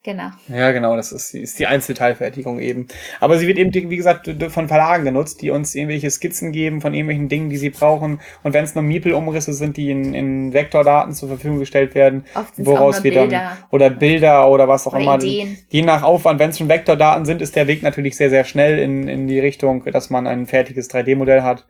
Genau. 0.04 0.30
Ja, 0.48 0.72
genau, 0.72 0.96
das 0.96 1.12
ist, 1.12 1.32
ist 1.32 1.60
die 1.60 1.66
Einzelteilfertigung 1.68 2.58
eben. 2.58 2.88
Aber 3.20 3.38
sie 3.38 3.46
wird 3.46 3.56
eben, 3.56 3.72
wie 3.72 3.96
gesagt, 3.96 4.28
von 4.48 4.66
Verlagen 4.66 5.04
genutzt, 5.04 5.42
die 5.42 5.50
uns 5.50 5.76
irgendwelche 5.76 6.10
Skizzen 6.10 6.50
geben 6.50 6.80
von 6.80 6.92
irgendwelchen 6.92 7.28
Dingen, 7.28 7.50
die 7.50 7.56
sie 7.56 7.70
brauchen. 7.70 8.20
Und 8.42 8.52
wenn 8.52 8.64
es 8.64 8.74
nur 8.74 8.82
Miepel-Umrisse 8.82 9.52
sind, 9.52 9.76
die 9.76 9.92
in, 9.92 10.12
in 10.12 10.52
Vektordaten 10.52 11.12
zur 11.12 11.28
Verfügung 11.28 11.60
gestellt 11.60 11.94
werden, 11.94 12.24
woraus 12.56 13.04
wir 13.04 13.14
dann, 13.14 13.32
oder 13.70 13.90
Bilder 13.90 14.48
oder 14.50 14.66
was 14.66 14.88
auch 14.88 14.94
oder 14.94 15.02
immer. 15.02 15.22
Ideen. 15.22 15.58
Je 15.68 15.82
nach 15.82 16.02
Aufwand, 16.02 16.40
wenn 16.40 16.50
es 16.50 16.58
schon 16.58 16.68
Vektordaten 16.68 17.24
sind, 17.24 17.40
ist 17.40 17.54
der 17.54 17.68
Weg 17.68 17.84
natürlich 17.84 18.16
sehr, 18.16 18.30
sehr 18.30 18.42
schnell 18.42 18.80
in, 18.80 19.06
in 19.06 19.28
die 19.28 19.38
Richtung, 19.38 19.84
dass 19.84 20.10
man 20.10 20.26
ein 20.26 20.46
fertiges 20.46 20.90
3D-Modell 20.90 21.42
hat. 21.42 21.64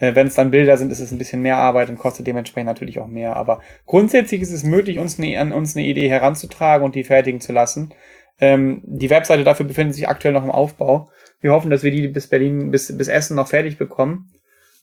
Äh, 0.00 0.14
Wenn 0.14 0.26
es 0.26 0.34
dann 0.34 0.50
Bilder 0.50 0.76
sind, 0.76 0.90
ist 0.90 1.00
es 1.00 1.12
ein 1.12 1.18
bisschen 1.18 1.42
mehr 1.42 1.58
Arbeit 1.58 1.88
und 1.88 1.98
kostet 1.98 2.26
dementsprechend 2.26 2.66
natürlich 2.66 2.98
auch 2.98 3.06
mehr. 3.06 3.36
Aber 3.36 3.60
grundsätzlich 3.86 4.40
ist 4.40 4.50
es 4.50 4.64
möglich, 4.64 4.98
uns 4.98 5.18
ne, 5.18 5.36
an 5.36 5.52
uns 5.52 5.76
eine 5.76 5.86
Idee 5.86 6.08
heranzutragen 6.08 6.84
und 6.84 6.94
die 6.94 7.04
fertigen 7.04 7.40
zu 7.40 7.52
lassen. 7.52 7.94
Ähm, 8.40 8.82
die 8.84 9.10
Webseite 9.10 9.44
dafür 9.44 9.66
befindet 9.66 9.94
sich 9.94 10.08
aktuell 10.08 10.34
noch 10.34 10.44
im 10.44 10.50
Aufbau. 10.50 11.10
Wir 11.40 11.52
hoffen, 11.52 11.70
dass 11.70 11.82
wir 11.82 11.90
die 11.90 12.08
bis 12.08 12.26
Berlin, 12.26 12.70
bis, 12.70 12.96
bis 12.96 13.08
Essen 13.08 13.36
noch 13.36 13.48
fertig 13.48 13.78
bekommen. 13.78 14.32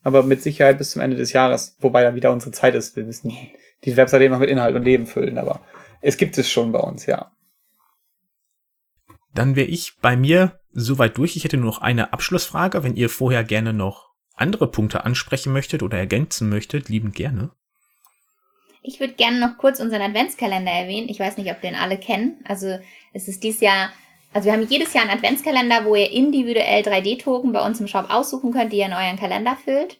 Aber 0.03 0.23
mit 0.23 0.41
Sicherheit 0.41 0.77
bis 0.77 0.91
zum 0.91 1.01
Ende 1.01 1.17
des 1.17 1.33
Jahres, 1.33 1.75
wobei 1.79 2.03
ja 2.03 2.15
wieder 2.15 2.31
unsere 2.31 2.51
Zeit 2.51 2.75
ist. 2.75 2.95
Wir 2.95 3.03
müssen 3.03 3.35
die 3.83 3.97
Webseite 3.97 4.29
noch 4.29 4.39
mit 4.39 4.49
Inhalt 4.49 4.75
und 4.75 4.83
Leben 4.83 5.07
füllen, 5.07 5.37
aber 5.37 5.61
es 6.01 6.17
gibt 6.17 6.37
es 6.37 6.49
schon 6.49 6.71
bei 6.71 6.79
uns, 6.79 7.07
ja. 7.07 7.31
Dann 9.33 9.55
wäre 9.55 9.67
ich 9.67 9.97
bei 10.01 10.15
mir 10.15 10.59
soweit 10.71 11.17
durch. 11.17 11.35
Ich 11.35 11.43
hätte 11.43 11.57
nur 11.57 11.65
noch 11.65 11.81
eine 11.81 12.13
Abschlussfrage, 12.13 12.83
wenn 12.83 12.95
ihr 12.95 13.09
vorher 13.09 13.43
gerne 13.43 13.73
noch 13.73 14.06
andere 14.37 14.67
Punkte 14.67 15.03
ansprechen 15.05 15.53
möchtet 15.53 15.83
oder 15.83 15.97
ergänzen 15.97 16.49
möchtet, 16.49 16.89
lieben 16.89 17.11
gerne. 17.11 17.49
Ich 18.81 18.99
würde 18.99 19.13
gerne 19.13 19.39
noch 19.39 19.57
kurz 19.57 19.79
unseren 19.79 20.01
Adventskalender 20.01 20.71
erwähnen. 20.71 21.09
Ich 21.09 21.19
weiß 21.19 21.37
nicht, 21.37 21.51
ob 21.51 21.59
den 21.61 21.75
alle 21.75 21.97
kennen. 21.97 22.37
Also 22.47 22.79
es 23.13 23.27
ist 23.27 23.43
dieses 23.43 23.59
Jahr, 23.59 23.91
also 24.33 24.45
wir 24.45 24.53
haben 24.53 24.67
jedes 24.67 24.93
Jahr 24.93 25.03
einen 25.03 25.17
Adventskalender, 25.17 25.83
wo 25.83 25.95
ihr 25.95 26.09
individuell 26.11 26.83
3D-Token 26.83 27.51
bei 27.51 27.65
uns 27.65 27.81
im 27.81 27.87
Shop 27.87 28.05
aussuchen 28.09 28.53
könnt, 28.53 28.71
die 28.71 28.77
ihr 28.77 28.85
in 28.85 28.93
euren 28.93 29.19
Kalender 29.19 29.57
füllt. 29.61 29.99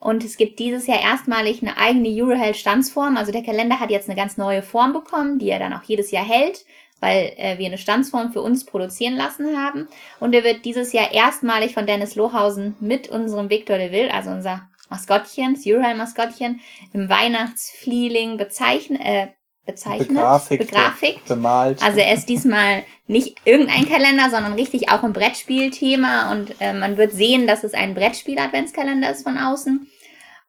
Und 0.00 0.24
es 0.24 0.36
gibt 0.36 0.58
dieses 0.58 0.86
Jahr 0.86 1.00
erstmalig 1.00 1.62
eine 1.62 1.78
eigene 1.78 2.08
Euroheld-Stanzform. 2.08 3.16
Also 3.16 3.32
der 3.32 3.42
Kalender 3.42 3.80
hat 3.80 3.90
jetzt 3.90 4.08
eine 4.08 4.16
ganz 4.16 4.36
neue 4.36 4.62
Form 4.62 4.92
bekommen, 4.92 5.38
die 5.38 5.50
er 5.50 5.60
dann 5.60 5.72
auch 5.72 5.84
jedes 5.84 6.10
Jahr 6.10 6.26
hält 6.26 6.64
weil 7.00 7.32
äh, 7.36 7.58
wir 7.58 7.66
eine 7.66 7.78
Stanzform 7.78 8.32
für 8.32 8.40
uns 8.40 8.64
produzieren 8.64 9.16
lassen 9.16 9.58
haben. 9.58 9.88
Und 10.20 10.34
er 10.34 10.44
wird 10.44 10.64
dieses 10.64 10.92
Jahr 10.92 11.12
erstmalig 11.12 11.74
von 11.74 11.86
Dennis 11.86 12.14
Lohausen 12.14 12.76
mit 12.80 13.08
unserem 13.08 13.50
Victor 13.50 13.78
de 13.78 13.92
Ville, 13.92 14.12
also 14.12 14.30
unser 14.30 14.68
Maskottchen, 14.90 15.54
das 15.54 15.66
Euroheim-Maskottchen, 15.66 16.60
im 16.92 17.08
Weihnachtsfeeling 17.08 18.36
bezeichnet, 18.36 19.00
äh, 19.02 19.28
bezeichnet, 19.66 20.08
begrafikt, 20.08 20.66
begrafikt, 20.66 21.24
bemalt. 21.26 21.82
Also 21.82 21.98
er 22.00 22.14
ist 22.14 22.28
diesmal 22.28 22.84
nicht 23.06 23.38
irgendein 23.44 23.88
Kalender, 23.88 24.30
sondern 24.30 24.54
richtig 24.54 24.90
auch 24.90 25.02
ein 25.02 25.12
Brettspielthema 25.12 26.32
und 26.32 26.54
äh, 26.60 26.72
man 26.72 26.96
wird 26.96 27.12
sehen, 27.12 27.46
dass 27.46 27.64
es 27.64 27.74
ein 27.74 27.94
Brettspiel-Adventskalender 27.94 29.10
ist 29.10 29.22
von 29.22 29.38
außen. 29.38 29.88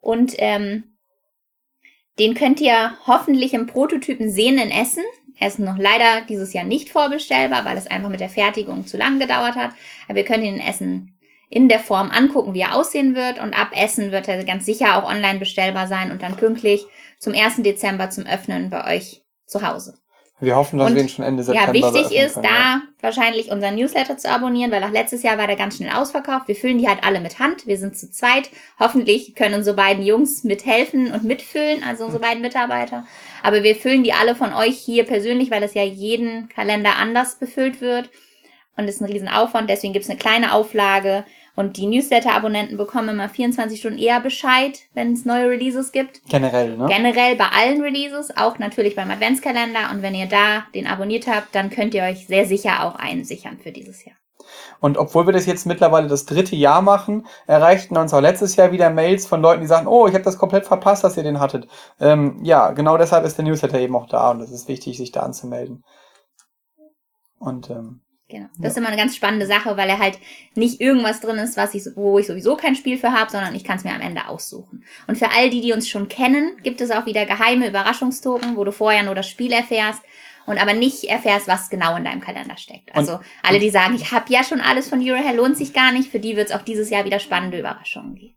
Und 0.02 0.34
ähm, 0.38 0.96
den 2.20 2.34
könnt 2.34 2.62
ihr 2.62 2.98
hoffentlich 3.08 3.54
im 3.54 3.68
Prototypen 3.68 4.30
sehen 4.30 4.58
in 4.58 4.72
Essen. 4.72 5.04
Ist 5.40 5.60
noch 5.60 5.78
leider 5.78 6.22
dieses 6.28 6.54
Jahr 6.54 6.64
nicht 6.64 6.90
vorbestellbar, 6.90 7.66
weil 7.66 7.78
es 7.78 7.88
einfach 7.88 8.10
mit 8.10 8.20
der 8.20 8.30
Fertigung 8.30 8.88
zu 8.88 8.98
lang 8.98 9.20
gedauert 9.20 9.56
hat. 9.56 9.72
Aber 10.08 10.16
wir 10.16 10.26
können 10.26 10.44
ihn 10.44 10.60
Essen 10.60 11.18
in 11.50 11.70
der 11.70 11.80
Form 11.80 12.10
angucken, 12.10 12.54
wie 12.54 12.62
er 12.62 12.76
aussehen 12.76 13.16
wird. 13.16 13.40
Und 13.40 13.54
ab 13.54 13.70
Essen 13.76 14.12
wird 14.12 14.28
er 14.28 14.44
ganz 14.44 14.66
sicher 14.66 14.98
auch 14.98 15.10
online 15.10 15.40
bestellbar 15.40 15.88
sein 15.88 16.12
und 16.12 16.22
dann 16.22 16.38
pünktlich 16.38 16.86
zum 17.20 17.34
1. 17.34 17.64
Dezember 17.64 18.10
zum 18.10 18.26
Öffnen 18.26 18.70
bei 18.70 18.96
euch 18.96 19.24
zu 19.46 19.68
Hause. 19.68 19.98
Wir 20.42 20.58
hoffen, 20.58 20.78
dass 20.80 20.90
und, 20.90 20.96
wir 20.96 21.04
ihn 21.04 21.10
schon 21.10 21.24
Ende 21.24 21.44
September 21.44 21.78
Ja, 21.78 21.94
wichtig 21.94 22.18
ist, 22.18 22.34
können, 22.34 22.44
da 22.44 22.50
ja. 22.50 22.82
wahrscheinlich 23.00 23.52
unseren 23.52 23.76
Newsletter 23.76 24.18
zu 24.18 24.30
abonnieren, 24.30 24.70
weil 24.70 24.84
auch 24.84 24.92
letztes 24.92 25.24
Jahr 25.24 25.38
war 25.38 25.48
der 25.48 25.56
ganz 25.56 25.78
schnell 25.78 25.92
ausverkauft. 25.92 26.50
Wir 26.50 26.58
füllen 26.58 26.78
die 26.78 26.90
halt 26.90 27.06
alle 27.06 27.22
mit 27.22 27.40
Hand. 27.40 27.66
Wir 27.68 27.78
sind 27.78 27.98
zu 27.98 28.12
zweit. 28.12 28.50
Hoffentlich 28.78 29.36
können 29.36 29.56
unsere 29.56 29.78
beiden 29.78 30.04
Jungs 30.04 30.44
mithelfen 30.44 31.14
und 31.14 31.24
mitfüllen, 31.24 31.84
also 31.84 32.04
unsere 32.04 32.22
beiden 32.22 32.42
Mitarbeiter. 32.42 33.08
Aber 33.44 33.64
wir 33.64 33.78
füllen 33.78 34.04
die 34.04 34.12
alle 34.12 34.36
von 34.36 34.54
euch 34.54 34.78
hier 34.78 35.06
persönlich, 35.06 35.52
weil 35.52 35.64
es 35.64 35.74
ja 35.74 35.84
jeden 35.84 36.50
Kalender 36.50 36.98
anders 36.98 37.36
befüllt 37.36 37.80
wird. 37.80 38.10
Und 38.76 38.90
es 38.90 38.96
ist 38.96 39.02
ein 39.02 39.12
Riesenaufwand. 39.12 39.70
Deswegen 39.70 39.94
gibt 39.94 40.04
es 40.04 40.10
eine 40.10 40.20
kleine 40.20 40.54
Auflage. 40.54 41.24
Und 41.56 41.78
die 41.78 41.88
Newsletter-Abonnenten 41.88 42.78
bekommen 42.78 43.10
immer 43.10 43.30
24 43.30 43.80
Stunden 43.80 44.00
eher 44.00 44.20
Bescheid, 44.20 44.80
wenn 44.94 45.14
es 45.14 45.26
neue 45.26 45.50
Releases 45.50 45.92
gibt. 45.92 46.22
Generell, 46.28 46.78
ne? 46.78 46.88
Generell 46.88 47.36
bei 47.36 47.48
allen 47.48 47.82
Releases, 47.82 48.36
auch 48.36 48.60
natürlich 48.60 48.96
beim 48.96 49.10
Adventskalender. 49.10 49.90
Und 49.92 50.02
wenn 50.02 50.16
ihr 50.16 50.28
da 50.28 50.66
den 50.74 50.88
abonniert 50.88 51.28
habt, 51.28 51.56
dann 51.56 51.70
könnt 51.70 51.94
ihr 51.94 52.04
euch 52.04 52.28
sehr 52.28 52.46
sicher 52.46 52.84
auch 52.84 52.96
einen 52.96 53.24
sichern 53.24 53.58
für 53.58 53.72
dieses 53.72 54.04
Jahr. 54.04 54.18
Und 54.80 54.98
obwohl 54.98 55.26
wir 55.26 55.34
das 55.34 55.46
jetzt 55.46 55.66
mittlerweile 55.66 56.08
das 56.08 56.26
dritte 56.26 56.56
Jahr 56.56 56.82
machen, 56.82 57.26
erreichten 57.48 57.98
uns 57.98 58.14
auch 58.14 58.22
letztes 58.22 58.56
Jahr 58.56 58.72
wieder 58.72 58.90
Mails 58.90 59.26
von 59.26 59.42
Leuten, 59.42 59.62
die 59.62 59.68
sagen, 59.68 59.88
oh, 59.88 60.08
ich 60.08 60.14
habe 60.14 60.24
das 60.24 60.38
komplett 60.38 60.66
verpasst, 60.66 61.04
dass 61.04 61.18
ihr 61.18 61.24
den 61.24 61.40
hattet. 61.40 61.68
Ähm, 62.00 62.40
ja, 62.44 62.72
genau 62.72 62.98
deshalb 62.98 63.26
ist 63.26 63.38
der 63.38 63.46
Newsletter 63.46 63.80
eben 63.80 63.96
auch 63.96 64.08
da 64.08 64.32
und 64.32 64.42
es 64.42 64.52
ist 64.52 64.68
wichtig, 64.68 64.98
sich 64.98 65.12
da 65.12 65.22
anzumelden. 65.22 65.84
Und 67.40 67.70
ähm, 67.70 68.02
Genau. 68.36 68.50
Das 68.58 68.64
ja. 68.64 68.68
ist 68.70 68.78
immer 68.78 68.88
eine 68.88 68.98
ganz 68.98 69.16
spannende 69.16 69.48
Sache, 69.48 69.78
weil 69.78 69.88
er 69.88 70.00
halt 70.00 70.20
nicht 70.56 70.82
irgendwas 70.82 71.22
drin 71.22 71.38
ist, 71.38 71.56
was 71.56 71.74
ich, 71.74 71.84
wo 71.96 72.20
ich 72.20 72.28
sowieso 72.28 72.58
kein 72.58 72.76
Spiel 72.76 72.98
für 72.98 73.14
habe, 73.14 73.32
sondern 73.32 73.56
ich 73.56 73.64
kann 73.64 73.78
es 73.78 73.86
mir 73.86 73.94
am 73.94 74.02
Ende 74.02 74.28
aussuchen. 74.28 74.84
Und 75.08 75.18
für 75.18 75.32
all 75.32 75.50
die, 75.50 75.62
die 75.62 75.72
uns 75.72 75.88
schon 75.88 76.10
kennen, 76.10 76.58
gibt 76.62 76.82
es 76.82 76.92
auch 76.92 77.06
wieder 77.06 77.26
geheime 77.26 77.68
Überraschungstoken, 77.70 78.58
wo 78.58 78.66
du 78.66 78.74
vorher 78.74 79.04
nur 79.04 79.16
das 79.16 79.30
Spiel 79.30 79.54
erfährst 79.54 80.02
und 80.46 80.62
aber 80.62 80.74
nicht 80.74 81.06
erfährst, 81.06 81.48
was 81.48 81.70
genau 81.70 81.96
in 81.96 82.04
deinem 82.04 82.20
Kalender 82.20 82.58
steckt. 82.58 82.94
Also 82.94 83.14
und, 83.14 83.22
alle, 83.42 83.60
die 83.60 83.70
sagen, 83.70 83.96
ich 83.96 84.12
habe 84.12 84.26
ja 84.32 84.44
schon 84.44 84.60
alles 84.60 84.90
von 84.90 85.00
Eurohell, 85.02 85.38
lohnt 85.38 85.58
sich 85.58 85.74
gar 85.74 85.94
nicht, 85.94 86.12
für 86.12 86.20
die 86.20 86.36
wird 86.36 86.50
es 86.50 86.56
auch 86.56 86.62
dieses 86.62 86.90
Jahr 86.90 87.06
wieder 87.06 87.20
spannende 87.20 87.58
Überraschungen 87.58 88.16
geben. 88.16 88.35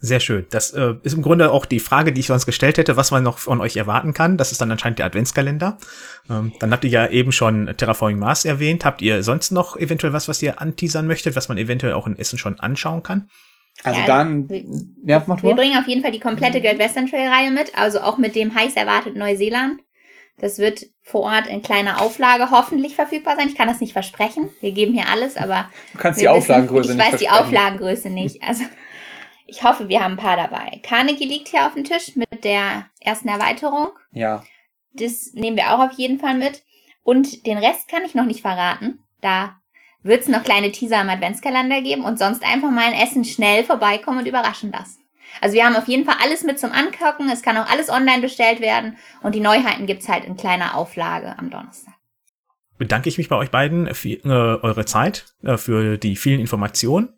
Sehr 0.00 0.20
schön. 0.20 0.46
Das 0.50 0.70
äh, 0.72 0.94
ist 1.02 1.14
im 1.14 1.22
Grunde 1.22 1.50
auch 1.50 1.66
die 1.66 1.80
Frage, 1.80 2.12
die 2.12 2.20
ich 2.20 2.26
sonst 2.26 2.46
gestellt 2.46 2.78
hätte, 2.78 2.96
was 2.96 3.10
man 3.10 3.22
noch 3.22 3.38
von 3.38 3.60
euch 3.60 3.76
erwarten 3.76 4.14
kann. 4.14 4.38
Das 4.38 4.50
ist 4.50 4.60
dann 4.60 4.70
anscheinend 4.70 4.98
der 4.98 5.06
Adventskalender. 5.06 5.78
Ähm, 6.30 6.52
dann 6.58 6.72
habt 6.72 6.84
ihr 6.84 6.90
ja 6.90 7.06
eben 7.08 7.32
schon 7.32 7.74
Terraforming 7.76 8.18
Mars 8.18 8.44
erwähnt. 8.44 8.84
Habt 8.84 9.02
ihr 9.02 9.22
sonst 9.22 9.50
noch 9.50 9.76
eventuell 9.76 10.12
was, 10.12 10.26
was 10.26 10.42
ihr 10.42 10.60
anteasern 10.60 11.06
möchtet, 11.06 11.36
was 11.36 11.48
man 11.48 11.58
eventuell 11.58 11.92
auch 11.92 12.06
in 12.06 12.18
Essen 12.18 12.38
schon 12.38 12.58
anschauen 12.58 13.02
kann? 13.02 13.28
Also 13.82 14.00
ja, 14.00 14.06
dann, 14.06 14.48
ja, 15.04 15.22
macht 15.26 15.42
Wir 15.42 15.54
bringen 15.54 15.78
auf 15.78 15.86
jeden 15.86 16.02
Fall 16.02 16.12
die 16.12 16.20
komplette 16.20 16.60
Great 16.60 16.78
Western 16.78 17.06
Trail 17.06 17.28
Reihe 17.28 17.50
mit, 17.50 17.76
also 17.78 18.00
auch 18.00 18.18
mit 18.18 18.34
dem 18.34 18.54
heiß 18.54 18.76
erwartet 18.76 19.16
Neuseeland. 19.16 19.80
Das 20.38 20.58
wird 20.58 20.86
vor 21.02 21.22
Ort 21.22 21.46
in 21.46 21.60
kleiner 21.60 22.00
Auflage 22.00 22.50
hoffentlich 22.50 22.94
verfügbar 22.94 23.36
sein. 23.36 23.48
Ich 23.48 23.56
kann 23.56 23.68
das 23.68 23.80
nicht 23.80 23.92
versprechen. 23.92 24.48
Wir 24.60 24.72
geben 24.72 24.94
hier 24.94 25.08
alles, 25.10 25.36
aber. 25.36 25.68
Du 25.92 25.98
kannst 25.98 26.20
die 26.20 26.28
Auflagengröße 26.28 26.88
wissen, 26.88 26.96
nicht. 26.96 27.06
Ich 27.06 27.12
weiß 27.12 27.20
die 27.20 27.28
Auflagengröße 27.28 28.10
nicht. 28.10 28.42
Also 28.46 28.64
ich 29.50 29.64
hoffe, 29.64 29.88
wir 29.88 30.02
haben 30.02 30.12
ein 30.12 30.16
paar 30.16 30.36
dabei. 30.36 30.80
Carnegie 30.82 31.26
liegt 31.26 31.48
hier 31.48 31.66
auf 31.66 31.74
dem 31.74 31.84
Tisch 31.84 32.14
mit 32.14 32.44
der 32.44 32.86
ersten 33.00 33.28
Erweiterung. 33.28 33.88
Ja. 34.12 34.44
Das 34.92 35.32
nehmen 35.34 35.56
wir 35.56 35.74
auch 35.74 35.80
auf 35.80 35.92
jeden 35.92 36.18
Fall 36.18 36.36
mit. 36.36 36.62
Und 37.02 37.46
den 37.46 37.58
Rest 37.58 37.88
kann 37.88 38.04
ich 38.04 38.14
noch 38.14 38.26
nicht 38.26 38.42
verraten. 38.42 39.00
Da 39.20 39.56
wird 40.02 40.22
es 40.22 40.28
noch 40.28 40.44
kleine 40.44 40.70
Teaser 40.70 41.00
im 41.00 41.10
Adventskalender 41.10 41.82
geben 41.82 42.04
und 42.04 42.18
sonst 42.18 42.44
einfach 42.44 42.70
mal 42.70 42.92
ein 42.92 43.00
Essen 43.00 43.24
schnell 43.24 43.64
vorbeikommen 43.64 44.20
und 44.20 44.26
überraschen 44.26 44.70
lassen. 44.70 45.00
Also 45.40 45.54
wir 45.54 45.64
haben 45.64 45.76
auf 45.76 45.88
jeden 45.88 46.04
Fall 46.04 46.16
alles 46.22 46.42
mit 46.42 46.58
zum 46.58 46.72
Angucken. 46.72 47.28
Es 47.28 47.42
kann 47.42 47.56
auch 47.56 47.68
alles 47.68 47.88
online 47.88 48.20
bestellt 48.20 48.60
werden. 48.60 48.96
Und 49.22 49.34
die 49.34 49.40
Neuheiten 49.40 49.86
gibt's 49.86 50.08
halt 50.08 50.24
in 50.24 50.36
kleiner 50.36 50.76
Auflage 50.76 51.38
am 51.38 51.50
Donnerstag. 51.50 51.94
Bedanke 52.78 53.08
ich 53.08 53.18
mich 53.18 53.28
bei 53.28 53.36
euch 53.36 53.50
beiden 53.50 53.94
für 53.94 54.08
äh, 54.08 54.62
eure 54.62 54.86
Zeit, 54.86 55.26
äh, 55.42 55.56
für 55.56 55.98
die 55.98 56.16
vielen 56.16 56.40
Informationen. 56.40 57.12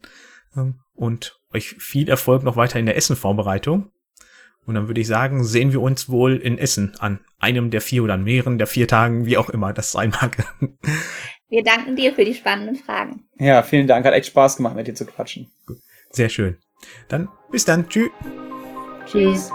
Ähm, 0.57 0.81
und 0.95 1.42
euch 1.55 1.77
viel 1.79 2.09
Erfolg 2.09 2.43
noch 2.43 2.57
weiter 2.57 2.79
in 2.79 2.87
der 2.87 2.97
Essenvorbereitung. 2.97 3.91
Und 4.65 4.75
dann 4.75 4.87
würde 4.87 5.01
ich 5.01 5.09
sagen, 5.09 5.43
sehen 5.43 5.73
wir 5.73 5.81
uns 5.81 6.09
wohl 6.09 6.37
in 6.37 6.57
Essen 6.57 6.95
an 6.99 7.19
einem 7.41 7.71
der 7.71 7.81
vier 7.81 8.05
oder 8.05 8.15
an 8.15 8.25
mehreren 8.25 8.59
der 8.59 8.69
vier 8.69 8.87
Tagen, 8.87 9.27
wie 9.27 9.37
auch 9.37 9.51
immer 9.51 9.73
das 9.73 9.91
sein 9.93 10.11
mag. 10.11 10.37
Wir 11.49 11.63
danken 11.63 11.97
dir 11.97 12.15
für 12.15 12.25
die 12.25 12.33
spannenden 12.33 12.77
Fragen. 12.77 13.29
Ja, 13.39 13.63
vielen 13.63 13.87
Dank. 13.87 14.07
Hat 14.07 14.15
echt 14.15 14.29
Spaß 14.29 14.57
gemacht, 14.57 14.75
mit 14.75 14.87
dir 14.87 14.95
zu 14.95 15.05
quatschen. 15.05 15.51
Sehr 16.09 16.31
schön. 16.31 16.57
Dann 17.09 17.29
bis 17.51 17.67
dann. 17.67 17.87
Tschüss. 17.91 18.11
Tschüss. 19.05 19.53